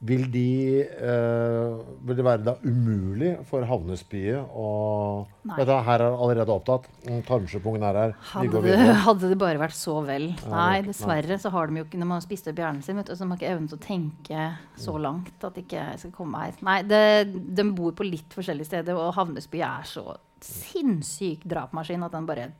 vil, 0.00 0.22
de, 0.32 0.80
uh, 0.96 1.80
vil, 2.08 2.16
det 2.16 2.24
være 2.24 2.44
da 2.46 2.54
umulig 2.64 3.34
for 3.48 3.66
havnesbyet 3.68 4.54
å 4.56 4.68
Dette 5.44 5.76
her 5.84 6.04
er 6.04 6.14
allerede 6.14 6.52
opptatt. 6.54 6.86
Tarmsjøpungen 7.28 7.84
er 7.84 7.98
her. 7.98 8.14
Hadde 8.30 8.62
det, 8.64 8.78
hadde 9.04 9.30
det, 9.32 9.38
bare 9.40 9.60
vært 9.60 9.76
så 9.76 9.98
vel. 10.06 10.30
Nei, 10.48 10.80
dessverre 10.86 11.36
så 11.40 11.52
har 11.52 11.68
de 11.68 11.80
jo 11.80 11.86
ikke 11.86 12.00
Når 12.00 12.10
man 12.10 12.20
har 12.20 12.24
spist 12.24 12.48
opp 12.50 12.60
hjernen 12.60 12.84
sin, 12.84 13.00
vet 13.00 13.08
du, 13.10 13.14
så 13.16 13.28
har 13.28 13.40
ikke 13.40 13.52
evnen 13.52 13.68
til 13.70 13.78
å 13.78 13.84
tenke 13.84 14.48
så 14.80 14.96
mm. 14.96 15.00
langt 15.04 15.46
at 15.48 15.56
de 15.56 15.64
ikke 15.66 15.86
skal 16.02 16.16
komme 16.16 16.44
her. 16.44 16.58
Nei, 16.64 16.80
det, 16.88 17.04
de 17.60 17.68
bor 17.76 17.94
på 17.96 18.08
litt 18.08 18.36
forskjellige 18.36 18.72
steder, 18.72 18.96
og 18.96 19.14
havnesbyet 19.16 19.68
er 19.68 19.88
så 19.88 20.04
sinnssyk 20.44 21.44
drapmaskin 21.48 22.04
at 22.06 22.16
den 22.16 22.28
bare 22.28 22.50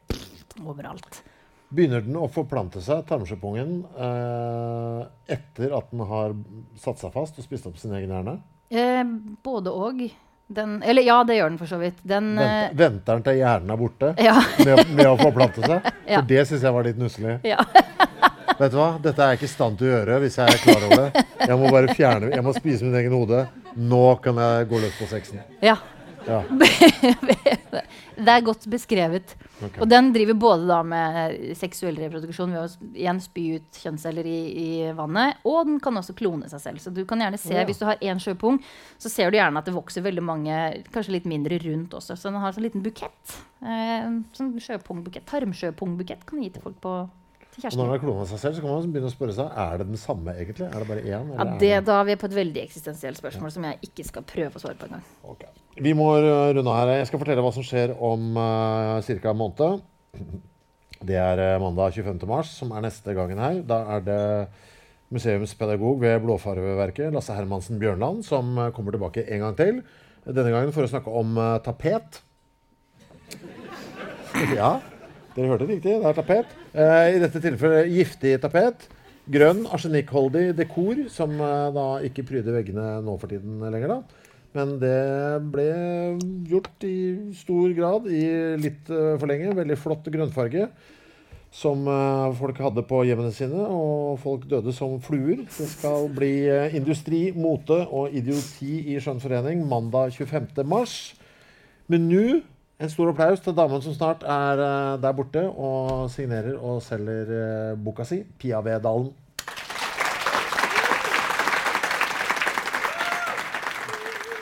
overalt. 0.61 1.23
Begynner 1.71 2.03
den 2.03 2.17
å 2.19 2.27
forplante 2.31 2.81
seg, 2.83 3.05
tarmsjøpungen, 3.07 3.77
eh, 3.95 5.03
etter 5.37 5.77
at 5.77 5.93
den 5.93 6.01
har 6.09 6.35
satt 6.83 6.99
seg 6.99 7.13
fast 7.15 7.39
og 7.39 7.47
spist 7.47 7.69
opp 7.71 7.79
sin 7.79 7.95
egen 7.95 8.11
hjerne? 8.11 8.41
Eh, 8.75 9.05
både 9.47 9.71
og. 9.71 10.03
Eller 10.51 11.07
ja, 11.07 11.21
det 11.23 11.37
gjør 11.37 11.53
den 11.53 11.61
for 11.61 11.71
så 11.71 11.79
vidt. 11.79 12.01
Den, 12.03 12.33
venter, 12.35 12.65
eh, 12.65 12.75
venter 12.81 13.21
den 13.21 13.23
til 13.29 13.39
hjernen 13.39 13.71
er 13.71 13.79
borte 13.79 14.09
ja. 14.29 14.35
med, 14.59 14.83
med, 14.97 15.07
å 15.07 15.15
forplante 15.21 15.63
seg? 15.63 15.87
ja. 16.11 16.17
For 16.17 16.27
det 16.33 16.43
syns 16.51 16.67
jeg 16.67 16.75
var 16.75 16.89
litt 16.89 16.99
nusselig. 16.99 17.37
Ja. 17.47 17.63
Vet 18.61 18.75
du 18.75 18.81
hva? 18.81 18.91
Dette 19.01 19.23
er 19.23 19.31
jeg 19.31 19.41
ikke 19.41 19.47
i 19.47 19.53
stand 19.55 19.79
til 19.79 19.87
å 19.87 19.93
gjøre 19.95 20.19
hvis 20.25 20.41
jeg 20.41 20.57
er 20.57 20.65
klar 20.65 20.89
over 20.89 21.05
det. 21.07 21.25
Jeg 21.47 21.61
må 21.63 21.71
bare 21.71 21.95
fjerne, 21.95 22.33
jeg 22.35 22.45
må 22.45 22.57
spise 22.59 22.85
min 22.85 22.99
egen 22.99 23.15
hode. 23.15 23.47
Nå 23.79 24.05
kan 24.25 24.43
jeg 24.43 24.67
gå 24.75 24.83
løs 24.83 24.99
på 24.99 25.09
sexen. 25.09 25.41
Ja. 25.65 25.79
Ja. 26.27 26.43
det 26.51 28.35
er 28.35 28.45
godt 28.45 28.67
beskrevet. 28.69 29.33
Okay. 29.61 29.83
Og 29.83 29.89
den 29.91 30.11
driver 30.15 30.37
både 30.41 30.69
da 30.71 30.79
med 30.87 31.37
seksuell 31.59 31.99
reproduksjon 32.01 32.55
ved 32.55 32.63
å 32.63 32.91
igjen 32.95 33.21
spy 33.23 33.45
ut 33.59 33.81
kjønnsceller 33.83 34.27
i, 34.27 34.39
i, 34.65 34.69
vannet, 34.97 35.43
og 35.49 35.69
den 35.69 35.79
kan 35.85 36.01
også 36.01 36.17
klone 36.19 36.49
seg 36.51 36.63
selv. 36.65 36.83
Så 36.83 36.93
du 36.95 37.03
kan 37.09 37.21
gjerne 37.23 37.41
se, 37.41 37.55
ja. 37.57 37.67
hvis 37.69 37.81
du 37.83 37.87
har 37.89 38.01
én 38.01 38.23
sjøpung, 38.23 38.61
så 39.01 39.13
ser 39.13 39.31
du 39.31 39.39
gjerne 39.39 39.61
at 39.61 39.69
det 39.69 39.77
vokser 39.77 40.05
veldig 40.07 40.25
mange, 40.25 40.59
kanskje 40.95 41.19
litt 41.19 41.29
mindre 41.31 41.61
rundt 41.65 41.97
også. 42.01 42.17
Så 42.17 42.31
den 42.31 42.41
har 42.41 42.51
en 42.51 42.59
sånn 42.59 42.67
liten 42.67 42.85
bukett. 42.85 43.39
Eh, 43.61 44.11
sånn 44.37 44.55
sjøpungbukett, 44.61 45.29
Tarmsjøpungbukett 45.29 46.25
kan 46.27 46.41
du 46.41 46.47
gi 46.47 46.55
til 46.57 46.65
folk 46.65 46.81
på 46.83 46.95
og 47.59 47.75
når 47.75 47.81
man 47.83 47.93
har 47.93 48.03
klona 48.03 48.27
seg 48.31 48.41
selv, 48.41 48.57
så 48.57 48.63
kan 48.63 48.71
man 48.71 48.93
begynne 48.95 49.11
å 49.11 49.13
spørre 49.13 49.35
seg 49.37 49.57
er 49.63 49.81
det 49.81 49.87
den 49.91 50.01
samme. 50.01 50.35
egentlig? 50.39 50.69
Er 50.69 50.83
det 50.83 50.89
bare 50.89 51.03
én? 51.03 51.33
Ja, 51.35 51.47
det, 51.61 51.73
Da 51.87 51.97
er 52.01 52.07
vi 52.09 52.17
på 52.21 52.29
et 52.31 52.37
veldig 52.37 52.63
eksistensielt 52.63 53.19
spørsmål 53.19 53.51
ja. 53.51 53.55
som 53.57 53.67
jeg 53.69 53.91
ikke 53.91 54.07
skal 54.07 54.27
prøve 54.29 54.57
å 54.57 54.63
svare 54.63 54.79
på 54.79 54.87
engang. 54.89 55.03
Okay. 55.35 55.51
Vi 55.81 55.93
må 55.97 56.09
runde 56.21 56.77
her. 56.77 56.93
Jeg 57.01 57.09
skal 57.11 57.23
fortelle 57.23 57.45
hva 57.45 57.53
som 57.55 57.67
skjer 57.67 57.95
om 57.97 58.39
uh, 58.39 59.01
ca. 59.03 59.33
en 59.35 59.41
måned. 59.43 59.85
Det 61.11 61.17
er 61.17 61.41
uh, 61.41 61.63
mandag 61.63 61.97
25. 61.97 62.21
mars, 62.29 62.53
som 62.61 62.73
er 62.77 62.85
neste 62.85 63.15
gangen 63.17 63.41
her. 63.41 63.63
Da 63.67 63.83
er 63.97 64.05
det 64.05 64.21
museumspedagog 65.11 66.01
ved 66.03 66.21
Blåfarveverket, 66.23 67.11
Lasse 67.15 67.35
Hermansen 67.35 67.81
Bjørnland, 67.83 68.23
som 68.27 68.53
uh, 68.59 68.71
kommer 68.77 68.95
tilbake 68.95 69.27
en 69.27 69.45
gang 69.47 69.59
til. 69.59 69.83
Denne 70.29 70.53
gangen 70.53 70.75
for 70.77 70.87
å 70.87 70.93
snakke 70.93 71.13
om 71.23 71.37
uh, 71.41 71.59
tapet. 71.67 72.23
Ja, 74.55 74.79
dere 75.35 75.53
hørte 75.53 75.69
riktig. 75.69 75.99
Det 76.01 76.09
er 76.11 76.17
tapet. 76.17 76.57
Eh, 76.75 77.17
I 77.17 77.21
dette 77.23 77.43
tilfellet 77.43 77.93
giftig 77.95 78.35
tapet. 78.43 78.89
Grønn 79.31 79.63
arsenikkholdig 79.71 80.51
dekor, 80.59 81.05
som 81.13 81.37
eh, 81.39 81.69
da 81.77 81.87
ikke 82.07 82.27
pryder 82.27 82.57
veggene 82.57 82.97
nå 83.07 83.15
for 83.21 83.31
tiden 83.31 83.63
lenger. 83.71 83.97
da. 83.97 84.29
Men 84.57 84.79
det 84.83 85.01
ble 85.53 85.67
gjort 86.51 86.87
i 86.87 86.95
stor 87.39 87.75
grad 87.77 88.09
i 88.11 88.25
litt 88.59 88.89
uh, 88.91 89.15
for 89.21 89.31
lenge. 89.31 89.53
Veldig 89.55 89.77
flott 89.79 90.09
grønnfarge 90.11 90.67
som 91.55 91.87
uh, 91.87 92.31
folk 92.39 92.59
hadde 92.63 92.83
på 92.87 93.05
hjemmene 93.07 93.31
sine, 93.35 93.63
og 93.63 94.19
folk 94.23 94.49
døde 94.51 94.75
som 94.75 94.99
fluer. 95.03 95.45
Det 95.47 95.69
skal 95.71 96.11
bli 96.15 96.33
uh, 96.51 96.75
industri, 96.75 97.29
mote 97.35 97.79
og 97.87 98.15
idioti 98.15 98.81
i 98.91 98.99
skjønnforening 99.03 99.63
mandag 99.71 100.19
25. 100.19 100.67
mars. 100.67 100.99
Men 101.91 102.11
nå 102.11 102.25
en 102.81 102.89
stor 102.91 103.11
applaus 103.13 103.41
til 103.45 103.57
damen 103.57 103.83
som 103.85 103.95
snart 103.95 104.23
er 104.25 104.61
uh, 104.65 105.01
der 105.03 105.13
borte 105.13 105.43
og 105.49 106.11
signerer 106.11 106.57
og 106.57 106.83
selger 106.83 107.73
uh, 107.73 107.79
boka 107.85 108.05
si, 108.05 108.23
'Pia 108.39 108.61
Vedalen'. 108.65 109.13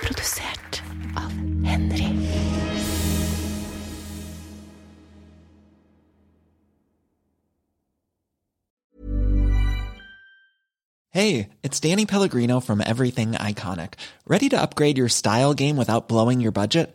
Produsert 0.02 0.84
av 1.16 1.30
Henry. 1.66 2.06
Hey, 11.10 11.48
it's 11.64 11.80
Danny 11.80 12.06
Pellegrino 12.06 12.60
from 12.60 12.80
Everything 12.80 13.32
Iconic. 13.32 13.94
Ready 14.28 14.48
to 14.50 14.56
upgrade 14.62 14.96
your 14.96 15.08
style 15.08 15.54
game 15.54 15.76
without 15.76 16.06
blowing 16.06 16.40
your 16.40 16.52
budget? 16.52 16.94